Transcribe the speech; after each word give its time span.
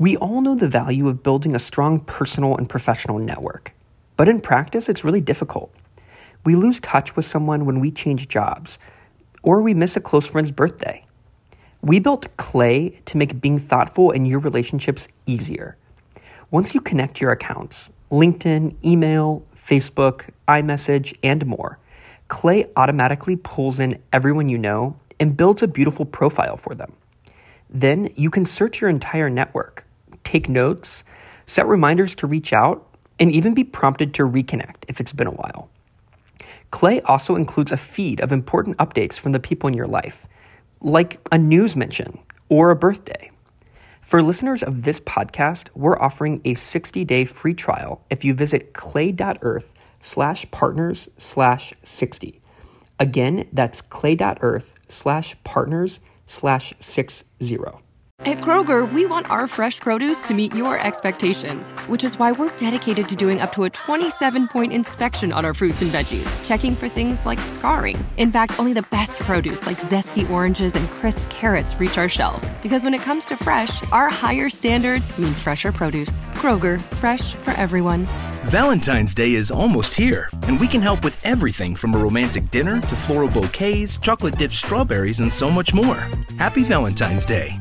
We 0.00 0.16
all 0.16 0.40
know 0.40 0.54
the 0.54 0.66
value 0.66 1.08
of 1.08 1.22
building 1.22 1.54
a 1.54 1.58
strong 1.58 2.00
personal 2.00 2.56
and 2.56 2.66
professional 2.66 3.18
network, 3.18 3.74
but 4.16 4.30
in 4.30 4.40
practice, 4.40 4.88
it's 4.88 5.04
really 5.04 5.20
difficult. 5.20 5.74
We 6.42 6.56
lose 6.56 6.80
touch 6.80 7.16
with 7.16 7.26
someone 7.26 7.66
when 7.66 7.80
we 7.80 7.90
change 7.90 8.26
jobs, 8.26 8.78
or 9.42 9.60
we 9.60 9.74
miss 9.74 9.98
a 9.98 10.00
close 10.00 10.26
friend's 10.26 10.50
birthday. 10.50 11.04
We 11.82 11.98
built 11.98 12.34
Clay 12.38 13.02
to 13.04 13.18
make 13.18 13.42
being 13.42 13.58
thoughtful 13.58 14.10
in 14.10 14.24
your 14.24 14.38
relationships 14.38 15.06
easier. 15.26 15.76
Once 16.50 16.74
you 16.74 16.80
connect 16.80 17.20
your 17.20 17.32
accounts, 17.32 17.90
LinkedIn, 18.10 18.82
email, 18.82 19.44
Facebook, 19.54 20.30
iMessage, 20.48 21.14
and 21.22 21.44
more, 21.44 21.78
Clay 22.28 22.64
automatically 22.74 23.36
pulls 23.36 23.78
in 23.78 24.02
everyone 24.14 24.48
you 24.48 24.56
know 24.56 24.96
and 25.20 25.36
builds 25.36 25.62
a 25.62 25.68
beautiful 25.68 26.06
profile 26.06 26.56
for 26.56 26.74
them. 26.74 26.94
Then 27.68 28.08
you 28.16 28.30
can 28.30 28.46
search 28.46 28.80
your 28.80 28.88
entire 28.88 29.28
network, 29.28 29.84
take 30.30 30.48
notes, 30.48 31.04
set 31.46 31.66
reminders 31.66 32.14
to 32.14 32.26
reach 32.26 32.52
out, 32.52 32.86
and 33.18 33.32
even 33.32 33.52
be 33.52 33.64
prompted 33.64 34.14
to 34.14 34.22
reconnect 34.22 34.84
if 34.86 35.00
it's 35.00 35.12
been 35.12 35.26
a 35.26 35.32
while. 35.32 35.68
Clay 36.70 37.00
also 37.02 37.34
includes 37.34 37.72
a 37.72 37.76
feed 37.76 38.20
of 38.20 38.30
important 38.30 38.76
updates 38.78 39.18
from 39.18 39.32
the 39.32 39.40
people 39.40 39.68
in 39.68 39.74
your 39.74 39.88
life, 39.88 40.28
like 40.80 41.18
a 41.32 41.38
news 41.38 41.74
mention 41.74 42.18
or 42.48 42.70
a 42.70 42.76
birthday. 42.76 43.30
For 44.00 44.22
listeners 44.22 44.62
of 44.62 44.84
this 44.84 45.00
podcast, 45.00 45.68
we're 45.74 45.98
offering 45.98 46.40
a 46.44 46.54
60-day 46.54 47.24
free 47.24 47.54
trial 47.54 48.04
if 48.08 48.24
you 48.24 48.34
visit 48.34 48.72
clay.earth 48.72 49.74
slash 49.98 50.50
partners 50.50 51.08
slash 51.16 51.72
60. 51.82 52.40
Again, 52.98 53.48
that's 53.52 53.80
clay.earth 53.80 54.74
slash 54.88 55.36
partners 55.42 56.00
slash 56.26 56.72
60. 56.78 57.24
At 58.26 58.42
Kroger, 58.42 58.86
we 58.92 59.06
want 59.06 59.30
our 59.30 59.46
fresh 59.46 59.80
produce 59.80 60.20
to 60.24 60.34
meet 60.34 60.54
your 60.54 60.78
expectations, 60.78 61.70
which 61.88 62.04
is 62.04 62.18
why 62.18 62.32
we're 62.32 62.54
dedicated 62.58 63.08
to 63.08 63.16
doing 63.16 63.40
up 63.40 63.50
to 63.52 63.64
a 63.64 63.70
27 63.70 64.46
point 64.48 64.74
inspection 64.74 65.32
on 65.32 65.46
our 65.46 65.54
fruits 65.54 65.80
and 65.80 65.90
veggies, 65.90 66.28
checking 66.46 66.76
for 66.76 66.86
things 66.86 67.24
like 67.24 67.38
scarring. 67.38 67.96
In 68.18 68.30
fact, 68.30 68.60
only 68.60 68.74
the 68.74 68.84
best 68.90 69.16
produce 69.20 69.64
like 69.64 69.78
zesty 69.78 70.28
oranges 70.28 70.74
and 70.74 70.86
crisp 70.90 71.22
carrots 71.30 71.80
reach 71.80 71.96
our 71.96 72.10
shelves, 72.10 72.46
because 72.62 72.84
when 72.84 72.92
it 72.92 73.00
comes 73.00 73.24
to 73.24 73.38
fresh, 73.38 73.82
our 73.90 74.10
higher 74.10 74.50
standards 74.50 75.16
mean 75.16 75.32
fresher 75.32 75.72
produce. 75.72 76.20
Kroger, 76.34 76.78
fresh 77.00 77.32
for 77.36 77.52
everyone. 77.52 78.02
Valentine's 78.44 79.14
Day 79.14 79.32
is 79.32 79.50
almost 79.50 79.94
here, 79.94 80.28
and 80.46 80.60
we 80.60 80.68
can 80.68 80.82
help 80.82 81.04
with 81.04 81.16
everything 81.24 81.74
from 81.74 81.94
a 81.94 81.98
romantic 81.98 82.50
dinner 82.50 82.82
to 82.82 82.96
floral 82.96 83.30
bouquets, 83.30 83.96
chocolate 83.96 84.36
dipped 84.36 84.52
strawberries, 84.52 85.20
and 85.20 85.32
so 85.32 85.50
much 85.50 85.72
more. 85.72 86.06
Happy 86.36 86.64
Valentine's 86.64 87.24
Day. 87.24 87.58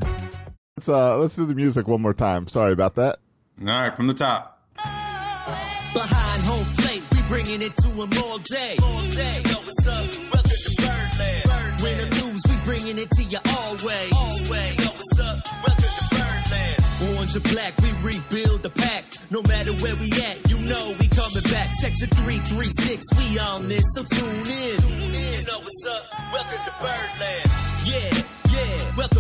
Let's 0.80 0.88
uh 0.88 1.18
let's 1.18 1.36
do 1.36 1.46
the 1.46 1.56
music 1.56 1.90
one 1.90 2.02
more 2.02 2.14
time. 2.14 2.48
Sorry 2.48 2.72
about 2.72 2.96
that. 2.96 3.20
All 3.60 3.68
right, 3.68 3.94
from 3.94 4.08
the 4.08 4.14
top. 4.14 4.64
Behind 4.78 6.42
home 6.44 6.66
plate, 6.78 7.04
we 7.12 7.22
bringing 7.24 7.62
it 7.62 7.76
to 7.76 7.90
them 7.90 8.10
all 8.24 8.38
day. 8.38 8.78
All 8.82 9.02
day. 9.12 9.42
Yo, 9.44 9.60
what's 9.60 9.88
up? 9.88 10.08
Welcome 10.32 10.56
to 10.56 10.72
Birdland. 10.80 11.44
Birdland. 11.44 11.82
Win 11.84 12.00
or 12.00 12.10
lose, 12.24 12.42
we 12.48 12.56
bringing 12.64 12.98
it 12.98 13.10
to 13.12 13.24
you 13.24 13.40
always. 13.60 14.14
Always. 14.16 14.80
Yo, 14.80 14.88
what's 14.88 15.20
up? 15.20 15.44
Welcome 15.68 15.84
to 15.84 16.16
Birdland. 16.16 16.80
Orange 17.12 17.36
or 17.36 17.44
black, 17.52 17.74
we 17.84 17.92
rebuild 18.00 18.64
the 18.64 18.70
pack. 18.70 19.04
No 19.32 19.42
matter 19.42 19.74
where 19.84 19.98
we 19.98 20.10
at, 20.32 20.50
you 20.50 20.62
know 20.62 20.96
we 20.98 21.10
coming 21.12 21.44
back. 21.52 21.74
Section 21.74 22.08
336, 22.08 23.04
we 23.18 23.38
on 23.38 23.68
this, 23.68 23.84
so 23.96 24.04
tune 24.04 24.48
in. 24.48 24.78
Tune 24.80 25.12
in. 25.12 25.40
You 25.40 25.46
know 25.46 25.60
what's 25.60 25.86
up? 25.92 26.04
Welcome 26.32 26.64
to 26.64 26.74
Birdland. 26.80 27.52
Yeah, 27.84 28.24
yeah. 28.56 28.96
Welcome 28.96 29.18
to 29.18 29.19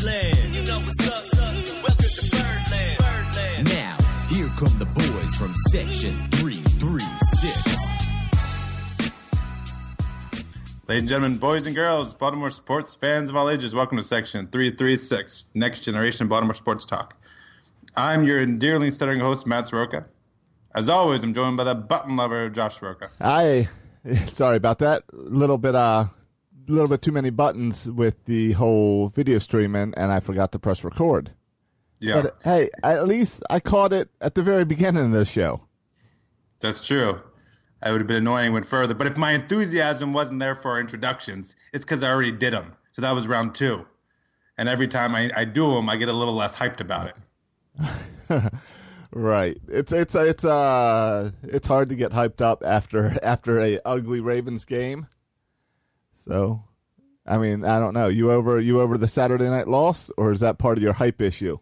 Birdland. 0.00 0.54
You 0.54 0.62
know 0.62 0.80
what's 0.80 1.08
up? 1.08 1.24
Welcome 1.36 1.62
to 1.62 2.30
Birdland. 2.30 2.98
Birdland. 2.98 3.68
Now, 3.68 3.98
here 4.28 4.48
come 4.56 4.78
the 4.78 4.86
boys 4.86 5.34
from 5.34 5.54
Section 5.68 6.16
336. 6.30 7.90
Ladies 10.88 11.02
and 11.02 11.08
gentlemen, 11.08 11.36
boys 11.38 11.66
and 11.66 11.76
girls, 11.76 12.14
Baltimore 12.14 12.48
sports 12.48 12.94
fans 12.94 13.28
of 13.28 13.36
all 13.36 13.50
ages, 13.50 13.74
welcome 13.74 13.98
to 13.98 14.02
section 14.02 14.46
336, 14.46 15.48
Next 15.54 15.80
Generation 15.80 16.28
Baltimore 16.28 16.54
Sports 16.54 16.86
Talk. 16.86 17.14
I'm 17.94 18.24
your 18.24 18.40
endearingly 18.40 18.90
stuttering 18.90 19.20
host, 19.20 19.46
Matt 19.46 19.66
Soroka. 19.66 20.06
As 20.74 20.88
always, 20.88 21.22
I'm 21.22 21.34
joined 21.34 21.58
by 21.58 21.64
the 21.64 21.74
button 21.74 22.16
lover, 22.16 22.48
Josh 22.48 22.78
Soroka. 22.80 23.10
I 23.20 23.68
sorry 24.28 24.56
about 24.56 24.78
that. 24.78 25.04
A 25.12 25.16
little 25.16 25.58
bit 25.58 25.74
uh 25.74 26.06
a 26.06 26.19
little 26.72 26.88
bit 26.88 27.02
too 27.02 27.12
many 27.12 27.30
buttons 27.30 27.88
with 27.90 28.24
the 28.24 28.52
whole 28.52 29.08
video 29.08 29.38
streaming 29.38 29.94
and 29.96 30.12
I 30.12 30.20
forgot 30.20 30.52
to 30.52 30.58
press 30.58 30.84
record. 30.84 31.32
Yeah, 31.98 32.22
But 32.22 32.36
hey, 32.42 32.70
at 32.82 33.06
least 33.06 33.42
I 33.50 33.60
caught 33.60 33.92
it 33.92 34.08
at 34.20 34.34
the 34.34 34.42
very 34.42 34.64
beginning 34.64 35.06
of 35.06 35.12
the 35.12 35.24
show. 35.24 35.62
that's 36.60 36.86
true. 36.86 37.20
I 37.82 37.90
would 37.90 38.00
have 38.00 38.08
been 38.08 38.16
annoying 38.18 38.52
went 38.52 38.66
further. 38.66 38.94
But 38.94 39.06
if 39.06 39.16
my 39.16 39.32
enthusiasm 39.32 40.12
wasn't 40.12 40.40
there 40.40 40.54
for 40.54 40.72
our 40.72 40.80
introductions, 40.80 41.56
it's 41.72 41.84
because 41.84 42.02
I 42.02 42.10
already 42.10 42.32
did 42.32 42.52
them. 42.52 42.74
So 42.92 43.02
that 43.02 43.12
was 43.12 43.26
round 43.26 43.54
two. 43.54 43.86
And 44.58 44.68
every 44.68 44.88
time 44.88 45.14
I, 45.14 45.30
I 45.34 45.44
do 45.46 45.72
them, 45.74 45.88
I 45.88 45.96
get 45.96 46.08
a 46.08 46.12
little 46.12 46.34
less 46.34 46.54
hyped 46.56 46.80
about 46.80 47.12
it. 48.28 48.42
Right. 49.12 49.58
It's 49.66 49.90
it's 49.90 50.14
it's 50.14 50.44
uh 50.44 51.32
it's 51.42 51.66
hard 51.66 51.88
to 51.88 51.96
get 51.96 52.12
hyped 52.12 52.40
up 52.40 52.62
after 52.64 53.18
after 53.24 53.60
a 53.60 53.80
ugly 53.84 54.20
Ravens 54.20 54.64
game. 54.64 55.08
So, 56.20 56.62
I 57.26 57.38
mean, 57.38 57.64
I 57.64 57.78
don't 57.78 57.94
know. 57.94 58.08
You 58.08 58.32
over 58.32 58.60
you 58.60 58.80
over 58.80 58.98
the 58.98 59.08
Saturday 59.08 59.48
night 59.48 59.68
loss, 59.68 60.10
or 60.16 60.30
is 60.32 60.40
that 60.40 60.58
part 60.58 60.78
of 60.78 60.82
your 60.82 60.92
hype 60.92 61.20
issue? 61.20 61.58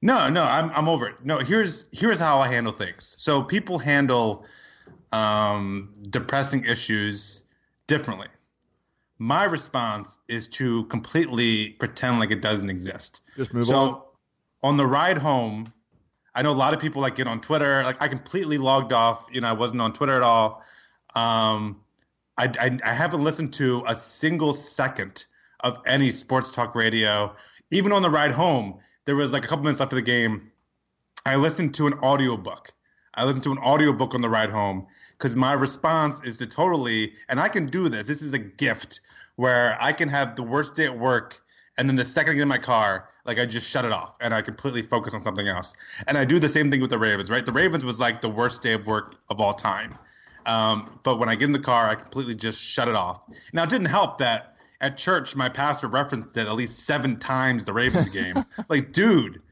No, 0.00 0.28
no, 0.28 0.44
I'm 0.44 0.70
I'm 0.70 0.88
over 0.88 1.08
it. 1.08 1.24
No, 1.24 1.38
here's 1.38 1.84
here's 1.92 2.18
how 2.18 2.40
I 2.40 2.48
handle 2.48 2.72
things. 2.72 3.16
So 3.18 3.42
people 3.42 3.78
handle 3.78 4.44
um, 5.12 5.94
depressing 6.08 6.64
issues 6.64 7.42
differently. 7.86 8.28
My 9.18 9.44
response 9.44 10.18
is 10.28 10.46
to 10.48 10.84
completely 10.84 11.70
pretend 11.70 12.20
like 12.20 12.30
it 12.30 12.40
doesn't 12.40 12.70
exist. 12.70 13.20
Just 13.36 13.52
move 13.52 13.66
so, 13.66 13.76
on. 13.76 13.88
So 13.88 14.04
on 14.62 14.76
the 14.76 14.86
ride 14.86 15.18
home, 15.18 15.72
I 16.34 16.42
know 16.42 16.52
a 16.52 16.52
lot 16.52 16.74
of 16.74 16.80
people 16.80 17.02
like 17.02 17.16
get 17.16 17.26
on 17.26 17.40
Twitter. 17.40 17.82
Like 17.82 18.00
I 18.00 18.06
completely 18.06 18.58
logged 18.58 18.92
off. 18.92 19.26
You 19.32 19.40
know, 19.40 19.48
I 19.48 19.52
wasn't 19.52 19.80
on 19.80 19.92
Twitter 19.92 20.14
at 20.14 20.22
all. 20.22 20.62
Um, 21.16 21.80
I, 22.38 22.52
I, 22.58 22.78
I 22.84 22.94
haven't 22.94 23.24
listened 23.24 23.54
to 23.54 23.84
a 23.86 23.94
single 23.94 24.52
second 24.52 25.26
of 25.60 25.78
any 25.84 26.10
sports 26.10 26.54
talk 26.54 26.74
radio. 26.76 27.34
Even 27.70 27.92
on 27.92 28.02
the 28.02 28.10
ride 28.10 28.30
home, 28.30 28.78
there 29.04 29.16
was 29.16 29.32
like 29.32 29.44
a 29.44 29.48
couple 29.48 29.64
minutes 29.64 29.80
after 29.80 29.96
the 29.96 30.02
game. 30.02 30.52
I 31.26 31.36
listened 31.36 31.74
to 31.74 31.88
an 31.88 31.94
audiobook. 31.94 32.72
I 33.12 33.24
listened 33.24 33.44
to 33.44 33.52
an 33.52 33.58
audiobook 33.58 34.14
on 34.14 34.20
the 34.20 34.28
ride 34.28 34.50
home 34.50 34.86
because 35.16 35.34
my 35.34 35.52
response 35.52 36.22
is 36.22 36.38
to 36.38 36.46
totally, 36.46 37.14
and 37.28 37.40
I 37.40 37.48
can 37.48 37.66
do 37.66 37.88
this. 37.88 38.06
This 38.06 38.22
is 38.22 38.32
a 38.32 38.38
gift 38.38 39.00
where 39.34 39.76
I 39.80 39.92
can 39.92 40.08
have 40.08 40.36
the 40.36 40.44
worst 40.44 40.76
day 40.76 40.84
at 40.84 40.96
work, 40.96 41.40
and 41.76 41.88
then 41.88 41.96
the 41.96 42.04
second 42.04 42.32
I 42.32 42.34
get 42.36 42.42
in 42.42 42.48
my 42.48 42.58
car, 42.58 43.08
like 43.24 43.38
I 43.38 43.46
just 43.46 43.68
shut 43.68 43.84
it 43.84 43.92
off 43.92 44.16
and 44.20 44.32
I 44.32 44.42
completely 44.42 44.82
focus 44.82 45.14
on 45.14 45.22
something 45.22 45.46
else. 45.48 45.74
And 46.06 46.16
I 46.16 46.24
do 46.24 46.38
the 46.38 46.48
same 46.48 46.70
thing 46.70 46.80
with 46.80 46.90
the 46.90 46.98
Ravens, 46.98 47.30
right? 47.30 47.44
The 47.44 47.52
Ravens 47.52 47.84
was 47.84 47.98
like 47.98 48.20
the 48.20 48.28
worst 48.28 48.62
day 48.62 48.72
of 48.72 48.86
work 48.86 49.16
of 49.28 49.40
all 49.40 49.52
time. 49.52 49.94
Um, 50.46 50.98
but 51.02 51.18
when 51.18 51.28
I 51.28 51.34
get 51.34 51.46
in 51.46 51.52
the 51.52 51.58
car, 51.58 51.88
I 51.88 51.94
completely 51.94 52.34
just 52.34 52.60
shut 52.60 52.88
it 52.88 52.94
off. 52.94 53.20
Now, 53.52 53.64
it 53.64 53.70
didn't 53.70 53.86
help 53.86 54.18
that 54.18 54.56
at 54.80 54.96
church, 54.96 55.34
my 55.34 55.48
pastor 55.48 55.88
referenced 55.88 56.36
it 56.36 56.46
at 56.46 56.54
least 56.54 56.80
seven 56.80 57.18
times 57.18 57.64
the 57.64 57.72
Ravens 57.72 58.08
game. 58.08 58.44
like, 58.68 58.92
dude, 58.92 59.42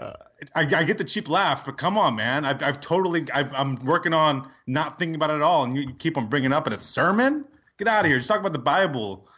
I, 0.00 0.14
I 0.54 0.84
get 0.84 0.98
the 0.98 1.04
cheap 1.04 1.28
laughs, 1.28 1.64
but 1.64 1.76
come 1.76 1.98
on, 1.98 2.16
man. 2.16 2.44
I've, 2.44 2.62
I've 2.62 2.80
totally, 2.80 3.26
I've, 3.32 3.52
I'm 3.52 3.76
working 3.84 4.14
on 4.14 4.48
not 4.66 4.98
thinking 4.98 5.14
about 5.14 5.30
it 5.30 5.34
at 5.34 5.42
all. 5.42 5.64
And 5.64 5.76
you, 5.76 5.82
you 5.82 5.94
keep 5.94 6.16
on 6.16 6.28
bringing 6.28 6.52
up 6.52 6.66
in 6.66 6.72
a 6.72 6.78
sermon? 6.78 7.44
Get 7.78 7.88
out 7.88 8.04
of 8.04 8.06
here. 8.06 8.16
Just 8.16 8.28
talk 8.28 8.40
about 8.40 8.52
the 8.52 8.58
Bible, 8.58 9.28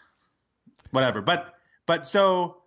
whatever. 0.92 1.20
But, 1.20 1.54
but 1.86 2.06
so 2.06 2.58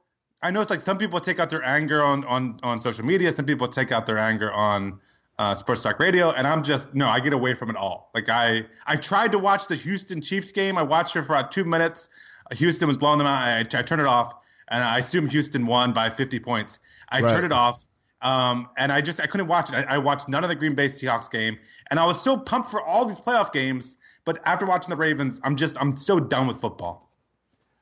I 0.42 0.52
know 0.52 0.60
it's 0.60 0.70
like 0.70 0.82
some 0.82 0.98
people 0.98 1.20
take 1.20 1.40
out 1.40 1.50
their 1.50 1.64
anger 1.64 2.04
on, 2.04 2.26
on, 2.26 2.60
on 2.62 2.80
social 2.80 3.06
media. 3.06 3.32
Some 3.32 3.46
people 3.46 3.68
take 3.70 3.92
out 3.94 4.06
their 4.06 4.18
anger 4.18 4.52
on, 4.52 5.00
uh, 5.40 5.54
sports 5.56 5.84
talk 5.84 6.00
radio, 6.00 6.32
and 6.32 6.48
I'm 6.48 6.64
just 6.64 6.94
no, 6.96 7.08
I 7.08 7.20
get 7.20 7.34
away 7.34 7.54
from 7.54 7.70
it 7.70 7.76
all. 7.76 8.10
Like 8.16 8.30
I, 8.30 8.66
I 8.86 8.96
tried 8.96 9.32
to 9.34 9.40
watch 9.40 9.68
the 9.68 9.76
Houston 9.76 10.22
Chiefs 10.22 10.52
game. 10.52 10.78
I 10.78 10.84
watched 10.84 11.16
it 11.16 11.22
for 11.24 11.34
about 11.34 11.52
two 11.52 11.64
minutes. 11.64 12.10
Houston 12.54 12.88
was 12.88 12.98
blowing 12.98 13.18
them 13.18 13.28
out. 13.28 13.42
I, 13.42 13.60
I 13.60 13.64
turned 13.64 14.02
it 14.02 14.08
off, 14.08 14.34
and 14.68 14.84
I 14.84 15.00
assume 15.00 15.28
Houston 15.28 15.66
won 15.66 15.94
by 15.94 16.10
50 16.10 16.40
points. 16.40 16.80
I 17.10 17.22
Right. 17.22 17.30
turned 17.30 17.46
it 17.46 17.52
off, 17.52 17.86
um, 18.22 18.70
and 18.78 18.92
I 18.92 19.02
just 19.02 19.22
I 19.22 19.28
couldn't 19.28 19.48
watch 19.48 19.72
it. 19.72 19.76
I, 19.76 19.96
I 19.96 19.98
watched 20.00 20.28
none 20.28 20.44
of 20.44 20.50
the 20.50 20.56
Green 20.56 20.74
Bay 20.76 20.88
Seahawks 20.88 21.30
game, 21.30 21.58
and 21.92 22.00
I 22.00 22.06
was 22.06 22.22
so 22.22 22.38
pumped 22.38 22.72
for 22.72 22.82
all 22.82 23.06
these 23.06 23.20
playoff 23.20 23.52
games. 23.54 23.98
But 24.26 24.40
after 24.46 24.66
watching 24.66 24.90
the 24.90 24.98
Ravens, 24.98 25.40
I'm 25.44 25.56
just 25.56 25.78
I'm 25.80 25.96
so 25.96 26.20
done 26.20 26.48
with 26.48 26.60
football. 26.60 27.12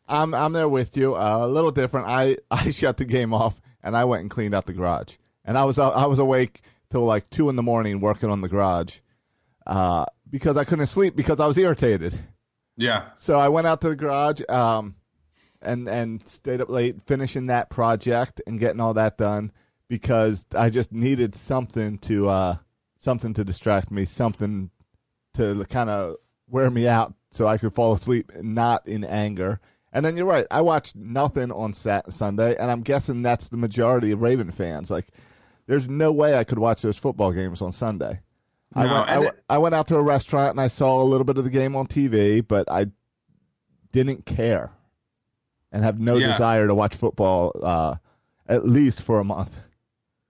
I'm 0.07 0.33
I'm 0.33 0.53
there 0.53 0.69
with 0.69 0.97
you. 0.97 1.15
Uh, 1.15 1.39
a 1.43 1.47
little 1.47 1.71
different. 1.71 2.07
I 2.07 2.37
I 2.51 2.71
shut 2.71 2.97
the 2.97 3.05
game 3.05 3.33
off 3.33 3.61
and 3.81 3.95
I 3.95 4.05
went 4.05 4.21
and 4.21 4.29
cleaned 4.29 4.53
out 4.53 4.65
the 4.65 4.73
garage. 4.73 5.15
And 5.45 5.57
I 5.57 5.63
was 5.63 5.79
uh, 5.79 5.89
I 5.89 6.05
was 6.07 6.19
awake 6.19 6.61
till 6.89 7.05
like 7.05 7.29
two 7.29 7.49
in 7.49 7.55
the 7.55 7.63
morning 7.63 7.99
working 7.99 8.29
on 8.29 8.41
the 8.41 8.49
garage, 8.49 8.97
uh, 9.67 10.05
because 10.29 10.57
I 10.57 10.63
couldn't 10.63 10.87
sleep 10.87 11.15
because 11.15 11.39
I 11.39 11.47
was 11.47 11.57
irritated. 11.57 12.17
Yeah, 12.77 13.05
So 13.15 13.39
I 13.39 13.47
went 13.47 13.67
out 13.67 13.79
to 13.81 13.89
the 13.89 13.95
garage. 13.95 14.41
Um, 14.49 14.95
and 15.61 15.87
and 15.87 16.25
stayed 16.27 16.61
up 16.61 16.69
late 16.69 17.01
finishing 17.05 17.47
that 17.47 17.69
project 17.69 18.41
and 18.47 18.59
getting 18.59 18.79
all 18.79 18.93
that 18.93 19.17
done 19.17 19.51
because 19.87 20.45
I 20.55 20.69
just 20.69 20.91
needed 20.91 21.35
something 21.35 21.97
to 21.99 22.29
uh 22.29 22.57
something 22.97 23.33
to 23.33 23.43
distract 23.43 23.91
me, 23.91 24.05
something 24.05 24.69
to 25.35 25.65
kind 25.69 25.89
of 25.89 26.15
wear 26.47 26.69
me 26.69 26.87
out 26.87 27.13
so 27.31 27.47
I 27.47 27.57
could 27.57 27.73
fall 27.73 27.93
asleep 27.93 28.31
not 28.41 28.87
in 28.87 29.03
anger. 29.03 29.59
And 29.91 30.05
then 30.05 30.17
you're 30.17 30.25
right. 30.25 30.45
I 30.51 30.61
watched 30.61 30.95
nothing 30.95 31.51
on 31.51 31.73
Sat- 31.73 32.11
Sunday, 32.11 32.55
and 32.57 32.69
I'm 32.69 32.81
guessing 32.81 33.21
that's 33.21 33.47
the 33.47 33.57
majority 33.57 34.11
of 34.11 34.21
Raven 34.21 34.51
fans. 34.51 34.91
Like, 34.91 35.07
there's 35.67 35.87
no 35.89 36.11
way 36.11 36.37
I 36.37 36.43
could 36.43 36.59
watch 36.59 36.81
those 36.81 36.97
football 36.97 37.31
games 37.31 37.61
on 37.61 37.71
Sunday. 37.71 38.21
I, 38.73 38.85
went, 38.85 39.09
I, 39.49 39.55
I 39.55 39.57
went 39.57 39.75
out 39.75 39.87
to 39.87 39.95
a 39.95 40.01
restaurant 40.01 40.51
and 40.51 40.59
I 40.61 40.67
saw 40.67 41.01
a 41.01 41.05
little 41.05 41.23
bit 41.23 41.37
of 41.37 41.43
the 41.45 41.49
game 41.49 41.75
on 41.75 41.87
TV, 41.87 42.45
but 42.45 42.69
I 42.69 42.87
didn't 43.91 44.25
care 44.25 44.71
and 45.71 45.83
have 45.83 45.99
no 45.99 46.17
Yeah. 46.17 46.31
desire 46.31 46.67
to 46.67 46.75
watch 46.75 46.95
football 46.95 47.53
uh, 47.63 47.95
at 48.47 48.67
least 48.67 49.01
for 49.01 49.19
a 49.19 49.23
month. 49.23 49.57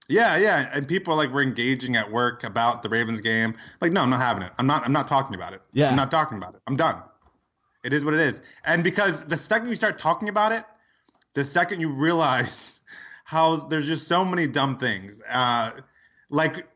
Yeah, 0.08 0.36
yeah, 0.36 0.70
and 0.72 0.86
people 0.86 1.16
like 1.16 1.32
were 1.32 1.42
engaging 1.42 1.96
at 1.96 2.12
work 2.12 2.44
about 2.44 2.84
the 2.84 2.88
Ravens 2.88 3.20
game. 3.20 3.56
Like, 3.80 3.90
no, 3.90 4.02
I'm 4.02 4.10
not 4.10 4.20
having 4.20 4.44
it. 4.44 4.52
I'm 4.56 4.66
not. 4.68 4.84
I'm 4.84 4.92
not 4.92 5.08
talking 5.08 5.34
about 5.34 5.52
it. 5.52 5.62
Yeah. 5.72 5.90
I'm 5.90 5.96
not 5.96 6.12
talking 6.12 6.38
about 6.38 6.54
it. 6.54 6.60
I'm 6.68 6.76
done. 6.76 7.02
It 7.82 7.92
is 7.92 8.04
what 8.04 8.14
it 8.14 8.20
is. 8.20 8.40
And 8.64 8.84
because 8.84 9.24
the 9.24 9.36
second 9.36 9.68
you 9.68 9.74
start 9.74 9.98
talking 9.98 10.28
about 10.28 10.52
it, 10.52 10.64
the 11.34 11.42
second 11.42 11.80
you 11.80 11.88
realize 11.88 12.78
how 13.26 13.56
there's 13.56 13.88
just 13.88 14.06
so 14.06 14.24
many 14.24 14.46
dumb 14.46 14.78
things. 14.78 15.20
Uh, 15.28 15.72
like 16.30 16.68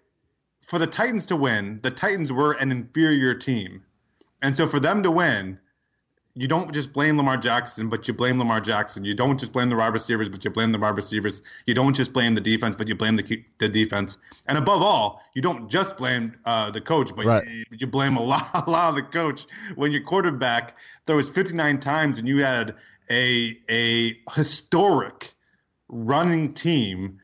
for 0.62 0.80
the 0.80 0.86
Titans 0.86 1.26
to 1.26 1.36
win, 1.36 1.78
the 1.82 1.92
Titans 1.92 2.32
were 2.32 2.52
an 2.54 2.72
inferior 2.72 3.34
team, 3.34 3.84
and 4.42 4.56
so 4.56 4.66
for 4.66 4.80
them 4.80 5.04
to 5.04 5.12
win, 5.12 5.60
you 6.34 6.48
don't 6.48 6.72
just 6.72 6.92
blame 6.92 7.16
Lamar 7.16 7.36
Jackson, 7.36 7.88
but 7.88 8.08
you 8.08 8.14
blame 8.14 8.38
Lamar 8.38 8.60
Jackson. 8.60 9.04
You 9.04 9.14
don't 9.14 9.38
just 9.38 9.52
blame 9.52 9.68
the 9.68 9.76
wide 9.76 9.92
receivers, 9.92 10.28
but 10.28 10.44
you 10.44 10.50
blame 10.50 10.72
the 10.72 10.78
wide 10.78 10.96
receivers. 10.96 11.40
You 11.66 11.74
don't 11.74 11.94
just 11.94 12.12
blame 12.12 12.34
the 12.34 12.40
defense, 12.40 12.74
but 12.74 12.88
you 12.88 12.96
blame 12.96 13.14
the 13.16 13.44
the 13.58 13.68
defense. 13.68 14.18
And 14.46 14.58
above 14.58 14.82
all, 14.82 15.22
you 15.34 15.42
don't 15.42 15.68
just 15.68 15.98
blame 15.98 16.36
uh, 16.44 16.70
the 16.72 16.80
coach, 16.80 17.14
but 17.14 17.26
Right. 17.26 17.46
you, 17.46 17.64
you 17.78 17.86
blame 17.86 18.16
a 18.16 18.22
lot, 18.32 18.48
a 18.66 18.68
lot 18.70 18.88
of 18.90 18.94
the 18.96 19.02
coach. 19.02 19.46
When 19.76 19.92
your 19.92 20.02
quarterback 20.02 20.76
throws 21.06 21.28
59 21.28 21.78
times 21.78 22.18
and 22.18 22.26
you 22.26 22.38
had 22.44 22.74
a 23.08 23.56
a 23.68 24.18
historic 24.34 25.34
running 25.90 26.54
team, 26.54 27.18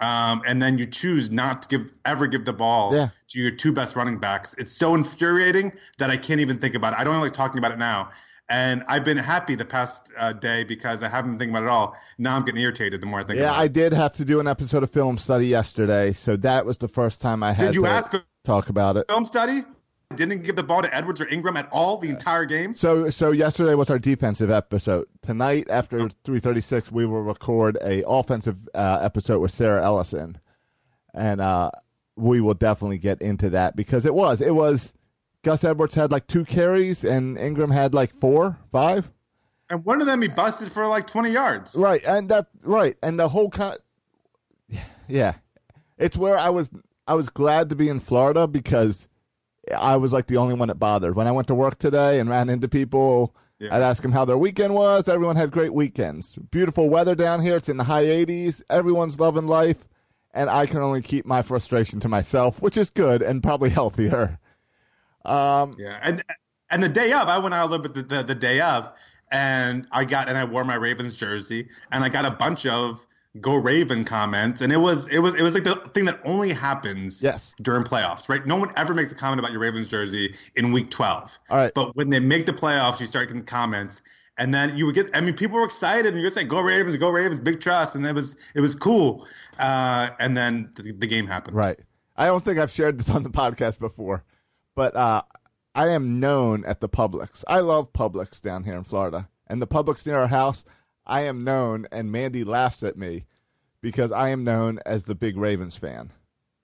um, 0.00 0.42
and 0.46 0.62
then 0.62 0.78
you 0.78 0.86
choose 0.86 1.30
not 1.30 1.62
to 1.62 1.68
give 1.68 1.92
ever 2.04 2.26
give 2.26 2.44
the 2.44 2.52
ball 2.52 2.94
Yeah. 2.94 3.08
to 3.28 3.38
your 3.40 3.50
two 3.50 3.72
best 3.72 3.96
running 3.96 4.18
backs. 4.18 4.54
It's 4.58 4.72
so 4.72 4.94
infuriating 4.94 5.72
that 5.98 6.10
I 6.10 6.16
can't 6.16 6.40
even 6.40 6.58
think 6.58 6.74
about 6.74 6.92
it. 6.94 6.98
I 6.98 7.04
don't 7.04 7.20
like 7.20 7.32
talking 7.32 7.58
about 7.58 7.72
it 7.72 7.78
now. 7.78 8.10
And 8.48 8.82
I've 8.88 9.04
been 9.04 9.16
happy 9.16 9.54
the 9.54 9.64
past 9.64 10.10
uh, 10.18 10.32
day 10.32 10.64
because 10.64 11.04
I 11.04 11.08
haven't 11.08 11.32
been 11.32 11.38
thinking 11.38 11.54
about 11.54 11.62
it 11.64 11.68
at 11.68 11.72
all. 11.72 11.94
Now 12.18 12.34
I'm 12.34 12.44
getting 12.44 12.60
irritated 12.60 13.00
the 13.00 13.06
more 13.06 13.20
I 13.20 13.24
think 13.24 13.38
Yeah, 13.38 13.52
I 13.52 13.68
did 13.68 13.92
have 13.92 14.14
to 14.14 14.24
do 14.24 14.40
an 14.40 14.48
episode 14.48 14.82
of 14.82 14.90
film 14.90 15.18
study 15.18 15.46
yesterday, 15.46 16.12
so 16.12 16.36
that 16.38 16.66
was 16.66 16.78
the 16.78 16.88
first 16.88 17.20
time 17.20 17.42
I 17.44 17.52
had 17.52 17.66
Did 17.66 17.74
you 17.76 17.82
to 17.84 17.90
ask 17.90 18.12
talk 18.44 18.68
about 18.68 18.96
it. 18.96 19.06
film 19.08 19.24
study? 19.24 19.62
Didn't 20.16 20.42
give 20.42 20.56
the 20.56 20.64
ball 20.64 20.82
to 20.82 20.92
Edwards 20.92 21.20
or 21.20 21.28
Ingram 21.28 21.56
at 21.56 21.68
all 21.70 21.96
the 21.96 22.08
entire 22.08 22.44
game? 22.44 22.74
So, 22.74 23.10
so 23.10 23.30
yesterday 23.30 23.74
was 23.74 23.90
our 23.90 23.98
defensive 23.98 24.50
episode. 24.50 25.06
Tonight, 25.22 25.68
after 25.70 26.08
three 26.24 26.40
thirty 26.40 26.60
six, 26.60 26.90
we 26.90 27.06
will 27.06 27.22
record 27.22 27.78
a 27.80 28.02
offensive 28.08 28.56
uh, 28.74 28.98
episode 29.02 29.38
with 29.38 29.52
Sarah 29.52 29.84
Ellison, 29.84 30.36
and 31.14 31.40
uh, 31.40 31.70
we 32.16 32.40
will 32.40 32.54
definitely 32.54 32.98
get 32.98 33.22
into 33.22 33.50
that 33.50 33.76
because 33.76 34.04
it 34.04 34.12
was 34.12 34.40
it 34.40 34.52
was 34.52 34.92
Gus 35.42 35.62
Edwards 35.62 35.94
had 35.94 36.10
like 36.10 36.26
two 36.26 36.44
carries 36.44 37.04
and 37.04 37.38
Ingram 37.38 37.70
had 37.70 37.94
like 37.94 38.12
four, 38.20 38.58
five. 38.72 39.10
And 39.70 39.84
one 39.84 40.00
of 40.00 40.08
them 40.08 40.20
he 40.22 40.28
busted 40.28 40.72
for 40.72 40.88
like 40.88 41.06
20 41.06 41.30
yards. 41.30 41.76
Right, 41.76 42.04
and 42.04 42.28
that 42.30 42.48
right, 42.62 42.96
and 43.00 43.16
the 43.16 43.28
whole 43.28 43.48
con. 43.48 43.76
Yeah, 45.06 45.34
it's 45.98 46.16
where 46.16 46.36
I 46.36 46.50
was. 46.50 46.70
I 47.06 47.14
was 47.14 47.28
glad 47.28 47.68
to 47.70 47.76
be 47.76 47.88
in 47.88 47.98
Florida 47.98 48.46
because 48.46 49.08
I 49.72 49.96
was 49.96 50.12
like 50.12 50.26
the 50.26 50.36
only 50.36 50.54
one 50.54 50.68
that 50.68 50.76
bothered. 50.78 51.14
When 51.16 51.26
I 51.26 51.32
went 51.32 51.48
to 51.48 51.54
work 51.54 51.78
today 51.78 52.20
and 52.20 52.28
ran 52.28 52.48
into 52.48 52.68
people, 52.68 53.34
Yeah. 53.58 53.76
I'd 53.76 53.82
ask 53.82 54.02
them 54.02 54.12
how 54.12 54.24
their 54.24 54.38
weekend 54.38 54.74
was. 54.74 55.08
Everyone 55.08 55.36
had 55.36 55.50
great 55.50 55.74
weekends. 55.74 56.34
Beautiful 56.50 56.88
weather 56.88 57.14
down 57.14 57.42
here. 57.42 57.56
It's 57.56 57.68
in 57.68 57.76
the 57.76 57.84
high 57.84 58.04
80s. 58.04 58.62
Everyone's 58.70 59.20
loving 59.20 59.46
life, 59.46 59.86
and 60.32 60.48
I 60.48 60.66
can 60.66 60.78
only 60.78 61.02
keep 61.02 61.26
my 61.26 61.42
frustration 61.42 62.00
to 62.00 62.08
myself, 62.08 62.60
which 62.62 62.76
is 62.76 62.88
good 62.90 63.20
and 63.22 63.42
probably 63.42 63.68
healthier. 63.80 64.38
Um, 65.24 65.72
Yeah, 65.76 65.98
and 66.02 66.22
and 66.70 66.82
the 66.82 66.88
day 66.88 67.12
of, 67.12 67.28
I 67.28 67.38
went 67.38 67.54
out 67.54 67.66
a 67.66 67.70
little 67.70 67.82
bit 67.82 67.94
the, 67.94 68.02
the, 68.16 68.22
the 68.22 68.34
day 68.34 68.60
of, 68.60 68.90
and 69.30 69.86
I 69.92 70.04
got 70.04 70.28
and 70.28 70.38
I 70.38 70.44
wore 70.44 70.64
my 70.64 70.76
Ravens 70.76 71.16
jersey, 71.16 71.68
and 71.92 72.02
I 72.04 72.08
got 72.08 72.24
a 72.24 72.30
bunch 72.30 72.64
of 72.66 73.04
"Go 73.40 73.54
Raven" 73.54 74.04
comments, 74.04 74.60
and 74.60 74.72
it 74.72 74.78
was 74.78 75.06
it 75.08 75.18
was 75.18 75.34
it 75.34 75.42
was 75.42 75.54
like 75.54 75.64
the 75.64 75.76
thing 75.94 76.06
that 76.06 76.18
only 76.24 76.52
happens 76.52 77.22
Yes. 77.22 77.54
during 77.62 77.84
playoffs, 77.84 78.28
right? 78.28 78.44
No 78.46 78.56
one 78.56 78.72
ever 78.76 78.94
makes 78.94 79.12
a 79.12 79.14
comment 79.14 79.38
about 79.38 79.52
your 79.52 79.60
Ravens 79.60 79.88
jersey 79.88 80.34
in 80.56 80.72
Week 80.72 80.90
12. 80.90 81.38
All 81.50 81.56
right. 81.58 81.72
but 81.74 81.94
when 81.94 82.10
they 82.10 82.18
make 82.20 82.46
the 82.46 82.52
playoffs, 82.52 82.98
you 83.00 83.06
start 83.06 83.28
getting 83.28 83.44
comments. 83.44 84.02
And 84.36 84.54
then 84.54 84.74
you 84.76 84.86
would 84.86 84.94
get. 84.94 85.14
I 85.14 85.20
mean, 85.20 85.34
people 85.36 85.58
were 85.58 85.66
excited, 85.66 86.14
and 86.14 86.22
you're 86.22 86.30
saying, 86.30 86.48
"Go 86.48 86.60
Ravens, 86.60 86.96
go 86.96 87.10
Ravens, 87.10 87.38
big 87.40 87.60
truss," 87.60 87.94
and 87.94 88.06
it 88.06 88.14
was 88.14 88.36
it 88.54 88.60
was 88.62 88.74
cool. 88.74 89.26
Uh, 89.58 90.10
and 90.18 90.34
then 90.34 90.70
the, 90.76 90.92
the 90.92 91.06
game 91.06 91.26
happened. 91.26 91.54
Right. 91.56 91.78
I 92.16 92.26
don't 92.26 92.42
think 92.42 92.58
I've 92.58 92.70
shared 92.70 92.98
this 92.98 93.10
on 93.10 93.22
the 93.22 93.28
podcast 93.28 93.78
before, 93.78 94.24
but 94.74 94.96
uh, 94.96 95.22
I 95.74 95.88
am 95.88 96.20
known 96.20 96.64
at 96.64 96.80
the 96.80 96.88
Publix. 96.88 97.44
I 97.48 97.60
love 97.60 97.92
Publix 97.92 98.40
down 98.40 98.64
here 98.64 98.76
in 98.76 98.84
Florida. 98.84 99.28
And 99.46 99.60
the 99.60 99.66
Publix 99.66 100.06
near 100.06 100.18
our 100.18 100.28
house, 100.28 100.64
I 101.06 101.22
am 101.22 101.44
known, 101.44 101.86
and 101.90 102.12
Mandy 102.12 102.44
laughs 102.44 102.82
at 102.82 102.96
me 102.96 103.24
because 103.80 104.12
I 104.12 104.28
am 104.30 104.44
known 104.44 104.78
as 104.86 105.04
the 105.04 105.14
big 105.14 105.36
Ravens 105.36 105.76
fan. 105.76 106.10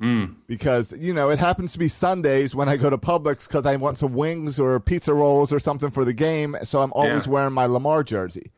Mm. 0.02 0.34
Because, 0.46 0.92
you 0.92 1.14
know, 1.14 1.30
it 1.30 1.38
happens 1.38 1.72
to 1.72 1.78
be 1.78 1.88
Sundays 1.88 2.54
when 2.54 2.68
I 2.68 2.76
go 2.76 2.90
to 2.90 2.98
Publix 2.98 3.48
because 3.48 3.64
I 3.64 3.76
want 3.76 3.96
some 3.98 4.12
wings 4.12 4.60
or 4.60 4.78
pizza 4.78 5.14
rolls 5.14 5.52
or 5.52 5.58
something 5.58 5.90
for 5.90 6.04
the 6.04 6.12
game. 6.12 6.54
So 6.64 6.82
I'm 6.82 6.92
always 6.92 7.26
Yeah. 7.26 7.32
wearing 7.32 7.54
my 7.54 7.64
Lamar 7.66 8.02
jersey. 8.04 8.52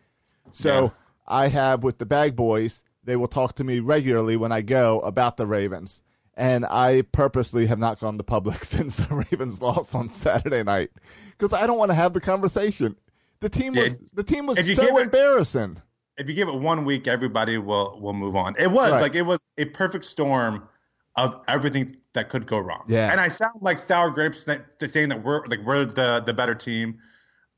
So 0.51 0.83
Yeah. 0.85 0.89
I 1.29 1.47
have 1.49 1.85
with 1.85 1.99
the 1.99 2.07
bag 2.07 2.35
boys, 2.35 2.83
they 3.05 3.15
will 3.15 3.29
talk 3.29 3.55
to 3.57 3.65
me 3.65 3.79
regularly 3.79 4.37
when 4.37 4.51
I 4.51 4.63
go 4.63 4.99
about 5.01 5.37
the 5.37 5.47
Ravens. 5.47 6.03
And 6.35 6.65
I 6.67 7.03
purposely 7.03 7.67
have 7.67 7.79
not 7.79 8.01
gone 8.01 8.19
to 8.19 8.25
Publix 8.25 8.65
since 8.65 8.97
the 8.97 9.15
Ravens 9.31 9.63
lost 9.63 9.95
on 9.95 10.11
Saturday 10.11 10.65
night 10.65 10.91
because 11.37 11.53
I 11.53 11.69
don't 11.69 11.79
want 11.79 11.91
to 11.93 11.95
have 11.97 12.15
the 12.15 12.21
conversation. 12.21 12.97
The 13.41 13.49
team 13.49 13.75
Yeah, 13.75 13.83
was 13.85 13.99
the 14.15 14.23
team 14.25 14.47
was 14.47 14.59
so 14.59 14.65
give 14.65 14.97
it- 14.97 15.03
embarrassing. 15.03 15.81
if 16.17 16.29
you 16.29 16.35
give 16.35 16.49
it 16.49 16.55
one 16.57 16.85
week, 16.85 17.07
everybody 17.07 17.59
will 17.59 17.99
will 18.01 18.13
move 18.15 18.35
on. 18.37 18.55
It 18.59 18.71
was 18.71 18.93
Right. 18.93 19.01
like 19.03 19.15
it 19.15 19.23
was 19.23 19.43
a 19.59 19.67
perfect 19.67 20.05
storm 20.05 20.69
of 21.17 21.41
everything 21.49 21.91
that 22.15 22.29
could 22.29 22.47
go 22.47 22.59
wrong. 22.59 22.85
Yeah. 22.89 23.11
and 23.11 23.21
I 23.21 23.29
sound 23.29 23.61
like 23.61 23.79
sour 23.79 24.11
grapes 24.11 24.45
that, 24.45 24.65
saying 24.85 25.09
that 25.11 25.23
we're 25.23 25.45
like 25.47 25.61
we're 25.65 25.85
the 25.85 26.21
the 26.25 26.33
better 26.35 26.55
team, 26.55 26.99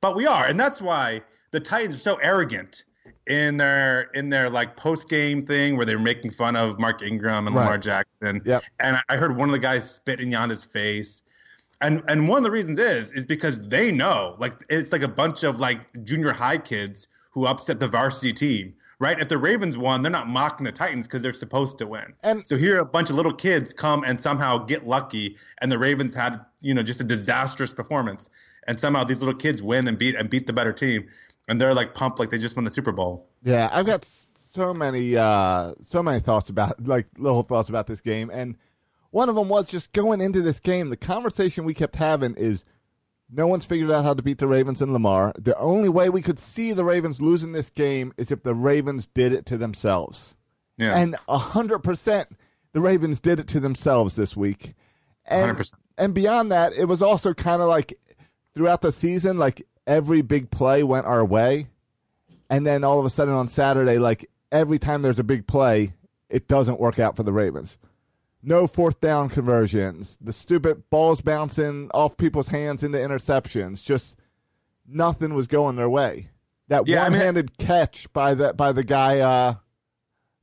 but 0.00 0.16
we 0.16 0.26
are, 0.26 0.46
and 0.46 0.58
that's 0.60 0.82
why 0.82 1.22
the 1.50 1.60
Titans 1.60 1.94
are 1.94 1.99
so 1.99 2.16
arrogant 2.16 2.84
in 3.26 3.56
their 3.56 4.02
in 4.14 4.28
their 4.28 4.50
like 4.50 4.76
post 4.76 5.08
game 5.08 5.44
thing 5.46 5.76
where 5.76 5.87
they're 5.87 5.99
making 5.99 6.30
fun 6.30 6.56
of 6.56 6.78
Mark 6.78 7.02
Ingram 7.02 7.46
and 7.46 7.56
Lamar 7.56 7.78
Jackson. 7.78 8.42
Yep. 8.44 8.62
and 8.80 8.99
I- 9.08 9.16
heard 9.16 9.34
one 9.37 9.49
of 9.49 9.52
the 9.52 9.58
guys 9.58 9.90
spit 9.90 10.20
in 10.20 10.30
his 10.50 10.64
face. 10.66 11.22
And 11.80 12.02
and 12.08 12.28
one 12.28 12.38
of 12.38 12.44
the 12.44 12.50
reasons 12.50 12.78
is 12.78 13.12
is 13.12 13.25
because 13.25 13.66
they 13.68 13.90
know 13.90 14.37
like 14.38 14.52
it's 14.68 14.92
like 14.92 15.02
a 15.02 15.08
bunch 15.08 15.44
of 15.44 15.60
like 15.60 15.80
junior 16.04 16.32
high 16.32 16.58
kids 16.58 17.08
who 17.32 17.46
upset 17.46 17.80
the 17.80 17.88
varsity 17.88 18.32
team, 18.32 18.75
right? 18.99 19.18
If 19.18 19.28
the 19.28 19.38
Ravens 19.38 19.78
won, 19.78 20.02
they're 20.02 20.10
not 20.10 20.28
mocking 20.28 20.64
the 20.64 20.72
Titans 20.72 21.06
because 21.06 21.22
they're 21.22 21.32
supposed 21.32 21.78
to 21.78 21.87
win. 21.87 22.12
And- 22.22 22.46
so 22.46 22.56
here 22.56 22.78
a 22.80 22.84
bunch 22.84 23.08
of 23.08 23.16
little 23.16 23.32
kids 23.32 23.72
come 23.72 24.04
and 24.04 24.20
somehow 24.20 24.58
get 24.58 24.87
lucky, 24.87 25.37
and 25.62 25.70
the 25.72 25.78
Ravens 25.78 26.14
had 26.14 26.40
you 26.60 26.75
know 26.75 26.82
just 26.82 27.00
a 27.00 27.04
disastrous 27.04 27.72
performance, 27.72 28.28
and 28.66 28.78
somehow 28.78 29.04
these 29.04 29.20
little 29.20 29.38
kids 29.38 29.62
win 29.62 29.88
and 29.88 29.96
beat 29.96 30.16
and 30.16 30.28
beat 30.28 30.46
the 30.46 30.52
better 30.52 30.72
team, 30.72 31.08
and 31.49 31.60
they're 31.60 31.75
like 31.75 31.94
pumped 31.94 32.18
like 32.18 32.28
they 32.30 32.38
just 32.38 32.56
won 32.56 32.64
the 32.64 32.70
Super 32.70 32.92
Bowl. 32.92 33.26
Yeah, 33.42 33.70
I've 33.72 33.87
got 33.87 34.06
so 34.52 34.75
many 34.75 35.16
uh 35.16 35.72
so 35.80 36.02
many 36.02 36.20
thoughts 36.20 36.50
about 36.50 36.84
like 36.84 37.06
little 37.16 37.42
thoughts 37.42 37.68
about 37.70 37.87
this 37.87 38.00
game 38.00 38.30
and 38.30 38.56
one 39.10 39.28
of 39.28 39.34
them 39.34 39.48
was 39.48 39.66
just 39.66 39.92
going 39.92 40.20
into 40.20 40.40
this 40.42 40.60
game 40.60 40.90
the 40.90 40.96
conversation 40.96 41.64
we 41.64 41.74
kept 41.74 41.96
having 41.96 42.34
is 42.36 42.64
no 43.32 43.46
one's 43.46 43.64
figured 43.64 43.90
out 43.90 44.04
how 44.04 44.14
to 44.14 44.22
beat 44.22 44.38
the 44.38 44.48
Ravens 44.48 44.82
and 44.82 44.92
Lamar. 44.92 45.32
The 45.38 45.56
only 45.56 45.88
way 45.88 46.10
we 46.10 46.22
could 46.22 46.38
see 46.38 46.72
the 46.72 46.84
Ravens 46.84 47.22
losing 47.22 47.52
this 47.52 47.70
game 47.70 48.12
is 48.16 48.32
if 48.32 48.42
the 48.42 48.54
Ravens 48.54 49.06
did 49.06 49.32
it 49.32 49.46
to 49.46 49.56
themselves. 49.56 50.34
Yeah, 50.76 50.96
And 50.96 51.16
a 51.28 51.38
hundred 51.38 51.80
percent 51.80 52.28
the 52.72 52.80
Ravens 52.80 53.20
did 53.20 53.38
it 53.38 53.48
to 53.48 53.60
themselves 53.60 54.16
this 54.16 54.36
week. 54.36 54.74
And 55.26 55.56
100%. 55.56 55.72
and 55.98 56.14
beyond 56.14 56.50
that, 56.52 56.72
it 56.72 56.86
was 56.86 57.02
also 57.02 57.34
kind 57.34 57.62
of 57.62 57.68
like 57.68 57.98
throughout 58.54 58.80
the 58.80 58.90
season, 58.90 59.38
like 59.38 59.66
every 59.86 60.22
big 60.22 60.50
play 60.50 60.82
went 60.82 61.06
our 61.06 61.24
way. 61.24 61.68
And 62.48 62.66
then 62.66 62.82
all 62.82 62.98
of 62.98 63.04
a 63.04 63.10
sudden 63.10 63.34
on 63.34 63.46
Saturday, 63.46 63.98
like 63.98 64.28
every 64.50 64.78
time 64.78 65.02
there's 65.02 65.18
a 65.18 65.24
big 65.24 65.46
play, 65.46 65.92
it 66.28 66.48
doesn't 66.48 66.80
work 66.80 66.98
out 66.98 67.16
for 67.16 67.22
the 67.22 67.32
Ravens. 67.32 67.78
No 68.42 68.66
fourth 68.66 69.00
down 69.00 69.28
conversions. 69.28 70.16
The 70.20 70.32
stupid 70.32 70.88
balls 70.90 71.20
bouncing 71.20 71.90
off 71.92 72.16
people's 72.16 72.49
hands 72.49 72.82
into 72.82 72.99
interceptions. 72.99 73.85
Just 73.85 74.16
nothing 74.88 75.35
was 75.35 75.47
going 75.47 75.76
their 75.76 75.90
way. 75.90 76.30
That 76.68 76.87
Yeah, 76.87 77.00
I 77.02 77.11
mean- 77.11 77.18
one-handed 77.18 77.59
catch 77.59 78.11
by 78.12 78.35
the 78.35 78.54
by 78.54 78.73
the 78.73 78.85
guy 78.85 79.18
uh, 79.20 79.54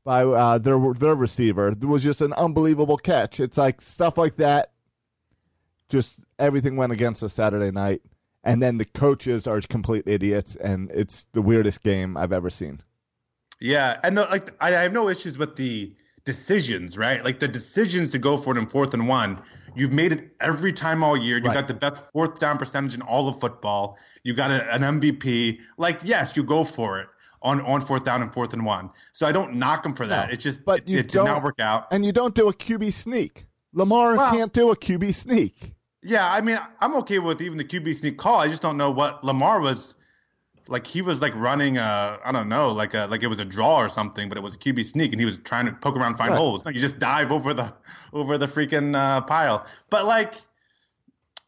by 0.04 0.24
uh, 0.24 0.58
their 0.60 0.78
their 0.94 1.16
receiver 1.16 1.74
was 1.82 2.04
just 2.04 2.22
an 2.22 2.34
unbelievable 2.34 2.98
catch. 2.98 3.40
It's 3.40 3.58
like 3.58 3.82
stuff 3.82 4.18
like 4.18 4.38
that. 4.38 4.72
Just 5.90 6.16
everything 6.38 6.76
went 6.76 6.92
against 6.92 7.24
us 7.24 7.34
Saturday 7.34 7.72
night, 7.72 8.02
and 8.44 8.62
then 8.62 8.78
the 8.78 8.86
coaches 8.86 9.48
are 9.48 9.60
complete 9.62 10.04
idiots, 10.06 10.56
and 10.56 10.92
it's 10.92 11.26
the 11.32 11.42
weirdest 11.42 11.82
game 11.82 12.18
I've 12.18 12.34
ever 12.34 12.50
seen. 12.50 12.82
Yeah, 13.60 13.98
and 14.04 14.18
the, 14.18 14.24
like 14.26 14.52
I 14.62 14.72
have 14.72 14.94
no 14.94 15.08
issues 15.10 15.38
with 15.38 15.56
the 15.56 15.96
decisions, 16.28 16.98
right? 16.98 17.24
Like 17.24 17.40
the 17.40 17.48
decisions 17.48 18.10
to 18.12 18.20
go 18.20 18.36
for 18.38 18.56
it 18.56 18.60
in 18.60 18.68
fourth 18.68 18.94
and 18.94 19.08
one. 19.08 19.42
You've 19.76 19.94
made 19.94 20.12
it 20.12 20.30
every 20.42 20.74
time 20.74 21.02
all 21.04 21.16
year. 21.18 21.38
You 21.38 21.46
Right. 21.46 21.54
got 21.54 21.68
the 21.68 21.74
best 21.74 22.06
fourth 22.12 22.38
down 22.38 22.58
percentage 22.58 22.94
in 22.94 23.02
all 23.02 23.28
of 23.30 23.40
football. 23.40 23.98
You 24.24 24.34
got 24.34 24.52
a, 24.52 24.72
an 24.74 24.82
MVP. 24.82 25.60
Like 25.78 26.00
yes, 26.04 26.36
you 26.38 26.44
go 26.44 26.64
for 26.64 27.00
it 27.00 27.08
on 27.42 27.62
on 27.62 27.80
fourth 27.82 28.04
down 28.04 28.22
and 28.22 28.32
fourth 28.34 28.54
and 28.54 28.66
one. 28.66 28.90
So 29.14 29.26
I 29.26 29.32
don't 29.32 29.56
knock 29.56 29.86
him 29.86 29.94
for 29.96 30.06
that. 30.06 30.28
No, 30.28 30.34
It's 30.34 30.44
just 30.44 30.66
but 30.66 30.80
it, 30.82 30.88
you 30.90 31.00
it 31.00 31.08
did 31.12 31.24
not 31.24 31.42
work 31.44 31.60
out. 31.60 31.88
And 31.92 32.06
you 32.06 32.12
don't 32.12 32.36
do 32.36 32.50
a 32.50 32.54
QB 32.54 32.92
sneak. 32.94 33.46
Lamar 33.74 34.18
Well- 34.18 34.32
can't 34.34 34.52
do 34.54 34.70
a 34.72 34.76
QB 34.76 35.14
sneak. 35.16 35.74
Yeah, 36.04 36.32
I 36.32 36.42
mean, 36.42 36.60
I'm 36.80 36.96
okay 36.98 37.20
with 37.20 37.42
even 37.42 37.58
the 37.58 37.66
QB 37.66 37.94
sneak 37.96 38.18
call. 38.18 38.40
I 38.40 38.48
just 38.48 38.62
don't 38.62 38.78
know 38.78 38.92
what 38.92 39.24
Lamar 39.24 39.60
was 39.60 39.96
like. 40.70 40.88
He 40.88 41.02
was 41.02 41.22
like 41.22 41.34
running 41.36 41.78
a, 41.78 42.20
I 42.24 42.32
don't 42.32 42.50
know, 42.50 42.70
like 42.70 42.94
a 42.94 43.08
like 43.10 43.24
it 43.24 43.28
was 43.28 43.40
a 43.40 43.46
draw 43.46 43.78
or 43.78 43.88
something, 43.88 44.30
but 44.30 44.38
it 44.38 44.42
was 44.42 44.56
a 44.56 44.58
QB 44.58 44.86
sneak, 44.86 45.12
and 45.12 45.20
he 45.20 45.26
was 45.26 45.40
trying 45.40 45.66
to 45.66 45.72
poke 45.72 45.96
around, 45.96 46.08
and 46.08 46.18
find 46.18 46.32
Right. 46.32 46.38
holes. 46.38 46.66
You 46.66 46.74
just 46.74 47.00
dive 47.00 47.32
over 47.32 47.54
the 47.54 47.74
over 48.14 48.38
the 48.38 48.46
freaking 48.46 48.96
uh, 48.96 49.22
pile. 49.22 49.66
But 49.90 50.06
like, 50.06 50.36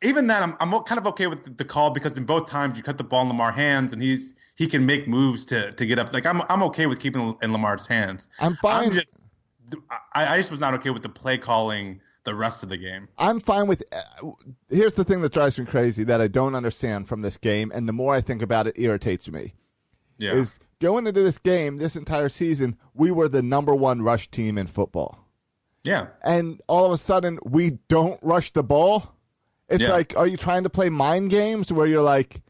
even 0.02 0.28
then, 0.28 0.44
I'm 0.44 0.56
I'm 0.60 0.84
kind 0.84 1.00
of 1.00 1.08
okay 1.08 1.28
with 1.28 1.58
the, 1.58 1.66
call 1.66 1.90
because 1.92 2.18
in 2.18 2.26
both 2.26 2.50
times 2.50 2.78
you 2.78 2.84
cut 2.84 2.98
the 2.98 3.04
ball 3.04 3.22
in 3.24 3.28
Lamar 3.28 3.52
hands, 3.52 3.94
and 3.94 4.02
he's 4.02 4.36
he 4.56 4.68
can 4.68 4.86
make 4.86 5.08
moves 5.08 5.46
to 5.46 5.72
to 5.72 5.86
get 5.86 6.00
up. 6.00 6.14
Like 6.14 6.26
I'm 6.26 6.42
I'm 6.50 6.64
okay 6.64 6.86
with 6.86 7.00
keeping 7.00 7.36
in 7.42 7.52
Lamar's 7.52 7.88
hands. 7.88 8.28
I'm 8.40 8.56
fine. 8.58 8.86
I'm 8.86 8.92
just 8.92 9.16
I, 10.14 10.34
I 10.34 10.38
just 10.38 10.52
was 10.52 10.60
not 10.60 10.74
okay 10.76 10.90
with 10.90 11.04
the 11.04 11.10
play 11.10 11.38
calling 11.38 12.02
the 12.30 12.36
rest 12.36 12.62
of 12.62 12.70
the 12.70 12.78
game. 12.78 13.08
I'm 13.18 13.40
fine 13.40 13.66
with. 13.68 13.84
Uh, 13.92 14.30
here's 14.70 14.94
the 14.94 15.04
thing 15.04 15.22
that 15.24 15.34
drives 15.34 15.58
me 15.58 15.66
crazy 15.66 16.04
that 16.04 16.22
I 16.22 16.28
don't 16.28 16.54
understand 16.54 17.08
from 17.08 17.22
this 17.24 17.38
game, 17.38 17.72
and 17.74 17.90
the 17.90 17.94
more 17.94 18.14
I 18.14 18.22
think 18.22 18.44
about 18.44 18.68
it, 18.68 18.78
irritates 18.78 19.28
me. 19.30 19.56
Yeah. 20.20 20.34
Is 20.34 20.60
going 20.80 21.08
into 21.08 21.24
this 21.24 21.40
game, 21.40 21.78
this 21.78 21.96
entire 21.96 22.30
season, 22.30 22.78
we 22.94 23.10
were 23.10 23.28
the 23.30 23.42
number 23.42 23.74
one 23.74 24.02
rush 24.04 24.30
team 24.30 24.58
in 24.60 24.68
football, 24.68 25.18
yeah. 25.84 26.08
and 26.24 26.62
all 26.68 26.86
of 26.86 26.92
a 26.92 26.98
sudden 26.98 27.40
we 27.44 27.80
don't 27.88 28.20
rush 28.22 28.52
the 28.52 28.64
ball. 28.64 29.16
It's 29.70 29.82
Yeah. 29.82 29.92
like, 29.92 30.16
are 30.18 30.28
you 30.28 30.38
trying 30.38 30.64
to 30.64 30.70
play 30.70 30.90
mind 30.90 31.30
games 31.32 31.72
where 31.72 31.88
you're 31.88 32.02
like, 32.04 32.42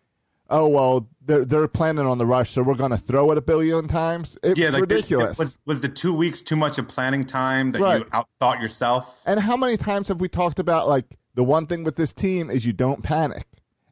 oh 0.50 0.68
well, 0.68 1.08
they're 1.26 1.46
they're 1.46 1.68
planning 1.68 2.06
on 2.06 2.18
the 2.18 2.26
rush, 2.26 2.50
so 2.52 2.64
we're 2.64 2.76
going 2.76 2.92
to 2.92 2.98
throw 2.98 3.32
it 3.32 3.38
a 3.38 3.42
billion 3.42 3.88
times? 3.88 4.38
It's 4.44 4.60
yeah, 4.60 4.70
like 4.70 4.82
ridiculous. 4.82 5.38
was, 5.38 5.58
was 5.66 5.82
the 5.82 5.90
two 5.90 6.14
weeks 6.14 6.42
too 6.42 6.56
much 6.56 6.78
of 6.78 6.88
planning 6.88 7.24
time 7.26 7.72
that 7.72 7.82
Right. 7.82 8.00
you 8.00 8.06
outthought 8.06 8.62
yourself? 8.62 9.22
And 9.26 9.40
how 9.40 9.56
many 9.58 9.78
times 9.78 10.08
have 10.08 10.20
we 10.20 10.28
talked 10.30 10.60
about 10.60 10.88
like 10.88 11.06
the 11.36 11.44
one 11.44 11.68
thing 11.68 11.84
with 11.84 11.96
this 11.96 12.12
team 12.14 12.50
is 12.50 12.66
you 12.66 12.74
don't 12.74 13.04
panic. 13.04 13.46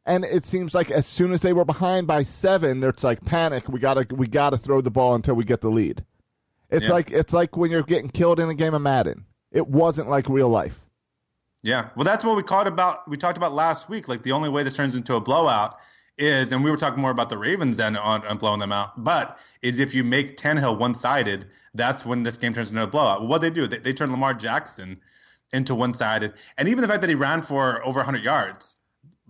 And 0.04 0.24
it 0.24 0.46
seems 0.46 0.74
like 0.74 0.90
as 0.90 1.06
soon 1.06 1.32
as 1.32 1.42
they 1.42 1.52
were 1.52 1.66
behind 1.66 2.06
by 2.06 2.22
seven, 2.22 2.82
it's 2.82 3.04
like 3.04 3.24
panic. 3.24 3.68
We 3.68 3.78
gotta 3.78 4.06
we 4.14 4.26
gotta 4.26 4.56
throw 4.56 4.80
the 4.80 4.90
ball 4.90 5.14
until 5.14 5.34
we 5.34 5.44
get 5.44 5.60
the 5.60 5.70
lead. 5.70 6.04
It's 6.70 6.86
Yeah. 6.86 6.92
like 6.92 7.10
it's 7.10 7.32
like 7.32 7.56
when 7.56 7.70
you're 7.70 7.82
getting 7.82 8.08
killed 8.08 8.40
in 8.40 8.48
a 8.48 8.54
game 8.54 8.74
of 8.74 8.82
Madden. 8.82 9.24
It 9.52 9.68
wasn't 9.68 10.08
like 10.10 10.28
real 10.28 10.48
life. 10.48 10.80
Yeah. 11.62 11.88
Well, 11.96 12.04
that's 12.04 12.24
what 12.24 12.36
we 12.36 12.42
caught 12.42 12.66
about. 12.66 13.08
We 13.08 13.16
talked 13.16 13.36
about 13.36 13.52
last 13.52 13.88
week. 13.88 14.08
Like 14.08 14.22
the 14.22 14.32
only 14.32 14.48
way 14.48 14.62
this 14.62 14.76
turns 14.76 14.94
into 14.96 15.14
a 15.14 15.20
blowout 15.20 15.76
is, 16.18 16.52
and 16.52 16.64
we 16.64 16.70
were 16.70 16.76
talking 16.76 17.00
more 17.00 17.10
about 17.10 17.28
the 17.28 17.38
Ravens 17.38 17.76
then 17.76 17.96
on, 17.96 18.26
on 18.26 18.38
blowing 18.38 18.58
them 18.60 18.72
out. 18.72 19.02
But 19.02 19.38
is 19.62 19.80
if 19.80 19.94
you 19.94 20.04
make 20.04 20.36
Tannehill 20.36 20.78
one 20.78 20.94
sided, 20.94 21.46
that's 21.74 22.04
when 22.04 22.22
this 22.22 22.36
game 22.36 22.54
turns 22.54 22.70
into 22.70 22.82
a 22.82 22.86
blowout. 22.86 23.20
Well, 23.20 23.28
what 23.28 23.40
they 23.40 23.50
do, 23.50 23.66
they, 23.66 23.78
they 23.78 23.92
turn 23.92 24.10
Lamar 24.10 24.34
Jackson 24.34 25.00
into 25.52 25.74
one 25.74 25.94
sided, 25.94 26.34
and 26.58 26.68
even 26.68 26.82
the 26.82 26.88
fact 26.88 27.00
that 27.00 27.08
he 27.08 27.14
ran 27.16 27.42
for 27.42 27.84
over 27.84 27.98
100 27.98 28.22
yards. 28.22 28.76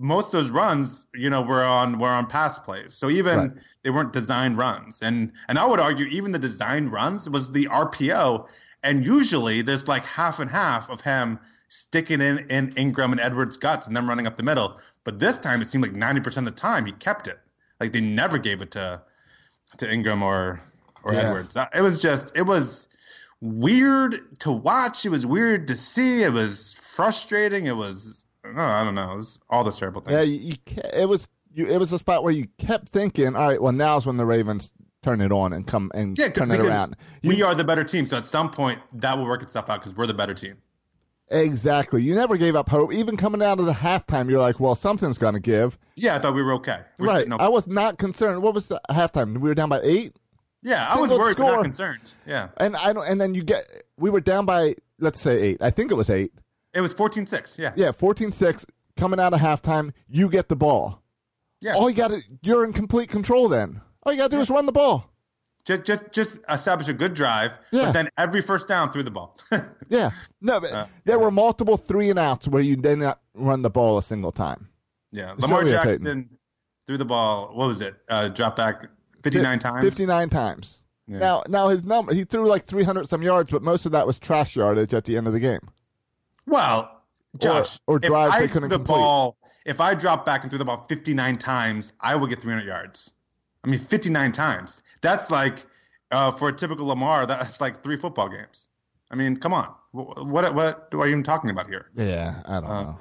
Most 0.00 0.33
of 0.33 0.40
those 0.40 0.50
runs, 0.52 1.07
you 1.14 1.28
know, 1.28 1.42
were 1.42 1.62
on 1.64 1.99
were 1.99 2.09
on 2.09 2.26
pass 2.26 2.57
plays. 2.59 2.95
So 2.95 3.11
even 3.11 3.38
Right. 3.38 3.50
they 3.83 3.90
weren't 3.90 4.12
designed 4.12 4.57
runs. 4.57 5.02
And 5.02 5.33
and 5.49 5.59
I 5.59 5.66
would 5.66 5.80
argue 5.80 6.07
even 6.07 6.30
the 6.30 6.38
designed 6.38 6.92
runs 6.92 7.28
was 7.28 7.50
the 7.50 7.66
RPO. 7.66 8.47
And 8.85 9.04
usually 9.04 9.62
there's 9.62 9.88
like 9.88 10.04
half 10.04 10.38
and 10.38 10.49
half 10.49 10.88
of 10.88 11.00
him 11.00 11.40
sticking 11.66 12.21
in, 12.21 12.38
in 12.49 12.73
Ingram 12.76 13.12
and 13.12 13.21
Edwards' 13.21 13.57
guts 13.57 13.87
and 13.88 13.97
them 13.97 14.09
running 14.09 14.26
up 14.26 14.37
the 14.37 14.42
middle. 14.42 14.78
But 15.08 15.18
this 15.18 15.38
time 15.38 15.62
it 15.62 15.64
seemed 15.64 15.82
like 15.82 15.94
90% 15.94 16.36
of 16.36 16.44
the 16.44 16.50
time 16.50 16.84
he 16.84 16.92
kept 16.92 17.28
it. 17.28 17.38
Like 17.80 17.92
they 17.92 18.00
never 18.02 18.36
gave 18.36 18.60
it 18.60 18.72
to 18.72 19.00
to 19.78 19.90
Ingram 19.90 20.22
or 20.22 20.60
or 21.02 21.14
Yeah. 21.14 21.20
Edwards. 21.20 21.56
Uh, 21.56 21.64
It 21.74 21.80
was 21.80 21.98
just 22.02 22.36
it 22.36 22.42
was 22.42 22.88
weird 23.40 24.20
to 24.40 24.52
watch. 24.52 25.06
It 25.06 25.08
was 25.08 25.24
weird 25.24 25.68
to 25.68 25.78
see. 25.78 26.24
It 26.24 26.32
was 26.34 26.74
frustrating. 26.74 27.64
It 27.64 27.76
was 27.76 28.26
no, 28.44 28.60
I 28.60 28.84
don't 28.84 28.94
know. 28.94 29.12
It 29.12 29.16
was 29.16 29.40
all 29.48 29.64
the 29.64 29.70
terrible 29.72 30.02
things. 30.02 30.12
Yeah, 30.12 30.22
you, 30.22 30.54
you 30.66 30.82
it 30.92 31.08
was 31.08 31.26
you, 31.54 31.66
it 31.68 31.78
was 31.78 31.90
a 31.90 31.98
spot 31.98 32.22
where 32.22 32.32
you 32.34 32.46
kept 32.58 32.90
thinking, 32.90 33.34
all 33.34 33.48
right, 33.48 33.62
well 33.62 33.72
now's 33.72 34.04
when 34.04 34.18
the 34.18 34.26
Ravens 34.26 34.70
turn 35.02 35.22
it 35.22 35.32
on 35.32 35.54
and 35.54 35.66
come 35.66 35.90
and 35.94 36.18
Yeah, 36.18 36.28
turn 36.28 36.50
it 36.50 36.60
around. 36.60 36.96
You- 37.22 37.30
we 37.30 37.42
are 37.42 37.54
the 37.54 37.64
better 37.64 37.84
team. 37.84 38.04
So 38.04 38.18
at 38.18 38.26
some 38.26 38.50
point, 38.50 38.78
that 39.00 39.16
will 39.16 39.24
work 39.24 39.42
itself 39.42 39.70
out 39.70 39.80
because 39.80 39.96
we're 39.96 40.06
the 40.06 40.12
better 40.12 40.34
team. 40.34 40.56
Exactly. 41.30 42.02
You 42.02 42.14
never 42.14 42.37
gave 42.37 42.56
up 42.56 42.68
hope. 42.68 42.92
Even 42.92 43.16
coming 43.16 43.42
out 43.42 43.61
of 43.61 43.66
the 43.66 43.73
halftime, 43.73 44.30
you're 44.30 44.40
like, 44.40 44.61
well, 44.61 44.75
something's 44.75 45.18
going 45.18 45.35
to 45.35 45.40
give. 45.40 45.78
Yeah, 45.94 46.16
I 46.16 46.18
thought 46.18 46.35
we 46.35 46.42
were 46.42 46.54
okay. 46.54 46.80
We 46.99 47.06
were 47.06 47.12
right. 47.12 47.26
I 47.38 47.49
was 47.49 47.66
not 47.66 47.99
concerned. 47.99 48.42
What 48.42 48.54
was 48.54 48.68
the 48.68 48.80
halftime? 48.90 49.35
We 49.38 49.49
were 49.49 49.54
down 49.54 49.68
by 49.68 49.80
eight. 49.82 50.14
yeah, 50.62 50.87
I 50.88 50.97
was 50.97 51.08
single 51.11 51.18
worried, 51.18 51.37
but 51.37 51.47
not 51.47 51.62
concerned. 51.62 52.14
Yeah, 52.26 52.49
And 52.56 52.76
I 52.76 52.92
don't. 52.92 53.06
And 53.06 53.20
then 53.20 53.35
you 53.35 53.42
get. 53.42 53.64
We 53.97 54.11
were 54.11 54.20
down 54.20 54.47
by 54.47 54.75
let's 54.99 55.20
say 55.20 55.40
eight. 55.40 55.62
I 55.62 55.70
think 55.70 55.90
it 55.90 55.94
was 55.94 56.11
eight. 56.11 56.32
it 56.75 56.80
was 56.80 56.94
14-6. 56.94 57.58
Yeah, 57.58 57.73
Yeah, 57.76 57.92
14-6. 57.92 58.64
Coming 58.97 59.20
out 59.20 59.32
of 59.32 59.40
halftime, 59.40 59.92
you 60.08 60.28
get 60.28 60.49
the 60.49 60.56
ball. 60.56 61.00
yeah. 61.61 61.75
All 61.75 61.88
you 61.88 61.94
got 61.97 62.11
to 62.11 62.20
you're 62.42 62.64
in 62.64 62.73
complete 62.73 63.08
control. 63.08 63.49
Then 63.49 63.80
all 64.02 64.12
you 64.12 64.18
got 64.18 64.30
to 64.30 64.37
do 64.37 64.40
is 64.40 64.50
run 64.50 64.66
the 64.66 64.73
ball. 64.73 65.08
Just 65.68 65.84
just 65.84 66.10
just 66.12 66.38
establish 66.48 66.88
a 66.88 66.92
good 66.94 67.14
drive, 67.14 67.52
Yeah. 67.70 67.84
but 67.84 67.92
then 67.92 68.08
every 68.18 68.40
first 68.42 68.66
down 68.66 68.90
threw 68.90 69.02
the 69.04 69.10
ball. 69.10 69.37
Yeah. 69.90 70.10
No, 70.40 70.60
but 70.60 70.72
Uh, 70.72 70.87
there 71.04 71.18
were 71.18 71.30
multiple 71.30 71.76
three 71.76 72.10
and 72.10 72.18
outs 72.18 72.46
where 72.48 72.60
you 72.62 72.75
did 72.76 72.98
not 72.98 73.20
run 73.34 73.62
the 73.62 73.70
ball 73.70 73.96
a 73.98 74.02
single 74.02 74.32
time. 74.32 74.68
yeah, 75.12 75.32
It's 75.32 75.40
Lamar 75.42 75.62
so. 75.66 75.72
Jackson 75.72 76.28
threw 76.87 76.96
the 76.98 77.04
ball. 77.06 77.50
What 77.54 77.68
was 77.68 77.80
it? 77.80 77.94
Uh, 78.08 78.28
drop 78.28 78.56
back 78.56 78.87
fifty 79.22 79.40
nine 79.40 79.58
times. 79.58 79.84
59 79.84 80.28
times. 80.30 80.80
Yeah. 81.06 81.18
Now, 81.20 81.42
now 81.48 81.68
his 81.68 81.84
number, 81.84 82.12
he 82.12 82.25
threw 82.25 82.46
like 82.48 82.64
300 82.66 83.08
some 83.08 83.22
yards, 83.22 83.50
but 83.50 83.62
most 83.62 83.87
of 83.87 83.92
that 83.92 84.06
was 84.06 84.18
trash 84.18 84.56
yardage 84.56 84.92
at 84.92 85.04
the 85.06 85.16
end 85.16 85.26
of 85.26 85.32
the 85.32 85.40
game. 85.40 85.60
Well, 86.46 86.90
Josh, 87.38 87.78
or 87.87 87.96
if 87.96 88.02
drives 88.02 88.37
I 88.37 88.40
they 88.40 88.48
couldn't 88.48 88.68
the 88.70 88.76
complete. 88.76 88.94
ball, 88.96 89.37
if 89.66 89.80
I 89.80 89.94
dropped 89.94 90.26
back 90.26 90.42
and 90.42 90.50
threw 90.50 90.58
the 90.58 90.64
ball 90.64 90.84
59 90.88 91.37
times, 91.37 91.92
I 92.00 92.14
would 92.14 92.28
get 92.30 92.40
300 92.40 92.66
yards. 92.66 93.12
I 93.64 93.68
mean, 93.68 93.78
59 93.80 94.32
times. 94.32 94.82
That's 95.00 95.30
like 95.30 95.64
uh, 96.10 96.30
for 96.30 96.48
a 96.48 96.52
typical 96.52 96.86
Lamar, 96.86 97.26
that's 97.26 97.60
like 97.60 97.82
three 97.82 97.96
football 97.96 98.28
games. 98.28 98.68
I 99.10 99.16
mean, 99.16 99.36
come 99.36 99.52
on. 99.54 99.74
What 99.92 100.54
what, 100.54 100.88
are 100.92 101.06
you 101.06 101.12
even 101.12 101.22
talking 101.22 101.50
about 101.50 101.66
here? 101.68 101.90
Yeah, 101.94 102.42
I 102.44 102.60
don't 102.60 102.70
Uh, 102.70 102.82
know. 102.82 102.98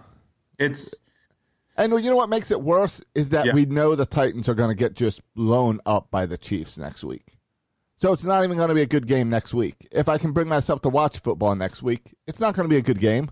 It's 0.59 0.95
And 1.75 1.91
you 1.93 2.09
know 2.09 2.15
what 2.15 2.29
makes 2.29 2.49
it 2.49 2.61
worse 2.61 3.03
is 3.13 3.29
that 3.29 3.45
Yeah. 3.45 3.53
we 3.53 3.65
know 3.65 3.95
the 3.95 4.05
Titans 4.05 4.49
are 4.49 4.55
going 4.55 4.69
to 4.69 4.75
get 4.75 4.93
just 4.95 5.21
blown 5.35 5.79
up 5.85 6.09
by 6.09 6.25
the 6.25 6.37
Chiefs 6.37 6.77
next 6.77 7.03
week. 7.03 7.37
So 7.97 8.13
it's 8.13 8.23
not 8.23 8.43
even 8.43 8.57
going 8.57 8.69
to 8.69 8.75
be 8.75 8.83
a 8.83 8.87
good 8.87 9.07
game 9.07 9.29
next 9.29 9.53
week. 9.53 9.87
If 9.91 10.07
I 10.07 10.17
can 10.17 10.31
bring 10.31 10.47
myself 10.47 10.81
to 10.83 10.89
watch 10.89 11.19
football 11.19 11.55
next 11.55 11.81
week, 11.83 12.15
it's 12.27 12.39
not 12.39 12.55
going 12.55 12.65
to 12.65 12.69
be 12.69 12.77
a 12.77 12.81
good 12.81 12.99
game. 12.99 13.29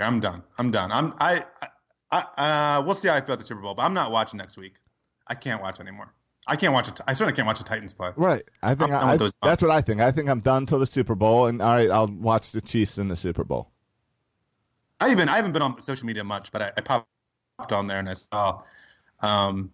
I'm 0.00 0.20
done. 0.20 0.42
I'm 0.58 0.70
done. 0.70 0.90
I'm 0.90 1.14
I 1.20 1.44
I, 2.10 2.24
I 2.36 2.76
uh, 2.78 2.82
we'll 2.82 2.94
see 2.94 3.08
how 3.08 3.14
I 3.14 3.20
feel 3.20 3.34
at 3.34 3.38
the 3.38 3.44
Super 3.44 3.60
Bowl, 3.60 3.74
but 3.74 3.82
I'm 3.82 3.94
not 3.94 4.10
watching 4.10 4.38
next 4.38 4.56
week. 4.56 4.76
I 5.26 5.34
can't 5.34 5.62
watch 5.62 5.78
anymore. 5.80 6.14
I 6.46 6.56
can't 6.56 6.72
watch 6.72 6.88
it. 6.88 7.00
I 7.06 7.12
certainly 7.12 7.36
can't 7.36 7.46
watch 7.46 7.58
the 7.58 7.64
Titans 7.64 7.94
play. 7.94 8.10
Right. 8.16 8.42
I 8.62 8.74
think 8.74 8.90
I, 8.92 9.16
those 9.16 9.32
that's 9.42 9.62
what 9.62 9.70
I 9.70 9.80
think. 9.82 10.00
I 10.00 10.10
think 10.10 10.28
I'm 10.28 10.40
done 10.40 10.66
till 10.66 10.78
the 10.78 10.86
Super 10.86 11.14
Bowl, 11.14 11.46
and 11.46 11.60
all 11.60 11.72
right, 11.72 11.90
I'll 11.90 12.08
watch 12.08 12.52
the 12.52 12.60
Chiefs 12.60 12.98
in 12.98 13.08
the 13.08 13.16
Super 13.16 13.44
Bowl. 13.44 13.70
I 15.00 15.10
even 15.10 15.28
I 15.28 15.36
haven't 15.36 15.52
been 15.52 15.62
on 15.62 15.80
social 15.80 16.06
media 16.06 16.24
much, 16.24 16.50
but 16.52 16.62
I, 16.62 16.72
I 16.76 16.80
popped 16.80 17.72
on 17.72 17.86
there 17.86 17.98
and 17.98 18.08
I 18.08 18.14
saw 18.14 18.62
um, 19.20 19.70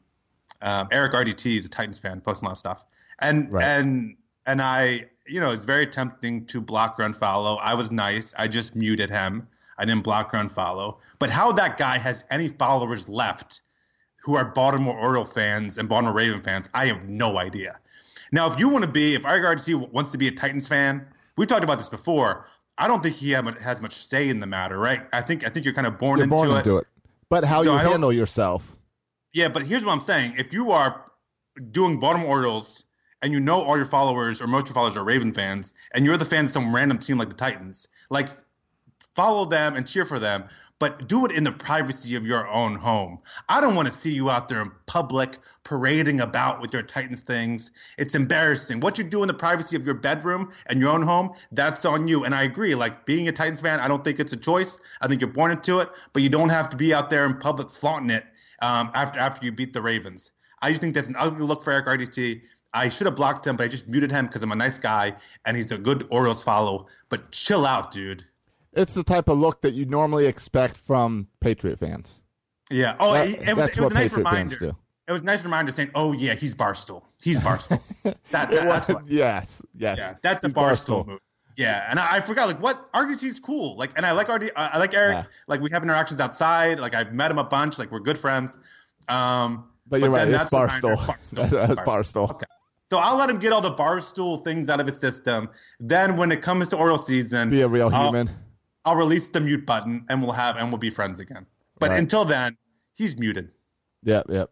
um, 0.63 0.89
Eric 0.91 1.13
RDT 1.13 1.59
is 1.59 1.67
a 1.67 1.69
Titans 1.69 1.99
fan 1.99 2.21
posting 2.21 2.47
a 2.47 2.49
lot 2.49 2.53
of 2.53 2.59
stuff, 2.59 2.85
and 3.21 3.51
Right. 3.53 3.65
and 3.65 4.17
and 4.47 4.61
I 4.61 5.07
you 5.27 5.41
know 5.41 5.53
it's 5.53 5.65
very 5.65 5.87
tempting 5.87 6.47
to 6.47 6.61
block 6.61 6.99
or 6.99 7.05
unfollow. 7.05 7.59
I 7.61 7.75
was 7.75 7.91
nice. 7.91 8.35
I 8.37 8.49
just 8.49 8.75
muted 8.77 9.11
him. 9.11 9.47
I 9.79 9.85
didn't 9.85 10.05
block 10.05 10.33
or 10.35 10.39
unfollow. 10.39 10.99
But 11.19 11.31
how 11.31 11.53
that 11.53 11.77
guy 11.77 11.99
has 11.99 12.25
any 12.31 12.49
followers 12.49 13.09
left 13.09 13.63
who 14.26 14.35
are 14.37 14.45
Baltimore 14.45 14.99
Oriole 14.99 15.25
fans 15.25 15.78
and 15.78 15.88
Baltimore 15.88 16.12
Raven 16.12 16.42
fans, 16.42 16.68
I 16.75 16.87
have 16.87 17.09
no 17.09 17.38
idea. 17.38 17.78
Now, 18.33 18.50
if 18.50 18.59
you 18.59 18.68
want 18.68 18.85
to 18.85 18.90
be, 18.90 19.14
if 19.14 19.23
RDT 19.23 19.92
wants 19.92 20.11
to 20.11 20.18
be 20.18 20.26
a 20.26 20.33
Titans 20.33 20.66
fan, 20.66 21.06
we've 21.37 21.47
talked 21.47 21.62
about 21.62 21.78
this 21.78 21.88
before. 21.88 22.49
I 22.76 22.88
don't 22.88 23.04
think 23.04 23.14
he 23.14 23.30
have- 23.30 23.47
has 23.61 23.80
much 23.80 23.95
say 23.95 24.28
in 24.28 24.40
the 24.40 24.47
matter, 24.49 24.76
right? 24.76 25.06
I 25.12 25.23
think 25.23 25.47
I 25.47 25.49
think 25.49 25.64
you're 25.64 25.75
kind 25.75 25.87
of 25.87 25.97
born 25.97 26.18
You're 26.18 26.25
into 26.25 26.37
born 26.37 26.50
it. 26.50 26.56
into 26.59 26.78
it. 26.78 26.88
But 27.30 27.45
how 27.45 27.62
So 27.62 27.73
you 27.73 27.78
I 27.78 27.85
handle 27.85 28.12
yourself. 28.12 28.76
Yeah, 29.33 29.49
but 29.49 29.62
here's 29.62 29.85
what 29.85 29.92
I'm 29.92 30.00
saying: 30.00 30.35
if 30.38 30.52
you 30.52 30.73
are 30.73 31.04
doing 31.71 32.00
Baltimore 32.00 32.28
Orioles 32.28 32.85
and 33.23 33.33
you 33.33 33.38
know 33.38 33.62
all 33.62 33.76
your 33.76 33.87
followers 33.87 34.42
or 34.42 34.49
most 34.49 34.62
of 34.64 34.71
your 34.71 34.75
followers 34.75 34.97
are 34.97 35.04
Raven 35.04 35.33
fans, 35.33 35.73
and 35.95 36.04
you're 36.04 36.16
the 36.16 36.25
fan 36.25 36.45
of 36.47 36.50
some 36.50 36.75
random 36.75 36.99
team 36.99 37.16
like 37.16 37.28
the 37.28 37.35
Titans, 37.37 37.87
like 38.11 38.28
follow 39.14 39.47
them 39.47 39.76
and 39.76 39.87
cheer 39.87 40.04
for 40.04 40.18
them, 40.18 40.45
but 40.78 41.09
do 41.09 41.25
it 41.25 41.33
in 41.33 41.45
the 41.45 41.52
privacy 41.52 42.16
of 42.16 42.26
your 42.26 42.47
own 42.49 42.75
home. 42.75 43.18
I 43.49 43.61
don't 43.61 43.75
want 43.75 43.88
to 43.88 43.95
see 43.95 44.12
you 44.12 44.30
out 44.30 44.49
there 44.49 44.61
in 44.61 44.71
public 44.87 45.38
parading 45.64 46.21
about 46.21 46.61
with 46.61 46.73
your 46.73 46.83
Titans 46.83 47.23
things. 47.23 47.71
It's 47.99 48.14
embarrassing. 48.14 48.80
What 48.80 48.99
you 48.99 49.04
do 49.04 49.23
in 49.23 49.28
the 49.28 49.35
privacy 49.35 49.76
of 49.76 49.85
your 49.85 49.95
bedroom 49.95 50.52
and 50.66 50.80
your 50.80 50.90
own 50.90 51.02
home, 51.02 51.33
that's 51.52 51.85
on 51.85 52.06
you. 52.06 52.25
And 52.25 52.35
I 52.35 52.42
agree. 52.42 52.75
Like 52.75 53.06
being 53.06 53.26
a 53.28 53.33
Titans 53.33 53.61
fan, 53.61 53.80
I 53.80 53.88
don't 53.88 54.04
think 54.04 54.21
it's 54.21 54.33
a 54.33 54.37
choice. 54.37 54.80
I 55.00 55.09
think 55.09 55.21
you're 55.21 55.30
born 55.30 55.50
into 55.50 55.80
it, 55.80 55.88
but 56.12 56.23
you 56.23 56.28
don't 56.28 56.50
have 56.50 56.68
to 56.71 56.76
be 56.76 56.92
out 56.92 57.11
there 57.11 57.25
in 57.25 57.38
public 57.38 57.71
flaunting 57.71 58.11
it 58.11 58.25
um, 58.61 58.90
after 58.95 59.18
after 59.18 59.45
you 59.45 59.52
beat 59.52 59.73
the 59.73 59.83
Ravens. 59.83 60.30
I 60.62 60.71
just 60.71 60.83
think 60.83 60.95
that's 60.95 61.09
an 61.09 61.16
ugly 61.18 61.45
look 61.45 61.62
for 61.62 61.73
Eric 61.73 61.87
RDT. 61.87 62.42
I 62.73 62.90
should 62.90 63.06
have 63.06 63.16
blocked 63.16 63.47
him, 63.47 63.56
but 63.56 63.64
I 63.64 63.68
just 63.68 63.88
muted 63.88 64.11
him 64.11 64.26
because 64.26 64.42
I'm 64.42 64.52
a 64.52 64.56
nice 64.56 64.78
guy 64.78 65.14
and 65.45 65.56
he's 65.56 65.73
a 65.73 65.78
good 65.78 66.06
Orioles 66.11 66.42
follow. 66.42 66.87
But 67.09 67.30
chill 67.30 67.64
out, 67.64 67.90
dude. 67.90 68.25
It's 68.76 68.95
the 68.95 69.02
type 69.02 69.28
of 69.28 69.38
look 69.38 69.62
that 69.62 69.73
you 69.75 69.87
normally 69.87 70.26
expect 70.26 70.76
from 70.76 71.26
Patriot 71.40 71.78
fans. 71.78 72.23
Yeah. 72.71 72.97
Oh, 73.00 73.14
That- 73.14 73.28
it, 73.28 73.30
it 73.35 73.56
was, 73.56 73.56
that's 73.56 73.76
it 73.78 73.80
was 73.80 73.85
what 73.85 73.92
a 73.92 73.95
nice 73.95 74.02
Patriot 74.11 74.16
reminder. 74.18 74.76
It 75.09 75.12
was 75.12 75.23
a 75.23 75.25
nice 75.26 75.45
reminder 75.45 75.71
saying, 75.73 75.90
"Oh 75.95 76.12
yeah, 76.12 76.35
he's 76.35 76.54
Barstool. 76.54 77.02
He's 77.23 77.38
Barstool." 77.38 77.80
that, 78.02 78.16
that- 78.30 78.52
It 78.52 78.62
that's 78.68 78.88
was, 78.88 78.95
what. 78.97 79.06
yes, 79.09 79.62
yes. 79.76 79.99
Yeah, 79.99 80.12
that's 80.23 80.42
a 80.45 80.49
He's 80.49 80.54
Barstool, 80.54 81.06
move. 81.06 81.21
Yeah, 81.56 81.87
and 81.88 81.99
I, 81.99 82.16
I 82.16 82.21
forgot 82.21 82.49
like 82.49 82.61
what 82.61 82.92
RDT's 82.92 83.40
cool. 83.40 83.76
Like, 83.78 83.92
and 83.97 84.04
I 84.04 84.12
like 84.12 84.28
RD. 84.28 84.50
I 84.56 84.78
like 84.78 84.95
Eric. 84.95 85.14
Yeah. 85.14 85.25
Like 85.47 85.61
we 85.61 85.71
have 85.71 85.83
interactions 85.85 86.21
outside. 86.21 86.80
Like 86.80 86.95
I've 86.95 87.12
met 87.14 87.30
him 87.30 87.38
a 87.38 87.45
bunch. 87.45 87.78
Like 87.78 87.90
we're 87.92 88.00
good 88.00 88.18
friends. 88.18 88.59
Um, 89.09 89.68
But 89.87 90.00
you're 90.00 90.09
then 90.14 90.28
right, 90.30 90.33
that's 90.33 90.52
reminder, 90.52 90.97
Barstool. 90.97 91.50
That's 91.50 91.80
Barstool. 91.88 92.30
Okay. 92.33 92.47
So 92.90 92.99
I'll 92.99 93.16
let 93.16 93.30
him 93.30 93.38
get 93.38 93.52
all 93.52 93.61
the 93.61 93.75
barstool 93.75 94.45
things 94.45 94.68
out 94.68 94.78
of 94.80 94.87
his 94.87 94.97
system. 94.99 95.49
Then 95.80 96.16
when 96.16 96.30
it 96.30 96.40
comes 96.42 96.68
to 96.68 96.76
Oriole 96.76 96.99
season, 96.99 97.50
Be 97.50 97.62
a 97.62 97.68
real 97.68 97.88
I'll- 97.92 98.06
human. 98.12 98.30
I'll 98.87 98.97
release 98.97 99.28
the 99.28 99.40
mute 99.40 99.66
button 99.66 100.07
and 100.09 100.23
we'll 100.23 100.33
have 100.33 100.57
and 100.57 100.71
we'll 100.71 100.78
be 100.78 100.90
friends 100.90 101.21
again. 101.21 101.45
But 101.78 101.90
Right. 101.90 101.99
until 101.99 102.25
then, 102.25 102.57
he's 102.95 103.19
muted. 103.19 103.50
Yep, 104.05 104.26
yep. 104.31 104.50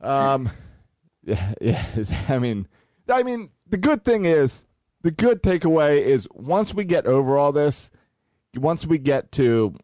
Um, 0.00 0.50
yeah, 1.24 1.54
yeah. 1.60 1.84
I 2.28 2.38
mean, 2.38 2.66
I 3.08 3.22
mean, 3.22 3.50
the 3.68 3.76
good 3.78 4.04
thing 4.04 4.24
is, 4.24 4.64
the 5.02 5.12
good 5.12 5.42
takeaway 5.42 5.98
is 5.98 6.28
once 6.32 6.74
we 6.74 6.84
get 6.84 7.06
over 7.06 7.38
all 7.38 7.52
this, 7.52 7.90
once 8.56 8.86
we 8.86 8.98
get 8.98 9.32
to 9.32 9.74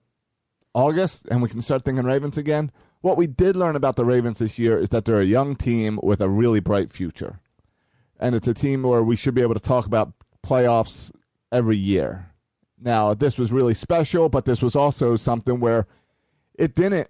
August 0.75 1.27
and 1.31 1.41
we 1.41 1.49
can 1.49 1.63
start 1.63 1.85
thinking 1.85 2.05
Ravens 2.05 2.37
again, 2.37 2.71
what 3.01 3.17
we 3.17 3.27
did 3.27 3.57
learn 3.57 3.77
about 3.77 3.97
the 3.97 4.05
Ravens 4.05 4.39
this 4.39 4.59
year 4.59 4.77
is 4.79 4.89
that 4.91 5.05
they're 5.05 5.21
a 5.21 5.25
young 5.25 5.55
team 5.57 6.01
with 6.03 6.21
a 6.21 6.29
really 6.29 6.61
bright 6.61 6.93
future. 6.93 7.41
And 8.19 8.35
it's 8.35 8.49
a 8.49 8.55
team 8.55 8.83
where 8.83 9.03
we 9.03 9.15
should 9.15 9.35
be 9.35 9.43
able 9.43 9.55
to 9.55 9.61
talk 9.61 9.87
about 9.87 10.13
playoffs 10.45 11.13
every 11.53 11.77
year. 11.77 12.28
Now, 12.81 13.15
this 13.15 13.39
was 13.39 13.53
really 13.53 13.75
special, 13.75 14.29
but 14.29 14.45
this 14.45 14.63
was 14.63 14.77
also 14.77 15.17
something 15.17 15.61
where 15.61 15.87
it 16.55 16.75
didn't 16.75 17.09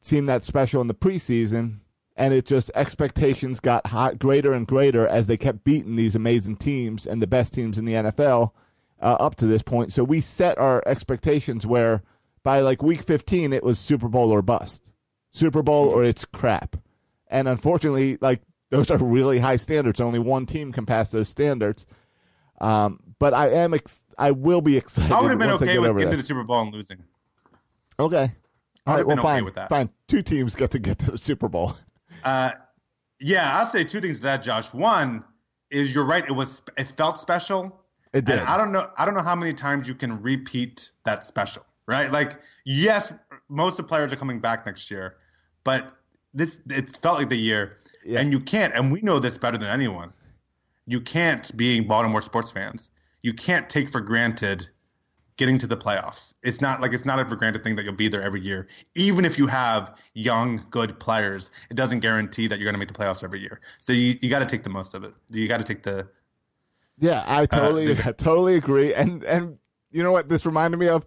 seem 0.00 0.26
that 0.26 0.44
special 0.44 0.80
in 0.80 0.86
the 0.86 0.94
preseason, 0.94 1.78
and 2.16 2.32
it 2.34 2.46
just 2.46 2.70
expectations 2.74 3.60
got 3.60 3.86
hot, 3.86 4.18
greater 4.18 4.52
and 4.52 4.66
greater 4.66 5.06
as 5.06 5.26
they 5.26 5.36
kept 5.36 5.64
beating 5.64 5.96
these 5.96 6.16
amazing 6.16 6.56
teams 6.56 7.06
and 7.06 7.20
the 7.20 7.26
best 7.26 7.52
teams 7.52 7.78
in 7.78 7.84
the 7.84 7.94
NFL 7.94 8.52
uh, 9.00 9.16
up 9.20 9.36
to 9.36 9.46
this 9.46 9.62
point. 9.62 9.92
So 9.92 10.04
we 10.04 10.20
set 10.20 10.58
our 10.58 10.82
expectations 10.86 11.66
where 11.66 12.02
by 12.42 12.60
like 12.60 12.82
week 12.82 13.02
15 13.02 13.52
it 13.52 13.64
was 13.64 13.78
Super 13.78 14.08
Bowl 14.08 14.30
or 14.32 14.42
bust, 14.42 14.90
Super 15.32 15.62
Bowl 15.62 15.88
or 15.88 16.04
it's 16.04 16.24
crap, 16.24 16.76
and 17.28 17.48
unfortunately, 17.48 18.18
like 18.20 18.42
those 18.70 18.90
are 18.90 18.98
really 18.98 19.38
high 19.38 19.56
standards. 19.56 20.00
Only 20.00 20.18
one 20.18 20.46
team 20.46 20.72
can 20.72 20.86
pass 20.86 21.10
those 21.10 21.28
standards. 21.28 21.86
Um, 22.60 23.00
but 23.18 23.34
I 23.34 23.50
am, 23.50 23.74
ex- 23.74 24.00
I 24.18 24.32
will 24.32 24.60
be 24.60 24.76
excited. 24.82 25.12
I 25.12 25.20
would 25.20 25.30
have 25.30 25.38
been 25.38 25.50
okay 25.52 25.78
with 25.78 25.96
getting 25.96 26.10
to 26.10 26.16
the. 26.16 26.22
Super 26.22 26.44
Bowl 26.44 26.60
and 26.60 26.72
losing. 26.72 27.02
Okay. 27.98 28.30
All 28.86 28.94
right. 28.96 29.06
Well, 29.06 29.18
okay 29.18 29.22
fine. 29.22 29.44
with 29.44 29.54
that. 29.54 29.68
Fine. 29.68 29.90
Two 30.08 30.22
teams 30.22 30.54
get 30.54 30.70
to 30.72 30.78
get 30.78 30.98
to 31.00 31.12
the 31.12 31.18
Super 31.18 31.48
Bowl. 31.48 31.74
Uh, 32.24 32.50
yeah, 33.20 33.58
I'll 33.58 33.66
say 33.66 33.84
two 33.84 34.00
things 34.00 34.16
to 34.16 34.22
that, 34.24 34.42
Josh. 34.42 34.72
One 34.72 35.24
is 35.70 35.94
you're 35.94 36.04
right. 36.04 36.24
It 36.26 36.32
was 36.32 36.62
it 36.76 36.86
felt 36.88 37.18
special. 37.20 37.80
It 38.12 38.24
did. 38.24 38.38
And 38.38 38.48
I 38.48 38.56
don't 38.56 38.72
know. 38.72 38.88
I 38.96 39.04
don't 39.04 39.14
know 39.14 39.22
how 39.22 39.36
many 39.36 39.52
times 39.52 39.86
you 39.88 39.94
can 39.94 40.22
repeat 40.22 40.92
that 41.04 41.24
special, 41.24 41.64
right? 41.86 42.10
Like, 42.10 42.40
yes, 42.64 43.12
most 43.48 43.78
of 43.78 43.84
the 43.84 43.88
players 43.88 44.12
are 44.12 44.16
coming 44.16 44.40
back 44.40 44.64
next 44.64 44.90
year, 44.90 45.16
but 45.64 45.92
this 46.32 46.60
it 46.70 46.96
felt 46.96 47.18
like 47.18 47.28
the 47.28 47.36
year, 47.36 47.76
Yeah. 48.04 48.20
and 48.20 48.32
you 48.32 48.40
can't. 48.40 48.74
And 48.74 48.90
we 48.90 49.02
know 49.02 49.18
this 49.18 49.36
better 49.36 49.58
than 49.58 49.68
anyone. 49.68 50.12
You 50.86 51.00
can't, 51.02 51.54
being 51.56 51.86
Baltimore 51.86 52.22
sports 52.22 52.50
fans, 52.50 52.90
you 53.22 53.32
can't 53.34 53.68
take 53.68 53.90
for 53.90 54.00
granted 54.00 54.68
getting 55.36 55.56
to 55.58 55.66
the 55.68 55.76
playoffs. 55.76 56.34
It's 56.42 56.60
not 56.60 56.80
like 56.80 56.92
it's 56.92 57.04
not 57.04 57.20
a 57.20 57.24
for 57.28 57.36
granted 57.36 57.62
thing 57.62 57.76
that 57.76 57.84
you'll 57.84 57.94
be 57.94 58.08
there 58.08 58.22
every 58.22 58.40
year. 58.40 58.66
Even 58.96 59.24
if 59.24 59.38
you 59.38 59.46
have 59.46 59.96
young, 60.14 60.64
good 60.70 60.98
players, 60.98 61.50
it 61.70 61.74
doesn't 61.76 62.00
guarantee 62.00 62.48
that 62.48 62.58
you're 62.58 62.64
going 62.66 62.74
to 62.74 62.78
make 62.78 62.88
the 62.88 62.94
playoffs 62.94 63.22
every 63.22 63.40
year. 63.40 63.60
So 63.78 63.92
you, 63.92 64.18
you 64.20 64.28
got 64.30 64.40
to 64.40 64.46
take 64.46 64.64
the 64.64 64.70
most 64.70 64.94
of 64.94 65.04
it. 65.04 65.14
You 65.30 65.46
got 65.46 65.58
to 65.58 65.64
take 65.64 65.84
the 65.84 66.08
Yeah, 66.98 67.22
I 67.26 67.42
uh, 67.42 67.46
totally, 67.46 67.94
the- 67.94 68.08
I 68.08 68.12
totally 68.16 68.56
agree. 68.56 68.92
And 68.94 69.22
and 69.24 69.58
you 69.92 70.02
know 70.02 70.10
what 70.12 70.28
this 70.28 70.44
reminded 70.44 70.78
me 70.78 70.88
of? 70.88 71.04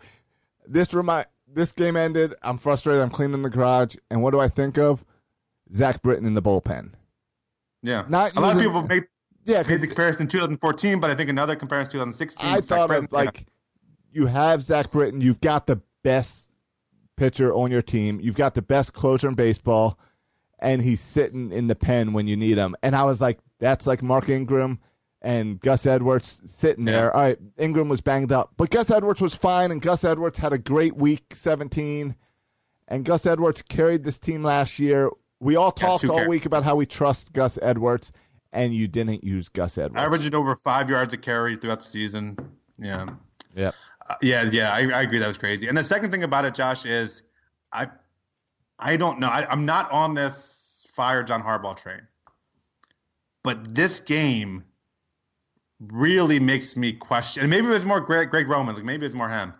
This 0.65 0.93
remind 0.93 1.25
this 1.53 1.73
game 1.73 1.97
ended. 1.97 2.33
I'm 2.41 2.57
frustrated. 2.57 3.01
I'm 3.01 3.09
cleaning 3.09 3.41
the 3.41 3.49
garage, 3.49 3.95
and 4.09 4.21
what 4.23 4.31
do 4.31 4.39
I 4.39 4.47
think 4.47 4.77
of? 4.77 5.03
Zach 5.73 6.01
Britton 6.01 6.25
in 6.25 6.33
the 6.35 6.41
bullpen. 6.41 6.91
yeah. 7.81 8.05
Not 8.07 8.35
a 8.37 8.39
lot 8.41 8.55
of 8.55 8.61
people 8.61 8.81
make 8.83 9.03
Yeah, 9.45 9.57
made 9.59 9.67
'cause 9.67 9.81
the 9.81 9.87
comparison 9.87 10.27
2014, 10.27 10.99
but 10.99 11.09
I 11.09 11.15
think 11.15 11.29
another 11.29 11.55
comparison 11.55 11.93
2016. 11.93 12.47
I 12.49 12.61
Zach 12.61 12.77
thought 12.77 12.87
Britton, 12.87 13.05
of 13.05 13.11
like 13.11 13.45
you 14.11 14.27
have 14.27 14.61
Zach 14.63 14.91
Britton. 14.91 15.21
You've 15.21 15.41
got 15.41 15.67
the 15.67 15.81
best 16.03 16.51
pitcher 17.17 17.53
on 17.53 17.71
your 17.71 17.81
team. 17.81 18.19
You've 18.21 18.35
got 18.35 18.55
the 18.55 18.61
best 18.61 18.93
closer 18.93 19.27
in 19.27 19.35
baseball, 19.35 19.97
and 20.59 20.81
he's 20.81 21.01
sitting 21.01 21.51
in 21.51 21.67
the 21.67 21.75
pen 21.75 22.13
when 22.13 22.27
you 22.27 22.35
need 22.37 22.57
him. 22.57 22.75
And 22.83 22.95
I 22.95 23.03
was 23.03 23.21
like, 23.21 23.39
that's 23.59 23.87
like 23.87 24.01
Mark 24.03 24.29
Ingram 24.29 24.79
and 25.21 25.59
Gus 25.59 25.85
Edwards 25.85 26.41
sitting 26.45 26.85
Yeah. 26.87 26.93
there. 26.93 27.15
All 27.15 27.21
right, 27.21 27.39
Ingram 27.57 27.89
was 27.89 28.01
banged 28.01 28.31
up, 28.31 28.53
but 28.57 28.69
Gus 28.71 28.89
Edwards 28.89 29.21
was 29.21 29.35
fine, 29.35 29.71
and 29.71 29.81
Gus 29.81 30.03
Edwards 30.03 30.37
had 30.39 30.51
a 30.53 30.57
great 30.57 30.95
week 30.95 31.33
17. 31.35 32.15
And 32.87 33.05
Gus 33.05 33.25
Edwards 33.25 33.61
carried 33.61 34.03
this 34.03 34.19
team 34.19 34.43
last 34.43 34.77
year. 34.79 35.09
We 35.39 35.55
all 35.55 35.71
talked 35.71 36.05
all 36.05 36.15
carries. 36.17 36.29
week 36.29 36.45
about 36.45 36.63
how 36.63 36.75
we 36.75 36.85
trust 36.85 37.31
Gus 37.33 37.57
Edwards, 37.61 38.11
and 38.53 38.73
you 38.73 38.87
didn't 38.87 39.23
use 39.23 39.49
Gus 39.49 39.77
Edwards. 39.77 40.01
Averaged 40.01 40.35
over 40.35 40.55
five 40.55 40.89
yards 40.89 41.13
a 41.13 41.17
carry 41.17 41.55
throughout 41.55 41.79
the 41.79 41.85
season. 41.85 42.37
Yeah. 42.77 43.07
Yeah. 43.55 43.71
Uh, 44.09 44.15
yeah, 44.21 44.49
yeah, 44.51 44.73
I, 44.73 44.79
I 44.91 45.01
agree. 45.03 45.19
That 45.19 45.27
was 45.27 45.37
crazy. 45.37 45.67
And 45.67 45.77
the 45.77 45.83
second 45.83 46.11
thing 46.11 46.23
about 46.23 46.45
it, 46.45 46.55
Josh, 46.55 46.85
is 46.85 47.21
I, 47.71 47.87
I 48.79 48.97
don't 48.97 49.19
know. 49.19 49.27
I, 49.27 49.47
I'm 49.49 49.65
not 49.65 49.91
on 49.91 50.13
this 50.13 50.87
fire 50.93 51.23
John 51.23 51.41
Harbaugh 51.41 51.77
train, 51.77 52.01
but 53.43 53.73
this 53.73 53.99
game 53.99 54.63
really 55.79 56.39
makes 56.39 56.75
me 56.75 56.93
question. 56.93 57.43
And 57.43 57.49
maybe 57.49 57.67
it 57.67 57.71
was 57.71 57.85
more 57.85 58.01
Greg, 58.01 58.29
Greg 58.29 58.47
Roman, 58.47 58.75
like 58.75 58.83
maybe 58.83 59.05
it's 59.05 59.15
more 59.15 59.29
him, 59.29 59.53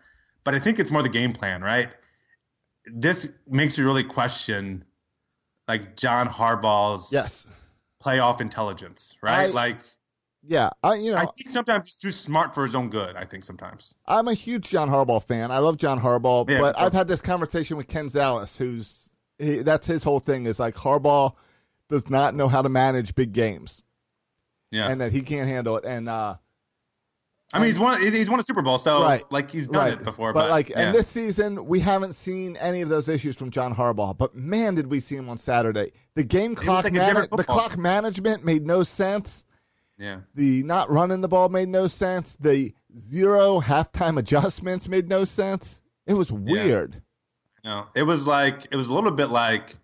but 0.43 0.55
I 0.55 0.59
think 0.59 0.79
it's 0.79 0.91
more 0.91 1.03
the 1.03 1.09
game 1.09 1.33
plan, 1.33 1.61
right? 1.61 1.89
This 2.85 3.29
makes 3.47 3.77
you 3.77 3.85
really 3.85 4.03
question, 4.03 4.83
like 5.67 5.95
John 5.95 6.27
Harbaugh's 6.27 7.11
Yes. 7.11 7.45
Playoff 8.03 8.41
intelligence, 8.41 9.17
right? 9.21 9.43
I- 9.49 9.51
like 9.51 9.77
Yeah. 10.43 10.69
I 10.83 10.95
you 10.95 11.11
know 11.11 11.17
I 11.17 11.25
think 11.37 11.49
sometimes 11.49 11.87
he's 11.87 11.97
too 11.97 12.11
smart 12.11 12.53
for 12.55 12.63
his 12.63 12.73
own 12.75 12.89
good. 12.89 13.15
I 13.15 13.25
think 13.25 13.43
sometimes. 13.43 13.93
I'm 14.07 14.27
a 14.27 14.33
huge 14.33 14.69
John 14.69 14.89
Harbaugh 14.89 15.23
fan. 15.23 15.51
I 15.51 15.59
love 15.59 15.77
John 15.77 15.99
Harbaugh, 15.99 16.49
Yeah, 16.49 16.59
but. 16.59 16.79
I've 16.79 16.93
had 16.93 17.07
this 17.07 17.21
conversation 17.21 17.77
with 17.77 17.87
Ken 17.87 18.09
Zales, 18.09 18.57
who's 18.57 19.09
he, 19.37 19.57
that's 19.59 19.87
his 19.87 20.03
whole 20.03 20.19
thing 20.19 20.45
is 20.45 20.59
like 20.59 20.75
Harbaugh 20.75 21.33
does 21.89 22.09
not 22.09 22.35
know 22.35 22.47
how 22.47 22.61
to 22.61 22.69
manage 22.69 23.15
big 23.15 23.33
games, 23.33 23.83
Yeah. 24.71 24.87
and 24.89 25.01
that 25.01 25.11
he 25.11 25.21
can't 25.21 25.47
handle 25.49 25.77
it. 25.77 25.83
And 25.85 26.07
uh, 26.07 26.35
I 27.53 27.59
mean, 27.59 27.67
he's 27.67 27.79
won. 27.79 28.01
He's 28.01 28.29
won 28.29 28.39
a 28.39 28.43
Super 28.43 28.61
Bowl, 28.61 28.77
so 28.77 29.03
Right. 29.03 29.29
like 29.31 29.51
he's 29.51 29.67
done 29.67 29.83
right, 29.83 29.93
it 29.93 30.03
before. 30.03 30.31
but, 30.33 30.41
But, 30.43 30.49
like, 30.51 30.69
yeah. 30.69 30.79
and 30.81 30.95
this 30.95 31.07
season 31.07 31.65
we 31.65 31.79
haven't 31.79 32.13
seen 32.13 32.55
any 32.57 32.81
of 32.81 32.89
those 32.89 33.09
issues 33.09 33.35
from 33.35 33.49
John 33.51 33.75
Harbaugh. 33.75 34.17
But 34.17 34.35
man, 34.35 34.75
did 34.75 34.87
we 34.87 34.99
see 34.99 35.15
him 35.15 35.27
on 35.29 35.37
Saturday? 35.37 35.91
The 36.15 36.23
game 36.23 36.55
clock, 36.55 36.85
like 36.85 36.93
different 36.93 37.31
the 37.35 37.43
clock 37.43 37.77
management 37.77 38.45
made 38.45 38.65
no 38.65 38.83
sense. 38.83 39.43
yeah, 39.97 40.19
The 40.35 40.63
not 40.63 40.89
running 40.89 41.21
the 41.21 41.27
ball 41.27 41.49
made 41.49 41.69
no 41.69 41.87
sense. 41.87 42.37
The 42.39 42.73
zero 42.99 43.59
halftime 43.59 44.17
adjustments 44.17 44.87
made 44.87 45.09
no 45.09 45.25
sense. 45.25 45.81
It 46.07 46.13
was 46.13 46.31
weird. 46.31 47.01
no, 47.63 47.87
it 47.95 48.03
was 48.03 48.27
like 48.27 48.67
it 48.71 48.75
was 48.75 48.89
a 48.89 48.93
little 48.95 49.11
bit 49.11 49.27
like 49.29 49.75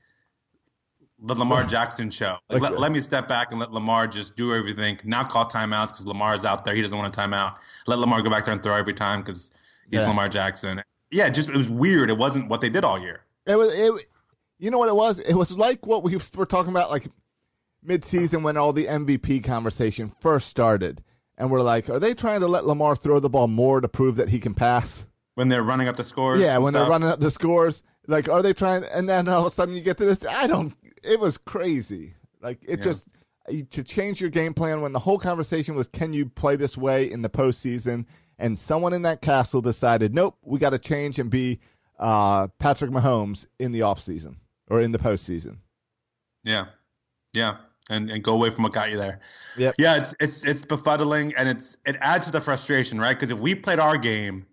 the 1.20 1.34
Lamar 1.36 1.64
Jackson 1.64 2.10
show. 2.10 2.38
Like, 2.50 2.62
let, 2.62 2.80
let 2.80 2.92
me 2.92 3.00
step 3.00 3.28
back 3.28 3.52
and 3.52 3.60
let 3.60 3.72
Lamar 3.72 4.08
just 4.08 4.36
do 4.36 4.54
everything. 4.54 5.00
Not 5.04 5.30
call 5.30 5.48
timeouts 5.48 5.88
because 5.88 6.06
Lamar's 6.06 6.46
out 6.46 6.64
there. 6.64 6.76
He 6.76 6.82
doesn't 6.82 6.98
want 6.98 7.16
a 7.16 7.20
timeout. 7.20 7.56
Let 7.88 8.00
Lamar 8.00 8.22
go 8.22 8.30
back 8.30 8.46
there 8.46 8.54
and 8.54 8.62
throw 8.62 8.76
every 8.76 8.94
time 8.94 9.22
because 9.22 9.52
he's 9.90 10.02
Yeah. 10.02 10.08
Lamar 10.08 10.30
Jackson. 10.30 10.82
Yeah, 11.10 11.30
just 11.30 11.50
it 11.50 11.56
was 11.56 11.70
weird. 11.70 12.10
It 12.10 12.18
wasn't 12.18 12.50
what 12.50 12.62
they 12.62 12.70
did 12.70 12.84
all 12.84 13.00
year. 13.00 13.22
It 13.46 13.56
was 13.56 13.70
it. 13.74 14.10
You 14.60 14.72
know 14.72 14.78
what 14.78 14.90
it 14.90 14.96
was? 14.96 15.20
It 15.20 15.36
was 15.36 15.52
like 15.52 15.86
what 15.86 16.04
we 16.04 16.18
were 16.36 16.46
talking 16.46 16.72
about. 16.72 16.92
Like 16.92 17.08
mid-season 17.84 18.44
when 18.44 18.58
all 18.58 18.74
the 18.74 18.86
MVP 18.86 19.44
conversation 19.44 20.12
first 20.20 20.50
started, 20.50 21.02
and 21.38 21.50
we're 21.50 21.62
like, 21.62 21.90
are 21.90 22.00
they 22.00 22.14
trying 22.14 22.42
to 22.42 22.48
let 22.48 22.66
Lamar 22.66 22.96
throw 22.96 23.20
the 23.20 23.30
ball 23.30 23.48
more 23.48 23.80
to 23.82 23.88
prove 23.88 24.18
that 24.18 24.30
he 24.30 24.40
can 24.40 24.54
pass? 24.54 25.08
When 25.36 25.50
they're 25.50 25.64
running 25.64 25.88
up 25.88 25.96
the 25.96 26.04
scores. 26.04 26.42
Yeah, 26.42 26.58
when 26.58 26.74
they're 26.74 26.90
running 26.90 27.10
up 27.10 27.20
the 27.20 27.30
scores, 27.32 27.84
like, 28.08 28.28
are 28.28 28.42
they 28.42 28.54
trying? 28.54 28.84
And 28.86 29.08
then 29.08 29.28
all 29.28 29.42
of 29.42 29.48
a 29.48 29.52
sudden 29.52 29.76
you 29.76 29.82
get 29.82 29.98
to 30.00 30.06
this. 30.06 30.26
I 30.26 30.48
don't. 30.48 30.74
It 31.04 31.20
was 31.20 31.38
crazy. 31.38 32.14
Like 32.42 32.60
it 32.64 32.80
Yeah. 32.80 32.84
just 32.86 33.10
to 33.72 33.84
change 33.84 34.20
your 34.20 34.30
game 34.30 34.54
plan 34.54 34.82
when 34.82 34.92
the 34.92 35.00
whole 35.00 35.18
conversation 35.18 35.74
was, 35.76 35.88
can 35.88 36.12
you 36.14 36.26
play 36.28 36.56
this 36.56 36.78
way 36.78 37.10
in 37.10 37.22
the 37.22 37.30
postseason? 37.30 38.06
And 38.40 38.58
someone 38.58 38.94
in 38.94 39.02
that 39.04 39.22
castle 39.22 39.62
decided, 39.62 40.14
nope, 40.14 40.38
we 40.44 40.60
got 40.60 40.72
to 40.72 40.80
change 40.80 41.18
and 41.18 41.30
be 41.30 41.60
uh, 41.98 42.48
Patrick 42.60 42.92
Mahomes 42.92 43.48
in 43.58 43.72
the 43.72 43.80
offseason 43.80 44.36
or 44.70 44.82
in 44.82 44.92
the 44.92 45.00
postseason. 45.00 45.58
Yeah, 46.44 46.68
yeah, 47.34 47.58
and 47.90 48.10
and 48.12 48.24
go 48.24 48.34
away 48.34 48.50
from 48.52 48.64
what 48.64 48.74
got 48.74 48.92
you 48.92 48.98
there. 48.98 49.22
Yeah, 49.58 49.72
Yeah, 49.80 49.96
it's 49.98 50.16
it's 50.20 50.46
it's 50.46 50.64
befuddling, 50.64 51.34
and 51.36 51.50
it's 51.50 51.78
it 51.86 51.98
adds 52.02 52.26
to 52.28 52.32
the 52.32 52.42
frustration, 52.42 53.00
right? 53.00 53.14
Because 53.16 53.32
if 53.32 53.40
we 53.40 53.56
played 53.56 53.80
our 53.80 53.98
game 53.98 54.46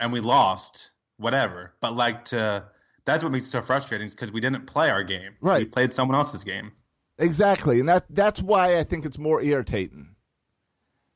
and 0.00 0.12
we 0.12 0.20
lost, 0.20 0.90
whatever. 1.18 1.74
But 1.80 1.94
like 1.94 2.24
to 2.26 2.64
that's 3.10 3.24
what 3.24 3.32
makes 3.32 3.46
it 3.46 3.50
so 3.50 3.60
frustrating, 3.60 4.06
is 4.06 4.14
because 4.14 4.32
we 4.32 4.40
didn't 4.40 4.66
play 4.66 4.90
our 4.90 5.02
game. 5.02 5.32
Right. 5.40 5.60
We 5.60 5.64
played 5.66 5.92
someone 5.92 6.16
else's 6.16 6.44
game. 6.44 6.72
Exactly, 7.18 7.80
and 7.80 7.88
that 7.88 8.04
that's 8.10 8.40
why 8.40 8.78
I 8.78 8.84
think 8.84 9.04
it's 9.04 9.18
more 9.18 9.42
irritating. 9.42 10.14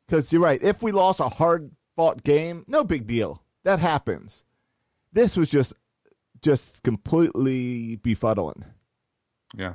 Because 0.07 0.33
you're 0.33 0.43
right. 0.43 0.63
If 0.63 0.83
we 0.83 0.93
lost 0.93 1.21
a 1.21 1.29
hard 1.29 1.71
fought 1.97 2.23
game, 2.25 2.65
no 2.69 2.85
big 2.85 3.07
deal. 3.07 3.43
That 3.63 3.79
happens. 3.79 4.45
This 5.13 5.37
was 5.37 5.51
just 5.51 5.73
just 6.43 6.83
completely 6.83 7.97
befuddling. 7.99 8.65
Yeah. 9.57 9.75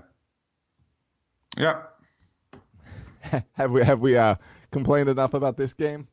Yeah. 1.57 1.81
have 3.53 3.71
we 3.71 3.83
have 3.83 3.99
we 3.99 4.17
uh, 4.17 4.35
complained 4.71 5.09
enough 5.09 5.33
about 5.33 5.57
this 5.57 5.73
game? 5.73 6.07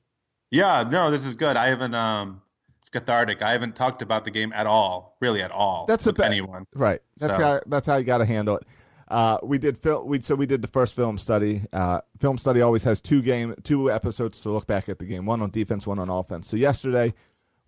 Yeah, 0.51 0.85
no, 0.91 1.11
this 1.11 1.27
is 1.27 1.37
good. 1.37 1.57
I 1.57 1.69
haven't 1.69 1.95
um 1.95 2.41
it's 2.87 2.91
cathartic. 2.91 3.43
I 3.43 3.51
haven't 3.53 3.75
talked 3.75 4.01
about 4.03 4.25
the 4.25 4.31
game 4.31 4.53
at 4.53 4.67
all, 4.67 5.17
really 5.21 5.43
at 5.43 5.51
all. 5.51 5.87
That's 5.87 6.07
a 6.07 6.11
with 6.11 6.17
ba- 6.19 6.27
anyone. 6.27 6.67
Right. 6.75 7.01
That's 7.19 7.37
So- 7.37 7.43
how 7.45 7.61
that's 7.67 7.87
how 7.87 7.97
you 7.97 8.05
got 8.05 8.19
to 8.19 8.25
handle 8.25 8.57
it. 8.57 8.63
Uh, 9.09 9.39
we 9.43 9.59
did 9.59 9.77
film. 9.79 10.07
We 10.09 10.21
so 10.21 10.35
we 10.35 10.47
did 10.47 10.63
the 10.63 10.69
first 10.69 10.95
film 10.95 11.19
study. 11.19 11.63
Uh, 11.73 12.01
film 12.21 12.39
study 12.39 12.61
always 12.61 12.83
has 12.85 13.01
two 13.01 13.23
game 13.23 13.55
two 13.65 13.91
episodes 13.91 14.41
to 14.41 14.51
look 14.51 14.67
back 14.67 14.89
at 14.89 14.99
the 14.99 15.05
game. 15.05 15.27
One 15.27 15.43
on 15.43 15.51
defense, 15.51 15.87
one 15.87 15.99
on 15.99 16.09
offense. 16.09 16.49
So 16.49 16.57
yesterday 16.57 17.15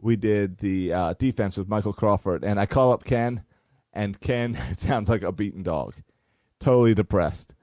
we 0.00 0.16
did 0.16 0.58
the 0.58 0.92
uh, 0.92 1.14
defense 1.18 1.56
with 1.56 1.68
Michael 1.68 1.92
Crawford, 1.92 2.44
and 2.44 2.58
I 2.60 2.66
call 2.66 2.92
up 2.92 3.04
Ken, 3.04 3.42
and 3.92 4.20
Ken 4.20 4.54
sounds 4.76 5.08
like 5.08 5.22
a 5.22 5.32
beaten 5.32 5.62
dog, 5.64 5.94
totally 6.60 6.94
depressed. 6.94 7.54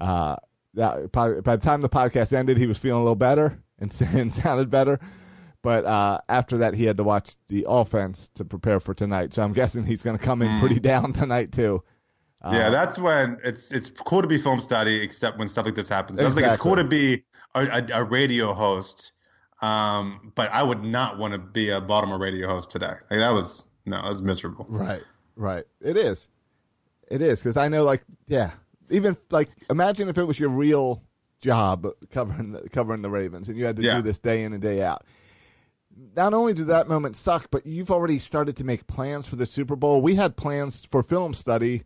Uh, 0.00 0.36
that, 0.74 1.12
by, 1.12 1.34
by 1.40 1.56
the 1.56 1.62
time 1.62 1.80
the 1.80 1.88
podcast 1.88 2.32
ended, 2.32 2.58
he 2.58 2.66
was 2.66 2.78
feeling 2.78 3.00
a 3.00 3.04
little 3.04 3.14
better 3.14 3.60
and, 3.78 3.92
and 4.14 4.32
sounded 4.42 4.70
better. 4.70 4.98
But 5.62 5.84
uh, 5.84 6.18
after 6.28 6.58
that, 6.58 6.74
he 6.74 6.84
had 6.84 6.96
to 6.96 7.04
watch 7.04 7.36
the 7.48 7.64
offense 7.68 8.28
to 8.34 8.44
prepare 8.44 8.80
for 8.80 8.94
tonight. 8.94 9.32
So 9.32 9.42
I'm 9.42 9.52
guessing 9.52 9.84
he's 9.84 10.02
going 10.02 10.18
to 10.18 10.24
come 10.24 10.42
in 10.42 10.58
pretty 10.58 10.80
down 10.80 11.12
tonight 11.12 11.52
too. 11.52 11.82
yeah, 12.44 12.68
that's 12.70 12.98
when 12.98 13.38
it's 13.44 13.70
it's 13.70 13.88
cool 13.90 14.22
to 14.22 14.28
be 14.28 14.38
film 14.38 14.60
study, 14.60 15.00
except 15.00 15.38
when 15.38 15.48
stuff 15.48 15.64
like 15.66 15.76
this 15.76 15.88
happens. 15.88 16.18
I 16.20 16.24
was 16.24 16.34
like, 16.34 16.44
it's 16.46 16.56
cool 16.56 16.74
to 16.76 16.84
be 16.84 17.22
a, 17.54 17.60
a, 17.66 18.00
a 18.00 18.04
radio 18.04 18.52
host, 18.52 19.12
um, 19.60 20.32
but 20.34 20.50
I 20.50 20.64
would 20.64 20.82
not 20.82 21.18
want 21.18 21.32
to 21.32 21.38
be 21.38 21.70
a 21.70 21.80
Baltimore 21.80 22.18
radio 22.18 22.48
host 22.48 22.70
today. 22.70 22.94
Like 23.10 23.20
that 23.20 23.30
was 23.30 23.62
no, 23.86 23.96
that 24.02 24.08
was 24.08 24.22
miserable. 24.22 24.66
Right, 24.68 25.02
right. 25.36 25.64
It 25.80 25.96
is. 25.96 26.26
It 27.08 27.22
is 27.22 27.40
because 27.40 27.56
I 27.56 27.68
know, 27.68 27.84
like, 27.84 28.02
yeah. 28.26 28.52
Even 28.90 29.16
like, 29.30 29.50
imagine 29.70 30.08
if 30.08 30.18
it 30.18 30.24
was 30.24 30.40
your 30.40 30.48
real 30.48 31.02
job 31.40 31.86
covering 32.10 32.52
the, 32.52 32.68
covering 32.70 33.02
the 33.02 33.10
Ravens, 33.10 33.48
and 33.48 33.56
you 33.56 33.64
had 33.64 33.76
to 33.76 33.82
Yeah. 33.82 33.96
do 33.96 34.02
this 34.02 34.18
day 34.18 34.42
in 34.42 34.52
and 34.52 34.60
day 34.62 34.82
out. 34.82 35.04
Not 36.16 36.34
only 36.34 36.54
did 36.54 36.66
that 36.68 36.88
moment 36.88 37.16
suck, 37.16 37.50
but 37.50 37.66
you've 37.66 37.90
already 37.90 38.18
started 38.18 38.56
to 38.56 38.64
make 38.64 38.86
plans 38.86 39.28
for 39.28 39.36
the 39.36 39.46
Super 39.46 39.76
Bowl. 39.76 40.00
We 40.02 40.14
had 40.14 40.36
plans 40.36 40.86
for 40.90 41.02
film 41.02 41.34
study 41.34 41.82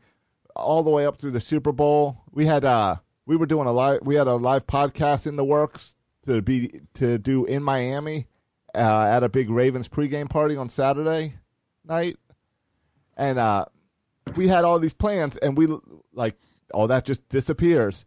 all 0.55 0.83
the 0.83 0.91
way 0.91 1.07
up 1.07 1.19
through 1.19 1.33
the 1.33 1.41
Super 1.41 1.73
Bowl. 1.73 2.23
We 2.33 2.47
had 2.47 2.65
uh 2.65 2.97
we 3.27 3.37
were 3.37 3.47
doing 3.47 3.67
a 3.67 3.73
live 3.73 4.01
we 4.03 4.15
had 4.15 4.27
a 4.29 4.35
live 4.35 4.67
podcast 4.67 5.27
in 5.27 5.37
the 5.37 5.45
works 5.45 5.93
to 6.27 6.41
be 6.43 6.81
to 6.95 7.19
do 7.19 7.45
in 7.45 7.63
Miami 7.63 8.27
uh, 8.75 9.03
at 9.05 9.23
a 9.23 9.29
big 9.29 9.51
Ravens 9.51 9.89
pregame 9.89 10.29
party 10.31 10.57
on 10.57 10.69
Saturday 10.69 11.35
night. 11.85 12.17
And 13.17 13.39
uh 13.39 13.67
we 14.37 14.49
had 14.49 14.65
all 14.65 14.79
these 14.79 14.93
plans 14.95 15.37
and 15.39 15.57
we 15.57 15.69
like 16.13 16.37
all 16.75 16.87
that 16.89 17.05
just 17.05 17.29
disappears 17.29 18.05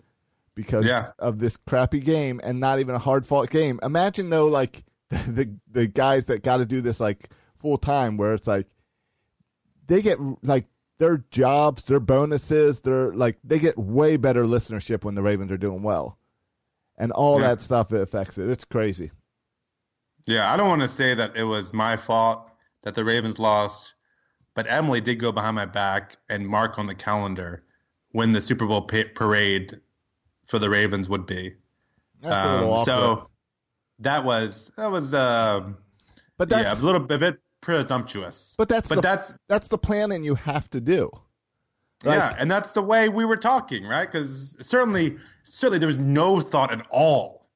because 0.55 0.85
Yeah. 0.85 1.11
of 1.19 1.39
this 1.39 1.55
crappy 1.57 1.99
game 1.99 2.41
and 2.43 2.59
not 2.59 2.79
even 2.79 2.95
a 2.95 2.99
hard 2.99 3.25
fought 3.25 3.49
game. 3.49 3.79
Imagine 3.83 4.29
though 4.29 4.47
like 4.47 4.83
the 5.27 5.49
the 5.71 5.87
guys 5.87 6.25
that 6.25 6.43
got 6.43 6.57
to 6.57 6.65
do 6.65 6.81
this 6.81 6.99
like 6.99 7.29
full 7.59 7.77
time 7.77 8.15
where 8.17 8.33
it's 8.33 8.47
like 8.47 8.67
they 9.87 10.01
get 10.01 10.19
like 10.43 10.65
their 10.99 11.23
jobs, 11.31 11.81
their 11.83 11.99
bonuses, 11.99 12.81
their 12.81 13.13
like 13.13 13.37
they 13.43 13.57
get 13.59 13.77
way 13.77 14.17
better 14.17 14.43
listenership 14.45 15.03
when 15.03 15.15
the 15.15 15.21
Ravens 15.21 15.51
are 15.51 15.57
doing 15.57 15.81
well. 15.81 16.17
And 16.97 17.11
all 17.11 17.39
Yeah. 17.39 17.47
that 17.49 17.61
stuff 17.61 17.91
it 17.93 18.01
affects 18.01 18.37
it. 18.37 18.49
It's 18.49 18.65
crazy. 18.65 19.11
Yeah, 20.27 20.51
I 20.53 20.57
don't 20.57 20.67
want 20.67 20.81
to 20.81 20.87
say 20.87 21.13
that 21.15 21.35
it 21.35 21.43
was 21.45 21.73
my 21.73 21.95
fault 21.95 22.49
that 22.83 22.93
the 22.93 23.05
Ravens 23.05 23.39
lost, 23.39 23.95
but 24.53 24.69
Emily 24.69 24.99
did 25.01 25.15
go 25.19 25.31
behind 25.31 25.55
my 25.55 25.65
back 25.65 26.17
and 26.29 26.45
mark 26.47 26.77
on 26.77 26.85
the 26.85 26.93
calendar 26.95 27.63
when 28.11 28.31
the 28.33 28.41
Super 28.41 28.67
Bowl 28.67 28.81
pa- 28.81 29.03
parade 29.15 29.79
for 30.45 30.59
the 30.59 30.69
Ravens 30.69 31.09
would 31.09 31.25
be. 31.25 31.55
That's 32.21 32.45
a 32.45 32.51
little 32.53 32.67
Um, 32.67 32.71
awkward. 32.73 32.85
so 32.85 33.29
that 33.99 34.23
was 34.23 34.71
that 34.77 34.89
was 34.91 35.13
um, 35.13 35.77
but 36.37 36.49
that's 36.49 36.63
yeah 36.63 36.73
a 36.73 36.83
little 36.83 37.01
bit, 37.01 37.15
a 37.15 37.19
bit 37.19 37.39
presumptuous. 37.61 38.55
but 38.57 38.69
that's 38.69 38.89
but 38.89 38.95
the, 38.95 39.01
that's 39.01 39.33
that's 39.47 39.67
the 39.67 39.77
planning 39.77 40.23
you 40.23 40.35
have 40.35 40.69
to 40.71 40.81
do. 40.81 41.09
Like- 42.03 42.15
yeah, 42.15 42.35
and 42.39 42.49
that's 42.49 42.71
the 42.71 42.81
way 42.81 43.09
we 43.09 43.25
were 43.25 43.35
talking, 43.37 43.85
right? 43.85 44.09
Because 44.09 44.55
certainly, 44.65 45.17
certainly, 45.43 45.79
there 45.79 45.87
was 45.87 45.97
no 45.97 46.39
thought 46.39 46.71
at 46.71 46.85
all 46.89 47.49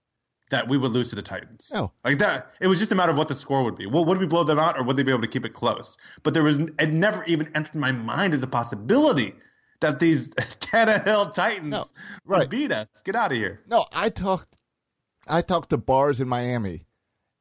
that 0.51 0.67
we 0.67 0.77
would 0.77 0.91
lose 0.91 1.09
to 1.11 1.15
the 1.15 1.21
Titans. 1.21 1.71
No. 1.73 1.91
like 2.03 2.17
that. 2.19 2.51
It 2.59 2.67
was 2.67 2.77
just 2.77 2.91
a 2.91 2.95
matter 2.95 3.11
of 3.11 3.17
what 3.17 3.29
the 3.29 3.33
score 3.35 3.63
would 3.63 3.77
be. 3.77 3.85
Well, 3.87 4.03
would 4.03 4.17
we 4.17 4.27
blow 4.27 4.43
them 4.43 4.59
out, 4.59 4.77
or 4.77 4.83
would 4.83 4.97
they 4.97 5.03
be 5.03 5.11
able 5.11 5.21
to 5.21 5.27
keep 5.29 5.45
it 5.45 5.53
close? 5.53 5.97
But 6.23 6.33
there 6.33 6.43
was, 6.43 6.59
it 6.59 6.91
never 6.91 7.23
even 7.23 7.49
entered 7.55 7.75
my 7.75 7.93
mind 7.93 8.33
as 8.33 8.43
a 8.43 8.47
possibility 8.47 9.33
that 9.79 9.99
these 9.99 10.29
Tannehill 10.59 11.33
Titans 11.33 11.69
No, 11.69 11.85
right. 12.25 12.39
would 12.39 12.49
beat 12.49 12.71
us. 12.73 12.87
Get 13.05 13.15
out 13.15 13.31
of 13.31 13.37
here. 13.37 13.61
No, 13.67 13.85
I 13.93 14.09
talked 14.09 14.57
I 15.27 15.41
talked 15.41 15.69
to 15.71 15.77
bars 15.77 16.19
in 16.19 16.27
Miami. 16.27 16.85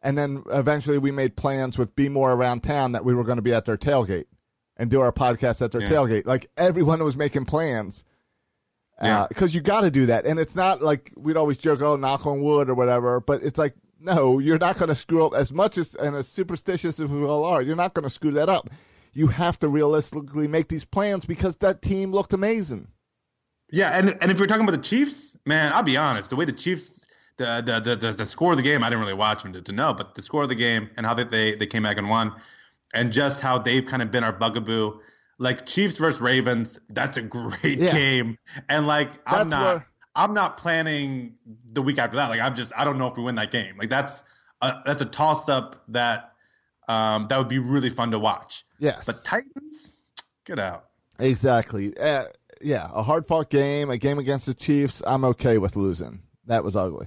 And 0.03 0.18
then 0.18 0.42
eventually 0.51 0.99
we 0.99 1.12
made 1.12 1.37
plans 1.37 1.79
with 1.79 1.95
Be 1.95 2.09
More 2.09 2.33
around 2.33 2.62
town 2.62 2.92
that 2.92 3.05
we 3.05 3.14
were 3.14 3.25
going 3.25 3.37
to 3.37 3.42
be 3.42 3.55
at 3.55 3.64
their 3.66 3.77
tailgate 3.77 4.25
and 4.77 4.90
do 4.90 5.01
our 5.01 5.12
podcast 5.12 5.62
at 5.62 5.71
their 5.73 5.83
Yeah. 5.83 5.90
tailgate. 5.90 6.27
Like 6.27 6.51
everyone 6.57 7.03
was 7.05 7.16
making 7.16 7.45
plans. 7.45 8.05
Uh, 9.01 9.07
yeah. 9.07 9.27
Because 9.29 9.55
you 9.55 9.61
got 9.61 9.83
to 9.83 9.90
do 9.90 10.07
that. 10.07 10.27
And 10.27 10.38
it's 10.40 10.57
not 10.57 10.83
like 10.83 11.12
we'd 11.16 11.37
always 11.37 11.57
joke, 11.57 11.81
oh, 11.83 11.97
knock 11.97 12.27
on 12.27 12.40
wood 12.42 12.68
or 12.68 12.75
whatever. 12.75 13.21
But 13.21 13.42
it's 13.45 13.59
like, 13.59 13.75
no, 14.01 14.40
you're 14.40 14.59
not 14.59 14.77
going 14.77 14.88
to 14.88 14.95
screw 14.97 15.25
up 15.25 15.35
as 15.35 15.53
much 15.53 15.79
as, 15.79 15.95
and 15.95 16.16
as 16.16 16.27
superstitious 16.27 16.99
as 16.99 17.09
we 17.09 17.25
all 17.25 17.45
are, 17.45 17.62
you're 17.62 17.77
not 17.77 17.95
going 17.95 18.03
to 18.03 18.11
screw 18.11 18.33
that 18.33 18.49
up. 18.49 18.71
You 19.12 19.29
have 19.29 19.59
to 19.61 19.68
realistically 19.68 20.49
make 20.49 20.66
these 20.68 20.85
plans 20.85 21.27
because 21.27 21.55
that 21.57 21.83
team 21.83 22.11
looked 22.12 22.33
amazing. 22.33 22.88
Yeah, 23.71 23.97
and 23.97 24.16
and 24.21 24.31
if 24.31 24.38
you're 24.38 24.47
talking 24.47 24.64
about 24.64 24.77
the 24.77 24.83
Chiefs, 24.88 25.37
man, 25.47 25.73
I'll 25.73 25.83
be 25.83 25.97
honest. 25.97 26.31
The 26.31 26.37
way 26.37 26.45
the 26.45 26.53
Chiefs, 26.53 27.07
the 27.37 27.62
the 27.83 27.97
the, 27.97 28.12
the, 28.12 28.27
score 28.27 28.53
of 28.53 28.57
the 28.57 28.62
game, 28.62 28.83
I 28.85 28.88
didn't 28.88 29.01
really 29.01 29.14
watch 29.14 29.42
them 29.42 29.53
to, 29.55 29.62
to 29.62 29.73
know, 29.73 29.95
but 29.95 30.14
the 30.14 30.23
score 30.23 30.42
of 30.42 30.49
the 30.49 30.55
game 30.55 30.88
and 30.97 31.07
how 31.07 31.14
they, 31.14 31.25
they 31.25 31.55
they 31.55 31.66
came 31.66 31.83
back 31.83 31.97
and 31.99 32.09
won, 32.09 32.35
and 32.95 33.12
just 33.12 33.42
how 33.42 33.59
they've 33.59 33.85
kind 33.85 34.03
of 34.03 34.11
been 34.11 34.25
our 34.25 34.33
bugaboo. 34.33 35.01
Like 35.38 35.66
Chiefs 35.66 35.97
versus 35.99 36.21
Ravens, 36.21 36.79
that's 36.88 37.16
a 37.16 37.23
great 37.23 37.79
Yeah. 37.79 37.92
game, 37.92 38.38
and 38.68 38.87
like 38.87 39.11
I'm 39.27 39.49
not 39.49 39.64
where- 39.64 39.87
I'm 40.14 40.35
not 40.35 40.57
planning 40.59 41.35
the 41.73 41.83
week 41.83 41.99
after 41.99 42.16
that. 42.18 42.29
Like 42.29 42.40
I'm 42.40 42.55
just 42.55 42.73
I 42.77 42.85
don't 42.85 42.99
know 42.99 43.09
if 43.09 43.16
we 43.16 43.23
win 43.25 43.37
that 43.37 43.51
game. 43.51 43.77
Like 43.79 43.88
that's 43.88 44.23
a, 44.61 44.75
that's 44.85 45.03
a 45.03 45.07
toss 45.07 45.49
up 45.49 45.83
that 45.88 46.33
um 46.87 47.27
that 47.29 47.38
would 47.38 47.49
be 47.49 47.59
really 47.59 47.90
fun 47.90 48.11
to 48.11 48.18
watch. 48.18 48.64
Yes. 48.79 49.05
But 49.07 49.25
Titans, 49.25 49.97
get 50.45 50.59
out. 50.59 50.85
Exactly. 51.18 51.97
Uh, 51.97 52.25
yeah, 52.61 52.88
a 52.92 53.03
hard 53.03 53.27
fought 53.27 53.51
game, 53.51 53.90
a 53.90 53.99
game 53.99 54.18
against 54.18 54.47
the 54.47 54.55
Chiefs. 54.55 55.03
I'm 55.07 55.25
okay 55.25 55.59
with 55.59 55.77
losing. 55.77 56.21
That 56.47 56.62
was 56.62 56.77
ugly. 56.77 57.07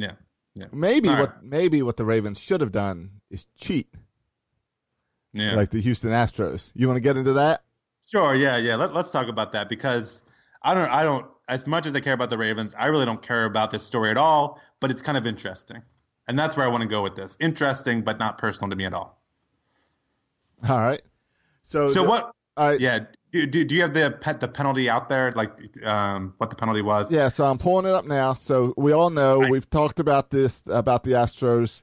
Yeah, 0.00 0.12
yeah, 0.54 0.66
Maybe 0.72 1.08
All 1.08 1.18
what 1.18 1.30
right. 1.34 1.42
maybe 1.42 1.82
what 1.82 1.96
the 1.96 2.04
Ravens 2.04 2.38
should 2.38 2.60
have 2.60 2.70
done 2.72 3.10
is 3.30 3.46
cheat, 3.56 3.88
yeah. 5.32 5.54
like 5.54 5.70
the 5.70 5.80
Houston 5.80 6.10
Astros. 6.10 6.70
You 6.74 6.86
want 6.86 6.96
to 6.98 7.00
get 7.00 7.16
into 7.16 7.32
that? 7.34 7.62
Sure, 8.06 8.34
yeah, 8.34 8.56
yeah. 8.56 8.76
Let, 8.76 8.94
let's 8.94 9.10
talk 9.10 9.28
about 9.28 9.52
that 9.52 9.68
because 9.68 10.22
I 10.62 10.74
don't, 10.74 10.88
I 10.88 11.02
don't. 11.02 11.26
As 11.48 11.66
much 11.66 11.86
as 11.86 11.96
I 11.96 12.00
care 12.00 12.12
about 12.12 12.30
the 12.30 12.38
Ravens, 12.38 12.74
I 12.78 12.86
really 12.86 13.06
don't 13.06 13.20
care 13.22 13.44
about 13.44 13.70
this 13.70 13.82
story 13.82 14.10
at 14.10 14.16
all. 14.16 14.60
But 14.80 14.90
it's 14.90 15.02
kind 15.02 15.18
of 15.18 15.26
interesting, 15.26 15.82
and 16.28 16.38
that's 16.38 16.56
where 16.56 16.64
I 16.64 16.68
want 16.68 16.82
to 16.82 16.88
go 16.88 17.02
with 17.02 17.16
this. 17.16 17.36
Interesting, 17.40 18.02
but 18.02 18.18
not 18.18 18.38
personal 18.38 18.70
to 18.70 18.76
me 18.76 18.84
at 18.84 18.92
all. 18.94 19.20
All 20.68 20.78
right. 20.78 21.02
So 21.62 21.88
So 21.90 22.02
the- 22.02 22.08
what? 22.08 22.32
Right. 22.58 22.80
Yeah. 22.80 23.00
Do, 23.30 23.46
do, 23.46 23.62
do 23.64 23.74
you 23.74 23.82
have 23.82 23.92
the 23.92 24.10
pet 24.10 24.40
the 24.40 24.48
penalty 24.48 24.88
out 24.88 25.08
there? 25.08 25.32
Like 25.32 25.50
um, 25.86 26.34
what 26.38 26.48
the 26.50 26.56
penalty 26.56 26.80
was? 26.80 27.12
Yeah, 27.12 27.28
so 27.28 27.44
I'm 27.44 27.58
pulling 27.58 27.84
it 27.84 27.92
up 27.92 28.06
now. 28.06 28.32
So 28.32 28.72
we 28.78 28.92
all 28.92 29.10
know 29.10 29.40
Right. 29.40 29.50
we've 29.50 29.68
talked 29.68 30.00
about 30.00 30.30
this 30.30 30.62
about 30.66 31.04
the 31.04 31.12
Astros 31.12 31.82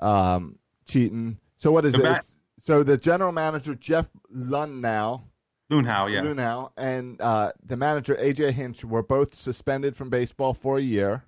um, 0.00 0.58
cheating. 0.86 1.38
So 1.58 1.70
what 1.72 1.84
is 1.84 1.94
it? 1.94 2.24
so 2.60 2.82
the 2.82 2.96
general 2.96 3.32
manager 3.32 3.74
Jeff 3.74 4.08
Luhnow, 4.34 5.22
Luhnow, 5.70 6.10
yeah. 6.10 6.22
Luhnow, 6.22 6.70
and 6.78 7.20
uh, 7.20 7.52
the 7.66 7.76
manager 7.76 8.14
AJ 8.16 8.52
Hinch 8.52 8.82
were 8.84 9.02
both 9.02 9.34
suspended 9.34 9.94
from 9.94 10.08
baseball 10.08 10.54
for 10.54 10.78
a 10.78 10.82
year. 10.82 11.22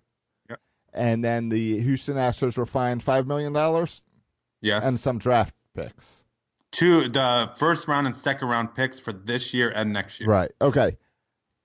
Yep. 0.49 0.61
And 0.95 1.23
then 1.23 1.51
the 1.51 1.81
Houston 1.81 2.17
Astros 2.17 2.57
were 2.57 2.67
fined 2.67 3.03
five 3.03 3.27
million 3.27 3.53
dollars 3.53 4.03
yes. 4.63 4.87
and 4.87 4.99
some 4.99 5.19
draft 5.19 5.55
picks. 5.75 6.24
Two 6.75 7.09
the 7.09 7.51
first 7.57 7.87
round 7.87 8.07
and 8.09 8.15
second 8.17 8.49
round 8.49 8.75
picks 8.75 8.99
for 8.99 9.13
this 9.13 9.55
year 9.55 9.71
and 9.71 9.93
next 9.93 10.21
year. 10.21 10.29
Right. 10.29 10.51
Okay. 10.61 10.97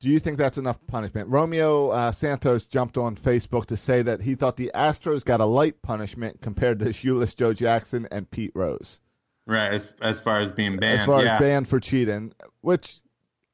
Do 0.02 0.08
you 0.08 0.20
think 0.20 0.38
that's 0.38 0.58
enough 0.60 0.78
punishment? 0.88 1.28
Romeo 1.30 1.90
uh, 1.90 2.12
Santos 2.12 2.66
jumped 2.66 2.98
on 2.98 3.16
Facebook 3.18 3.66
to 3.66 3.76
say 3.76 4.02
that 4.04 4.22
he 4.22 4.36
thought 4.36 4.56
the 4.56 4.72
Astros 4.74 5.26
got 5.26 5.42
a 5.42 5.46
light 5.46 5.82
punishment 5.82 6.40
compared 6.42 6.78
to 6.80 6.94
Shoeless 6.94 7.34
Joe 7.34 7.54
Jackson 7.54 8.08
and 8.12 8.30
Pete 8.30 8.52
Rose, 8.54 9.02
Right. 9.48 9.74
As 9.74 9.94
as 10.02 10.20
far 10.20 10.40
as 10.40 10.52
being 10.52 10.78
banned. 10.78 11.02
as 11.02 11.06
far 11.08 11.24
yeah. 11.26 11.36
as 11.36 11.42
banned 11.42 11.68
for 11.68 11.80
cheating, 11.80 12.32
which 12.62 13.00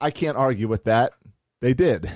I 0.02 0.12
can't 0.12 0.36
argue 0.38 0.68
with 0.68 0.84
that. 0.84 1.13
They 1.62 1.74
did. 1.74 2.12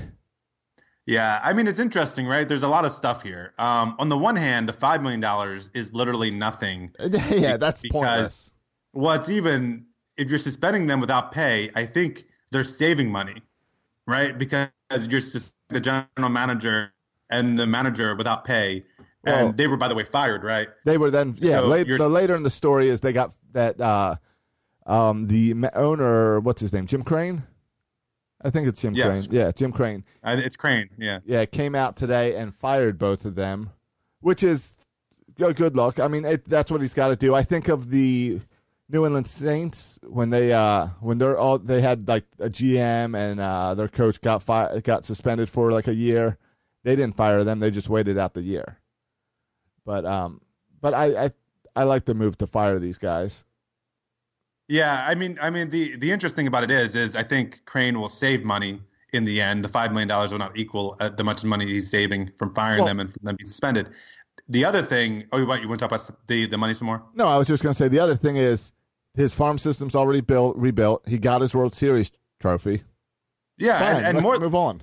Yeah, 1.06 1.40
I 1.42 1.54
mean 1.54 1.66
it's 1.66 1.80
interesting, 1.80 2.28
right? 2.28 2.46
There's 2.46 2.62
a 2.64 2.68
lot 2.68 2.84
of 2.84 2.92
stuff 2.92 3.24
here. 3.24 3.54
Um, 3.58 3.96
on 4.00 4.10
the 4.10 4.18
one 4.18 4.36
hand, 4.36 4.68
the 4.68 4.74
five 4.74 5.02
million 5.02 5.22
dollars 5.22 5.72
is 5.74 5.94
literally 5.94 6.30
nothing. 6.30 6.92
yeah, 7.30 7.56
that's 7.56 7.82
Because- 7.82 7.92
pointless. 8.02 8.52
What's 8.92 9.30
even 9.30 9.86
if 10.18 10.30
you're 10.30 10.38
suspending 10.40 10.88
them 10.88 11.00
without 11.00 11.32
pay, 11.32 11.70
I 11.76 11.86
think 11.86 12.26
they're 12.52 12.64
saving 12.64 13.12
money, 13.12 13.42
right? 14.08 14.38
Because 14.38 14.70
you're 15.10 15.22
sus- 15.22 15.54
the 15.70 15.80
general 15.80 16.30
manager 16.30 16.92
and 17.30 17.58
the 17.58 17.68
manager 17.68 18.16
without 18.16 18.44
pay, 18.44 18.84
and 19.24 19.46
Well- 19.48 19.54
they 19.54 19.68
were, 19.68 19.78
by 19.78 19.88
the 19.88 19.96
way, 19.96 20.04
fired, 20.04 20.44
right? 20.44 20.68
They 20.86 20.98
were 20.98 21.12
then, 21.12 21.36
yeah. 21.40 21.52
So 21.60 21.68
late, 21.68 21.88
the 21.88 22.10
later 22.10 22.36
in 22.36 22.44
the 22.44 22.50
story 22.50 22.90
is 22.90 23.02
they 23.02 23.14
got 23.14 23.34
that 23.54 23.80
uh, 23.80 24.16
um, 24.86 25.28
the 25.28 25.54
owner, 25.74 26.40
what's 26.40 26.62
his 26.62 26.74
name, 26.74 26.88
Jim 26.88 27.04
Crane. 27.04 27.44
I 28.42 28.50
think 28.50 28.68
it's 28.68 28.82
Jim 28.82 28.94
Yes. 28.94 29.28
Crane. 29.28 29.38
Yeah, 29.40 29.52
Jim 29.52 29.72
Crane. 29.74 30.04
Uh, 30.24 30.38
It's 30.40 30.56
Crane, 30.56 30.90
yeah. 30.98 31.20
yeah, 31.26 31.46
came 31.46 31.76
out 31.76 31.98
today 31.98 32.36
and 32.36 32.56
fired 32.56 32.98
both 32.98 33.26
of 33.26 33.36
them, 33.36 33.70
which 34.22 34.44
is 34.44 34.78
good, 35.36 35.56
good 35.58 35.76
luck. 35.76 36.00
I 36.00 36.08
mean, 36.08 36.24
it, 36.26 36.46
that's 36.46 36.72
what 36.72 36.80
he's 36.82 36.94
got 36.94 37.10
to 37.10 37.16
do. 37.18 37.36
I 37.36 37.44
think 37.44 37.68
of 37.68 37.90
the 37.90 38.40
New 38.92 39.06
England 39.06 39.28
Saints 39.28 40.00
when 40.04 40.32
they 40.32 40.52
uh 40.52 40.88
when 41.00 41.20
they're 41.20 41.38
all 41.38 41.60
they 41.60 41.80
had 41.80 42.08
like 42.08 42.26
a 42.40 42.50
GM 42.50 43.16
and 43.16 43.40
uh 43.40 43.76
their 43.76 43.88
coach 43.88 44.20
got 44.20 44.42
fi- 44.42 44.80
got 44.80 45.06
suspended 45.06 45.50
for 45.50 45.72
like 45.72 45.88
a 45.88 45.94
year. 45.94 46.38
They 46.84 46.96
didn't 46.96 47.16
fire 47.16 47.44
them; 47.44 47.60
they 47.60 47.72
just 47.72 47.90
waited 47.90 48.18
out 48.18 48.34
the 48.34 48.42
year. 48.42 48.80
But 49.86 50.06
um, 50.06 50.42
but 50.82 50.94
I 50.94 51.26
I, 51.26 51.30
I 51.76 51.84
like 51.84 52.06
the 52.06 52.14
move 52.14 52.38
to 52.40 52.48
fire 52.48 52.80
these 52.80 52.98
guys. 52.98 53.44
Yeah, 54.68 55.06
I 55.08 55.16
mean, 55.16 55.38
I 55.42 55.50
mean, 55.50 55.70
the 55.70 55.98
the 55.98 56.12
interesting 56.12 56.48
about 56.48 56.64
it 56.64 56.72
is, 56.72 56.96
is 56.96 57.16
I 57.16 57.24
think 57.24 57.66
Crane 57.66 58.00
will 58.00 58.10
save 58.10 58.44
money 58.44 58.82
in 59.14 59.24
the 59.24 59.42
end. 59.42 59.64
The 59.64 59.68
five 59.68 59.92
million 59.92 60.08
dollars 60.08 60.32
will 60.32 60.40
not 60.40 60.58
equal 60.58 60.96
uh, 61.00 61.10
the 61.10 61.24
much 61.24 61.44
money 61.44 61.66
he's 61.66 61.90
saving 61.92 62.32
from 62.38 62.54
firing 62.54 62.80
Well- 62.80 62.88
them 62.88 63.00
and 63.02 63.12
from 63.12 63.22
them 63.24 63.36
being 63.36 63.48
suspended. 63.48 63.90
The 64.48 64.66
other 64.66 64.82
thing, 64.82 65.26
oh, 65.32 65.46
what 65.46 65.62
you 65.62 65.68
want 65.68 65.80
to 65.80 65.88
talk 65.88 65.92
about 65.92 66.28
the 66.28 66.48
the 66.48 66.58
money 66.58 66.74
some 66.74 66.88
more? 66.88 67.04
No, 67.14 67.28
I 67.28 67.38
was 67.38 67.48
just 67.48 67.62
going 67.62 67.74
to 67.74 67.78
say 67.78 67.88
the 67.88 68.00
other 68.00 68.16
thing 68.16 68.36
is 68.38 68.72
his 69.16 69.34
farm 69.34 69.58
system's 69.58 69.96
already 69.96 70.22
built, 70.22 70.56
rebuilt. 70.58 71.08
He 71.08 71.18
got 71.18 71.42
his 71.42 71.54
World 71.56 71.74
Series 71.74 72.12
trophy. 72.40 72.84
Yeah, 73.58 73.80
Fine, 73.80 73.96
and, 74.06 74.18
and 74.18 74.22
more. 74.22 74.38
move 74.40 74.56
on. 74.56 74.82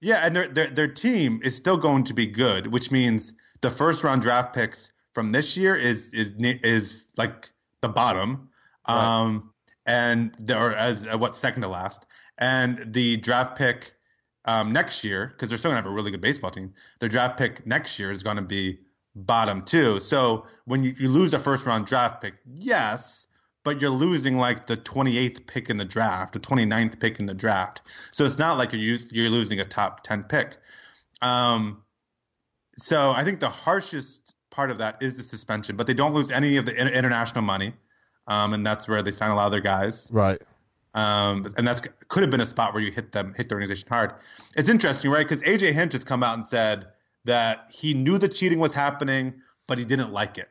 Yeah, 0.00 0.24
and 0.26 0.36
their, 0.36 0.48
their 0.48 0.70
their 0.70 0.88
team 0.88 1.40
is 1.42 1.56
still 1.56 1.76
going 1.76 2.04
to 2.04 2.14
be 2.14 2.26
good, 2.26 2.66
which 2.66 2.90
means 2.90 3.32
the 3.62 3.70
first 3.70 4.04
round 4.04 4.22
draft 4.22 4.54
picks 4.54 4.92
from 5.14 5.32
this 5.32 5.56
year 5.56 5.74
is 5.74 6.12
is 6.12 6.32
is 6.38 7.08
like 7.16 7.50
the 7.80 7.88
bottom, 7.88 8.50
Right. 8.86 9.20
um, 9.22 9.50
and 9.86 10.34
they're 10.38 10.74
as 10.76 11.06
uh, 11.06 11.16
what 11.18 11.34
second 11.34 11.62
to 11.62 11.68
last, 11.68 12.06
and 12.38 12.92
the 12.92 13.16
draft 13.16 13.56
pick 13.56 13.94
um, 14.44 14.72
next 14.72 15.02
year 15.04 15.28
because 15.28 15.48
they're 15.48 15.58
still 15.58 15.70
gonna 15.70 15.80
have 15.82 15.90
a 15.90 15.94
really 15.94 16.10
good 16.10 16.20
baseball 16.20 16.50
team. 16.50 16.74
Their 17.00 17.08
draft 17.08 17.38
pick 17.38 17.66
next 17.66 17.98
year 17.98 18.10
is 18.10 18.22
going 18.22 18.36
to 18.36 18.42
be 18.42 18.78
bottom 19.16 19.62
two. 19.62 20.00
So 20.00 20.44
when 20.66 20.84
you, 20.84 20.94
you 20.98 21.08
lose 21.08 21.32
a 21.34 21.38
first 21.38 21.64
round 21.66 21.86
draft 21.86 22.20
pick, 22.20 22.34
yes, 22.56 23.26
but 23.64 23.80
you're 23.80 23.90
losing 23.90 24.36
like 24.36 24.66
the 24.66 24.76
28th 24.76 25.46
pick 25.46 25.70
in 25.70 25.78
the 25.78 25.84
draft, 25.84 26.34
the 26.34 26.40
29th 26.40 27.00
pick 27.00 27.18
in 27.18 27.26
the 27.26 27.34
draft. 27.34 27.82
So 28.12 28.24
it's 28.24 28.38
not 28.38 28.58
like 28.58 28.72
you're 28.72 28.98
you're 29.10 29.30
losing 29.30 29.58
a 29.58 29.64
top 29.64 30.04
10 30.04 30.24
pick. 30.24 30.56
Um, 31.20 31.82
so 32.76 33.10
I 33.10 33.24
think 33.24 33.40
the 33.40 33.48
harshest 33.48 34.34
part 34.50 34.70
of 34.70 34.78
that 34.78 35.02
is 35.02 35.16
the 35.16 35.22
suspension, 35.22 35.76
but 35.76 35.86
they 35.86 35.94
don't 35.94 36.12
lose 36.12 36.30
any 36.30 36.58
of 36.58 36.66
the 36.66 36.78
in- 36.78 36.88
international 36.88 37.42
money, 37.42 37.72
um, 38.28 38.52
and 38.52 38.64
that's 38.64 38.88
where 38.88 39.02
they 39.02 39.10
sign 39.10 39.30
a 39.30 39.34
lot 39.34 39.46
of 39.46 39.52
their 39.52 39.60
guys. 39.60 40.10
Right. 40.12 40.40
Um, 40.94 41.46
and 41.56 41.66
that's 41.66 41.80
could 42.06 42.22
have 42.22 42.30
been 42.30 42.40
a 42.40 42.46
spot 42.46 42.72
where 42.72 42.82
you 42.82 42.92
hit 42.92 43.10
them, 43.10 43.34
hit 43.36 43.48
the 43.48 43.54
organization 43.54 43.88
hard. 43.88 44.12
It's 44.56 44.68
interesting, 44.68 45.10
right? 45.10 45.26
Because 45.26 45.42
AJ 45.42 45.72
Hinch 45.72 45.92
has 45.94 46.04
come 46.04 46.22
out 46.22 46.34
and 46.34 46.46
said 46.46 46.86
that 47.24 47.70
he 47.72 47.94
knew 47.94 48.18
the 48.18 48.28
cheating 48.28 48.60
was 48.60 48.74
happening, 48.74 49.40
but 49.66 49.78
he 49.78 49.84
didn't 49.84 50.12
like 50.12 50.38
it. 50.38 50.48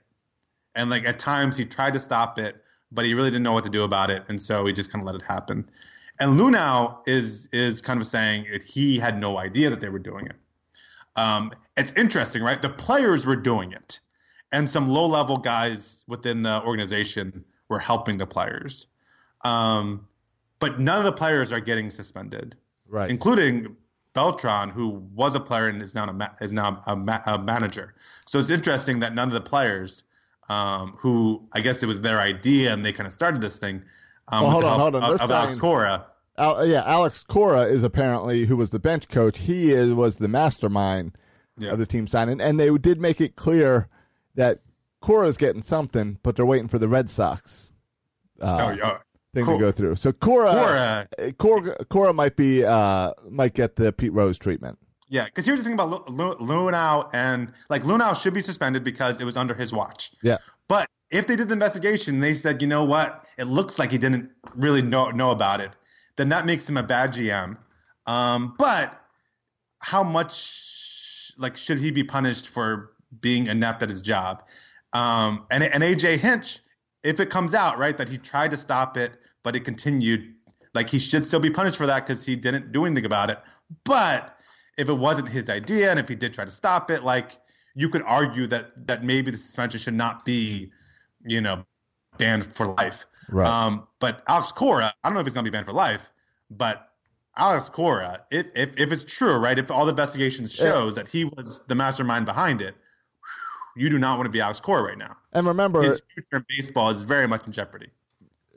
And 0.76 0.90
like 0.90 1.06
at 1.06 1.20
times 1.20 1.56
he 1.56 1.66
tried 1.66 1.94
to 1.94 2.00
stop 2.00 2.40
it, 2.40 2.63
but 2.94 3.06
he 3.06 3.14
really 3.14 3.30
didn't 3.30 3.44
know 3.44 3.54
what 3.54 3.64
to 3.64 3.70
do 3.70 3.84
about 3.84 4.10
it, 4.10 4.24
and 4.28 4.40
so 4.42 4.66
he 4.66 4.74
just 4.74 4.92
kind 4.92 5.02
of 5.02 5.06
let 5.08 5.16
it 5.16 5.22
happen. 5.26 5.70
And 6.20 6.40
Luhnow 6.40 7.00
is 7.08 7.50
is 7.52 7.82
kind 7.82 8.00
of 8.00 8.08
saying 8.08 8.48
that 8.52 8.64
he 8.64 9.00
had 9.00 9.20
no 9.20 9.38
idea 9.38 9.70
that 9.72 9.82
they 9.82 9.90
were 9.90 10.00
doing 10.00 10.28
it. 10.28 10.36
Um, 11.16 11.52
it's 11.78 11.92
interesting, 11.94 12.44
right? 12.44 12.62
The 12.62 12.70
players 12.70 13.26
were 13.26 13.36
doing 13.36 13.72
it, 13.72 14.00
and 14.52 14.70
some 14.70 14.88
low 14.90 15.06
level 15.08 15.38
guys 15.38 16.04
within 16.08 16.42
the 16.44 16.62
organization 16.64 17.44
were 17.70 17.80
helping 17.80 18.18
the 18.18 18.28
players. 18.28 18.88
Um, 19.44 20.08
but 20.60 20.80
none 20.80 20.98
of 21.00 21.04
the 21.04 21.12
players 21.12 21.52
are 21.52 21.60
getting 21.60 21.90
suspended, 21.90 22.56
Right. 22.88 23.10
including 23.10 23.76
Beltran, 24.14 24.70
who 24.70 24.90
was 25.14 25.36
a 25.36 25.40
player 25.40 25.68
and 25.68 25.82
is 25.82 25.94
now 25.96 26.08
a 26.08 26.14
ma- 26.14 26.30
is 26.40 26.54
now 26.54 26.82
a, 26.86 26.96
ma- 26.96 27.22
a 27.26 27.38
manager. 27.38 27.96
So 28.26 28.40
it's 28.40 28.50
interesting 28.52 29.00
that 29.00 29.14
none 29.14 29.28
of 29.28 29.34
the 29.34 29.42
players, 29.42 30.04
um, 30.50 30.96
who 30.98 31.48
I 31.54 31.62
guess 31.62 31.84
it 31.84 31.88
was 31.88 32.02
their 32.02 32.20
idea 32.20 32.74
and 32.74 32.84
they 32.86 32.92
kind 32.92 33.08
of 33.08 33.14
started 33.14 33.42
this 33.42 33.58
thing, 33.60 33.82
um, 34.28 34.44
Well, 34.44 34.52
hold 34.52 34.64
on, 34.64 34.80
hold 34.80 34.96
on. 34.96 35.04
of, 35.04 35.22
of 35.22 35.32
Alex 35.32 35.58
Cora. 35.58 36.06
Al, 36.38 36.66
yeah, 36.66 36.84
Alex 36.86 37.24
Cora 37.24 37.64
is 37.64 37.84
apparently 37.84 38.46
who 38.46 38.56
was 38.56 38.72
the 38.72 38.80
bench 38.80 39.08
coach. 39.08 39.38
He 39.38 39.72
is, 39.72 39.92
was 39.94 40.16
the 40.18 40.28
mastermind 40.28 41.16
Yeah. 41.58 41.72
of 41.72 41.80
the 41.80 41.86
team 41.86 42.08
signing, 42.08 42.42
and 42.42 42.60
they 42.60 42.76
did 42.78 43.00
make 43.00 43.22
it 43.22 43.36
clear 43.36 43.88
that 44.36 44.58
Cora's 45.02 45.38
getting 45.38 45.62
something, 45.62 46.18
but 46.24 46.36
they're 46.36 46.46
waiting 46.46 46.68
for 46.68 46.80
the 46.80 46.88
Red 46.88 47.10
Sox 47.10 47.72
uh, 48.42 48.58
oh, 48.62 48.72
yeah. 48.72 48.98
thing 49.36 49.46
Cor- 49.46 49.56
to 49.56 49.60
go 49.60 49.72
through. 49.72 49.96
So 49.96 50.12
Cora, 50.12 50.52
Cora, 50.52 51.08
uh, 51.20 51.32
Cora, 51.38 51.86
Cora 51.86 52.14
might 52.14 52.36
be 52.36 52.64
uh, 52.64 53.12
might 53.30 53.54
get 53.54 53.76
the 53.76 53.92
Pete 53.94 54.14
Rose 54.14 54.38
treatment. 54.40 54.80
Yeah, 55.10 55.26
because 55.26 55.46
here's 55.46 55.60
the 55.60 55.66
thing 55.66 55.74
about 55.74 55.90
Lu- 55.90 56.16
Lu- 56.16 56.36
Luhnow 56.38 57.10
and 57.14 57.52
like 57.70 57.84
Luhnow 57.84 58.20
should 58.20 58.34
be 58.34 58.42
suspended 58.42 58.84
because 58.84 59.22
it 59.22 59.26
was 59.26 59.38
under 59.38 59.54
his 59.54 59.74
watch. 59.74 60.12
Yeah, 60.22 60.38
But 60.68 60.88
if 61.12 61.28
they 61.28 61.36
did 61.36 61.50
the 61.50 61.54
investigation, 61.54 62.20
they 62.20 62.34
said, 62.34 62.62
you 62.62 62.68
know 62.68 62.84
what, 62.84 63.26
it 63.38 63.46
looks 63.46 63.78
like 63.78 63.92
he 63.92 63.98
didn't 63.98 64.32
really 64.56 64.82
know 64.82 65.10
know 65.10 65.32
about 65.32 65.62
it, 65.62 65.76
then 66.16 66.30
that 66.30 66.46
makes 66.46 66.68
him 66.68 66.78
a 66.78 66.84
bad 66.84 67.14
GM. 67.14 67.58
Um, 68.06 68.56
but 68.58 69.00
how 69.80 70.04
much 70.04 71.32
like 71.38 71.58
should 71.58 71.80
he 71.80 71.92
be 71.92 72.04
punished 72.04 72.50
for 72.50 72.92
being 73.22 73.48
inept 73.48 73.84
at 73.84 73.90
his 73.90 74.02
job? 74.02 74.44
Um, 74.94 75.46
and 75.52 75.64
and 75.64 75.84
AJ 75.84 76.18
Hinch, 76.18 76.60
if 77.04 77.20
it 77.20 77.30
comes 77.30 77.54
out 77.54 77.78
right 77.78 77.96
that 77.98 78.10
he 78.10 78.18
tried 78.18 78.52
to 78.52 78.58
stop 78.58 78.98
it, 78.98 79.18
but 79.44 79.56
it 79.56 79.66
continued, 79.66 80.34
like 80.74 80.90
he 80.90 81.00
should 81.00 81.26
still 81.26 81.40
be 81.40 81.50
punished 81.50 81.78
for 81.78 81.88
that 81.88 82.06
because 82.06 82.26
he 82.26 82.36
didn't 82.36 82.72
do 82.72 82.86
anything 82.86 83.06
about 83.06 83.30
it. 83.30 83.40
But 83.84 84.36
if 84.78 84.90
it 84.90 84.94
wasn't 84.94 85.30
his 85.30 85.50
idea 85.50 85.90
and 85.92 86.00
if 86.00 86.08
he 86.08 86.16
did 86.16 86.34
try 86.34 86.46
to 86.46 86.52
stop 86.52 86.90
it, 86.92 87.04
like 87.04 87.38
you 87.76 87.90
could 87.90 88.04
argue 88.04 88.48
that 88.48 88.88
that 88.88 89.04
maybe 89.04 89.32
the 89.32 89.38
suspension 89.38 89.80
should 89.80 89.94
not 89.94 90.26
be, 90.26 90.72
you 91.26 91.42
know, 91.42 91.66
banned 92.18 92.46
for 92.54 92.68
life. 92.68 93.06
Right. 93.30 93.48
Um, 93.48 93.88
but 94.00 94.24
Alex 94.28 94.52
Cora, 94.52 94.94
I 95.04 95.08
don't 95.08 95.14
know 95.14 95.20
if 95.22 95.26
he's 95.26 95.34
going 95.34 95.46
to 95.46 95.50
be 95.52 95.56
banned 95.56 95.66
for 95.66 95.74
life, 95.74 96.12
but 96.52 96.90
Alex 97.38 97.70
Cora, 97.70 98.24
if, 98.32 98.48
if 98.56 98.78
if 98.78 98.92
it's 98.92 99.04
true, 99.04 99.36
right? 99.38 99.58
If 99.58 99.72
all 99.72 99.86
the 99.86 99.92
investigations 99.92 100.54
shows 100.54 100.96
that 100.96 101.08
he 101.08 101.26
was 101.26 101.62
the 101.68 101.76
mastermind 101.76 102.26
behind 102.26 102.62
it, 102.62 102.76
you 103.76 103.90
do 103.90 103.98
not 103.98 104.18
want 104.18 104.26
to 104.26 104.30
be 104.32 104.42
Alex 104.42 104.60
Cora 104.60 104.84
right 104.84 104.98
now. 104.98 105.16
and 105.32 105.48
remember, 105.48 105.82
His 105.82 106.06
future 106.14 106.38
in 106.38 106.46
baseball 106.50 106.90
is 106.90 107.02
very 107.04 107.28
much 107.28 107.46
in 107.48 107.52
jeopardy. 107.54 107.88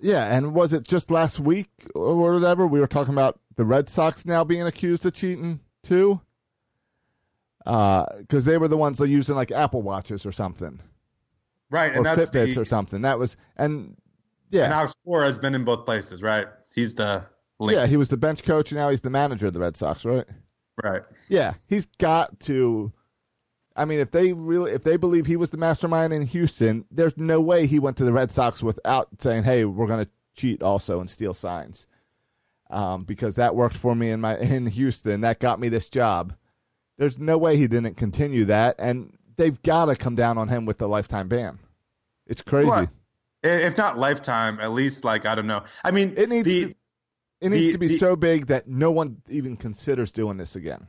yeah, 0.02 0.34
and 0.36 0.52
was 0.52 0.72
it 0.74 0.82
just 0.86 1.10
last 1.10 1.40
week 1.40 1.70
or 1.94 2.16
whatever 2.34 2.66
we 2.66 2.80
were 2.80 2.86
talking 2.86 3.14
about 3.14 3.40
the 3.56 3.64
Red 3.64 3.88
Sox 3.88 4.26
now 4.26 4.44
being 4.44 4.62
accused 4.62 5.06
of 5.06 5.14
cheating 5.14 5.60
too? 5.86 6.20
Uh, 7.64 8.06
because 8.18 8.44
they 8.44 8.58
were 8.58 8.68
the 8.68 8.76
ones 8.76 8.98
that 8.98 9.08
using 9.08 9.34
like 9.34 9.50
Apple 9.50 9.82
watches 9.82 10.24
or 10.24 10.32
something. 10.32 10.80
Right, 11.70 11.92
or 11.92 11.96
and 11.96 12.06
that's 12.06 12.30
Fitbits 12.30 12.54
the, 12.54 12.60
or 12.60 12.64
something. 12.64 13.02
That 13.02 13.18
was 13.18 13.36
and 13.56 13.96
yeah, 14.50 14.64
And 14.64 14.74
Alex 14.74 14.94
Cora 15.04 15.26
has 15.26 15.38
been 15.38 15.54
in 15.54 15.64
both 15.64 15.84
places, 15.84 16.22
right? 16.22 16.46
He's 16.74 16.94
the 16.94 17.24
link. 17.58 17.76
Yeah, 17.76 17.86
he 17.86 17.96
was 17.96 18.08
the 18.08 18.16
bench 18.16 18.42
coach, 18.44 18.70
and 18.70 18.78
now 18.78 18.90
he's 18.90 19.00
the 19.00 19.10
manager 19.10 19.46
of 19.46 19.52
the 19.52 19.58
Red 19.58 19.76
Sox, 19.76 20.04
right? 20.04 20.24
right. 20.82 21.02
Yeah, 21.28 21.54
he's 21.68 21.86
got 21.98 22.38
to. 22.40 22.92
I 23.74 23.84
mean, 23.84 23.98
if 23.98 24.10
they 24.10 24.32
really, 24.32 24.72
if 24.72 24.84
they 24.84 24.96
believe 24.96 25.26
he 25.26 25.36
was 25.36 25.50
the 25.50 25.58
mastermind 25.58 26.12
in 26.12 26.22
Houston, 26.22 26.84
there's 26.90 27.16
no 27.16 27.40
way 27.40 27.66
he 27.66 27.78
went 27.78 27.96
to 27.98 28.04
the 28.04 28.12
Red 28.12 28.30
Sox 28.30 28.62
without 28.62 29.08
saying, 29.18 29.42
"Hey, 29.42 29.64
we're 29.64 29.86
going 29.86 30.04
to 30.04 30.10
cheat 30.34 30.62
also 30.62 31.00
and 31.00 31.10
steal 31.10 31.34
signs," 31.34 31.86
um, 32.70 33.04
because 33.04 33.36
that 33.36 33.54
worked 33.54 33.76
for 33.76 33.94
me 33.94 34.10
in 34.10 34.20
my 34.20 34.36
in 34.38 34.66
Houston. 34.66 35.22
That 35.22 35.40
got 35.40 35.60
me 35.60 35.68
this 35.68 35.88
job. 35.88 36.34
There's 36.98 37.18
no 37.18 37.36
way 37.38 37.56
he 37.56 37.66
didn't 37.66 37.96
continue 37.96 38.46
that, 38.46 38.76
and 38.78 39.16
they've 39.36 39.60
got 39.62 39.86
to 39.86 39.96
come 39.96 40.14
down 40.14 40.38
on 40.38 40.48
him 40.48 40.64
with 40.64 40.78
the 40.78 40.88
lifetime 40.88 41.28
ban. 41.28 41.58
It's 42.26 42.42
crazy. 42.42 42.68
Well, 42.68 42.90
if 43.42 43.76
not 43.76 43.98
lifetime, 43.98 44.58
at 44.60 44.72
least 44.72 45.04
like 45.04 45.26
I 45.26 45.34
don't 45.34 45.46
know. 45.46 45.64
I 45.84 45.90
mean, 45.90 46.14
It 46.16 46.28
needs 46.28 46.48
the, 46.48 46.64
to, 46.66 46.74
it 47.42 47.48
needs 47.50 47.66
the- 47.66 47.72
to 47.72 47.78
be 47.78 47.86
the- 47.88 47.98
so 47.98 48.16
big 48.16 48.46
that 48.46 48.66
no 48.66 48.90
one 48.90 49.20
even 49.28 49.56
considers 49.56 50.10
doing 50.12 50.36
this 50.36 50.56
again. 50.56 50.86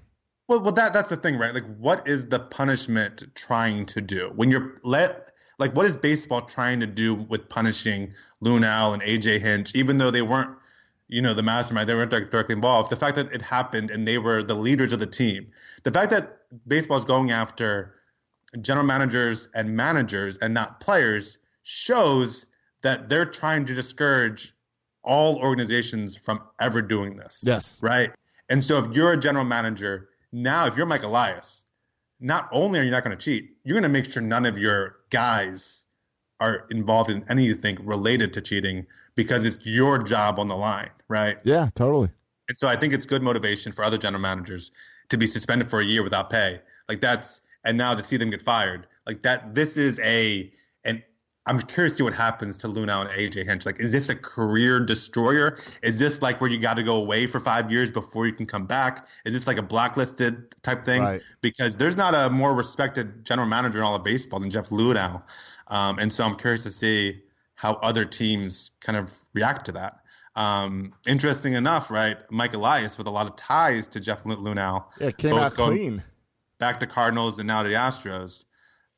Well, 0.48 0.62
well, 0.62 0.72
that 0.72 0.94
that's 0.94 1.10
the 1.10 1.18
thing, 1.18 1.38
right? 1.38 1.54
Like, 1.54 1.66
what 1.78 2.08
is 2.08 2.28
the 2.28 2.40
punishment 2.40 3.24
trying 3.36 3.86
to 3.88 4.02
do 4.02 4.32
when 4.36 4.50
you're 4.50 4.76
let? 4.84 5.32
Like, 5.60 5.76
what 5.76 5.86
is 5.88 5.98
baseball 5.98 6.44
trying 6.44 6.80
to 6.80 6.88
do 6.88 7.16
with 7.16 7.50
punishing 7.50 8.14
Luhnow 8.44 8.94
and 8.94 9.02
AJ 9.02 9.40
Hinch, 9.42 9.76
even 9.76 9.98
though 9.98 10.12
they 10.12 10.22
weren't, 10.22 10.52
you 11.08 11.22
know, 11.22 11.34
the 11.34 11.44
mastermind, 11.44 11.88
they 11.88 11.96
weren't 11.96 12.12
directly 12.12 12.54
involved. 12.54 12.90
The 12.90 12.96
fact 12.96 13.16
that 13.16 13.32
it 13.32 13.42
happened 13.42 13.92
and 13.92 14.08
they 14.08 14.18
were 14.18 14.44
the 14.44 14.56
leaders 14.56 14.92
of 14.94 15.00
the 15.00 15.08
team, 15.08 15.48
the 15.84 15.92
fact 15.92 16.12
that 16.12 16.40
baseball 16.68 16.98
is 16.98 17.06
going 17.06 17.32
after 17.32 17.96
general 18.62 18.86
managers 18.86 19.48
and 19.54 19.76
managers 19.76 20.38
and 20.38 20.54
not 20.54 20.80
players 20.80 21.38
shows 21.64 22.46
that 22.82 23.10
they're 23.10 23.26
trying 23.26 23.66
to 23.66 23.74
discourage 23.74 24.54
all 25.04 25.38
organizations 25.40 26.18
from 26.18 26.42
ever 26.60 26.82
doing 26.82 27.16
this 27.16 27.44
Yes. 27.46 27.82
right? 27.82 28.12
And 28.50 28.64
so 28.64 28.78
if 28.80 28.96
you're 28.96 29.14
a 29.14 29.18
general 29.20 29.46
manager, 29.46 30.10
now 30.32 30.68
if 30.68 30.78
you're 30.78 30.86
Mike 30.86 31.04
Elias, 31.04 31.66
not 32.20 32.50
only 32.52 32.80
are 32.80 32.84
you 32.84 32.92
not 32.92 33.04
going 33.04 33.18
to 33.18 33.24
cheat, 33.24 33.52
you're 33.64 33.76
going 33.76 33.84
to 33.84 33.90
make 33.90 34.10
sure 34.12 34.22
none 34.22 34.46
of 34.46 34.58
your 34.58 34.98
guys 35.10 35.86
are 36.40 36.66
involved 36.70 37.10
in 37.10 37.26
anything 37.30 37.78
related 37.84 38.34
to 38.34 38.42
cheating 38.42 38.86
because 39.16 39.46
it's 39.46 39.66
your 39.66 39.98
job 39.98 40.40
on 40.40 40.48
the 40.48 40.56
line, 40.56 40.90
right? 41.08 41.38
Yeah, 41.44 41.70
totally. 41.76 42.10
And 42.48 42.58
so 42.58 42.68
I 42.68 42.76
think 42.76 42.94
it's 42.94 43.06
good 43.06 43.22
motivation 43.22 43.72
for 43.72 43.84
other 43.84 43.98
general 43.98 44.22
managers 44.22 44.72
to 45.10 45.18
be 45.18 45.26
suspended 45.26 45.70
for 45.70 45.80
a 45.80 45.86
year 45.86 46.04
without 46.04 46.30
pay. 46.30 46.62
Like 46.88 47.00
that's 47.00 47.42
and 47.64 47.78
now 47.78 47.96
to 47.96 48.04
see 48.04 48.18
them 48.18 48.30
get 48.30 48.42
fired. 48.42 48.88
Like 49.06 49.24
that 49.24 49.56
this 49.56 49.78
is 49.78 50.00
a 50.00 50.52
and 50.86 51.04
I'm 51.46 51.60
curious 51.60 51.94
to 51.94 51.98
see 51.98 52.04
what 52.04 52.14
happens 52.14 52.58
to 52.60 52.68
Luhnow 52.68 53.02
and 53.02 53.10
AJ 53.10 53.46
Hinch. 53.46 53.66
Like, 53.66 53.80
is 53.80 53.94
this 53.94 54.10
a 54.10 54.16
career 54.16 54.82
destroyer? 54.82 55.58
Is 55.82 55.98
this 55.98 56.22
like 56.22 56.42
where 56.42 56.50
you 56.50 56.60
got 56.60 56.76
to 56.76 56.84
go 56.84 56.98
away 56.98 57.26
for 57.26 57.40
five 57.40 57.72
years 57.72 57.90
before 57.90 58.28
you 58.28 58.34
can 58.34 58.46
come 58.46 58.66
back? 58.66 59.08
Is 59.26 59.34
this 59.34 59.48
like 59.48 59.58
a 59.58 59.62
blacklisted 59.62 60.62
type 60.62 60.84
thing? 60.84 61.02
Right. 61.02 61.22
Because 61.40 61.78
there's 61.78 61.96
not 61.96 62.14
a 62.14 62.30
more 62.30 62.54
respected 62.54 63.26
general 63.26 63.48
manager 63.48 63.80
in 63.80 63.86
all 63.86 63.96
of 63.96 64.04
baseball 64.04 64.42
than 64.42 64.50
Jeff 64.50 64.70
Luhnow. 64.70 65.24
Um, 65.70 66.00
and 66.00 66.12
so 66.12 66.24
I'm 66.24 66.36
curious 66.36 66.64
to 66.64 66.72
see 66.72 67.22
how 67.56 67.74
other 67.74 68.06
teams 68.06 68.72
kind 68.80 68.98
of 68.98 69.14
react 69.34 69.66
to 69.66 69.74
that. 69.74 70.00
Um, 70.36 70.94
interesting 71.08 71.54
enough, 71.54 71.90
right? 71.90 72.18
Mike 72.30 72.54
Elias 72.54 72.98
with 72.98 73.08
a 73.08 73.12
lot 73.12 73.26
of 73.26 73.36
ties 73.36 73.88
to 73.90 74.00
Jeff 74.00 74.26
Lu- 74.26 74.38
Luhnow. 74.38 74.86
Yeah, 75.00 75.12
came 75.12 75.34
out 75.34 75.56
clean. 75.56 76.04
Back 76.60 76.80
to 76.80 76.88
Cardinals 76.88 77.40
and 77.40 77.48
now 77.48 77.64
to 77.64 77.70
the 77.70 77.76
Astros. 77.76 78.46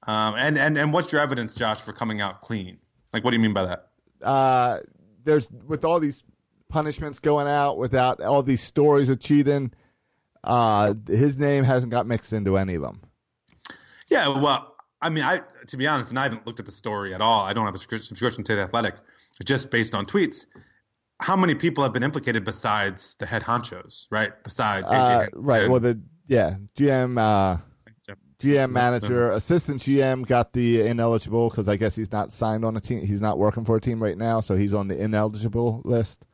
Um, 0.06 0.36
and, 0.38 0.58
and, 0.58 0.78
and 0.78 0.94
what's 0.94 1.12
your 1.12 1.22
evidence, 1.22 1.56
Josh, 1.56 1.82
for 1.82 1.94
coming 1.94 2.22
out 2.22 2.42
clean? 2.42 2.78
Like, 3.14 3.24
what 3.24 3.32
do 3.32 3.38
you 3.38 3.42
mean 3.42 3.54
by 3.54 3.66
that? 3.66 3.88
Uh, 4.22 4.80
there's 5.24 5.50
with 5.68 5.86
all 5.86 6.00
these 6.00 6.24
punishments 6.70 7.20
going 7.20 7.48
out, 7.48 7.78
without 7.78 8.22
all 8.22 8.44
these 8.44 8.62
stories 8.62 9.10
of 9.10 9.20
cheating, 9.20 9.72
uh, 10.44 10.94
his 11.08 11.38
name 11.38 11.64
hasn't 11.64 11.92
got 11.92 12.06
mixed 12.06 12.34
into 12.34 12.58
any 12.58 12.76
of 12.76 12.82
them. 12.82 13.02
Yeah, 14.10 14.28
well, 14.40 14.76
I 15.02 15.10
mean, 15.10 15.24
I 15.24 15.42
to 15.68 15.78
be 15.78 15.88
honest, 15.88 16.10
and 16.10 16.20
I 16.20 16.24
haven't 16.24 16.46
looked 16.46 16.60
at 16.60 16.66
the 16.66 16.72
story 16.72 17.14
at 17.14 17.22
all. 17.22 17.44
I 17.46 17.54
don't 17.54 17.66
have 17.66 17.76
a 17.76 17.80
subscription 17.80 18.44
to 18.44 18.56
the 18.56 18.62
Athletic, 18.62 18.96
just 19.46 19.72
based 19.72 19.96
on 19.96 20.06
tweets. 20.06 20.46
How 21.22 21.36
many 21.36 21.56
people 21.56 21.84
have 21.84 21.94
been 21.94 22.04
implicated 22.04 22.46
besides 22.46 23.16
the 23.20 23.26
head 23.26 23.42
honchos, 23.42 24.08
right? 24.10 24.32
Besides 24.44 24.90
AJ, 24.90 25.28
Uh, 25.28 25.28
right. 25.34 25.64
and 25.64 25.72
Well, 25.72 25.80
the 25.82 26.00
yeah 26.28 26.56
GM 26.76 27.18
uh, 27.18 27.58
GM 28.40 28.72
manager, 28.72 29.32
assistant 29.32 29.82
GM 29.82 30.26
got 30.26 30.54
the 30.54 30.82
ineligible 30.82 31.50
because 31.50 31.68
I 31.68 31.76
guess 31.76 31.96
he's 31.96 32.12
not 32.12 32.32
signed 32.32 32.64
on 32.64 32.78
a 32.78 32.80
team. 32.80 33.06
He's 33.06 33.22
not 33.22 33.38
working 33.38 33.66
for 33.66 33.76
a 33.76 33.82
team 33.82 34.02
right 34.02 34.18
now, 34.18 34.40
so 34.40 34.56
he's 34.56 34.74
on 34.74 34.88
the 34.88 34.98
ineligible 34.98 35.82
list. 35.84 36.26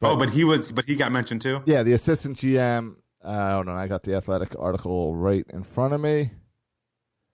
oh, 0.00 0.16
but 0.16 0.30
he 0.30 0.44
was, 0.44 0.72
but 0.72 0.84
he 0.86 0.96
got 0.96 1.12
mentioned 1.12 1.42
too. 1.42 1.62
Yeah, 1.66 1.82
the 1.82 1.92
assistant 1.92 2.36
GM. 2.38 2.96
Uh, 3.22 3.54
hold 3.54 3.68
on, 3.68 3.76
I 3.76 3.86
got 3.86 4.02
the 4.02 4.14
athletic 4.16 4.54
article 4.58 5.14
right 5.14 5.46
in 5.50 5.62
front 5.62 5.94
of 5.94 6.00
me. 6.00 6.30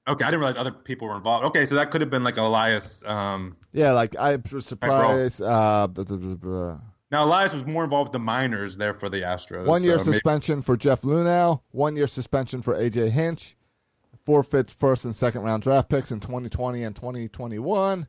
Okay, 0.09 0.25
I 0.25 0.29
didn't 0.29 0.41
realize 0.41 0.57
other 0.57 0.73
people 0.73 1.09
were 1.09 1.17
involved. 1.17 1.45
Okay, 1.47 1.67
so 1.67 1.75
that 1.77 1.91
could 1.91 2.01
have 2.01 2.11
been 2.11 2.25
like 2.25 2.37
Elias. 2.37 3.05
Um, 3.07 3.57
Yeah, 3.73 3.93
like 3.93 4.17
I 4.17 4.39
was 4.53 4.67
surprised. 4.67 5.41
Uh, 5.43 5.87
blah, 5.87 6.05
blah, 6.05 6.35
blah, 6.35 6.79
now 7.13 7.25
Elias 7.25 7.53
was 7.53 7.65
more 7.67 7.85
involved 7.85 8.09
with 8.09 8.13
the 8.13 8.19
minors 8.21 8.77
there 8.77 8.95
for 8.95 9.09
the 9.09 9.23
Astros. 9.23 9.67
One 9.67 9.83
year 9.83 9.99
so 9.99 10.07
maybe- 10.07 10.15
suspension 10.19 10.63
for 10.63 10.77
Jeff 10.77 11.03
Luhnow. 11.03 11.61
One 11.73 11.97
year 11.97 12.07
suspension 12.07 12.63
for 12.63 12.75
AJ 12.77 13.11
Hinch. 13.11 13.57
Forfeits 14.27 14.73
first 14.73 15.05
and 15.05 15.15
second 15.17 15.43
round 15.43 15.63
draft 15.63 15.89
picks 15.89 16.13
in 16.13 16.21
2020 16.21 16.83
and 16.83 16.95
2021. 16.97 18.07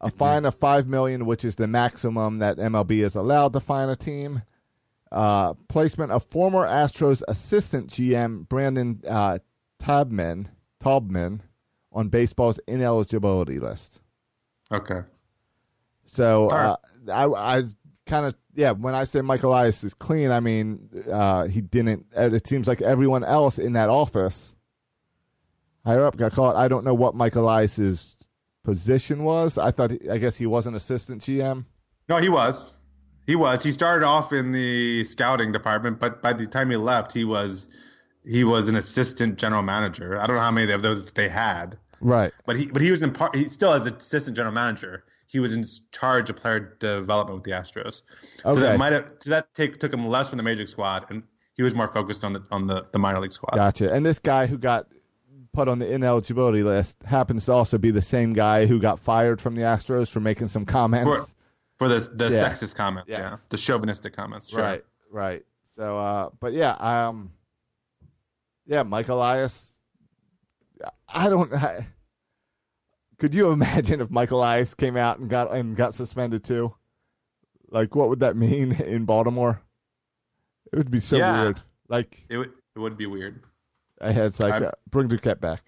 A 0.00 0.06
Mm-hmm. 0.08 0.16
fine 0.18 0.44
of 0.44 0.56
five 0.56 0.88
million, 0.88 1.26
which 1.26 1.44
is 1.44 1.54
the 1.56 1.68
maximum 1.68 2.38
that 2.38 2.56
MLB 2.56 3.04
is 3.04 3.14
allowed 3.14 3.52
to 3.52 3.60
fine 3.60 3.88
a 3.88 3.94
team. 3.96 4.42
Uh, 5.12 5.52
placement 5.68 6.10
of 6.10 6.24
former 6.24 6.66
Astros 6.66 7.22
assistant 7.28 7.88
GM 7.90 8.48
Brandon 8.48 9.00
uh, 9.08 9.38
Taubman, 9.80 10.48
Taubman 10.82 11.40
on 11.92 12.08
baseball's 12.08 12.58
ineligibility 12.66 13.58
list. 13.58 14.00
Okay. 14.72 15.00
So 16.06 16.44
All 16.44 16.48
right. 16.48 16.76
uh, 17.08 17.12
I, 17.12 17.24
I 17.24 17.56
was 17.58 17.76
kind 18.06 18.26
of 18.26 18.34
yeah. 18.54 18.72
When 18.72 18.94
I 18.94 19.04
say 19.04 19.20
Michael 19.20 19.52
Elias 19.52 19.84
is 19.84 19.94
clean, 19.94 20.30
I 20.30 20.40
mean 20.40 20.88
uh, 21.10 21.44
he 21.44 21.60
didn't. 21.60 22.06
It 22.14 22.46
seems 22.46 22.66
like 22.66 22.82
everyone 22.82 23.24
else 23.24 23.58
in 23.58 23.74
that 23.74 23.88
office 23.88 24.56
higher 25.84 26.04
up 26.04 26.16
got 26.16 26.32
caught. 26.32 26.56
I 26.56 26.68
don't 26.68 26.84
know 26.84 26.94
what 26.94 27.14
Michael 27.14 27.44
Elias's 27.44 28.16
position 28.64 29.24
was. 29.24 29.58
I 29.58 29.70
thought 29.70 29.92
I 30.10 30.18
guess 30.18 30.36
he 30.36 30.46
was 30.46 30.66
an 30.66 30.74
assistant 30.74 31.22
GM. 31.22 31.64
No, 32.08 32.18
he 32.18 32.28
was. 32.28 32.72
He 33.26 33.36
was. 33.36 33.62
He 33.62 33.70
started 33.70 34.04
off 34.04 34.32
in 34.32 34.50
the 34.50 35.04
scouting 35.04 35.52
department, 35.52 36.00
but 36.00 36.22
by 36.22 36.32
the 36.32 36.46
time 36.46 36.70
he 36.70 36.76
left, 36.76 37.12
he 37.12 37.24
was 37.24 37.68
he 38.24 38.44
was 38.44 38.68
an 38.68 38.76
assistant 38.76 39.38
general 39.38 39.62
manager. 39.62 40.18
I 40.20 40.26
don't 40.26 40.36
know 40.36 40.42
how 40.42 40.50
many 40.50 40.70
of 40.72 40.82
those 40.82 41.12
they 41.12 41.28
had, 41.28 41.76
Right. 42.00 42.32
but 42.46 42.56
he 42.56 42.66
but 42.66 42.82
he 42.82 42.90
was 42.90 43.02
in 43.02 43.12
part. 43.12 43.34
He 43.34 43.46
still 43.48 43.72
as 43.72 43.86
assistant 43.86 44.36
general 44.36 44.54
manager. 44.54 45.04
He 45.26 45.40
was 45.40 45.54
in 45.54 45.64
charge 45.92 46.28
of 46.28 46.36
player 46.36 46.76
development 46.78 47.36
with 47.36 47.44
the 47.44 47.52
Astros. 47.52 48.02
So 48.20 48.50
Okay. 48.50 48.60
that 48.60 48.78
might 48.78 48.92
have 48.92 49.12
so 49.18 49.30
that 49.30 49.52
take 49.54 49.78
took 49.78 49.92
him 49.92 50.06
less 50.06 50.28
from 50.30 50.36
the 50.36 50.42
major 50.42 50.66
squad, 50.66 51.06
and 51.08 51.22
he 51.54 51.62
was 51.62 51.74
more 51.74 51.86
focused 51.88 52.22
on 52.24 52.32
the 52.34 52.42
on 52.50 52.66
the, 52.66 52.86
the 52.92 52.98
minor 52.98 53.18
league 53.20 53.32
squad. 53.32 53.54
Gotcha. 53.56 53.92
And 53.92 54.04
this 54.04 54.18
guy 54.18 54.46
who 54.46 54.58
got 54.58 54.86
put 55.52 55.68
on 55.68 55.78
the 55.78 55.90
ineligibility 55.92 56.62
list 56.62 56.96
happens 57.04 57.44
to 57.46 57.52
also 57.52 57.76
be 57.78 57.90
the 57.90 58.00
same 58.02 58.32
guy 58.32 58.64
who 58.66 58.78
got 58.78 58.98
fired 58.98 59.40
from 59.40 59.54
the 59.54 59.62
Astros 59.62 60.08
for 60.10 60.20
making 60.20 60.48
some 60.48 60.64
comments. 60.66 61.04
For, 61.78 61.86
for 61.86 61.88
the 61.88 62.00
the 62.14 62.30
Yeah. 62.30 62.44
sexist 62.48 62.74
comments, 62.76 63.08
Yes. 63.10 63.30
yeah, 63.32 63.36
the 63.48 63.56
chauvinistic 63.56 64.14
comments, 64.14 64.50
sure. 64.50 64.62
Right, 64.62 64.84
right. 65.10 65.44
So, 65.76 65.98
uh, 65.98 66.28
but 66.40 66.52
yeah, 66.52 66.72
um, 66.72 67.32
yeah, 68.66 68.82
Mike 68.82 69.08
Elias. 69.08 69.76
I 71.08 71.28
don't. 71.28 71.52
I, 71.52 71.86
could 73.18 73.34
you 73.34 73.50
imagine 73.52 74.00
if 74.00 74.10
Mike 74.10 74.30
Elias 74.30 74.74
came 74.74 74.96
out 74.96 75.18
and 75.18 75.28
got 75.28 75.52
and 75.52 75.76
got 75.76 75.94
suspended 75.94 76.44
too? 76.44 76.74
Like, 77.70 77.94
what 77.94 78.08
would 78.08 78.20
that 78.20 78.36
mean 78.36 78.72
in 78.80 79.04
Baltimore? 79.04 79.62
It 80.72 80.76
would 80.76 80.90
be 80.90 81.00
so 81.00 81.16
Yeah. 81.18 81.42
weird. 81.42 81.60
Like, 81.88 82.24
It 82.30 82.38
would 82.38 82.52
it 82.74 82.78
would 82.78 82.96
be 82.96 83.06
weird. 83.06 83.42
I 84.00 84.12
had 84.12 84.38
like 84.40 84.62
uh, 84.62 84.72
bring 84.90 85.08
Duquette 85.08 85.40
back. 85.40 85.62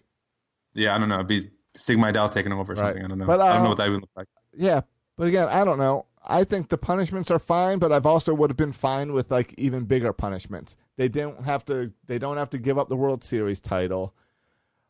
Yeah, 0.74 0.94
I 0.94 0.98
don't 0.98 1.08
know. 1.08 1.16
It'd 1.16 1.26
be 1.28 1.50
Sig 1.76 1.98
Mejdal 1.98 2.30
taking 2.32 2.52
over 2.52 2.72
or 2.72 2.74
Right. 2.74 2.78
something. 2.78 3.04
I 3.04 3.08
don't 3.08 3.18
know. 3.18 3.26
But, 3.26 3.40
I 3.40 3.50
don't 3.52 3.60
uh, 3.60 3.62
know 3.64 3.68
what 3.68 3.78
that 3.78 3.90
would 3.90 4.00
look 4.00 4.10
like. 4.16 4.26
Yeah, 4.56 4.80
but 5.16 5.28
again, 5.28 5.48
I 5.48 5.64
don't 5.64 5.78
know. 5.78 6.06
I 6.26 6.44
think 6.44 6.68
the 6.68 6.78
punishments 6.78 7.30
are 7.30 7.38
fine, 7.38 7.78
but 7.78 7.92
I've 7.92 8.06
also 8.06 8.32
would 8.34 8.50
have 8.50 8.56
been 8.56 8.72
fine 8.72 9.12
with 9.12 9.30
like 9.30 9.54
even 9.58 9.84
bigger 9.84 10.12
punishments. 10.12 10.76
They 10.96 11.08
don't 11.08 11.44
have 11.44 11.64
to. 11.66 11.92
They 12.06 12.18
don't 12.18 12.36
have 12.38 12.50
to 12.50 12.58
give 12.58 12.78
up 12.78 12.88
the 12.88 12.96
World 12.96 13.22
Series 13.22 13.60
title, 13.60 14.14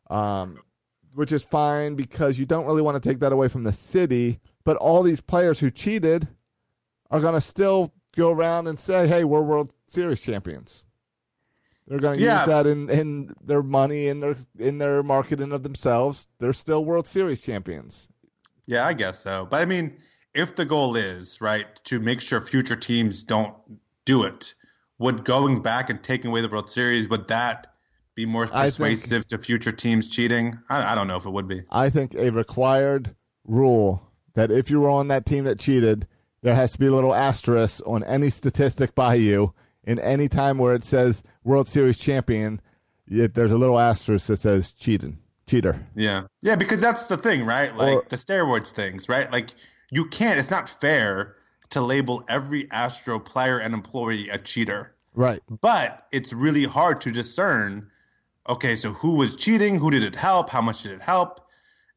um, 0.09 0.59
which 1.13 1.31
is 1.31 1.43
fine 1.43 1.95
because 1.95 2.39
you 2.39 2.45
don't 2.45 2.65
really 2.65 2.81
want 2.81 3.01
to 3.01 3.09
take 3.09 3.19
that 3.19 3.33
away 3.33 3.47
from 3.49 3.63
the 3.63 3.73
city. 3.73 4.39
But 4.63 4.77
all 4.77 5.03
these 5.03 5.19
players 5.21 5.59
who 5.59 5.69
cheated 5.69 6.27
are 7.11 7.19
going 7.19 7.33
to 7.33 7.41
still 7.41 7.93
go 8.15 8.31
around 8.31 8.67
and 8.67 8.79
say, 8.79 9.05
"Hey, 9.07 9.23
we're 9.25 9.41
World 9.41 9.71
Series 9.87 10.21
champions." 10.21 10.85
They're 11.87 11.99
going 11.99 12.15
to 12.15 12.21
Yeah. 12.21 12.39
use 12.39 12.47
that 12.47 12.65
in, 12.65 12.89
in 12.89 13.35
their 13.43 13.61
money 13.61 14.07
in 14.07 14.19
their 14.19 14.35
in 14.57 14.77
their 14.77 15.03
marketing 15.03 15.51
of 15.51 15.63
themselves. 15.63 16.29
They're 16.39 16.53
still 16.53 16.85
World 16.85 17.07
Series 17.07 17.41
champions. 17.41 18.09
Yeah, 18.67 18.87
I 18.87 18.93
guess 18.93 19.19
so. 19.19 19.45
But 19.49 19.61
I 19.61 19.65
mean, 19.65 19.97
if 20.35 20.55
the 20.55 20.65
goal 20.65 20.95
is 20.95 21.39
right 21.41 21.73
to 21.85 21.99
make 21.99 22.21
sure 22.21 22.41
future 22.41 22.75
teams 22.75 23.23
don't 23.23 23.53
do 24.05 24.23
it, 24.23 24.53
would 24.99 25.25
going 25.25 25.61
back 25.61 25.89
and 25.89 26.01
taking 26.03 26.29
away 26.29 26.41
the 26.41 26.47
World 26.49 26.69
Series 26.69 27.09
would 27.09 27.27
that 27.29 27.67
be 28.13 28.25
more 28.25 28.43
I 28.43 28.47
think- 28.69 28.77
persuasive 28.77 29.27
to 29.29 29.37
future 29.37 29.71
teams 29.71 30.09
cheating? 30.09 30.57
I, 30.69 30.91
I 30.91 30.95
don't 30.95 31.07
know 31.07 31.15
if 31.17 31.25
it 31.25 31.31
would 31.31 31.47
be. 31.47 31.63
I 31.71 31.89
think 31.89 32.13
a 32.15 32.29
required 32.29 33.15
rule 33.45 34.01
that 34.35 34.51
if 34.51 34.69
you 34.69 34.79
were 34.79 34.89
on 34.89 35.07
that 35.09 35.25
team 35.25 35.45
that 35.45 35.59
cheated, 35.59 36.07
there 36.41 36.55
has 36.55 36.73
to 36.73 36.79
be 36.79 36.85
a 36.87 36.91
little 36.91 37.13
asterisk 37.15 37.81
on 37.87 38.03
any 38.03 38.29
statistic 38.29 38.93
by 38.95 39.15
you 39.15 39.53
in 39.83 39.99
any 39.99 40.27
time 40.27 40.57
where 40.57 40.75
it 40.75 40.83
says 40.83 41.23
World 41.43 41.67
Series 41.67 41.97
champion. 41.97 42.61
If 43.07 43.33
there's 43.33 43.51
a 43.51 43.57
little 43.57 43.79
asterisk 43.79 44.27
that 44.27 44.37
says 44.41 44.73
cheating, 44.73 45.19
cheater. 45.47 45.85
Yeah. 45.95 46.23
Yeah, 46.41 46.55
because 46.55 46.81
that's 46.81 47.07
the 47.07 47.17
thing, 47.17 47.45
right? 47.45 47.75
Like 47.75 47.97
Or- 47.97 48.05
the 48.09 48.15
steroids 48.15 48.71
things, 48.71 49.07
right? 49.09 49.31
Like 49.31 49.49
you 49.91 50.05
can't 50.05 50.39
it's 50.39 50.51
not 50.51 50.67
fair 50.69 51.35
to 51.69 51.81
label 51.81 52.23
every 52.29 52.69
Astro 52.71 53.19
player 53.19 53.57
and 53.57 53.73
employee 53.73 54.29
a 54.29 54.37
cheater. 54.37 54.93
Right. 55.13 55.41
But 55.61 56.05
it's 56.11 56.33
really 56.33 56.65
hard 56.65 57.01
to 57.01 57.11
discern 57.11 57.89
okay, 58.47 58.75
so 58.75 58.91
who 58.91 59.15
was 59.15 59.35
cheating, 59.35 59.77
who 59.79 59.89
did 59.89 60.03
it 60.03 60.15
help, 60.15 60.49
how 60.49 60.61
much 60.61 60.83
did 60.83 60.91
it 60.91 61.01
help? 61.01 61.39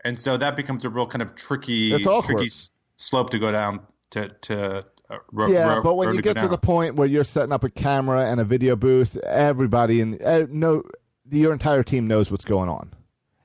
And 0.05 0.18
so 0.18 0.36
that 0.36 0.57
becomes 0.57 0.84
a 0.84 0.91
real 0.91 1.07
kind 1.07 1.20
of 1.22 1.34
tricky 1.34 1.91
tricky 2.22 2.49
slope 2.97 3.30
to 3.30 3.39
go 3.39 3.53
down 3.53 3.80
to 4.11 4.28
to 4.43 4.86
uh, 5.11 5.18
ro- 5.32 5.49
Yeah, 5.49 5.74
ro- 5.76 5.82
but 5.82 5.95
when 5.97 6.14
you 6.14 6.22
go 6.22 6.32
get 6.34 6.41
to 6.43 6.49
the 6.49 6.59
point 6.59 6.95
where 6.95 7.09
you're 7.09 7.24
setting 7.24 7.53
up 7.53 7.64
a 7.64 7.70
camera 7.70 8.30
and 8.30 8.41
a 8.41 8.45
video 8.45 8.76
booth, 8.76 9.16
everybody 9.18 10.01
in 10.01 10.22
uh, 10.22 10.47
no, 10.49 10.82
your 11.30 11.53
entire 11.53 11.82
team 11.82 12.07
knows 12.07 12.30
what's 12.30 12.45
going 12.45 12.68
on, 12.68 12.95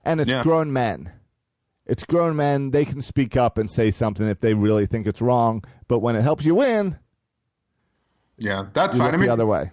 and 0.06 0.22
it's 0.22 0.30
Yeah. 0.30 0.44
grown 0.44 0.72
men. 0.72 1.12
It's 1.86 2.04
grown 2.06 2.36
men. 2.36 2.72
They 2.72 2.86
can 2.86 3.02
speak 3.02 3.36
up 3.36 3.58
and 3.58 3.70
say 3.70 3.92
something 3.92 4.28
if 4.28 4.40
they 4.40 4.54
really 4.54 4.86
think 4.86 5.06
it's 5.06 5.22
wrong. 5.22 5.64
But 5.88 6.00
when 6.00 6.16
it 6.16 6.22
helps 6.22 6.46
you 6.46 6.56
win, 6.56 6.98
Yeah, 8.38 8.66
that's 8.74 8.98
fine. 8.98 9.14
I 9.14 9.18
mean, 9.18 9.28
the 9.28 9.34
other 9.34 9.46
way. 9.46 9.72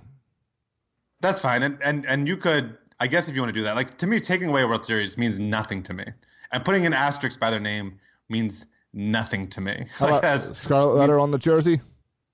That's 1.21 1.41
fine, 1.41 1.63
and 1.63 1.79
and 1.83 2.07
and 2.07 2.27
you 2.27 2.37
could, 2.37 2.77
I 2.99 3.07
guess, 3.07 3.29
if 3.29 3.35
you 3.35 3.43
want 3.43 3.53
to 3.55 3.59
do 3.61 3.65
that. 3.65 3.77
Like 3.77 3.97
to 3.99 4.07
me, 4.07 4.21
taking 4.21 4.49
away 4.49 4.63
a 4.63 4.67
World 4.69 4.85
Series 4.87 5.17
means 5.19 5.39
nothing 5.39 5.83
to 5.85 5.93
me, 5.95 6.05
and 6.53 6.65
putting 6.65 6.87
an 6.87 6.95
asterisk 6.95 7.39
by 7.39 7.51
their 7.51 7.61
name 7.61 7.99
means 8.29 8.67
nothing 8.93 9.47
to 9.49 9.61
me. 9.61 9.87
Like, 10.01 10.23
that's- 10.23 10.59
scarlet 10.59 10.95
letter 10.95 11.21
on 11.21 11.31
the 11.31 11.39
jersey? 11.39 11.75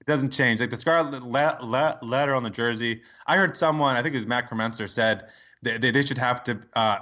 it 0.01 0.07
doesn't 0.07 0.31
change. 0.31 0.61
Like 0.61 0.71
the 0.71 0.77
scarlet 0.77 1.21
le- 1.23 1.59
le- 1.63 1.99
letter 2.01 2.35
on 2.35 2.45
the 2.45 2.51
jersey. 2.51 3.03
I 3.27 3.37
heard 3.37 3.57
someone, 3.57 3.97
I 3.97 4.03
think 4.03 4.15
it 4.15 4.19
was 4.19 4.27
Matt 4.27 4.49
Kremnitzer, 4.49 4.89
said 4.89 5.25
they, 5.63 5.79
they, 5.79 5.91
they 5.91 6.03
should 6.03 6.19
have 6.19 6.45
to, 6.45 6.61
uh, 6.77 6.99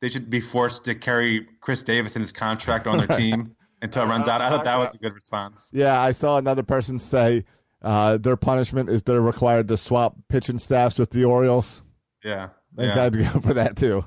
they 0.00 0.08
should 0.08 0.30
be 0.30 0.40
forced 0.40 0.84
to 0.84 0.94
carry 0.94 1.46
Chris 1.60 1.82
Davis 1.82 2.16
in 2.16 2.22
his 2.22 2.32
contract 2.32 2.86
on 2.86 2.98
their 2.98 3.06
team 3.18 3.54
until 3.82 4.04
it 4.04 4.06
runs 4.06 4.28
out. 4.28 4.40
I 4.40 4.48
thought 4.50 4.64
that 4.64 4.78
was 4.78 4.94
a 4.94 4.98
good 4.98 5.14
response. 5.14 5.70
Yeah, 5.72 6.00
I 6.00 6.12
saw 6.12 6.36
another 6.38 6.62
person 6.62 6.98
say 6.98 7.44
uh, 7.82 8.16
their 8.18 8.36
punishment 8.36 8.88
is 8.90 9.02
they're 9.02 9.20
required 9.20 9.68
to 9.68 9.76
swap 9.76 10.16
pitching 10.28 10.58
staffs 10.58 10.98
with 10.98 11.10
the 11.10 11.24
Orioles. 11.24 11.82
Yeah, 12.24 12.48
I 12.78 12.82
think 12.82 12.94
yeah, 12.94 13.04
I'd 13.04 13.18
go 13.34 13.40
for 13.40 13.54
that 13.54 13.76
too. 13.76 14.04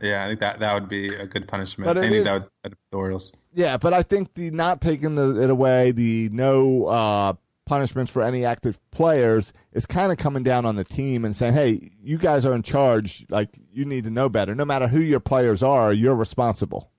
yeah. 0.00 0.24
I 0.24 0.28
think 0.28 0.40
that 0.40 0.60
that 0.60 0.74
would 0.74 0.88
be 0.88 1.14
a 1.14 1.26
good 1.26 1.46
punishment. 1.48 1.86
But 1.86 1.98
I 1.98 2.02
think 2.02 2.14
is- 2.14 2.24
that 2.24 2.48
would 2.64 2.72
the 2.90 2.96
Orioles. 2.96 3.34
Yeah, 3.52 3.76
but 3.76 3.92
I 3.92 4.02
think 4.02 4.34
the 4.34 4.50
not 4.50 4.80
taking 4.80 5.14
the, 5.14 5.42
it 5.42 5.50
away, 5.50 5.92
the 5.92 6.30
no 6.32 6.86
uh, 6.86 7.32
punishments 7.66 8.12
for 8.12 8.22
any 8.22 8.44
active 8.44 8.78
players 8.90 9.52
is 9.72 9.86
kind 9.86 10.12
of 10.12 10.18
coming 10.18 10.42
down 10.42 10.66
on 10.66 10.76
the 10.76 10.84
team 10.84 11.24
and 11.24 11.34
saying, 11.34 11.54
"Hey, 11.54 11.90
you 12.02 12.18
guys 12.18 12.44
are 12.44 12.54
in 12.54 12.62
charge. 12.62 13.24
Like 13.30 13.48
you 13.72 13.84
need 13.84 14.04
to 14.04 14.10
know 14.10 14.28
better. 14.28 14.54
No 14.54 14.64
matter 14.64 14.86
who 14.88 15.00
your 15.00 15.20
players 15.20 15.62
are, 15.62 15.92
you're 15.92 16.14
responsible. 16.14 16.90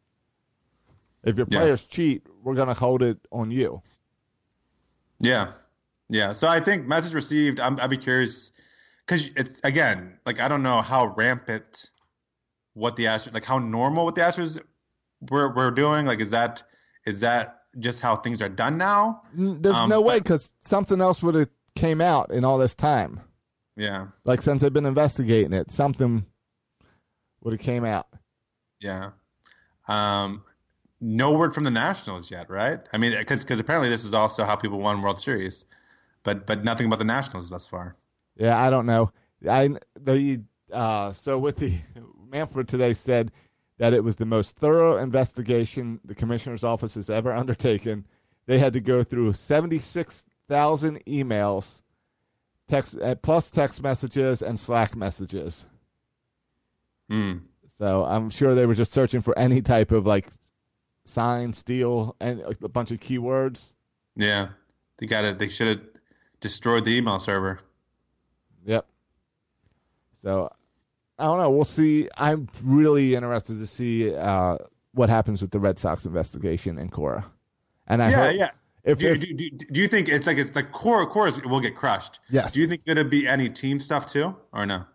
If 1.24 1.38
your 1.38 1.48
Yeah. 1.50 1.60
players 1.60 1.86
cheat, 1.86 2.26
we're 2.44 2.56
going 2.56 2.68
to 2.68 2.74
hold 2.74 3.02
it 3.02 3.18
on 3.32 3.52
you." 3.52 3.82
Yeah, 5.20 5.52
yeah. 6.10 6.32
So 6.34 6.48
I 6.48 6.60
think 6.60 6.86
message 6.88 7.14
received. 7.14 7.60
I'm, 7.60 7.80
I'd 7.80 7.90
be 7.90 7.98
curious 7.98 8.52
because 9.06 9.28
it's 9.36 9.62
again 9.64 10.20
like 10.26 10.40
I 10.40 10.48
don't 10.48 10.64
know 10.64 10.82
how 10.82 11.14
rampant 11.16 11.90
what 12.74 12.96
the 12.96 13.06
Astros 13.06 13.34
like 13.34 13.46
how 13.46 13.60
normal 13.60 14.06
what 14.06 14.16
the 14.16 14.22
Astros 14.22 14.60
we're 15.30 15.54
we're 15.56 15.72
doing. 15.72 16.06
Like 16.06 16.20
is 16.20 16.32
that 16.32 16.64
is 17.06 17.22
that 17.22 17.62
just 17.80 18.02
how 18.02 18.16
things 18.16 18.42
are 18.42 18.50
done 18.50 18.78
now? 18.78 19.22
There's 19.34 19.76
Um, 19.76 19.90
no 19.90 20.02
way 20.02 20.20
because 20.20 20.52
something 20.62 21.02
else 21.02 21.22
would 21.24 21.36
have 21.36 21.50
came 21.76 22.02
out 22.02 22.32
in 22.32 22.44
all 22.46 22.58
this 22.58 22.76
time. 22.76 23.22
Yeah, 23.78 24.08
Like 24.24 24.42
since 24.42 24.62
they've 24.62 24.72
been 24.72 24.86
investigating 24.86 25.52
it, 25.52 25.70
something 25.72 26.26
would 27.42 27.54
have 27.54 27.62
came 27.62 27.84
out. 27.86 28.08
yeah. 28.80 29.12
Um, 29.88 30.44
no 31.02 31.34
word 31.34 31.54
from 31.54 31.64
the 31.64 31.70
Nationals 31.72 32.32
yet, 32.32 32.50
right? 32.50 32.80
I 32.94 32.98
mean, 32.98 33.16
because 33.18 33.44
because 33.44 33.60
apparently 33.60 33.90
this 33.90 34.04
is 34.04 34.14
also 34.14 34.46
how 34.46 34.56
people 34.56 34.80
won 34.80 35.02
World 35.02 35.20
Series, 35.20 35.66
but 36.24 36.48
but 36.48 36.64
nothing 36.64 36.88
about 36.88 36.98
the 37.00 37.06
Nationals 37.06 37.50
thus 37.50 37.68
far. 37.68 37.96
Yeah, 38.36 38.58
I 38.60 38.70
don't 38.70 38.86
know. 38.86 39.12
I 39.48 39.76
the 40.00 40.42
uh, 40.72 41.14
so 41.14 41.38
with 41.38 41.58
the 41.58 41.78
Manfred 42.32 42.68
today 42.68 42.94
said 42.96 43.32
that 43.78 43.94
it 43.94 44.04
was 44.04 44.16
the 44.16 44.26
most 44.26 44.58
thorough 44.58 44.98
investigation 44.98 46.00
the 46.06 46.16
commissioner's 46.16 46.64
office 46.64 46.96
has 46.96 47.10
ever 47.10 47.34
undertaken. 47.34 48.06
They 48.46 48.60
had 48.60 48.74
to 48.74 48.80
go 48.80 49.04
through 49.04 49.34
seventy 49.34 49.80
six 49.80 50.24
thousand 50.48 51.04
emails, 51.06 51.82
text 52.68 53.00
uh, 53.00 53.16
plus 53.16 53.52
text 53.52 53.82
messages 53.82 54.42
and 54.42 54.60
Slack 54.60 54.96
messages. 54.96 55.66
Hmm. 57.10 57.38
So 57.78 58.06
I'm 58.06 58.30
sure 58.30 58.56
they 58.56 58.66
were 58.66 58.76
just 58.76 58.94
searching 58.94 59.22
for 59.22 59.38
any 59.38 59.62
type 59.62 59.92
of 59.92 60.06
like 60.06 60.28
sign, 61.04 61.54
steal, 61.54 62.16
and 62.20 62.42
a 62.62 62.70
bunch 62.70 62.92
of 62.92 63.00
keywords. 63.00 63.74
Yeah, 64.16 64.50
they 64.98 65.06
got 65.06 65.26
it. 65.26 65.40
They 65.40 65.50
should 65.50 65.68
have 65.68 65.82
destroyed 66.40 66.86
the 66.86 66.96
email 66.96 67.20
server. 67.20 67.60
Yep. 68.66 68.86
So 70.22 70.50
I 71.18 71.26
don't 71.26 71.40
know. 71.40 71.50
We'll 71.50 71.64
see. 71.64 72.10
I'm 72.18 72.50
really 72.64 73.16
interested 73.16 73.58
to 73.60 73.68
see 73.68 74.14
uh, 74.14 74.58
what 74.94 75.10
happens 75.10 75.42
with 75.42 75.52
the 75.52 75.60
Red 75.60 75.80
Sox 75.80 76.06
investigation 76.06 76.78
and 76.78 76.92
Cora. 76.92 77.26
And 77.88 78.02
I 78.04 78.10
yeah, 78.10 78.26
hope 78.26 78.36
yeah. 78.36 78.50
if, 78.84 79.00
do, 79.00 79.06
you- 79.08 79.12
if 79.14 79.20
do, 79.22 79.34
do, 79.34 79.50
do 79.72 79.80
you 79.80 79.88
think 79.88 80.10
it's 80.10 80.28
like 80.28 80.38
it's 80.38 80.56
like 80.56 80.72
core 80.72 81.06
cores 81.08 81.42
will 81.44 81.62
get 81.62 81.76
crushed? 81.76 82.20
Yes. 82.30 82.52
Do 82.54 82.60
you 82.60 82.68
think 82.68 82.84
to 82.86 83.04
be 83.04 83.28
any 83.28 83.50
team 83.50 83.80
stuff 83.80 84.06
too, 84.06 84.36
or 84.52 84.66
no? 84.66 84.86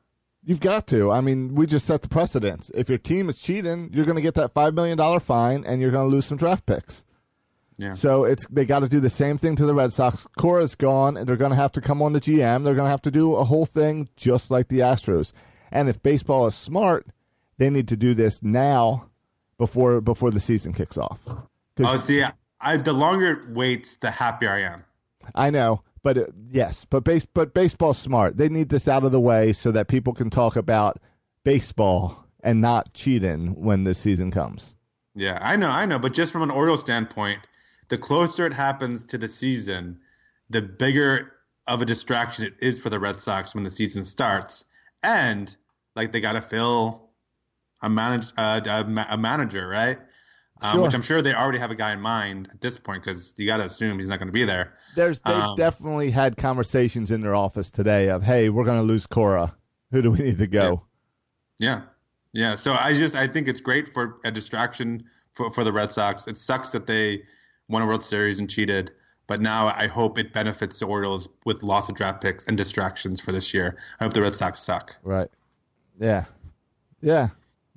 you've 0.44 0.60
got 0.60 0.86
to. 0.88 1.10
I 1.10 1.20
mean, 1.20 1.54
we 1.54 1.66
just 1.66 1.86
set 1.86 2.02
the 2.02 2.08
precedence. 2.08 2.70
If 2.74 2.88
your 2.88 2.98
team 2.98 3.28
is 3.28 3.38
cheating, 3.38 3.90
you're 3.92 4.06
going 4.06 4.16
to 4.16 4.22
get 4.22 4.34
that 4.34 4.52
five 4.52 4.74
million 4.74 4.98
dollar 4.98 5.20
fine, 5.20 5.64
and 5.64 5.80
you're 5.80 5.90
going 5.90 6.08
to 6.08 6.14
lose 6.14 6.26
some 6.26 6.38
draft 6.38 6.66
picks. 6.66 7.04
Yeah. 7.76 7.94
So 7.94 8.24
it's 8.24 8.46
they 8.48 8.64
got 8.66 8.80
to 8.80 8.88
do 8.88 9.00
the 9.00 9.10
same 9.10 9.38
thing 9.38 9.56
to 9.56 9.64
the 9.66 9.74
Red 9.74 9.92
Sox. 9.92 10.26
Cora's 10.38 10.74
gone, 10.74 11.16
and 11.16 11.26
they're 11.28 11.36
going 11.36 11.50
to 11.50 11.56
have 11.56 11.72
to 11.72 11.80
come 11.80 12.02
on 12.02 12.12
the 12.12 12.20
GM. 12.20 12.64
They're 12.64 12.74
going 12.74 12.86
to 12.86 12.90
have 12.90 13.02
to 13.02 13.10
do 13.10 13.36
a 13.36 13.44
whole 13.44 13.64
thing 13.66 14.08
just 14.16 14.50
like 14.50 14.68
the 14.68 14.80
Astros. 14.80 15.32
And 15.70 15.88
if 15.88 16.02
baseball 16.02 16.46
is 16.46 16.54
smart, 16.54 17.06
they 17.58 17.70
need 17.70 17.88
to 17.88 17.96
do 17.96 18.14
this 18.14 18.42
now 18.42 19.08
before 19.58 20.00
before 20.00 20.30
the 20.30 20.40
season 20.40 20.72
kicks 20.72 20.96
off. 20.96 21.20
Oh, 21.78 21.96
see, 21.96 22.24
I 22.60 22.76
the 22.76 22.92
longer 22.92 23.32
it 23.32 23.50
waits, 23.50 23.96
the 23.96 24.10
happier 24.10 24.50
I 24.50 24.60
am. 24.62 24.84
I 25.34 25.50
know, 25.50 25.82
but 26.02 26.18
uh, 26.18 26.26
yes, 26.50 26.84
but 26.84 27.04
base 27.04 27.24
but 27.24 27.54
baseball's 27.54 27.98
smart. 27.98 28.36
They 28.36 28.48
need 28.48 28.68
this 28.68 28.88
out 28.88 29.04
of 29.04 29.12
the 29.12 29.20
way 29.20 29.52
so 29.52 29.70
that 29.72 29.88
people 29.88 30.14
can 30.14 30.30
talk 30.30 30.56
about 30.56 30.98
baseball 31.44 32.24
and 32.42 32.60
not 32.60 32.92
cheating 32.94 33.62
when 33.62 33.84
the 33.84 33.94
season 33.94 34.30
comes. 34.30 34.74
Yeah, 35.14 35.38
I 35.40 35.56
know, 35.56 35.68
I 35.68 35.86
know. 35.86 35.98
But 35.98 36.14
just 36.14 36.32
from 36.32 36.42
an 36.42 36.50
Orioles 36.50 36.80
standpoint, 36.80 37.40
the 37.88 37.98
closer 37.98 38.46
it 38.46 38.52
happens 38.52 39.04
to 39.04 39.18
the 39.18 39.28
season, 39.28 40.00
the 40.48 40.62
bigger 40.62 41.32
of 41.66 41.82
a 41.82 41.84
distraction 41.84 42.46
it 42.46 42.54
is 42.60 42.78
for 42.78 42.88
the 42.90 42.98
Red 42.98 43.20
Sox 43.20 43.54
when 43.54 43.64
the 43.64 43.70
season 43.70 44.04
starts. 44.04 44.64
And 45.02 45.54
like 45.96 46.12
they 46.12 46.20
got 46.20 46.32
to 46.32 46.40
fill 46.40 47.10
a 47.82 47.88
manage 47.88 48.32
uh, 48.36 48.60
a, 48.64 48.84
ma- 48.84 49.06
a 49.08 49.16
manager, 49.16 49.66
right? 49.66 49.98
Um, 50.62 50.74
Sure. 50.74 50.82
Which 50.82 50.94
I'm 50.94 51.00
sure 51.02 51.22
they 51.22 51.32
already 51.34 51.58
have 51.58 51.70
a 51.70 51.74
guy 51.74 51.92
in 51.92 52.00
mind 52.02 52.50
at 52.52 52.60
this 52.60 52.76
point 52.76 53.02
because 53.02 53.32
you 53.38 53.46
got 53.46 53.56
to 53.58 53.64
assume 53.64 53.98
he's 53.98 54.08
not 54.10 54.18
going 54.18 54.28
to 54.28 54.32
be 54.32 54.44
there. 54.44 54.74
There's 54.94 55.18
they've 55.20 55.34
Um, 55.34 55.56
definitely 55.56 56.10
had 56.10 56.36
conversations 56.36 57.10
in 57.10 57.22
their 57.22 57.34
office 57.34 57.70
today 57.70 58.10
of, 58.10 58.22
"Hey, 58.22 58.50
we're 58.50 58.64
going 58.64 58.76
to 58.76 58.82
lose 58.82 59.06
Cora. 59.06 59.54
Who 59.90 60.02
do 60.02 60.10
we 60.10 60.18
need 60.18 60.36
to 60.38 60.46
go?" 60.46 60.82
Yeah. 61.58 61.82
Yeah. 62.34 62.54
So 62.56 62.74
I 62.74 62.92
just 62.92 63.16
I 63.16 63.26
think 63.26 63.48
it's 63.48 63.62
great 63.62 63.92
for 63.94 64.18
a 64.24 64.30
distraction 64.30 65.02
for, 65.32 65.50
for 65.50 65.64
the 65.64 65.72
Red 65.72 65.92
Sox. 65.92 66.28
It 66.28 66.36
sucks 66.36 66.70
that 66.70 66.86
they 66.86 67.22
won 67.68 67.80
a 67.80 67.86
World 67.86 68.04
Series 68.04 68.38
and 68.38 68.48
cheated, 68.50 68.90
but 69.30 69.40
now 69.40 69.68
I 69.68 69.86
hope 69.86 70.18
it 70.18 70.32
benefits 70.32 70.80
the 70.80 70.86
Orioles 70.86 71.28
with 71.44 71.62
loss 71.62 71.88
of 71.88 71.94
draft 71.94 72.20
picks 72.20 72.42
and 72.46 72.56
distractions 72.56 73.20
for 73.20 73.30
this 73.30 73.54
year. 73.54 73.76
I 74.00 74.04
hope 74.04 74.12
the 74.12 74.22
Red 74.22 74.34
Sox 74.34 74.58
suck. 74.60 74.96
Right. 75.04 75.30
Yeah. 76.00 76.24
Yeah. 77.00 77.28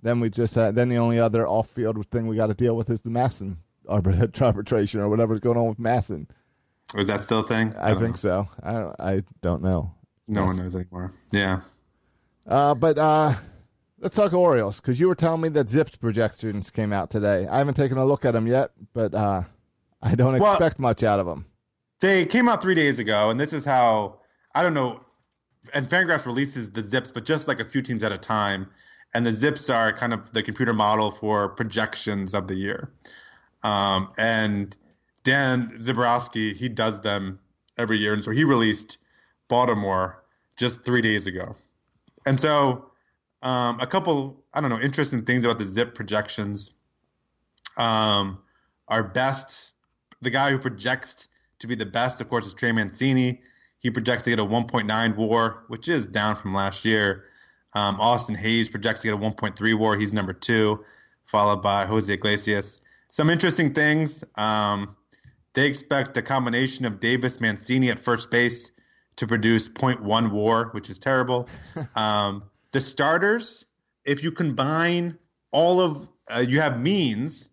Then 0.02 0.20
we 0.20 0.32
just 0.32 0.56
had, 0.56 0.74
then 0.74 0.90
the 0.90 0.98
only 0.98 1.20
other 1.20 1.48
off 1.48 1.70
field 1.70 2.04
thing 2.08 2.26
we 2.26 2.36
got 2.36 2.48
to 2.48 2.56
deal 2.56 2.76
with 2.76 2.90
is 2.90 3.04
the 3.04 3.12
MASN 3.12 3.58
arbit- 3.88 4.42
arbitration 4.42 5.00
or 5.00 5.10
whatever's 5.10 5.40
going 5.40 5.56
on 5.60 5.68
with 5.68 5.78
MASN. 5.78 6.28
Is 6.96 7.08
that 7.08 7.22
still 7.22 7.42
a 7.42 7.48
thing? 7.48 7.72
I, 7.80 7.92
don't 7.92 8.02
think 8.02 8.16
know. 8.24 8.48
so. 8.48 8.50
I 8.64 8.72
don't, 8.72 8.96
I 9.00 9.24
don't 9.44 9.62
know. 9.62 9.94
No 10.28 10.42
Yes. 10.42 10.48
one 10.48 10.58
knows 10.58 10.76
anymore. 10.76 11.12
Yeah. 11.32 11.60
Uh, 12.48 12.74
but 12.74 12.98
uh, 12.98 13.36
let's 14.00 14.16
talk 14.16 14.34
Orioles 14.34 14.78
because 14.78 15.00
you 15.00 15.08
were 15.08 15.14
telling 15.14 15.42
me 15.42 15.50
that 15.50 15.70
Zips 15.70 15.98
projections 15.98 16.72
came 16.72 16.92
out 16.92 17.12
today. 17.12 17.46
I 17.46 17.60
haven't 17.60 17.76
taken 17.76 18.00
a 18.00 18.06
look 18.06 18.26
at 18.26 18.32
them 18.32 18.48
yet, 18.48 18.72
but 18.96 19.14
uh, 19.14 19.44
I 20.04 20.16
don't 20.16 20.38
Well- 20.38 20.54
expect 20.54 20.80
much 20.80 21.02
out 21.04 21.20
of 21.20 21.26
them. 21.26 21.46
They 22.02 22.26
came 22.26 22.50
out 22.50 22.62
three 22.62 22.76
days 22.76 23.00
ago, 23.00 23.30
and 23.30 23.40
this 23.40 23.54
is 23.54 23.64
how 23.64 24.20
I 24.54 24.62
don't 24.62 24.74
know. 24.74 25.00
And 25.74 25.88
Fangraphs 25.88 26.26
releases 26.26 26.70
the 26.72 26.82
zips, 26.82 27.10
but 27.10 27.24
just 27.24 27.48
like 27.48 27.60
a 27.62 27.66
few 27.66 27.82
teams 27.82 28.04
at 28.04 28.12
a 28.12 28.18
time. 28.18 28.70
And 29.14 29.26
the 29.26 29.32
zips 29.32 29.70
are 29.70 29.94
kind 29.94 30.14
of 30.14 30.34
the 30.34 30.44
computer 30.44 30.74
model 30.74 31.12
for 31.12 31.50
projections 31.50 32.34
of 32.34 32.48
the 32.48 32.56
year. 32.56 32.92
Um, 33.64 34.10
and 34.18 34.76
Dan 35.24 35.72
Zaborowski, 35.78 36.54
he 36.54 36.68
does 36.68 37.00
them 37.00 37.40
every 37.78 37.98
year, 38.00 38.14
and 38.14 38.24
so 38.24 38.32
he 38.32 38.44
released 38.44 38.98
Baltimore 39.48 40.22
just 40.58 40.84
three 40.84 41.02
days 41.02 41.28
ago. 41.28 41.56
And 42.26 42.40
so, 42.40 42.92
um, 43.42 43.80
a 43.80 43.88
couple 43.88 44.44
I 44.54 44.62
don't 44.62 44.70
know 44.70 44.80
interesting 44.80 45.24
things 45.24 45.46
about 45.46 45.58
the 45.58 45.66
zip 45.66 45.96
projections. 45.96 46.72
Um, 47.78 48.40
our 48.88 49.04
best, 49.04 49.73
the 50.24 50.30
guy 50.30 50.52
who 50.52 50.58
projects 50.58 51.28
to 51.60 51.68
be 51.68 51.76
the 51.76 51.86
best, 51.86 52.22
of 52.22 52.30
course, 52.30 52.46
is 52.46 52.54
Trey 52.54 52.72
Mancini. 52.72 53.42
He 53.80 53.92
projects 53.92 54.24
to 54.24 54.30
get 54.30 54.40
a 54.40 54.46
1.9 54.46 55.16
WAR, 55.16 55.64
which 55.68 55.90
is 55.90 56.08
down 56.08 56.36
from 56.36 56.54
last 56.54 56.86
year. 56.86 57.26
Um, 57.74 58.00
Austin 58.00 58.36
Hays 58.36 58.70
projects 58.70 59.02
to 59.02 59.08
get 59.08 59.14
a 59.16 59.18
1.3 59.18 59.78
WAR. 59.78 59.98
He's 59.98 60.14
number 60.14 60.34
two, 60.34 60.84
followed 61.24 61.62
by 61.62 61.86
Jose 61.86 62.12
Iglesias. 62.14 62.82
Some 63.10 63.30
interesting 63.30 63.74
things. 63.74 64.24
Um, 64.36 64.96
they 65.54 65.68
expect 65.68 66.18
a 66.18 66.22
combination 66.22 66.86
of 66.86 67.00
Davis 67.00 67.40
Mancini 67.40 67.90
at 67.90 68.00
first 68.00 68.32
base 68.32 68.72
to 69.18 69.28
produce 69.28 69.70
0.1 69.70 70.32
WAR, 70.32 70.70
which 70.70 70.90
is 70.90 71.00
terrible. 71.00 71.48
Um, 71.96 72.44
the 72.72 72.80
starters, 72.80 73.66
if 74.04 74.24
you 74.24 74.32
combine 74.32 75.18
all 75.52 75.80
of, 75.80 76.10
uh, 76.28 76.40
you 76.40 76.60
have 76.60 76.82
Means, 76.82 77.50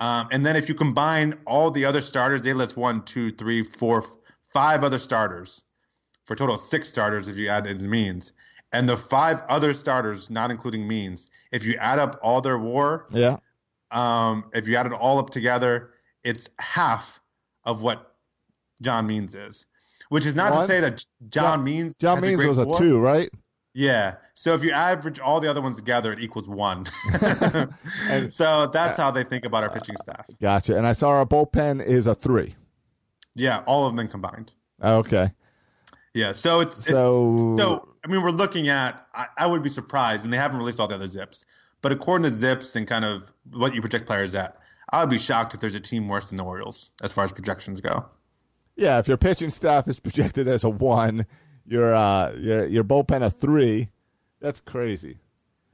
um, 0.00 0.28
and 0.30 0.44
then 0.46 0.56
if 0.56 0.68
you 0.68 0.74
combine 0.74 1.38
all 1.46 1.70
the 1.70 1.84
other 1.84 2.00
starters, 2.00 2.42
they 2.42 2.52
list 2.52 2.76
one, 2.76 3.02
two, 3.02 3.32
three, 3.32 3.62
four, 3.62 4.04
five 4.52 4.84
other 4.84 4.98
starters 4.98 5.64
for 6.24 6.34
a 6.34 6.36
total 6.36 6.54
of 6.54 6.60
six 6.60 6.88
starters 6.88 7.28
if 7.28 7.36
you 7.36 7.48
add 7.48 7.66
his 7.66 7.86
Means. 7.86 8.32
And 8.72 8.88
the 8.88 8.96
five 8.96 9.42
other 9.48 9.72
starters, 9.72 10.28
not 10.30 10.50
including 10.50 10.86
Means, 10.86 11.30
if 11.52 11.64
you 11.64 11.74
add 11.76 11.98
up 11.98 12.18
all 12.22 12.40
their 12.40 12.58
WAR, 12.58 13.06
Yeah. 13.10 13.38
um, 13.90 14.44
if 14.52 14.68
you 14.68 14.76
add 14.76 14.86
it 14.86 14.92
all 14.92 15.18
up 15.18 15.30
together, 15.30 15.94
it's 16.22 16.50
half 16.58 17.20
of 17.64 17.82
what 17.82 18.14
John 18.82 19.06
Means 19.06 19.34
is. 19.34 19.64
Which 20.10 20.26
is 20.26 20.34
not 20.34 20.52
One? 20.52 20.62
to 20.62 20.66
say 20.66 20.80
that 20.80 20.98
John, 21.30 21.58
John- 21.58 21.64
Means 21.64 21.96
John 21.96 22.20
Means 22.20 22.44
was 22.44 22.58
a 22.58 22.64
WAR. 22.66 22.78
two, 22.78 23.00
right? 23.00 23.30
Yeah. 23.78 24.16
So 24.34 24.54
if 24.54 24.64
you 24.64 24.72
average 24.72 25.20
all 25.20 25.38
the 25.38 25.48
other 25.48 25.62
ones 25.62 25.76
together, 25.76 26.12
it 26.12 26.18
equals 26.18 26.48
one. 26.48 26.84
And, 28.10 28.32
so 28.32 28.66
that's 28.66 28.98
uh, 28.98 29.02
how 29.04 29.10
they 29.12 29.22
think 29.22 29.44
about 29.44 29.62
our 29.62 29.70
uh, 29.70 29.72
pitching 29.72 29.94
staff. 29.98 30.26
Gotcha. 30.42 30.76
And 30.76 30.84
I 30.84 30.90
saw 30.90 31.10
our 31.10 31.24
bullpen 31.24 31.84
is 31.84 32.08
a 32.08 32.14
three. 32.16 32.56
Yeah, 33.36 33.62
all 33.68 33.86
of 33.86 33.94
them 33.94 34.08
combined. 34.08 34.52
Okay. 34.82 35.30
Yeah. 36.12 36.32
So 36.32 36.58
it's, 36.58 36.80
it's 36.80 36.88
So- 36.88 37.54
so 37.56 37.88
I 38.04 38.08
mean 38.08 38.20
we're 38.22 38.30
looking 38.30 38.68
at 38.68 39.06
I, 39.14 39.26
I 39.38 39.46
would 39.46 39.62
be 39.62 39.68
surprised, 39.68 40.24
and 40.24 40.32
they 40.32 40.38
haven't 40.38 40.58
released 40.58 40.80
all 40.80 40.88
the 40.88 40.96
other 40.96 41.06
zips, 41.06 41.46
but 41.80 41.92
according 41.92 42.24
to 42.24 42.30
zips 42.30 42.74
and 42.74 42.84
kind 42.84 43.04
of 43.04 43.30
what 43.52 43.76
you 43.76 43.80
project 43.80 44.08
players 44.08 44.34
at, 44.34 44.58
I 44.90 45.00
would 45.04 45.10
be 45.10 45.18
shocked 45.18 45.54
if 45.54 45.60
there's 45.60 45.76
a 45.76 45.80
team 45.80 46.08
worse 46.08 46.30
than 46.30 46.36
the 46.36 46.44
Orioles 46.44 46.90
as 47.00 47.12
far 47.12 47.22
as 47.22 47.30
projections 47.30 47.80
go. 47.80 48.06
Yeah, 48.74 48.98
if 48.98 49.06
your 49.06 49.18
pitching 49.18 49.50
staff 49.50 49.86
is 49.86 50.00
projected 50.00 50.48
as 50.48 50.64
a 50.64 50.70
one, 50.70 51.26
your 51.68 51.94
uh 51.94 52.32
your 52.32 52.66
your 52.66 52.84
bullpen 52.84 53.22
a 53.22 53.30
three, 53.30 53.88
that's 54.40 54.60
crazy. 54.60 55.18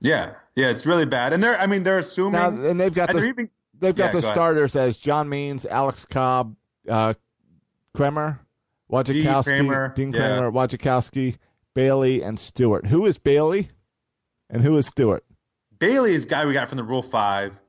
Yeah, 0.00 0.34
yeah, 0.54 0.68
it's 0.70 0.86
really 0.86 1.06
bad, 1.06 1.32
and 1.32 1.42
they're 1.42 1.58
I 1.58 1.66
mean 1.66 1.82
they're 1.82 1.98
assuming 1.98 2.32
Now 2.32 2.48
and 2.48 2.78
they've 2.78 2.94
got 2.94 3.10
and 3.10 3.20
the 3.20 3.26
even 3.28 3.50
they've 3.78 3.94
got 3.94 4.06
Yeah, 4.06 4.12
the 4.12 4.20
go 4.20 4.26
ahead. 4.26 4.34
starters 4.34 4.76
as 4.76 4.98
John 4.98 5.28
Means, 5.28 5.64
Alex 5.66 6.04
Cobb, 6.04 6.56
uh, 6.88 7.14
Kremer, 7.94 8.40
Wojciechowski, 8.90 9.44
Kremer, 9.44 9.92
Dean 9.94 10.12
yeah. 10.12 10.18
Kremer, 10.20 10.50
Wojciechowski, 10.50 11.36
Bailey, 11.74 12.22
and 12.22 12.38
Stewart. 12.38 12.86
Who 12.86 13.06
is 13.06 13.18
Bailey, 13.18 13.68
and 14.50 14.62
who 14.62 14.76
is 14.76 14.86
Stewart? 14.86 15.24
Bailey 15.78 16.12
is 16.12 16.24
a 16.26 16.28
guy 16.28 16.44
we 16.46 16.52
got 16.52 16.68
from 16.68 16.76
the 16.76 16.84
Rule 16.84 17.02
Five. 17.02 17.60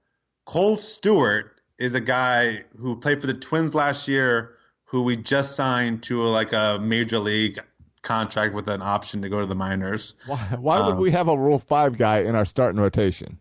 Kohl 0.46 0.78
Stewart 0.78 1.60
is 1.78 1.94
a 1.96 2.00
guy 2.00 2.64
who 2.78 2.96
played 2.96 3.22
for 3.22 3.28
the 3.28 3.34
Twins 3.34 3.74
last 3.74 4.08
year, 4.08 4.56
who 4.86 5.02
we 5.04 5.16
just 5.18 5.56
signed 5.56 6.04
to 6.04 6.24
like 6.24 6.54
a 6.54 6.80
major 6.82 7.20
league 7.20 7.60
contract 8.06 8.54
with 8.54 8.70
an 8.70 8.82
option 8.82 9.22
to 9.22 9.30
go 9.30 9.42
to 9.42 9.46
the 9.46 9.56
minors. 9.56 10.16
Why, 10.28 10.38
why 10.38 10.80
would 10.80 10.94
Um, 10.94 11.00
we 11.00 11.12
have 11.12 11.28
a 11.28 11.38
Rule 11.38 11.60
Five 11.60 11.98
guy 11.98 12.20
in 12.20 12.36
our 12.36 12.46
starting 12.46 12.80
rotation? 12.80 13.40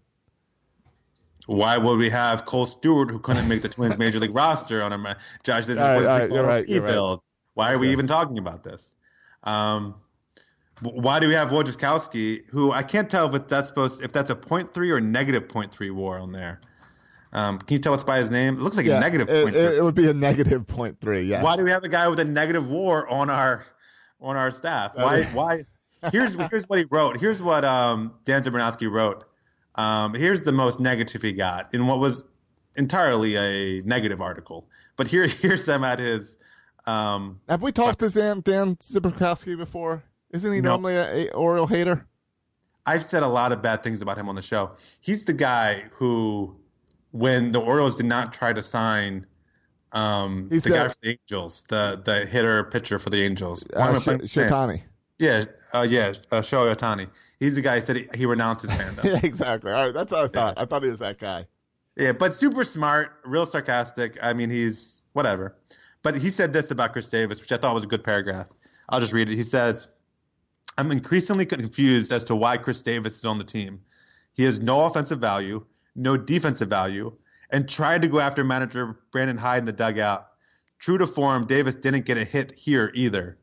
Why 1.47 1.77
would 1.77 1.99
we 1.99 2.09
have 2.09 2.47
Kohl 2.47 2.67
Stewart 2.67 3.11
who 3.11 3.19
couldn't 3.19 3.47
make 3.47 3.63
the 3.63 3.69
Twins 3.77 3.99
major 3.99 4.19
league 4.19 4.35
roster 4.35 4.83
on 4.83 4.93
our 4.93 5.17
Josh? 5.45 5.67
This 5.67 5.77
is 5.77 5.83
right, 5.83 5.97
what 5.97 6.07
all 6.07 6.15
the 6.15 6.21
right, 6.21 6.31
you're 6.31 6.43
right, 6.43 6.69
you're 6.69 6.83
right. 6.83 6.91
build. 6.93 7.21
Why 7.53 7.73
are 7.73 7.79
we 7.79 7.91
even 7.91 8.07
talking 8.07 8.39
about 8.39 8.65
this? 8.65 8.97
Um, 9.45 9.95
why 10.81 11.21
do 11.21 11.29
we 11.29 11.35
have 11.35 11.51
Wojciechowski, 11.51 12.47
who 12.49 12.73
I 12.73 12.83
can't 12.83 13.09
tell 13.09 13.33
if 13.35 13.47
that's 13.47 13.69
supposed 13.69 14.03
if 14.03 14.13
that's 14.13 14.31
a 14.31 14.35
point 14.35 14.75
three 14.75 14.91
or 14.91 15.01
negative 15.01 15.49
point 15.49 15.71
three 15.71 15.91
WAR 15.91 16.19
on 16.19 16.33
there? 16.33 16.61
Um, 17.33 17.59
can 17.59 17.75
you 17.75 17.79
tell 17.79 17.95
us 17.95 18.05
by 18.05 18.19
his 18.19 18.31
name? 18.31 18.55
It 18.55 18.61
looks 18.61 18.77
like 18.77 18.87
a 18.87 19.01
negative 19.01 19.29
it, 19.29 19.45
point 19.45 19.57
it, 19.57 19.69
three. 19.69 19.79
it 19.79 19.85
would 19.85 19.95
be 19.95 20.09
a 20.09 20.15
negative 20.15 20.67
point 20.67 21.01
three. 21.01 21.23
Yes. 21.23 21.43
Why 21.43 21.57
do 21.57 21.65
we 21.65 21.71
have 21.71 21.85
a 21.85 21.89
guy 21.89 22.09
with 22.09 22.21
a 22.21 22.25
negative 22.25 22.71
WAR 22.71 23.09
on 23.09 23.29
our 23.29 23.65
on 24.21 24.37
our 24.37 24.51
staff? 24.51 24.93
Why? 24.95 25.25
Why? 25.25 25.63
Here's 26.13 26.35
here's 26.35 26.69
what 26.69 26.79
he 26.79 26.85
wrote. 26.91 27.19
Here's 27.19 27.43
what 27.43 27.65
um, 27.65 28.13
Dan 28.27 28.43
Zabernowski 28.43 28.91
wrote. 28.91 29.25
Um, 29.75 30.13
here's 30.13 30.43
the 30.43 30.53
most 30.53 30.79
negative 30.79 31.23
he 31.23 31.33
got 31.33 31.73
in 31.73 31.87
what 31.87 31.99
was 31.99 32.27
entirely 32.77 33.37
a 33.37 33.81
negative 33.87 34.21
article. 34.21 34.69
But 34.97 35.09
here 35.09 35.27
here's 35.41 35.65
some 35.65 35.83
at 35.83 35.99
his. 35.99 36.37
Um, 36.87 37.41
Have 37.49 37.63
we 37.63 37.73
talked 37.73 38.01
to 38.01 38.11
Dan, 38.11 38.43
Dan 38.43 38.77
Zibrkowski 38.77 39.57
before? 39.57 40.03
Isn't 40.31 40.53
he 40.53 40.61
No. 40.61 40.73
normally 40.73 40.97
a, 40.97 41.29
a 41.29 41.31
Oriole 41.31 41.67
hater? 41.67 42.07
I've 42.85 43.03
said 43.03 43.23
a 43.23 43.29
lot 43.29 43.53
of 43.53 43.63
bad 43.63 43.83
things 43.83 44.03
about 44.03 44.19
him 44.19 44.29
on 44.29 44.35
the 44.35 44.43
show. 44.43 44.73
He's 45.01 45.25
the 45.25 45.33
guy 45.33 45.85
who, 45.93 46.55
when 47.13 47.53
the 47.53 47.61
Orioles 47.61 47.95
did 47.97 48.05
not 48.07 48.35
try 48.35 48.53
to 48.53 48.61
sign. 48.61 49.27
Um, 49.95 50.49
He 50.51 50.59
the 50.59 50.71
guy 50.71 50.89
for 50.89 50.97
the 51.03 51.11
Angels, 51.11 51.65
the 51.69 52.01
the 52.05 52.27
hitter 52.27 52.65
pitcher 52.65 52.99
for 52.99 53.11
the 53.11 53.23
Angels. 53.23 53.65
Uh, 53.75 53.99
Sh-? 54.01 54.09
Shotani. 54.09 54.83
Yeah, 55.19 55.45
uh, 55.73 55.87
yeah, 55.89 56.09
uh, 56.33 56.41
Shohei 56.41 56.75
Ohtani. 56.75 57.09
He's 57.39 57.55
the 57.55 57.61
guy 57.61 57.79
who 57.79 57.87
said 57.87 57.97
he, 57.97 58.09
he 58.15 58.27
renounced 58.27 58.63
his 58.63 58.73
fandom. 58.73 59.05
yeah, 59.05 59.21
exactly. 59.23 59.71
All 59.71 59.85
right, 59.87 59.95
that's 59.95 60.11
what 60.13 60.25
I 60.25 60.29
thought. 60.29 60.55
I 60.57 60.65
thought 60.65 60.83
he 60.83 60.91
was 60.91 60.99
that 60.99 61.19
guy. 61.19 61.47
yeah, 61.97 62.13
but 62.13 62.35
super 62.35 62.65
smart, 62.65 63.13
real 63.25 63.47
sarcastic. 63.47 64.19
I 64.21 64.33
mean, 64.33 64.51
he's 64.51 65.03
whatever. 65.13 65.55
But 66.03 66.17
he 66.17 66.29
said 66.29 66.53
this 66.53 66.71
about 66.71 66.93
Chris 66.93 67.07
Davis, 67.07 67.41
which 67.41 67.53
I 67.53 67.57
thought 67.57 67.73
was 67.75 67.85
a 67.85 67.87
good 67.87 68.05
paragraph. 68.05 68.49
I'll 68.89 69.01
just 69.01 69.13
read 69.13 69.31
it. 69.31 69.37
He 69.37 69.43
says, 69.43 69.89
I'm 70.77 70.91
increasingly 70.91 71.47
confused 71.47 72.13
as 72.13 72.25
to 72.25 72.37
why 72.37 72.59
Chris 72.59 72.83
Davis 72.83 73.17
is 73.17 73.25
on 73.25 73.39
the 73.39 73.45
team. 73.45 73.81
He 74.35 74.43
has 74.45 74.61
no 74.61 74.85
offensive 74.85 75.21
value, 75.21 75.65
no 75.95 76.17
defensive 76.17 76.69
value, 76.69 77.13
and 77.55 77.69
tried 77.69 78.03
to 78.03 78.09
go 78.09 78.19
after 78.19 78.43
manager 78.43 78.99
Brandon 79.13 79.37
Hyde 79.37 79.61
in 79.61 79.65
the 79.65 79.73
dugout. 79.73 80.27
True 80.81 80.99
to 80.99 81.07
form, 81.07 81.47
Davis 81.47 81.77
didn't 81.77 82.05
get 82.05 82.19
a 82.19 82.25
hit 82.25 82.53
here 82.53 82.91
either. 82.95 83.39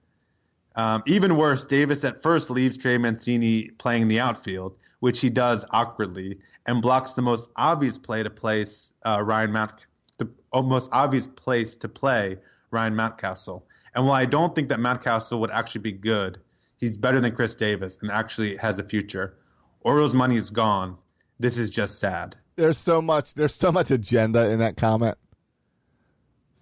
Um, 0.75 1.01
even 1.07 1.37
worse, 1.37 1.63
Davis 1.63 2.03
at 2.03 2.21
first 2.21 2.49
leaves 2.49 2.77
Trey 2.77 2.97
Mancini 2.97 3.69
playing 3.69 4.01
in 4.01 4.07
the 4.09 4.19
outfield, 4.19 4.75
which 4.99 5.21
he 5.21 5.29
does 5.29 5.63
awkwardly, 5.71 6.39
and 6.65 6.81
blocks 6.81 7.13
the 7.13 7.21
most 7.21 7.49
obvious 7.55 7.97
play 7.97 8.21
to 8.21 8.29
place 8.29 8.91
uh, 9.05 9.21
Ryan 9.23 9.53
Mount, 9.53 9.85
the 10.17 10.27
most 10.53 10.89
obvious 10.91 11.27
place 11.27 11.77
to 11.77 11.87
play 11.87 12.37
Ryan 12.69 12.95
Mountcastle. 12.95 13.63
And 13.95 14.03
while 14.03 14.15
I 14.15 14.25
don't 14.25 14.53
think 14.53 14.67
that 14.69 14.79
Mountcastle 14.79 15.39
would 15.39 15.51
actually 15.51 15.81
be 15.81 15.93
good, 15.93 16.37
he's 16.75 16.97
better 16.97 17.21
than 17.21 17.33
Chris 17.33 17.55
Davis 17.55 17.97
and 18.01 18.11
actually 18.11 18.57
has 18.57 18.77
a 18.77 18.83
future. 18.83 19.37
Orioles' 19.79 20.13
money 20.13 20.35
is 20.35 20.49
gone. 20.49 20.97
This 21.39 21.57
is 21.57 21.69
just 21.69 21.99
sad. 21.99 22.35
There's 22.55 22.77
so 22.77 23.01
much. 23.01 23.33
There's 23.33 23.55
so 23.55 23.71
much 23.71 23.91
agenda 23.91 24.49
in 24.49 24.59
that 24.59 24.77
comment. 24.77 25.17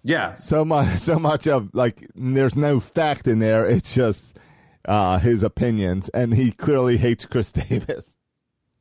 Yeah, 0.02 0.32
So 0.32 0.64
much. 0.64 0.86
So 0.98 1.18
much 1.18 1.46
of 1.46 1.70
like. 1.74 2.06
There's 2.14 2.56
no 2.56 2.80
fact 2.80 3.26
in 3.28 3.38
there. 3.38 3.66
It's 3.66 3.94
just 3.94 4.38
uh, 4.86 5.18
his 5.18 5.42
opinions, 5.42 6.08
and 6.10 6.34
he 6.34 6.52
clearly 6.52 6.96
hates 6.96 7.26
Chris 7.26 7.52
Davis. 7.68 8.16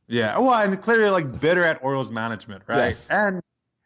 Yeah, 0.08 0.38
well, 0.40 0.54
and 0.54 0.80
clearly 0.82 1.10
like 1.10 1.40
bitter 1.40 1.64
at 1.64 1.84
Orioles 1.84 2.12
management, 2.12 2.64
right? 2.68 2.90
Yes. 2.90 3.08
And 3.10 3.42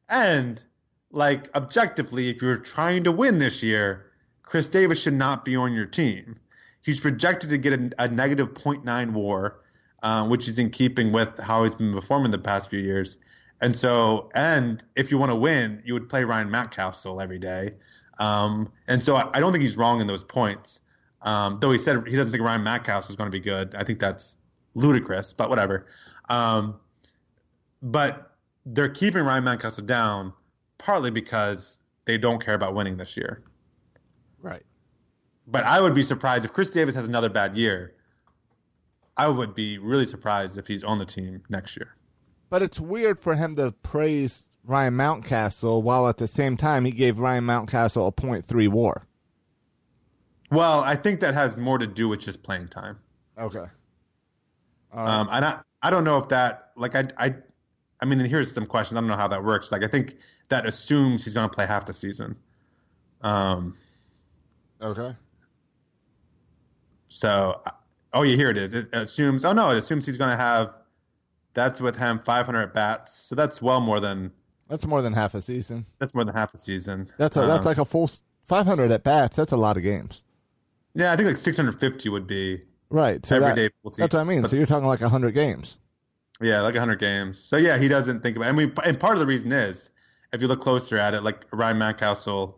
and 0.09 0.63
like 1.11 1.53
objectively, 1.55 2.29
if 2.29 2.41
you're 2.41 2.57
trying 2.57 3.03
to 3.05 3.11
win 3.11 3.39
this 3.39 3.63
year, 3.63 4.05
Chris 4.43 4.69
Davis 4.69 5.01
should 5.01 5.13
not 5.13 5.43
be 5.43 5.55
on 5.55 5.73
your 5.73 5.85
team. 5.85 6.37
He's 6.81 6.99
projected 6.99 7.49
to 7.51 7.57
get 7.57 7.73
a, 7.73 7.91
a 7.97 8.07
negative 8.09 8.53
0.9 8.53 9.11
WAR, 9.13 9.59
uh, 10.03 10.27
which 10.27 10.47
is 10.47 10.59
in 10.59 10.69
keeping 10.69 11.11
with 11.11 11.39
how 11.39 11.63
he's 11.63 11.75
been 11.75 11.93
performing 11.93 12.31
the 12.31 12.37
past 12.37 12.69
few 12.69 12.79
years. 12.79 13.17
And 13.61 13.75
so, 13.75 14.29
and 14.35 14.83
if 14.95 15.09
you 15.09 15.17
want 15.17 15.31
to 15.31 15.35
win, 15.35 15.81
you 15.85 15.93
would 15.93 16.09
play 16.09 16.25
Ryan 16.25 16.49
Mountcastle 16.49 17.23
every 17.23 17.39
day. 17.39 17.71
Um, 18.19 18.71
and 18.87 19.01
so, 19.01 19.15
I, 19.15 19.29
I 19.33 19.39
don't 19.39 19.51
think 19.51 19.63
he's 19.63 19.77
wrong 19.77 20.01
in 20.01 20.07
those 20.07 20.23
points. 20.23 20.81
Um, 21.21 21.57
though 21.61 21.71
he 21.71 21.77
said 21.77 22.05
he 22.05 22.15
doesn't 22.17 22.33
think 22.33 22.43
Ryan 22.43 22.61
Mountcastle 22.61 23.09
is 23.09 23.15
going 23.15 23.31
to 23.31 23.35
be 23.35 23.39
good. 23.39 23.73
I 23.75 23.85
think 23.85 23.99
that's 23.99 24.37
ludicrous, 24.75 25.31
but 25.31 25.49
whatever. 25.49 25.87
Um, 26.27 26.75
but 27.81 28.35
they're 28.65 28.89
keeping 28.89 29.23
Ryan 29.23 29.45
Mountcastle 29.45 29.85
down 29.85 30.33
partly 30.77 31.11
because 31.11 31.79
they 32.03 32.17
don't 32.17 32.43
care 32.43 32.55
about 32.55 32.75
winning 32.75 32.97
this 32.97 33.15
year. 33.15 33.41
Right. 34.41 34.63
But 35.47 35.63
I 35.63 35.79
would 35.79 35.95
be 35.95 36.01
surprised 36.01 36.43
if 36.43 36.51
Chris 36.51 36.69
Davis 36.69 36.95
has 36.95 37.07
another 37.07 37.29
bad 37.29 37.55
year. 37.55 37.93
I 39.17 39.27
would 39.27 39.53
be 39.53 39.77
really 39.77 40.05
surprised 40.05 40.57
if 40.57 40.67
he's 40.67 40.83
on 40.83 40.97
the 40.97 41.05
team 41.05 41.43
next 41.49 41.77
year. 41.77 41.95
But 42.49 42.61
it's 42.61 42.79
weird 42.79 43.19
for 43.19 43.35
him 43.35 43.55
to 43.55 43.71
praise 43.83 44.45
Ryan 44.63 44.95
Mountcastle 44.95 45.81
while 45.81 46.07
at 46.07 46.17
the 46.17 46.27
same 46.27 46.57
time 46.57 46.85
he 46.85 46.91
gave 46.91 47.19
Ryan 47.19 47.45
Mountcastle 47.45 48.07
a 48.07 48.11
.3 48.11 48.67
WAR. 48.69 49.05
Well, 50.51 50.81
I 50.81 50.95
think 50.95 51.19
that 51.21 51.33
has 51.33 51.57
more 51.57 51.77
to 51.77 51.87
do 51.87 52.07
with 52.07 52.19
just 52.19 52.43
playing 52.43 52.67
time. 52.67 52.99
Okay. 53.37 53.65
Um, 54.91 55.27
and 55.31 55.45
I, 55.45 55.59
I 55.81 55.89
don't 55.89 56.03
know 56.03 56.17
if 56.17 56.29
that 56.29 56.71
like 56.75 56.95
I 56.95 57.05
I 57.17 57.35
I 57.99 58.05
mean, 58.05 58.19
and 58.19 58.29
here's 58.29 58.51
some 58.51 58.65
questions. 58.65 58.97
I 58.97 59.01
don't 59.01 59.07
know 59.07 59.15
how 59.15 59.29
that 59.29 59.43
works. 59.43 59.71
Like 59.71 59.83
I 59.83 59.87
think 59.87 60.15
that 60.49 60.65
assumes 60.65 61.23
he's 61.23 61.33
going 61.33 61.49
to 61.49 61.53
play 61.53 61.65
half 61.65 61.85
the 61.85 61.93
season. 61.93 62.35
Um. 63.21 63.75
Okay. 64.81 65.15
So, 67.07 67.61
oh 68.13 68.23
yeah, 68.23 68.35
here 68.35 68.49
it 68.49 68.57
is. 68.57 68.73
It 68.73 68.89
assumes. 68.93 69.45
Oh 69.45 69.53
no, 69.53 69.71
it 69.71 69.77
assumes 69.77 70.05
he's 70.05 70.17
going 70.17 70.29
to 70.31 70.37
have. 70.37 70.75
That's 71.53 71.79
with 71.79 71.95
him 71.95 72.19
500 72.19 72.61
at 72.63 72.73
bats. 72.73 73.13
So 73.13 73.35
that's 73.35 73.61
well 73.61 73.79
more 73.79 73.99
than. 73.99 74.31
That's 74.69 74.87
more 74.87 75.01
than 75.01 75.13
half 75.13 75.35
a 75.35 75.41
season. 75.41 75.85
That's 75.99 76.15
more 76.15 76.25
than 76.25 76.33
half 76.33 76.53
a 76.53 76.57
season. 76.57 77.07
That's 77.17 77.37
a, 77.37 77.41
Um, 77.43 77.47
that's 77.49 77.65
like 77.65 77.77
a 77.77 77.85
full 77.85 78.09
500 78.45 78.91
at 78.91 79.03
bats. 79.03 79.35
That's 79.35 79.51
a 79.51 79.57
lot 79.57 79.77
of 79.77 79.83
games. 79.83 80.21
Yeah, 80.95 81.11
I 81.11 81.15
think 81.15 81.27
like 81.27 81.37
650 81.37 82.09
would 82.09 82.25
be. 82.27 82.61
Right. 82.89 83.23
So 83.25 83.35
Every 83.35 83.49
that- 83.49 83.55
day 83.55 83.69
we'll 83.83 83.91
see. 83.91 84.01
That's 84.03 84.13
what 84.13 84.21
I 84.21 84.23
mean. 84.23 84.41
But- 84.41 84.49
so 84.51 84.55
you're 84.55 84.65
talking 84.65 84.87
like 84.87 85.01
100 85.01 85.31
games. 85.31 85.77
Yeah, 86.41 86.61
like 86.61 86.73
100 86.73 86.97
games. 86.99 87.37
So 87.39 87.57
yeah, 87.57 87.77
he 87.77 87.87
doesn't 87.87 88.21
think 88.21 88.35
about. 88.37 88.47
It. 88.47 88.49
I 88.49 88.51
mean, 88.53 88.73
and 88.83 88.99
part 88.99 89.13
of 89.13 89.19
the 89.19 89.25
reason 89.27 89.51
is, 89.51 89.91
if 90.33 90.41
you 90.41 90.47
look 90.47 90.61
closer 90.61 90.97
at 90.97 91.13
it, 91.13 91.21
like 91.21 91.45
Ryan 91.51 91.77
Mountcastle, 91.77 92.55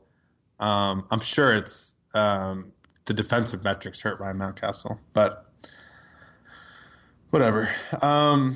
um, 0.60 1.06
I'm 1.12 1.20
sure 1.20 1.54
it's 1.54 1.96
um, 2.14 2.72
the 3.06 3.14
defensive 3.14 3.64
metrics 3.64 4.00
hurt 4.00 4.20
Ryan 4.22 4.38
Mountcastle, 4.38 4.98
but 5.14 5.45
whatever. 7.30 7.70
Um, 8.02 8.56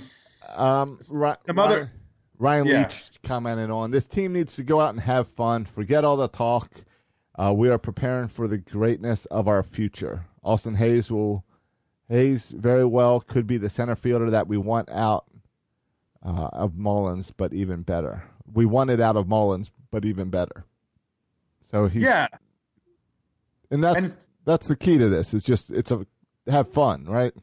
Um, 0.56 0.98
Some 1.02 1.18
Ryan, 1.18 1.38
Ryan 2.40 2.66
Yeah. 2.66 2.80
Leach 2.80 3.12
commented 3.24 3.70
on 3.70 3.92
this 3.92 4.08
team 4.08 4.34
needs 4.34 4.56
to 4.56 4.64
go 4.64 4.82
out 4.82 4.90
and 4.92 5.00
have 5.00 5.28
fun. 5.28 5.66
Forget 5.66 6.04
all 6.04 6.18
the 6.18 6.28
talk. 6.28 6.72
Uh, 7.38 7.54
we 7.56 7.70
are 7.70 7.78
preparing 7.78 8.28
for 8.28 8.48
the 8.48 8.58
greatness 8.58 9.26
of 9.28 9.48
our 9.48 9.62
future. 9.64 10.26
Austin 10.44 10.76
Hays 10.76 11.12
will 11.12 11.44
Hays 12.10 12.52
very 12.52 12.86
well 12.86 13.20
could 13.22 13.46
be 13.46 13.58
the 13.58 13.70
center 13.70 13.96
fielder 13.96 14.32
that 14.32 14.48
we 14.48 14.58
want 14.58 14.90
out 14.90 15.26
uh, 16.26 16.50
of 16.52 16.76
Mullins, 16.76 17.32
but 17.36 17.54
even 17.54 17.84
better. 17.84 18.24
We 18.52 18.66
want 18.66 18.90
it 18.90 19.00
out 19.00 19.16
of 19.16 19.28
Mullins, 19.28 19.70
but 19.92 20.04
even 20.06 20.30
better. 20.32 20.66
So 21.72 21.88
he 21.88 22.00
yeah, 22.00 22.28
and 23.70 23.84
that's 23.84 24.00
and- 24.00 24.18
that's 24.46 24.68
the 24.68 24.76
key 24.76 24.98
to 24.98 25.08
this. 25.10 25.34
It's 25.36 25.46
just 25.46 25.70
it's 25.70 25.92
a 25.92 26.06
have 26.48 26.68
fun, 26.70 27.06
right? 27.06 27.34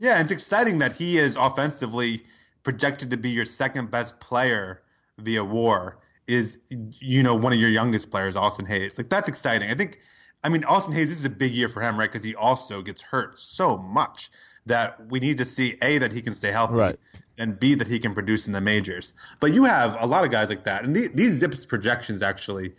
Yeah, 0.00 0.20
it's 0.20 0.32
exciting 0.32 0.78
that 0.78 0.94
he 0.94 1.18
is 1.18 1.36
offensively 1.36 2.24
projected 2.62 3.10
to 3.12 3.16
be 3.16 3.30
your 3.30 3.44
second 3.44 3.90
best 3.90 4.18
player 4.18 4.82
via 5.18 5.44
WAR. 5.44 5.98
Is 6.26 6.58
you 6.70 7.22
know 7.24 7.34
one 7.34 7.52
of 7.52 7.58
your 7.58 7.70
youngest 7.70 8.10
players, 8.10 8.36
Austin 8.36 8.64
Hays. 8.64 8.96
Like 8.98 9.08
that's 9.08 9.28
exciting. 9.28 9.70
I 9.70 9.74
think. 9.74 9.98
I 10.42 10.48
mean, 10.48 10.64
Austin 10.64 10.94
Hays 10.94 11.10
this 11.10 11.18
is 11.18 11.24
a 11.26 11.30
big 11.30 11.52
year 11.52 11.68
for 11.68 11.82
him, 11.82 11.98
right? 11.98 12.10
Because 12.10 12.24
he 12.24 12.34
also 12.34 12.80
gets 12.82 13.02
hurt 13.02 13.36
so 13.38 13.76
much 13.76 14.30
that 14.66 15.10
we 15.10 15.20
need 15.20 15.38
to 15.38 15.44
see 15.44 15.76
a 15.82 15.98
that 15.98 16.12
he 16.12 16.22
can 16.22 16.32
stay 16.32 16.50
healthy, 16.52 16.74
Right. 16.74 16.96
and 17.36 17.58
b 17.58 17.74
that 17.74 17.88
he 17.88 17.98
can 17.98 18.14
produce 18.14 18.46
in 18.46 18.52
the 18.52 18.60
majors. 18.60 19.12
But 19.40 19.52
you 19.52 19.64
have 19.64 19.96
a 20.00 20.06
lot 20.06 20.24
of 20.24 20.30
guys 20.30 20.48
like 20.48 20.64
that, 20.64 20.84
and 20.84 20.94
the, 20.94 21.08
these 21.08 21.32
Zips 21.40 21.66
projections 21.66 22.22
actually, 22.22 22.72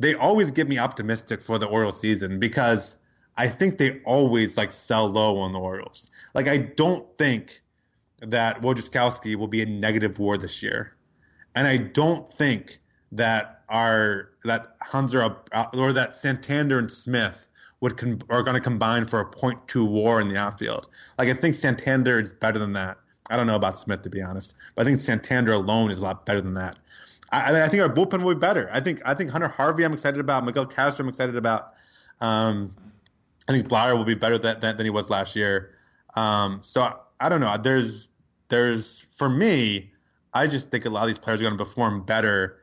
they 0.00 0.14
always 0.14 0.50
get 0.50 0.68
me 0.68 0.78
optimistic 0.78 1.40
for 1.40 1.58
the 1.58 1.66
Orioles 1.66 2.00
season 2.00 2.40
because 2.40 2.96
I 3.36 3.48
think 3.48 3.78
they 3.78 4.00
always 4.04 4.56
like 4.56 4.72
sell 4.72 5.08
low 5.08 5.38
on 5.38 5.52
the 5.52 5.58
Orioles. 5.58 6.10
Like 6.34 6.48
I 6.48 6.58
don't 6.58 7.06
think 7.18 7.60
that 8.20 8.60
Wojciechowski 8.62 9.36
will 9.36 9.48
be 9.48 9.62
a 9.62 9.66
negative 9.66 10.18
WAR 10.18 10.36
this 10.36 10.62
year, 10.62 10.94
and 11.54 11.66
I 11.66 11.78
don't 11.78 12.28
think 12.28 12.78
that 13.12 13.62
our 13.68 14.30
that 14.44 14.76
Hunter 14.80 15.36
uh, 15.52 15.66
or 15.74 15.92
that 15.92 16.14
Santander 16.14 16.78
and 16.78 16.90
Smith 16.90 17.46
would 17.80 17.96
con- 17.96 18.22
are 18.30 18.42
going 18.42 18.54
to 18.54 18.60
combine 18.60 19.06
for 19.06 19.20
a 19.20 19.26
.2 19.26 19.88
WAR 19.88 20.20
in 20.20 20.28
the 20.28 20.36
outfield. 20.36 20.88
Like 21.18 21.28
I 21.28 21.34
think 21.34 21.54
Santander 21.54 22.20
is 22.20 22.32
better 22.32 22.58
than 22.58 22.74
that. 22.74 22.98
I 23.30 23.36
don't 23.36 23.46
know 23.46 23.56
about 23.56 23.78
Smith 23.78 24.02
to 24.02 24.10
be 24.10 24.22
honest, 24.22 24.56
but 24.74 24.82
I 24.82 24.84
think 24.90 25.00
Santander 25.00 25.52
alone 25.52 25.90
is 25.90 25.98
a 25.98 26.02
lot 26.02 26.26
better 26.26 26.40
than 26.40 26.54
that. 26.54 26.76
I, 27.30 27.62
I 27.62 27.68
think 27.68 27.82
our 27.82 27.88
bullpen 27.88 28.22
will 28.22 28.34
be 28.34 28.38
better. 28.38 28.68
I 28.72 28.80
think 28.80 29.00
I 29.04 29.14
think 29.14 29.30
Hunter 29.30 29.48
Harvey 29.48 29.84
I'm 29.84 29.92
excited 29.92 30.20
about. 30.20 30.44
Miguel 30.44 30.66
Castro 30.66 31.04
I'm 31.04 31.08
excited 31.08 31.36
about. 31.36 31.74
Um, 32.20 32.70
I 33.48 33.52
think 33.52 33.68
Bleier 33.68 33.96
will 33.96 34.04
be 34.04 34.14
better 34.14 34.38
than, 34.38 34.60
than, 34.60 34.76
than 34.76 34.86
he 34.86 34.90
was 34.90 35.10
last 35.10 35.36
year. 35.36 35.74
Um, 36.14 36.60
so 36.62 36.82
I, 36.82 36.94
I 37.20 37.28
don't 37.28 37.40
know. 37.40 37.56
There's 37.60 38.10
there's 38.48 39.06
for 39.10 39.28
me, 39.28 39.92
I 40.32 40.46
just 40.46 40.70
think 40.70 40.84
a 40.84 40.90
lot 40.90 41.02
of 41.02 41.06
these 41.08 41.18
players 41.18 41.40
are 41.40 41.44
going 41.44 41.56
to 41.56 41.64
perform 41.64 42.04
better 42.04 42.58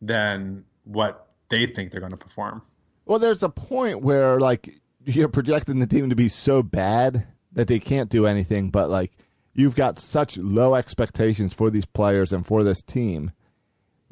than 0.00 0.64
what 0.84 1.28
they 1.48 1.66
think 1.66 1.90
they're 1.90 2.00
going 2.00 2.12
to 2.12 2.16
perform. 2.16 2.62
Well, 3.04 3.18
there's 3.18 3.42
a 3.42 3.48
point 3.48 4.02
where 4.02 4.38
like 4.38 4.80
you're 5.04 5.28
projecting 5.28 5.78
the 5.78 5.86
team 5.86 6.10
to 6.10 6.16
be 6.16 6.28
so 6.28 6.62
bad 6.62 7.26
that 7.52 7.68
they 7.68 7.78
can't 7.78 8.10
do 8.10 8.26
anything, 8.26 8.70
but 8.70 8.90
like 8.90 9.12
you've 9.54 9.74
got 9.74 9.98
such 9.98 10.38
low 10.38 10.74
expectations 10.74 11.52
for 11.52 11.70
these 11.70 11.86
players 11.86 12.32
and 12.32 12.46
for 12.46 12.62
this 12.62 12.82
team 12.82 13.32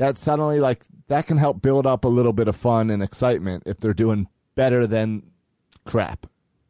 that 0.01 0.17
suddenly 0.17 0.59
like 0.61 0.83
that 1.09 1.27
can 1.27 1.37
help 1.37 1.61
build 1.61 1.87
up 1.87 2.07
a 2.07 2.09
little 2.09 2.33
bit 2.33 2.49
of 2.49 2.57
fun 2.57 2.89
and 2.89 3.03
excitement 3.03 3.63
if 3.67 3.79
they're 3.79 3.93
doing 3.93 4.27
better 4.55 4.87
than 4.87 5.23
crap. 5.91 6.27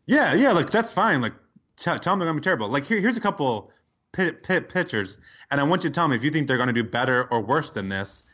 Yeah, 0.06 0.34
yeah, 0.34 0.52
like 0.52 0.70
that's 0.70 0.92
fine. 0.92 1.20
Like 1.20 1.34
tell, 1.76 1.98
tell 1.98 2.12
them 2.12 2.20
they're 2.20 2.28
to 2.28 2.34
be 2.34 2.40
terrible. 2.40 2.68
Like 2.68 2.84
here, 2.84 3.00
here's 3.00 3.16
a 3.16 3.20
couple 3.20 3.70
pi 4.12 4.32
pi 4.32 4.60
pitchers, 4.60 5.18
and 5.50 5.60
I 5.60 5.64
want 5.64 5.84
you 5.84 5.90
to 5.90 5.94
tell 5.94 6.08
me 6.08 6.16
if 6.16 6.24
you 6.24 6.30
think 6.30 6.48
they're 6.48 6.56
going 6.56 6.68
to 6.68 6.72
do 6.72 6.84
better 6.84 7.24
or 7.30 7.40
worse 7.40 7.72
than 7.72 7.88
this 7.88 8.24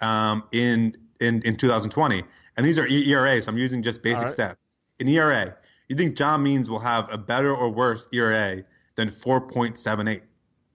um, 0.00 0.44
in 0.52 0.96
in 1.20 1.42
in 1.42 1.56
2020. 1.56 2.22
And 2.56 2.64
these 2.64 2.78
are 2.78 2.86
ERA, 2.86 3.42
so 3.42 3.50
I'm 3.50 3.58
using 3.58 3.82
just 3.82 4.02
basic 4.02 4.24
right. 4.24 4.32
stats. 4.32 4.56
In 4.98 5.08
ERA, 5.08 5.56
you 5.88 5.96
think 5.96 6.16
John 6.16 6.42
Means 6.42 6.70
will 6.70 6.78
have 6.78 7.12
a 7.12 7.18
better 7.18 7.54
or 7.54 7.68
worse 7.68 8.08
ERA 8.12 8.62
than 8.94 9.08
4.78? 9.08 10.22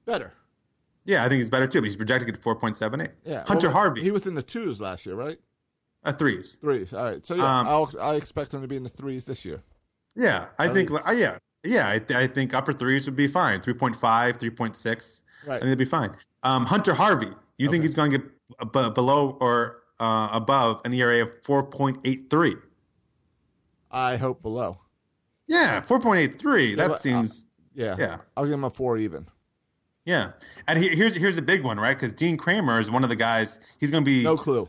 Better. 0.05 0.31
Yeah, 1.05 1.25
I 1.25 1.29
think 1.29 1.39
he's 1.39 1.49
better 1.49 1.65
too. 1.65 1.81
But 1.81 1.85
he's 1.85 1.95
projected 1.95 2.29
at 2.29 2.39
4.78. 2.39 3.09
Yeah. 3.25 3.43
Hunter 3.47 3.67
Well, 3.67 3.77
Harvey, 3.77 4.03
He 4.03 4.11
was 4.11 4.27
in 4.27 4.35
the 4.35 4.43
twos 4.43 4.79
last 4.79 5.05
year, 5.05 5.15
right? 5.15 5.39
Uh, 6.03 6.11
threes. 6.11 6.55
Threes. 6.61 6.93
All 6.93 7.03
right. 7.03 7.25
So 7.25 7.35
yeah, 7.35 7.59
Um, 7.59 7.67
I'll, 7.67 7.91
I 8.01 8.15
expect 8.15 8.53
him 8.53 8.61
to 8.61 8.67
be 8.67 8.75
in 8.75 8.83
the 8.83 8.89
threes 8.89 9.25
this 9.25 9.45
year. 9.45 9.61
Yeah, 10.15 10.47
I 10.59 10.65
At 10.65 10.73
think. 10.73 10.91
Uh, 10.91 11.11
yeah, 11.11 11.37
yeah. 11.63 11.89
I, 11.89 11.99
th- 11.99 12.17
I 12.17 12.27
think 12.27 12.53
upper 12.53 12.73
threes 12.73 13.05
would 13.07 13.15
be 13.15 13.27
fine. 13.27 13.59
3.5, 13.59 13.95
3.6. 13.99 15.21
I 15.45 15.49
Right. 15.49 15.59
think 15.61 15.69
they'd 15.69 15.77
be 15.77 15.85
fine. 15.85 16.15
Um, 16.43 16.65
Hunter 16.65 16.93
Harvey, 16.93 17.31
you 17.57 17.67
think 17.69 17.83
he's 17.83 17.93
going 17.95 18.11
to 18.11 18.17
get 18.19 18.27
ab- 18.61 18.93
below 18.95 19.37
or 19.41 19.83
uh, 19.99 20.29
above 20.31 20.81
an 20.85 20.93
ERA 20.93 21.21
of 21.21 21.39
4.83? 21.41 22.55
I 23.91 24.15
hope 24.17 24.41
below. 24.41 24.77
Yeah, 25.47 25.81
4.83. 25.81 26.69
Yeah, 26.71 26.75
that 26.77 26.87
but, 26.87 26.91
uh, 26.93 26.95
seems. 26.97 27.45
Yeah. 27.73 27.95
Yeah. 27.99 28.17
I'll 28.35 28.45
give 28.45 28.53
him 28.53 28.63
a 28.63 28.69
four 28.69 28.97
even. 28.97 29.27
yeah, 30.05 30.31
and 30.67 30.77
he, 30.79 30.89
here's 30.89 31.13
here's 31.15 31.37
a 31.37 31.41
big 31.41 31.63
one, 31.63 31.79
right? 31.79 31.95
Because 31.97 32.11
Dean 32.13 32.35
Kremer 32.37 32.79
is 32.79 32.89
one 32.91 33.03
of 33.03 33.09
the 33.09 33.15
guys. 33.15 33.59
He's 33.79 33.91
going 33.91 34.03
to 34.03 34.09
be 34.09 34.23
No 34.23 34.35
clue. 34.35 34.67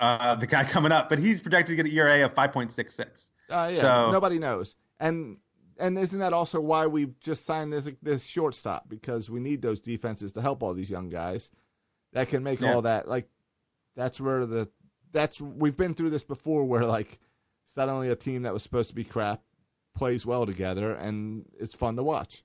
Uh, 0.00 0.34
the 0.36 0.46
guy 0.46 0.64
coming 0.64 0.92
up, 0.92 1.08
but 1.08 1.18
he's 1.18 1.40
projected 1.40 1.76
to 1.76 1.82
get 1.82 1.90
an 1.90 1.96
ERA 1.96 2.24
of 2.24 2.34
5.66. 2.34 3.30
Uh, 3.48 3.70
yeah, 3.74 3.80
So- 3.80 4.10
nobody 4.12 4.38
knows. 4.38 4.76
And 4.98 5.38
and 5.78 5.98
isn't 5.98 6.18
that 6.18 6.32
also 6.34 6.60
why 6.60 6.86
we've 6.86 7.18
just 7.20 7.46
signed 7.46 7.72
this 7.72 7.88
this 8.02 8.26
shortstop 8.26 8.88
because 8.88 9.30
we 9.30 9.40
need 9.40 9.62
those 9.62 9.80
defenses 9.80 10.32
to 10.32 10.42
help 10.42 10.62
all 10.62 10.74
these 10.74 10.90
young 10.90 11.08
guys 11.08 11.50
that 12.12 12.28
can 12.28 12.42
make 12.42 12.60
Yeah. 12.60 12.74
all 12.74 12.82
that 12.82 13.08
like 13.08 13.28
that's 13.96 14.20
where 14.20 14.44
the 14.44 14.68
that's 15.12 15.40
we've 15.40 15.76
been 15.78 15.94
through 15.94 16.10
this 16.10 16.22
before 16.22 16.64
where 16.66 16.84
like 16.84 17.18
suddenly 17.66 18.10
a 18.10 18.16
team 18.16 18.42
that 18.42 18.52
was 18.52 18.62
supposed 18.62 18.90
to 18.90 18.94
be 18.94 19.04
crap 19.04 19.42
plays 19.96 20.26
well 20.26 20.44
together 20.44 20.92
and 20.92 21.46
it's 21.58 21.72
fun 21.72 21.96
to 21.96 22.02
watch. 22.02 22.44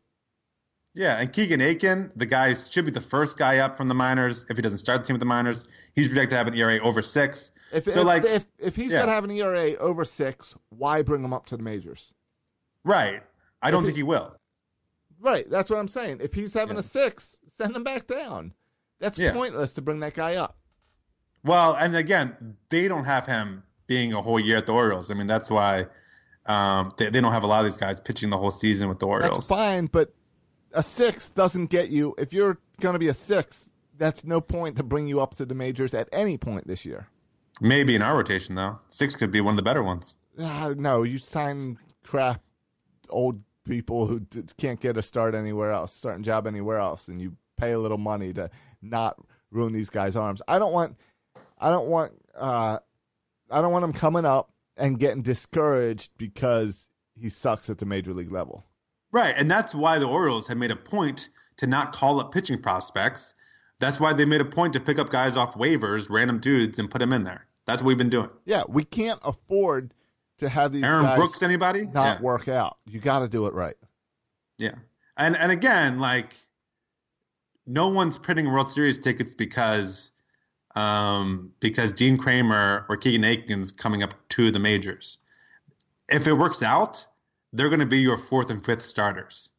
Yeah, 0.97 1.17
and 1.19 1.31
Keegan 1.31 1.59
Akin, 1.59 2.09
the 2.15 2.25
guy 2.25 2.53
should 2.53 2.85
be 2.85 2.91
the 2.91 3.01
first 3.01 3.37
guy 3.37 3.57
up 3.59 3.75
from 3.75 3.89
the 3.89 3.93
minors. 3.93 4.45
If 4.49 4.55
he 4.57 4.61
doesn't 4.61 4.79
start 4.79 5.01
the 5.01 5.07
team 5.07 5.15
with 5.15 5.19
the 5.19 5.25
minors, 5.25 5.67
he's 5.93 6.07
projected 6.07 6.29
to 6.31 6.35
have 6.37 6.47
an 6.47 6.53
ERA 6.55 6.79
over 6.79 7.01
six. 7.01 7.51
If 7.73 7.91
so 7.91 7.99
if, 7.99 8.05
like, 8.05 8.23
if 8.23 8.45
if 8.57 8.75
he's 8.77 8.93
yeah. 8.93 9.01
gonna 9.01 9.11
have 9.11 9.25
an 9.25 9.31
ERA 9.31 9.75
over 9.75 10.05
six, 10.05 10.55
why 10.69 11.01
bring 11.01 11.23
him 11.23 11.33
up 11.33 11.45
to 11.47 11.57
the 11.57 11.63
majors? 11.63 12.11
right? 12.85 13.21
I 13.61 13.71
don't 13.71 13.81
If 13.83 13.87
think 13.87 13.95
he- 13.97 13.99
he 14.01 14.03
will. 14.03 14.35
Right, 15.19 15.49
that's 15.49 15.69
what 15.71 15.79
I'm 15.79 15.87
saying. 15.87 16.19
If 16.21 16.33
he's 16.33 16.53
having 16.53 16.75
Yeah. 16.75 16.79
a 16.81 16.83
six, 16.83 17.39
send 17.57 17.75
him 17.75 17.83
back 17.83 18.05
down. 18.07 18.53
That's 18.99 19.17
Yeah. 19.17 19.33
pointless 19.33 19.73
to 19.73 19.81
bring 19.81 19.99
that 20.01 20.13
guy 20.13 20.35
up. 20.35 20.55
Well, 21.43 21.73
and 21.73 21.95
again, 21.95 22.55
they 22.69 22.87
don't 22.87 23.05
have 23.05 23.25
him 23.25 23.63
being 23.87 24.13
a 24.13 24.21
whole 24.21 24.39
year 24.39 24.57
at 24.57 24.65
the 24.67 24.73
Orioles. 24.73 25.09
I 25.11 25.15
mean, 25.15 25.27
that's 25.27 25.49
why 25.49 25.87
um, 26.45 26.91
they, 26.97 27.09
they 27.09 27.21
don't 27.21 27.31
have 27.33 27.43
a 27.43 27.47
lot 27.47 27.65
of 27.65 27.71
these 27.71 27.77
guys 27.77 27.99
pitching 27.99 28.29
the 28.29 28.37
whole 28.37 28.51
season 28.51 28.87
with 28.87 28.99
the 28.99 29.07
That's 29.07 29.23
Orioles. 29.25 29.47
fine, 29.49 29.87
but 29.87 30.13
a 30.75 30.83
six 30.83 31.29
doesn't 31.29 31.67
get 31.67 31.89
you. 31.89 32.13
If 32.17 32.33
you're 32.33 32.59
going 32.79 32.93
to 32.93 32.99
be 32.99 33.07
a 33.07 33.13
six, 33.13 33.69
that's 33.97 34.25
no 34.25 34.41
point 34.41 34.75
to 34.77 34.83
bring 34.83 35.07
you 35.07 35.21
up 35.21 35.35
to 35.35 35.45
the 35.45 35.55
majors 35.55 35.93
at 35.93 36.09
any 36.11 36.37
point 36.37 36.67
this 36.67 36.85
year. 36.85 37.07
Maybe 37.61 37.95
in 37.95 38.01
our 38.01 38.15
rotation 38.17 38.55
though, 38.55 38.77
six 38.89 39.15
could 39.15 39.31
be 39.31 39.41
one 39.41 39.53
of 39.53 39.57
the 39.57 39.63
better 39.63 39.81
ones. 39.81 40.17
Uh, 40.37 40.75
no, 40.77 41.03
you 41.03 41.17
sign 41.17 41.79
crap 42.03 42.41
old 43.09 43.41
people 43.65 44.07
who 44.07 44.19
d- 44.19 44.43
can't 44.57 44.79
get 44.79 44.97
a 44.97 45.01
start 45.01 45.33
anywhere 45.33 45.71
else, 45.71 45.93
starting 45.93 46.23
job 46.23 46.45
anywhere 46.45 46.77
else, 46.77 47.07
and 47.07 47.21
you 47.21 47.37
pay 47.57 47.71
a 47.71 47.79
little 47.79 47.97
money 47.97 48.33
to 48.33 48.49
not 48.81 49.17
ruin 49.51 49.71
these 49.71 49.89
guys' 49.89 50.17
arms. 50.17 50.41
I 50.47 50.59
don't 50.59 50.73
want, 50.73 50.97
I 51.57 51.69
don't 51.69 51.87
want, 51.87 52.11
uh, 52.37 52.79
I 53.49 53.61
don't 53.61 53.71
want 53.71 53.85
him 53.85 53.93
coming 53.93 54.25
up 54.25 54.51
and 54.75 54.99
getting 54.99 55.21
discouraged 55.21 56.11
because 56.17 56.89
he 57.17 57.29
sucks 57.29 57.69
at 57.69 57.77
the 57.77 57.85
major 57.85 58.13
league 58.13 58.31
level. 58.31 58.65
Right, 59.15 59.33
and 59.37 59.49
that's 59.49 59.73
why 59.73 59.97
the 59.97 60.09
Orioles 60.09 60.45
have 60.49 60.57
made 60.57 60.71
a 60.71 60.75
point 60.75 61.29
to 61.55 61.67
not 61.67 61.93
call 61.93 62.19
up 62.19 62.33
pitching 62.33 62.61
prospects. 62.61 63.33
That's 63.79 63.97
why 63.97 64.11
they 64.11 64.25
made 64.25 64.41
a 64.41 64.45
point 64.45 64.73
to 64.73 64.81
pick 64.81 64.99
up 64.99 65.09
guys 65.09 65.37
off 65.37 65.55
waivers, 65.55 66.09
random 66.09 66.41
dudes, 66.41 66.79
and 66.79 66.91
put 66.91 66.99
them 66.99 67.13
in 67.13 67.23
there. 67.23 67.45
That's 67.63 67.81
what 67.81 67.87
we've 67.87 67.97
been 67.97 68.09
doing. 68.09 68.29
Yeah, 68.43 68.63
we 68.67 68.83
can't 68.83 69.21
afford 69.23 69.93
to 70.39 70.49
have 70.49 70.73
these 70.73 70.83
Aaron 70.83 71.05
guys 71.05 71.17
Brooks, 71.17 71.43
anybody? 71.43 71.85
not 71.85 72.17
yeah. 72.17 72.21
work 72.21 72.49
out. 72.49 72.75
You 72.85 72.99
got 72.99 73.19
to 73.19 73.29
do 73.29 73.45
it 73.45 73.53
right. 73.53 73.77
Yeah, 74.57 74.75
and 75.15 75.37
and 75.37 75.49
again, 75.49 75.97
like, 75.97 76.35
no 77.65 77.87
one's 77.87 78.17
printing 78.17 78.51
World 78.51 78.69
Series 78.69 78.97
tickets 78.97 79.33
because, 79.33 80.11
um, 80.75 81.53
because 81.61 81.93
Dean 81.93 82.17
Kremer 82.17 82.85
or 82.89 82.97
Keegan 82.97 83.23
Akin's 83.23 83.71
coming 83.71 84.03
up 84.03 84.13
to 84.31 84.51
the 84.51 84.59
majors. 84.59 85.19
If 86.09 86.27
it 86.27 86.33
works 86.33 86.61
out, 86.61 87.07
they're 87.55 87.69
going 87.69 87.79
to 87.79 87.85
be 87.85 87.99
your 87.99 88.17
fourth 88.17 88.49
and 88.49 88.63
fifth 88.63 88.83
starters, 88.83 89.51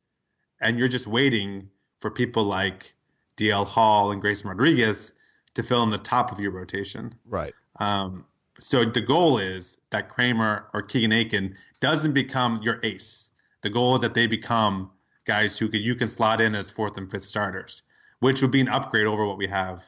and 0.60 0.78
you're 0.78 0.88
just 0.88 1.06
waiting 1.06 1.70
for 2.00 2.10
people 2.10 2.44
like 2.44 2.94
DL 3.36 3.66
Hall 3.66 4.10
and 4.10 4.20
Grayson 4.20 4.48
Rodriguez 4.48 5.12
to 5.54 5.62
fill 5.62 5.82
in 5.82 5.90
the 5.90 5.98
top 5.98 6.32
of 6.32 6.40
your 6.40 6.50
rotation. 6.50 7.14
Right. 7.24 7.54
Um, 7.80 8.26
so 8.58 8.84
the 8.84 9.00
goal 9.00 9.38
is 9.38 9.78
that 9.90 10.08
Kremer 10.08 10.66
or 10.72 10.82
Keegan 10.82 11.12
Akin 11.12 11.56
doesn't 11.80 12.12
become 12.12 12.60
your 12.62 12.80
ace. 12.82 13.30
The 13.62 13.70
goal 13.70 13.96
is 13.96 14.02
that 14.02 14.14
they 14.14 14.26
become 14.26 14.90
guys 15.24 15.58
who 15.58 15.68
can, 15.68 15.82
you 15.82 15.94
can 15.94 16.08
slot 16.08 16.40
in 16.40 16.54
as 16.54 16.70
fourth 16.70 16.96
and 16.96 17.10
fifth 17.10 17.24
starters, 17.24 17.82
which 18.20 18.42
would 18.42 18.50
be 18.50 18.60
an 18.60 18.68
upgrade 18.68 19.06
over 19.06 19.26
what 19.26 19.38
we 19.38 19.46
have 19.46 19.82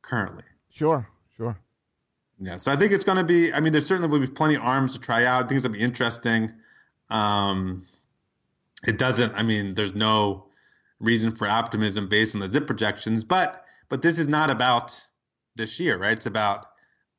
currently. 0.00 0.44
Sure. 0.70 1.08
Sure. 1.36 1.56
Yeah, 2.40 2.56
so 2.56 2.72
I 2.72 2.76
think 2.76 2.92
it's 2.92 3.04
going 3.04 3.18
to 3.18 3.24
be. 3.24 3.52
I 3.52 3.60
mean, 3.60 3.72
there's 3.72 3.86
certainly 3.86 4.08
will 4.08 4.18
be 4.18 4.32
plenty 4.32 4.56
of 4.56 4.62
arms 4.62 4.94
to 4.94 5.00
try 5.00 5.24
out. 5.24 5.44
I 5.44 5.48
think 5.48 5.56
it's 5.56 5.64
going 5.64 5.74
to 5.74 5.78
be 5.78 5.84
interesting. 5.84 6.52
Um, 7.12 7.84
it 8.86 8.98
doesn't. 8.98 9.34
I 9.34 9.42
mean, 9.42 9.74
there's 9.74 9.94
no 9.94 10.46
reason 10.98 11.34
for 11.34 11.46
optimism 11.46 12.08
based 12.08 12.34
on 12.34 12.40
the 12.40 12.48
zip 12.48 12.66
projections, 12.66 13.24
but 13.24 13.64
but 13.88 14.02
this 14.02 14.18
is 14.18 14.28
not 14.28 14.50
about 14.50 15.06
this 15.54 15.78
year, 15.78 15.98
right? 15.98 16.14
It's 16.14 16.26
about 16.26 16.66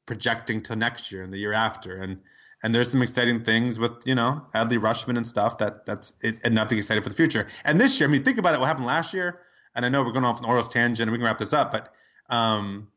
projecting 0.05 0.63
to 0.63 0.75
next 0.75 1.11
year 1.11 1.23
and 1.23 1.31
the 1.31 1.37
year 1.37 1.53
after, 1.53 2.01
and 2.01 2.19
and 2.63 2.73
there's 2.73 2.89
some 2.89 3.03
exciting 3.03 3.43
things 3.43 3.77
with 3.77 3.91
you 4.05 4.15
know 4.15 4.45
Adley 4.55 4.79
Rutschman 4.79 5.15
and 5.15 5.27
stuff 5.27 5.59
that 5.59 5.85
that's 5.85 6.13
enough 6.43 6.69
to 6.69 6.75
get 6.75 6.81
excited 6.81 7.03
for 7.03 7.09
the 7.09 7.15
future. 7.15 7.47
And 7.63 7.79
this 7.79 7.99
year, 7.99 8.09
I 8.09 8.11
mean, 8.11 8.23
think 8.23 8.39
about 8.39 8.55
it. 8.55 8.59
What 8.59 8.67
happened 8.67 8.87
last 8.87 9.13
year? 9.13 9.39
And 9.75 9.85
I 9.85 9.89
know 9.89 10.03
we're 10.03 10.11
going 10.11 10.25
off 10.25 10.39
an 10.39 10.45
Orioles 10.45 10.69
tangent, 10.69 11.01
and 11.01 11.11
we 11.11 11.17
can 11.17 11.25
wrap 11.25 11.37
this 11.37 11.53
up, 11.53 11.71
but 11.71 11.93
um, 12.29 12.87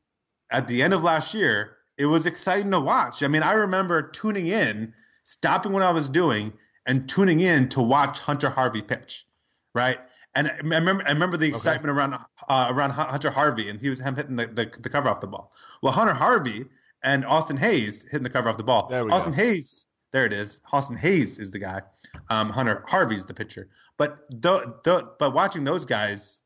at 0.51 0.67
the 0.67 0.83
end 0.83 0.95
of 0.95 1.03
last 1.03 1.35
year, 1.35 1.77
it 1.99 2.07
was 2.07 2.27
exciting 2.27 2.71
to 2.71 2.81
watch. 2.81 3.23
I 3.23 3.29
mean, 3.29 3.43
I 3.43 3.53
remember 3.55 4.03
tuning 4.03 4.47
in, 4.47 4.93
stopping 5.23 5.73
what 5.73 5.83
I 5.83 5.91
was 5.91 6.09
doing, 6.09 6.53
and 6.87 7.09
tuning 7.09 7.41
in 7.41 7.69
to 7.71 7.83
watch 7.83 8.21
Hunter 8.21 8.49
Harvey 8.49 8.83
pitch, 8.83 9.27
right? 9.75 9.99
And 10.35 10.49
I 10.49 10.57
remember, 10.57 11.03
I 11.07 11.13
remember 11.13 11.37
the 11.37 11.49
excitement 11.49 11.97
around 11.97 12.15
uh, 12.49 12.69
around 12.71 12.91
Hunter 12.91 13.31
Harvey, 13.31 13.69
and 13.69 13.81
he 13.81 13.89
was 13.89 14.01
him 14.01 14.15
hitting 14.15 14.37
the, 14.37 14.47
the, 14.47 14.71
the 14.81 14.89
cover 14.89 15.09
off 15.09 15.21
the 15.21 15.27
ball. 15.27 15.53
Well, 15.83 15.93
Hunter 15.93 16.13
Harvey 16.13 16.67
and 17.03 17.25
Austin 17.25 17.57
Hays 17.57 18.03
hitting 18.05 18.23
the 18.23 18.31
cover 18.31 18.49
off 18.49 18.59
the 18.59 18.65
ball. 18.65 18.93
Austin 19.11 19.33
go. 19.33 19.39
Hays, 19.39 19.87
there 20.13 20.27
it 20.27 20.33
is. 20.33 20.61
Austin 20.73 20.97
Hays 20.97 21.39
is 21.39 21.51
the 21.51 21.59
guy. 21.59 21.81
Um, 22.29 22.51
Hunter 22.51 22.85
Harvey's 22.87 23.25
the 23.25 23.35
pitcher. 23.35 23.69
But 23.97 24.19
the, 24.31 24.75
the 24.85 25.09
but 25.19 25.33
watching 25.33 25.65
those 25.65 25.87
guys 25.87 26.43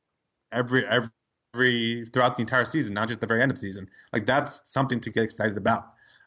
every 0.52 0.84
every 0.86 2.06
throughout 2.06 2.36
the 2.36 2.42
entire 2.42 2.64
season, 2.64 2.94
not 2.94 3.08
just 3.08 3.20
the 3.20 3.26
very 3.26 3.42
end 3.42 3.50
of 3.50 3.56
the 3.56 3.60
season, 3.60 3.88
like 4.12 4.24
that's 4.24 4.62
something 4.64 5.00
to 5.00 5.10
get 5.10 5.24
excited 5.24 5.56
about. 5.56 5.84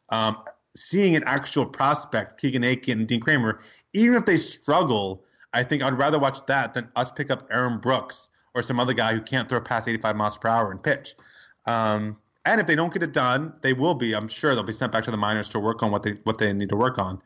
Um, 0.10 0.38
seeing 0.76 1.16
an 1.16 1.24
actual 1.26 1.66
prospect, 1.66 2.40
Keegan 2.42 2.64
Akin 2.64 3.06
Dean 3.06 3.22
Kremer, 3.22 3.60
even 3.94 4.16
if 4.18 4.26
they 4.26 4.38
struggle, 4.38 5.24
I 5.54 5.64
think 5.64 5.84
I'd 5.84 5.98
rather 5.98 6.20
watch 6.20 6.46
that 6.48 6.74
than 6.74 6.90
us 6.96 7.12
pick 7.12 7.32
up 7.32 7.48
Aaron 7.52 7.80
Brooks 7.80 8.30
or 8.54 8.62
some 8.62 8.80
other 8.80 8.94
guy 8.94 9.14
who 9.14 9.22
can't 9.22 9.48
throw 9.48 9.62
past 9.62 9.88
85 9.88 10.16
miles 10.16 10.38
per 10.38 10.50
hour 10.50 10.72
and 10.72 10.82
pitch. 10.82 11.16
Um, 11.66 12.18
and 12.46 12.60
if 12.60 12.68
they 12.68 12.76
don't 12.76 12.94
get 12.94 13.04
it 13.04 13.14
done, 13.14 13.54
they 13.62 13.74
will 13.74 13.96
be. 13.96 14.14
I'm 14.14 14.28
sure 14.28 14.54
they'll 14.54 14.64
be 14.64 14.74
sent 14.74 14.92
back 14.92 15.04
to 15.06 15.12
the 15.12 15.18
minors 15.18 15.50
to 15.50 15.60
work 15.60 15.82
on 15.82 15.92
what 15.92 16.04
they 16.04 16.12
what 16.24 16.38
they 16.38 16.52
need 16.52 16.70
to 16.70 16.76
work 16.76 16.98
on. 17.00 17.22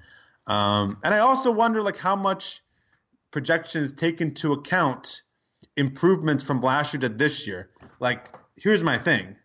Um, 0.46 1.00
and 1.04 1.14
I 1.14 1.20
also 1.20 1.52
wonder 1.52 1.82
like 1.82 1.98
how 1.98 2.16
much 2.16 2.62
projections 3.32 3.92
take 3.92 4.22
into 4.22 4.54
account 4.54 5.24
improvements 5.76 6.44
from 6.44 6.62
last 6.62 6.94
year 6.94 7.02
to 7.02 7.10
this 7.10 7.48
year. 7.48 7.70
Like, 8.00 8.34
here's 8.56 8.84
my 8.84 8.98
thing. 8.98 9.36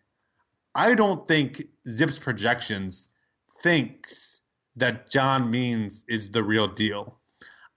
I 0.75 0.95
don't 0.95 1.27
think 1.27 1.63
Zips 1.87 2.19
projections 2.19 3.09
thinks 3.61 4.41
that 4.75 5.09
John 5.09 5.49
Means 5.51 6.05
is 6.07 6.31
the 6.31 6.43
real 6.43 6.67
deal. 6.67 7.19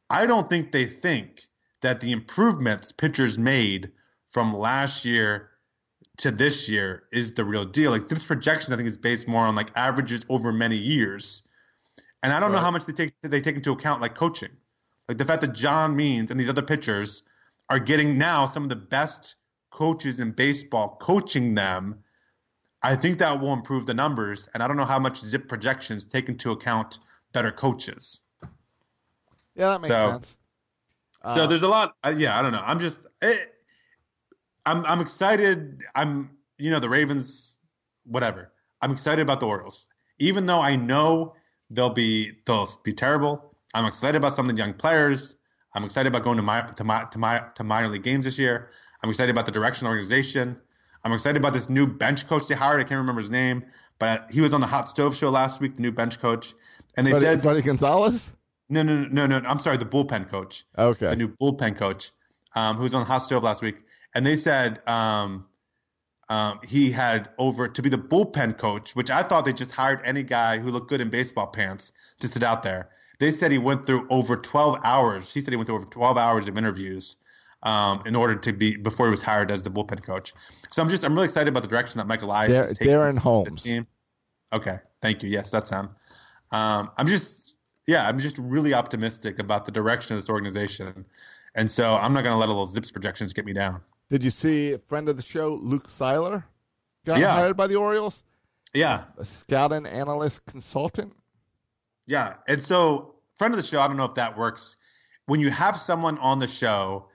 I 0.09 0.27
don't 0.27 0.49
think 0.49 0.73
they 0.73 0.87
think 0.87 1.47
that 1.83 2.01
the 2.01 2.13
improvements 2.13 2.93
pitchers 2.93 3.39
made 3.39 3.93
from 4.31 4.53
last 4.53 5.05
year 5.05 5.51
to 6.19 6.31
this 6.31 6.69
year 6.69 7.05
is 7.13 7.35
the 7.35 7.45
real 7.45 7.65
deal. 7.65 7.91
Like 7.91 8.07
Zips 8.07 8.27
projections, 8.27 8.73
I 8.73 8.77
think 8.77 8.89
is 8.89 8.99
based 8.99 9.29
more 9.29 9.45
on 9.45 9.55
like 9.55 9.71
averages 9.77 10.23
over 10.29 10.53
many 10.53 10.77
years, 10.77 11.43
and 12.23 12.33
I 12.33 12.41
don't 12.41 12.53
know 12.53 12.59
how 12.59 12.71
much 12.71 12.87
they 12.87 12.93
take 12.93 13.13
they 13.23 13.41
take 13.41 13.57
into 13.57 13.73
account 13.73 14.01
like 14.01 14.15
coaching, 14.15 14.51
like 15.09 15.19
the 15.19 15.25
fact 15.25 15.43
that 15.43 15.53
John 15.55 15.97
Means 15.97 16.31
and 16.31 16.41
these 16.41 16.49
other 16.49 16.63
pitchers 16.63 17.23
are 17.69 17.79
getting 17.79 18.17
now 18.19 18.47
some 18.47 18.63
of 18.63 18.69
the 18.69 18.77
best 18.77 19.37
coaches 19.71 20.21
in 20.21 20.33
baseball 20.33 20.97
coaching 21.01 21.55
them. 21.55 22.03
I 22.87 22.95
think 22.95 23.19
that 23.19 23.41
will 23.41 23.53
improve 23.53 23.85
the 23.85 23.95
numbers, 23.95 24.49
and 24.55 24.63
I 24.63 24.69
don't 24.69 24.77
know 24.77 24.85
how 24.85 25.01
much 25.01 25.19
Zip 25.19 25.49
projections 25.49 26.05
take 26.05 26.29
into 26.29 26.53
account 26.53 27.01
better 27.33 27.51
coaches. 27.51 28.23
Yeah, 29.57 29.71
that 29.71 29.81
makes 29.81 29.89
So- 29.89 30.11
sense. 30.13 30.39
So 31.35 31.43
Uh, 31.43 31.47
there's 31.49 31.65
a 31.65 31.69
lot. 31.69 31.97
Uh, 32.05 32.15
yeah, 32.17 32.39
I 32.39 32.43
don't 32.43 32.53
know. 32.53 32.63
I'm 32.65 32.79
just, 32.79 33.07
eh, 33.23 33.35
I'm, 34.65 34.85
I'm 34.87 35.01
excited. 35.01 35.83
I'm, 35.97 36.31
you 36.59 36.71
know, 36.71 36.79
the 36.79 36.89
Ravens, 36.89 37.59
whatever. 38.05 38.53
I'm 38.81 38.93
excited 38.93 39.23
about 39.23 39.41
the 39.41 39.47
Orioles, 39.47 39.89
even 40.21 40.47
though 40.47 40.61
I 40.61 40.77
know 40.77 41.35
they'll 41.71 41.91
be 41.91 42.39
they'll 42.47 42.69
be 42.85 42.93
terrible. 42.93 43.57
I'm 43.75 43.87
excited 43.87 44.17
about 44.17 44.35
some 44.35 44.49
of 44.49 44.53
the 44.55 44.59
young 44.59 44.75
players. 44.75 45.35
I'm 45.75 45.83
excited 45.85 46.07
about 46.07 46.23
going 46.23 46.37
to 46.37 46.45
my 46.45 46.61
to 46.61 46.85
my 46.85 47.05
to 47.11 47.19
my 47.19 47.43
to 47.57 47.65
minor 47.65 47.89
league 47.89 48.05
games 48.05 48.25
this 48.27 48.39
year. 48.39 48.71
I'm 49.03 49.11
excited 49.11 49.33
about 49.33 49.47
the 49.47 49.53
direction 49.53 49.87
of 49.87 49.91
the 49.91 49.95
organization. 49.97 50.61
I'm 51.05 51.13
excited 51.13 51.37
about 51.37 51.53
this 51.53 51.69
new 51.71 51.87
bench 51.87 52.27
coach 52.27 52.49
they 52.49 52.55
hired. 52.55 52.81
I 52.81 52.85
can't 52.85 52.99
remember 52.99 53.21
his 53.21 53.31
name, 53.31 53.65
but 53.99 54.31
he 54.31 54.41
was 54.41 54.53
on 54.55 54.61
the 54.61 54.67
Hot 54.67 54.89
Stove 54.89 55.15
Show 55.17 55.31
last 55.31 55.61
week. 55.61 55.77
The 55.77 55.83
new 55.83 55.93
bench 55.93 56.21
coach, 56.21 56.55
and 56.97 57.07
they 57.07 57.13
said 57.13 57.41
Fredi 57.41 57.65
Gonzalez. 57.65 58.33
no, 58.69 58.83
no, 58.83 59.05
no, 59.05 59.27
no, 59.27 59.39
no. 59.39 59.49
I'm 59.49 59.59
sorry, 59.59 59.77
the 59.77 59.85
bullpen 59.87 60.29
coach 60.29 60.65
Okay. 60.77 61.09
the 61.09 61.17
new 61.17 61.29
bullpen 61.29 61.77
coach, 61.77 62.11
um, 62.55 62.77
who 62.77 62.83
was 62.83 62.95
on 62.95 63.07
Hot 63.07 63.19
Stove 63.19 63.43
last 63.45 63.63
week, 63.63 63.77
and 64.15 64.25
they 64.27 64.37
said 64.37 64.81
um, 64.89 65.47
um, 66.29 66.61
he 66.65 66.91
had 66.91 67.31
over 67.39 67.69
to 67.69 67.83
be 67.83 67.89
the 67.89 67.99
bullpen 67.99 68.59
coach, 68.59 68.97
which 68.97 69.11
I 69.11 69.23
thought 69.23 69.45
they 69.45 69.53
just 69.53 69.73
hired 69.73 70.01
any 70.05 70.23
guy 70.23 70.59
who 70.59 70.71
looked 70.71 70.89
good 70.89 71.01
in 71.01 71.11
baseball 71.11 71.47
pants 71.47 71.93
to 72.21 72.29
sit 72.29 72.43
out 72.43 72.63
there. 72.63 72.91
They 73.19 73.31
said 73.31 73.51
he 73.51 73.59
went 73.59 73.87
through 73.87 74.07
over 74.11 74.37
12 74.37 74.81
hours. 74.85 75.33
He 75.33 75.41
said 75.41 75.53
he 75.53 75.57
went 75.57 75.69
through 75.69 75.77
over 75.77 75.87
12 75.87 76.19
hours 76.19 76.49
of 76.49 76.59
interviews 76.59 77.17
um, 77.63 78.03
in 78.07 78.15
order 78.15 78.37
to 78.37 78.53
be 78.53 78.77
before 78.77 79.07
he 79.07 79.11
was 79.11 79.23
hired 79.23 79.51
as 79.51 79.63
the 79.63 79.71
bullpen 79.71 80.03
coach. 80.03 80.33
So 80.71 80.83
I'm 80.83 80.89
just 80.89 81.05
I'm 81.05 81.15
really 81.15 81.27
excited 81.27 81.49
about 81.49 81.63
the 81.63 81.69
direction 81.69 81.99
that 81.99 82.07
Michael 82.07 82.29
Elias 82.29 82.71
is 82.73 82.79
taking 82.79 82.95
Darren 82.95 83.15
this 83.15 83.23
Holmes. 83.23 83.63
team. 83.63 83.87
Okay, 84.53 84.79
thank 85.03 85.23
you. 85.23 85.31
Yes, 85.31 85.51
that's 85.51 85.71
him. 85.71 85.89
Um, 86.53 86.91
I'm 86.97 87.07
just, 87.09 87.57
yeah, 87.89 88.07
I'm 88.09 88.19
just 88.19 88.39
really 88.39 88.73
optimistic 88.75 89.41
about 89.41 89.65
the 89.65 89.73
direction 89.73 90.15
of 90.15 90.23
this 90.23 90.31
organization, 90.31 91.05
and 91.57 91.69
so 91.71 91.95
I'm 91.97 92.13
not 92.13 92.23
going 92.23 92.33
to 92.35 92.39
let 92.39 92.49
all 92.49 92.65
those 92.65 92.73
zips 92.75 92.93
projections 92.93 93.33
get 93.33 93.45
me 93.45 93.53
down. 93.53 93.81
Did 94.11 94.23
you 94.23 94.31
see 94.31 94.73
a 94.73 94.79
friend 94.79 95.09
of 95.09 95.17
the 95.17 95.23
show, 95.23 95.55
Luke 95.55 95.91
Seiler, 95.91 96.45
got 97.05 97.19
Yeah. 97.19 97.33
hired 97.33 97.57
by 97.57 97.67
the 97.67 97.75
Orioles? 97.75 98.23
Yeah, 98.73 99.05
A 99.19 99.25
scouting 99.25 99.87
analyst 99.87 100.45
consultant. 100.47 101.13
yeah, 102.07 102.35
and 102.47 102.63
so 102.63 103.15
friend 103.37 103.53
of 103.53 103.57
the 103.61 103.67
show, 103.67 103.81
I 103.81 103.89
don't 103.89 103.97
know 103.97 104.05
if 104.05 104.15
that 104.15 104.37
works. 104.39 104.77
When 105.27 105.41
you 105.41 105.51
have 105.51 105.77
someone 105.77 106.19
on 106.19 106.39
the 106.39 106.47
show, 106.47 107.09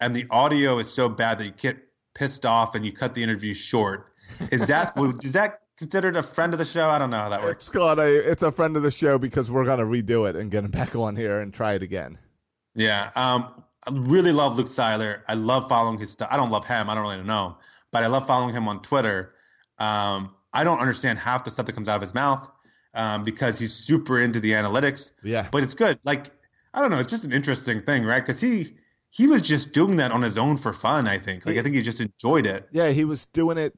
and 0.00 0.14
the 0.14 0.26
audio 0.30 0.78
is 0.78 0.92
so 0.92 1.08
bad 1.08 1.38
that 1.38 1.46
you 1.46 1.52
get 1.52 1.78
pissed 2.14 2.46
off 2.46 2.74
and 2.74 2.84
you 2.84 2.92
cut 2.92 3.14
the 3.14 3.22
interview 3.22 3.54
short, 3.54 4.12
is 4.50 4.66
that 4.66 4.94
is 5.22 5.32
that 5.32 5.60
considered 5.78 6.16
a 6.16 6.22
friend 6.22 6.52
of 6.52 6.58
the 6.58 6.64
show? 6.64 6.88
I 6.88 6.98
don't 6.98 7.10
know 7.10 7.18
how 7.18 7.28
that 7.28 7.42
works. 7.42 7.64
It's 7.64 7.76
called 7.76 7.98
a. 7.98 8.30
It's 8.30 8.42
a 8.42 8.52
friend 8.52 8.76
of 8.76 8.82
the 8.82 8.90
show 8.90 9.18
because 9.18 9.50
we're 9.50 9.64
gonna 9.64 9.84
redo 9.84 10.28
it 10.28 10.36
and 10.36 10.50
get 10.50 10.64
him 10.64 10.70
back 10.72 10.94
on 10.94 11.16
here 11.16 11.40
and 11.40 11.52
try 11.52 11.74
it 11.74 11.82
again. 11.82 12.18
Yeah. 12.74 13.10
Um, 13.16 13.64
I 13.84 13.92
really 13.92 14.32
love 14.32 14.56
Luke 14.56 14.68
Seiler. 14.68 15.22
I 15.28 15.34
love 15.34 15.68
following 15.68 15.98
his 15.98 16.10
stuff. 16.10 16.28
I 16.30 16.36
don't 16.36 16.50
love 16.50 16.64
him. 16.64 16.90
I 16.90 16.94
don't 16.94 17.04
really 17.04 17.22
know 17.22 17.46
him, 17.48 17.54
but 17.92 18.02
I 18.02 18.08
love 18.08 18.26
following 18.26 18.54
him 18.54 18.68
on 18.68 18.82
Twitter. 18.82 19.34
Um, 19.78 20.34
I 20.52 20.64
don't 20.64 20.80
understand 20.80 21.18
half 21.18 21.44
the 21.44 21.50
stuff 21.50 21.66
that 21.66 21.72
comes 21.72 21.88
out 21.88 21.96
of 21.96 22.02
his 22.02 22.14
mouth 22.14 22.50
um, 22.94 23.24
because 23.24 23.58
he's 23.58 23.72
super 23.72 24.18
into 24.18 24.40
the 24.40 24.52
analytics. 24.52 25.12
Yeah. 25.22 25.48
But 25.50 25.62
it's 25.62 25.74
good. 25.74 25.98
Like 26.04 26.30
I 26.74 26.80
don't 26.80 26.90
know, 26.90 26.98
it's 26.98 27.10
just 27.10 27.24
an 27.24 27.32
interesting 27.32 27.80
thing, 27.80 28.04
right? 28.04 28.24
Because 28.24 28.40
he 28.40 28.76
he 29.10 29.26
was 29.26 29.42
just 29.42 29.72
doing 29.72 29.96
that 29.96 30.10
on 30.12 30.22
his 30.22 30.36
own 30.38 30.56
for 30.56 30.72
fun. 30.72 31.08
I 31.08 31.18
think. 31.18 31.46
Like 31.46 31.56
I 31.58 31.62
think 31.62 31.74
he 31.74 31.82
just 31.82 32.00
enjoyed 32.00 32.46
it. 32.46 32.68
Yeah, 32.72 32.90
he 32.90 33.04
was 33.04 33.26
doing 33.26 33.58
it 33.58 33.72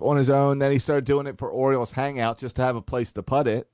on 0.00 0.16
his 0.16 0.30
own. 0.30 0.58
Then 0.58 0.72
he 0.72 0.78
started 0.78 1.04
doing 1.04 1.26
it 1.26 1.38
for 1.38 1.48
Orioles 1.48 1.90
Hangout 1.90 2.38
just 2.38 2.56
to 2.56 2.62
have 2.62 2.76
a 2.76 2.82
place 2.82 3.12
to 3.12 3.22
put 3.22 3.46
it. 3.46 3.68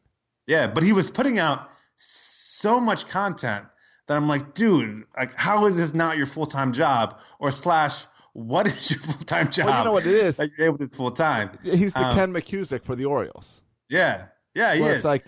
Yeah, 0.47 0.67
but 0.67 0.83
he 0.83 0.93
was 0.93 1.11
putting 1.11 1.39
out 1.39 1.69
so 1.97 2.81
much 2.81 3.07
content 3.07 3.67
that 4.07 4.17
I'm 4.17 4.27
like, 4.29 4.55
dude, 4.55 5.05
like, 5.17 5.35
how 5.37 5.67
is 5.67 5.77
this 5.77 5.95
not 5.95 6.17
your 6.17 6.27
full 6.27 6.47
time 6.47 6.73
job? 6.73 7.21
Or 7.39 7.51
slash, 7.51 8.07
what 8.33 8.67
is 8.67 8.91
your 8.91 9.01
full 9.03 9.23
time 9.27 9.51
job? 9.51 9.67
Well, 9.67 9.79
you 9.79 9.85
know 9.85 9.93
what 9.93 10.07
it 10.07 10.13
is. 10.15 10.37
That 10.39 10.51
you're 10.57 10.67
able 10.67 10.79
to 10.79 10.89
full 10.89 11.11
time. 11.11 11.51
He's 11.63 11.93
the 11.95 12.05
Um, 12.05 12.15
Ken 12.15 12.33
McKusick 12.33 12.83
for 12.85 12.97
the 12.97 13.05
Orioles. 13.05 13.63
Yeah, 13.89 14.27
yeah, 14.55 14.75
he 14.75 14.81
Well, 14.81 14.91
is. 14.91 14.97
it's 14.97 15.05
like, 15.05 15.27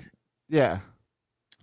yeah, 0.48 0.80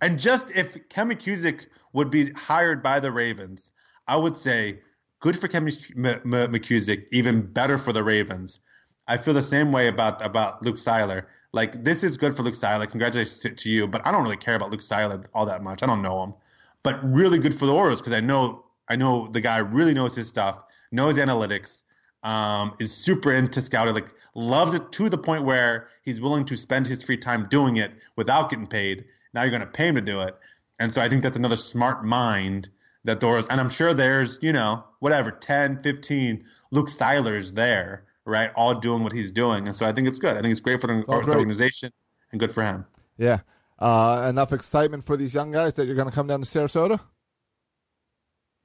and 0.00 0.18
just 0.18 0.50
if 0.56 0.76
Ken 0.88 1.10
McKusick 1.10 1.66
would 1.92 2.10
be 2.10 2.30
hired 2.32 2.82
by 2.82 3.00
the 3.00 3.10
Ravens, 3.12 3.70
I 4.10 4.16
would 4.16 4.36
say 4.36 4.80
good 5.20 5.38
for 5.38 5.46
M- 5.46 5.72
McKusick, 5.94 7.06
even 7.12 7.42
better 7.42 7.78
for 7.78 7.92
the 7.92 8.02
Ravens. 8.02 8.58
I 9.06 9.18
feel 9.18 9.34
the 9.34 9.42
same 9.42 9.70
way 9.70 9.86
about 9.86 10.24
about 10.24 10.64
Luke 10.64 10.78
Seiler. 10.78 11.28
Like 11.52 11.84
this 11.84 12.02
is 12.02 12.16
good 12.16 12.36
for 12.36 12.42
Luke 12.42 12.56
Seiler. 12.56 12.86
Congratulations 12.86 13.38
to, 13.40 13.50
to 13.50 13.70
you, 13.70 13.86
but 13.86 14.04
I 14.04 14.10
don't 14.10 14.24
really 14.24 14.36
care 14.36 14.56
about 14.56 14.70
Luke 14.70 14.82
Seiler 14.82 15.22
all 15.32 15.46
that 15.46 15.62
much. 15.62 15.84
I 15.84 15.86
don't 15.86 16.02
know 16.02 16.24
him, 16.24 16.34
but 16.82 16.98
really 17.04 17.38
good 17.38 17.54
for 17.54 17.66
the 17.66 17.72
Orioles 17.72 18.00
because 18.00 18.12
I 18.12 18.20
know 18.20 18.64
I 18.88 18.96
know 18.96 19.28
the 19.28 19.40
guy 19.40 19.58
really 19.58 19.94
knows 19.94 20.16
his 20.16 20.28
stuff, 20.28 20.64
knows 20.90 21.16
analytics, 21.16 21.84
um, 22.24 22.74
is 22.80 22.92
super 22.92 23.32
into 23.32 23.62
scouting, 23.62 23.94
like 23.94 24.12
loves 24.34 24.74
it 24.74 24.90
to 24.92 25.08
the 25.08 25.18
point 25.18 25.44
where 25.44 25.88
he's 26.02 26.20
willing 26.20 26.46
to 26.46 26.56
spend 26.56 26.88
his 26.88 27.04
free 27.04 27.16
time 27.16 27.46
doing 27.48 27.76
it 27.76 27.92
without 28.16 28.50
getting 28.50 28.66
paid. 28.66 29.04
Now 29.32 29.42
you're 29.42 29.50
going 29.50 29.60
to 29.60 29.68
pay 29.68 29.86
him 29.86 29.94
to 29.94 30.00
do 30.00 30.22
it, 30.22 30.36
and 30.80 30.92
so 30.92 31.00
I 31.00 31.08
think 31.08 31.22
that's 31.22 31.36
another 31.36 31.54
smart 31.54 32.04
mind 32.04 32.70
that 33.04 33.20
the 33.20 33.46
And 33.50 33.60
I'm 33.60 33.70
sure 33.70 33.94
there's 33.94 34.38
you 34.42 34.52
know 34.52 34.84
whatever 34.98 35.30
10, 35.30 35.78
15 35.78 36.44
Luke 36.70 36.88
Seilers 36.88 37.52
there, 37.54 38.04
right, 38.24 38.50
all 38.54 38.74
doing 38.74 39.02
what 39.02 39.12
he's 39.12 39.30
doing, 39.30 39.66
and 39.66 39.74
so 39.74 39.86
I 39.86 39.92
think 39.92 40.08
it's 40.08 40.18
good. 40.18 40.36
I 40.36 40.40
think 40.40 40.52
it's 40.52 40.60
great 40.60 40.80
for 40.80 40.86
the, 40.86 41.02
great. 41.02 41.28
organization 41.28 41.92
and 42.32 42.40
good 42.40 42.52
for 42.52 42.62
him. 42.62 42.86
yeah. 43.16 43.40
Uh, 43.78 44.26
enough 44.28 44.52
excitement 44.52 45.02
for 45.06 45.16
these 45.16 45.32
young 45.32 45.50
guys 45.50 45.76
that 45.76 45.86
you're 45.86 45.94
going 45.94 46.06
to 46.06 46.14
come 46.14 46.26
down 46.26 46.42
to 46.42 46.46
Sarasota. 46.46 47.00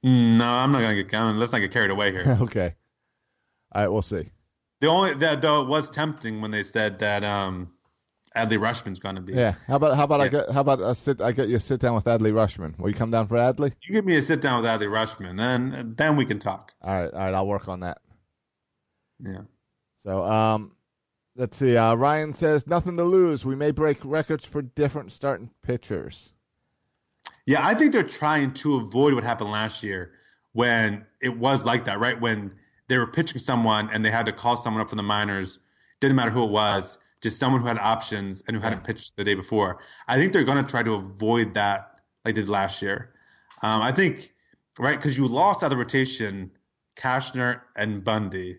Mm, 0.04 0.36
No, 0.36 0.44
I'm 0.44 0.70
not 0.72 0.82
going 0.82 0.94
to 0.94 1.02
get. 1.02 1.18
Let's 1.18 1.52
not 1.52 1.60
get 1.60 1.70
carried 1.70 1.90
away 1.90 2.12
here. 2.12 2.36
okay. 2.42 2.74
All 3.72 3.82
right, 3.82 3.88
we'll 3.88 4.02
see. 4.02 4.30
The 4.80 4.88
only 4.88 5.14
that 5.14 5.40
though 5.40 5.62
it 5.62 5.68
was 5.68 5.88
tempting 5.88 6.42
when 6.42 6.50
they 6.50 6.62
said 6.62 6.98
that 6.98 7.24
um, 7.24 7.72
Adley 8.36 8.58
Rutschman's 8.58 8.98
going 8.98 9.16
to 9.16 9.20
be. 9.20 9.32
Yeah. 9.32 9.54
How 9.66 9.76
about 9.76 9.96
how 9.96 10.04
about 10.04 10.20
I 10.20 10.28
get 10.28 10.50
how 10.50 10.60
about 10.60 10.80
a 10.80 10.94
sit 10.94 11.20
I 11.20 11.32
get 11.32 11.48
you 11.48 11.56
a 11.56 11.60
sit 11.60 11.80
down 11.80 11.94
with 11.94 12.04
Adley 12.04 12.32
Rutschman? 12.32 12.78
Will 12.78 12.90
you 12.90 12.94
come 12.94 13.10
down 13.10 13.26
for 13.26 13.36
Adley? 13.36 13.72
You 13.82 13.94
give 13.94 14.04
me 14.04 14.16
a 14.16 14.22
sit 14.22 14.40
down 14.40 14.62
with 14.62 14.70
Adley 14.70 14.88
Rushman, 14.88 15.36
then 15.36 15.94
then 15.96 16.16
we 16.16 16.24
can 16.26 16.38
talk. 16.38 16.72
All 16.82 16.94
right, 16.94 17.12
all 17.12 17.18
right. 17.18 17.34
I'll 17.34 17.46
work 17.46 17.68
on 17.68 17.80
that. 17.80 17.98
Yeah. 19.24 19.42
So, 20.02 20.22
um, 20.22 20.72
let's 21.34 21.56
see. 21.56 21.76
Uh, 21.76 21.94
Ryan 21.94 22.32
says 22.32 22.66
nothing 22.66 22.96
to 22.98 23.04
lose. 23.04 23.44
We 23.44 23.56
may 23.56 23.70
break 23.70 23.98
records 24.04 24.44
for 24.44 24.62
different 24.62 25.12
starting 25.12 25.50
pitchers. 25.62 26.30
Yeah, 27.46 27.66
I 27.66 27.74
think 27.74 27.92
they're 27.92 28.02
trying 28.02 28.54
to 28.54 28.76
avoid 28.76 29.14
what 29.14 29.24
happened 29.24 29.50
last 29.50 29.82
year 29.82 30.12
when 30.52 31.06
it 31.20 31.36
was 31.36 31.64
like 31.64 31.86
that, 31.86 31.98
right? 32.00 32.20
When 32.20 32.52
they 32.88 32.98
were 32.98 33.06
pitching 33.06 33.38
someone 33.38 33.90
and 33.92 34.04
they 34.04 34.10
had 34.10 34.26
to 34.26 34.32
call 34.32 34.56
someone 34.56 34.80
up 34.80 34.88
from 34.88 34.96
the 34.96 35.02
minors. 35.02 35.58
Didn't 36.00 36.16
matter 36.16 36.30
who 36.30 36.44
it 36.44 36.50
was, 36.50 36.98
just 37.26 37.40
someone 37.40 37.60
who 37.60 37.66
had 37.66 37.78
options 37.78 38.44
and 38.46 38.56
who 38.56 38.62
hadn't 38.62 38.84
pitched 38.84 39.16
the 39.16 39.24
day 39.24 39.34
before. 39.34 39.80
I 40.06 40.16
think 40.16 40.32
they're 40.32 40.44
going 40.44 40.64
to 40.64 40.70
try 40.70 40.84
to 40.84 40.94
avoid 40.94 41.54
that 41.54 42.00
like 42.24 42.36
they 42.36 42.42
did 42.42 42.48
last 42.48 42.82
year. 42.82 43.14
Um, 43.62 43.82
I 43.82 43.90
think, 43.90 44.32
right, 44.78 44.96
because 44.96 45.18
you 45.18 45.26
lost 45.26 45.64
out 45.64 45.66
of 45.66 45.70
the 45.70 45.76
rotation 45.76 46.52
Cashner 46.96 47.62
and 47.74 48.04
Bundy, 48.04 48.58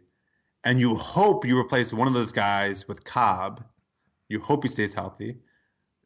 and 0.66 0.82
you 0.82 0.96
hope 0.96 1.46
you 1.46 1.58
replace 1.58 1.94
one 1.94 2.10
of 2.10 2.14
those 2.14 2.34
guys 2.34 2.90
with 2.90 3.06
Cobb. 3.06 3.64
You 4.28 4.42
hope 4.42 4.64
he 4.64 4.70
stays 4.70 4.94
healthy. 4.94 5.38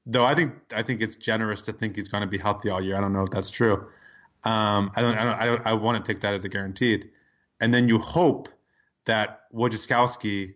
Though 0.05 0.23
I 0.25 0.35
think 0.35 0.53
I 0.75 0.83
think 0.83 1.01
it's 1.01 1.15
generous 1.15 1.63
to 1.63 1.73
think 1.73 1.95
he's 1.95 2.09
going 2.09 2.21
to 2.21 2.27
be 2.27 2.37
healthy 2.37 2.69
all 2.69 2.79
year. 2.81 2.95
I 2.95 3.01
don't 3.01 3.13
know 3.13 3.23
if 3.23 3.31
that's 3.31 3.49
true. 3.49 3.87
Um, 4.43 4.91
I 4.95 5.01
don't. 5.01 5.17
I 5.17 5.23
don't. 5.23 5.33
I, 5.33 5.45
don't, 5.45 5.65
I 5.65 5.73
want 5.73 6.03
to 6.03 6.13
take 6.13 6.21
that 6.21 6.35
as 6.35 6.45
a 6.45 6.49
guaranteed. 6.49 7.09
And 7.59 7.73
then 7.73 7.87
you 7.87 7.97
hope 7.97 8.49
that 9.05 9.51
Wojciechowski 9.51 10.55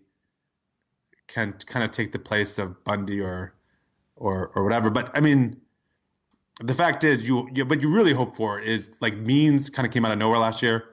can 1.28 1.53
kind 1.65 1.84
of 1.84 1.91
take 1.91 2.11
the 2.11 2.19
place 2.19 2.57
of 2.59 2.84
Bundy 2.84 3.21
or 3.21 3.53
or 4.15 4.51
or 4.55 4.63
whatever. 4.63 4.89
But 4.89 5.15
I 5.15 5.21
mean, 5.21 5.59
the 6.61 6.73
fact 6.73 7.03
is, 7.03 7.28
you. 7.28 7.49
you 7.53 7.65
but 7.65 7.82
you 7.82 7.89
really 7.93 8.13
hope 8.13 8.36
for 8.36 8.59
is 8.59 9.01
like 9.01 9.15
Means 9.17 9.69
kind 9.69 9.86
of 9.86 9.91
came 9.93 10.05
out 10.05 10.11
of 10.11 10.17
nowhere 10.17 10.39
last 10.39 10.61
year. 10.61 10.86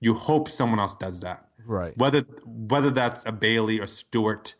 You 0.00 0.14
hope 0.14 0.48
someone 0.48 0.80
else 0.80 0.94
does 0.94 1.20
that 1.20 1.46
Right. 1.66 1.96
whether 1.98 2.22
whether 2.46 2.90
that's 2.90 3.26
a 3.26 3.32
Bailey 3.32 3.80
or 3.80 3.86
Stewart, 3.86 4.54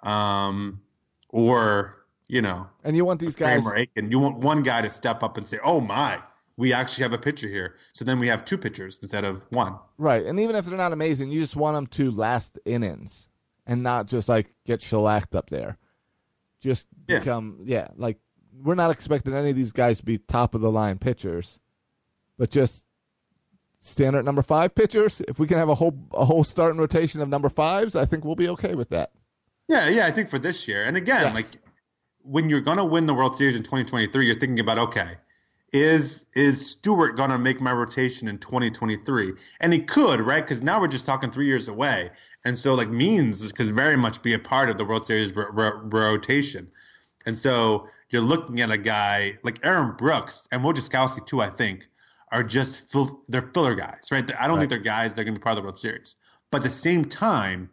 um, 0.00 0.80
or 1.28 1.94
you 2.26 2.42
know, 2.42 2.66
And 2.84 2.96
you 2.96 3.04
want 3.04 3.20
these 3.20 3.34
guys. 3.34 3.66
Akin. 3.66 4.10
You 4.10 4.18
want 4.18 4.38
one 4.38 4.62
guy 4.62 4.82
to 4.82 4.90
step 4.90 5.22
up 5.22 5.36
and 5.36 5.46
say, 5.46 5.58
"Oh 5.64 5.80
my, 5.80 6.22
we 6.56 6.72
actually 6.72 7.04
have 7.04 7.12
a 7.12 7.18
pitcher 7.18 7.48
here." 7.48 7.76
So 7.92 8.04
then 8.04 8.18
we 8.18 8.26
have 8.26 8.44
two 8.44 8.58
pitchers 8.58 8.98
instead 9.00 9.24
of 9.24 9.44
one. 9.50 9.76
Right. 9.96 10.26
And 10.26 10.38
even 10.40 10.54
if 10.56 10.66
they're 10.66 10.76
not 10.76 10.92
amazing, 10.92 11.30
you 11.30 11.40
just 11.40 11.56
want 11.56 11.76
them 11.76 11.86
to 11.86 12.10
last 12.10 12.58
innings 12.64 13.27
and 13.68 13.82
not 13.84 14.08
just 14.08 14.28
like 14.28 14.52
get 14.64 14.82
shellacked 14.82 15.36
up 15.36 15.50
there. 15.50 15.76
Just 16.60 16.88
Yeah. 17.06 17.20
become, 17.20 17.60
yeah, 17.64 17.86
like 17.96 18.18
we're 18.64 18.74
not 18.74 18.90
expecting 18.90 19.34
any 19.34 19.50
of 19.50 19.56
these 19.56 19.70
guys 19.70 19.98
to 19.98 20.04
be 20.04 20.18
top 20.18 20.56
of 20.56 20.60
the 20.60 20.70
line 20.72 20.98
pitchers, 20.98 21.60
but 22.36 22.50
just 22.50 22.84
standard 23.80 24.24
number 24.24 24.42
five 24.42 24.74
pitchers. 24.74 25.20
If 25.28 25.38
we 25.38 25.46
can 25.46 25.58
have 25.58 25.68
a 25.68 25.74
whole 25.76 25.94
a 26.12 26.24
whole 26.24 26.42
starting 26.42 26.80
rotation 26.80 27.20
of 27.20 27.28
number 27.28 27.48
fives, 27.48 27.94
I 27.94 28.04
think 28.04 28.24
we'll 28.24 28.34
be 28.34 28.48
okay 28.48 28.74
with 28.74 28.88
that. 28.88 29.12
Yeah, 29.68 29.88
yeah, 29.88 30.06
I 30.06 30.10
think 30.10 30.28
for 30.28 30.38
this 30.40 30.66
year. 30.66 30.82
And 30.84 30.96
again, 30.96 31.22
Yes. 31.22 31.34
like 31.36 31.62
when 32.22 32.50
you're 32.50 32.60
going 32.62 32.78
to 32.78 32.84
win 32.84 33.06
the 33.06 33.14
World 33.14 33.36
Series 33.36 33.54
in 33.56 33.62
2023, 33.62 34.26
you're 34.26 34.34
thinking 34.38 34.58
about 34.60 34.78
okay, 34.78 35.12
is 35.72 36.26
is 36.34 36.70
Stewart 36.70 37.16
going 37.16 37.30
to 37.30 37.38
make 37.38 37.60
my 37.60 37.72
rotation 37.72 38.28
in 38.28 38.38
2023? 38.38 39.34
And 39.60 39.72
he 39.72 39.80
could, 39.80 40.20
right? 40.20 40.42
Because 40.42 40.62
now 40.62 40.80
we're 40.80 40.88
just 40.88 41.06
talking 41.06 41.30
three 41.30 41.46
years 41.46 41.68
away, 41.68 42.10
and 42.44 42.56
so 42.56 42.74
like 42.74 42.88
Means 42.88 43.50
could 43.52 43.66
very 43.66 43.96
much 43.96 44.22
be 44.22 44.34
a 44.34 44.38
part 44.38 44.70
of 44.70 44.76
the 44.76 44.84
World 44.84 45.04
Series 45.04 45.34
ro- 45.34 45.50
ro- 45.50 45.80
rotation. 45.84 46.70
And 47.26 47.36
so 47.36 47.88
you're 48.10 48.22
looking 48.22 48.60
at 48.60 48.70
a 48.70 48.78
guy 48.78 49.38
like 49.42 49.60
Aaron 49.62 49.94
Brooks 49.96 50.48
and 50.50 50.62
Wojciechowski 50.62 51.26
too. 51.26 51.40
I 51.42 51.50
think 51.50 51.88
are 52.30 52.42
just 52.42 52.90
fill, 52.90 53.22
they're 53.28 53.50
filler 53.54 53.74
guys, 53.74 54.08
right? 54.10 54.30
I 54.38 54.46
don't 54.48 54.58
think 54.58 54.70
they're 54.70 54.78
guys 54.78 55.14
that 55.14 55.20
are 55.20 55.24
going 55.24 55.34
to 55.34 55.40
be 55.40 55.42
part 55.42 55.52
of 55.52 55.62
the 55.62 55.66
World 55.66 55.78
Series. 55.78 56.16
But 56.50 56.58
at 56.58 56.64
the 56.64 56.70
same 56.70 57.04
time, 57.04 57.70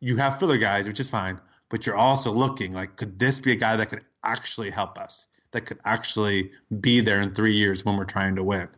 you 0.00 0.16
have 0.16 0.38
filler 0.38 0.58
guys, 0.58 0.86
which 0.86 1.00
is 1.00 1.08
fine, 1.08 1.40
but 1.68 1.86
you're 1.86 1.96
also 1.96 2.30
looking 2.30 2.72
like, 2.72 2.96
could 2.96 3.18
this 3.18 3.40
be 3.40 3.52
a 3.52 3.56
guy 3.56 3.76
that 3.76 3.86
could 3.86 4.04
actually 4.22 4.70
help 4.70 4.98
us? 4.98 5.26
That 5.54 5.62
could 5.62 5.78
actually 5.84 6.50
be 6.80 7.00
there 7.00 7.20
in 7.20 7.32
three 7.34 7.54
years 7.54 7.84
when 7.84 7.96
we're 7.96 8.04
trying 8.04 8.36
to 8.36 8.44
win. 8.44 8.68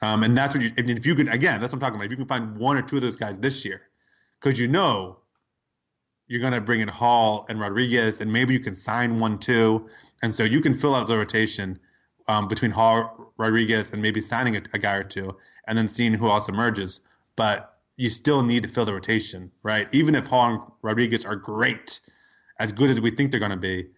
Um, 0.00 0.22
and 0.22 0.38
that's 0.38 0.54
what 0.54 0.62
you, 0.62 0.70
if 0.76 1.04
you 1.04 1.14
could, 1.14 1.28
again, 1.28 1.60
that's 1.60 1.72
what 1.72 1.78
I'm 1.78 1.80
talking 1.80 1.96
about. 1.96 2.04
If 2.04 2.12
you 2.12 2.16
can 2.16 2.26
find 2.26 2.56
one 2.56 2.76
or 2.76 2.82
two 2.82 2.96
of 2.96 3.02
those 3.02 3.16
guys 3.16 3.36
this 3.38 3.64
year, 3.64 3.82
because 4.40 4.58
you 4.58 4.68
know 4.68 5.18
you're 6.28 6.40
going 6.40 6.52
to 6.52 6.60
bring 6.60 6.80
in 6.80 6.88
Hall 6.88 7.46
and 7.48 7.58
Rodriguez, 7.58 8.20
and 8.20 8.30
maybe 8.30 8.52
you 8.52 8.60
can 8.60 8.74
sign 8.74 9.18
one 9.18 9.38
too. 9.38 9.88
And 10.22 10.32
so 10.32 10.44
you 10.44 10.60
can 10.60 10.74
fill 10.74 10.94
out 10.94 11.08
the 11.08 11.16
rotation 11.16 11.80
um, 12.28 12.46
between 12.46 12.70
Hall, 12.70 13.32
Rodriguez, 13.36 13.90
and 13.90 14.02
maybe 14.02 14.20
signing 14.20 14.56
a, 14.56 14.62
a 14.72 14.78
guy 14.78 14.94
or 14.94 15.04
two, 15.04 15.36
and 15.66 15.76
then 15.76 15.88
seeing 15.88 16.14
who 16.14 16.28
else 16.28 16.48
emerges. 16.48 17.00
But 17.34 17.74
you 17.96 18.08
still 18.08 18.42
need 18.42 18.62
to 18.62 18.68
fill 18.68 18.84
the 18.84 18.94
rotation, 18.94 19.50
right? 19.62 19.88
Even 19.92 20.14
if 20.14 20.26
Hall 20.26 20.52
and 20.52 20.60
Rodriguez 20.82 21.24
are 21.24 21.36
great, 21.36 22.00
as 22.60 22.72
good 22.72 22.90
as 22.90 23.00
we 23.00 23.10
think 23.10 23.30
they're 23.30 23.40
going 23.40 23.50
to 23.50 23.56
be, 23.56 23.88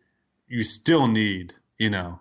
you 0.48 0.62
still 0.62 1.06
need, 1.06 1.54
you 1.80 1.90
know, 1.90 2.20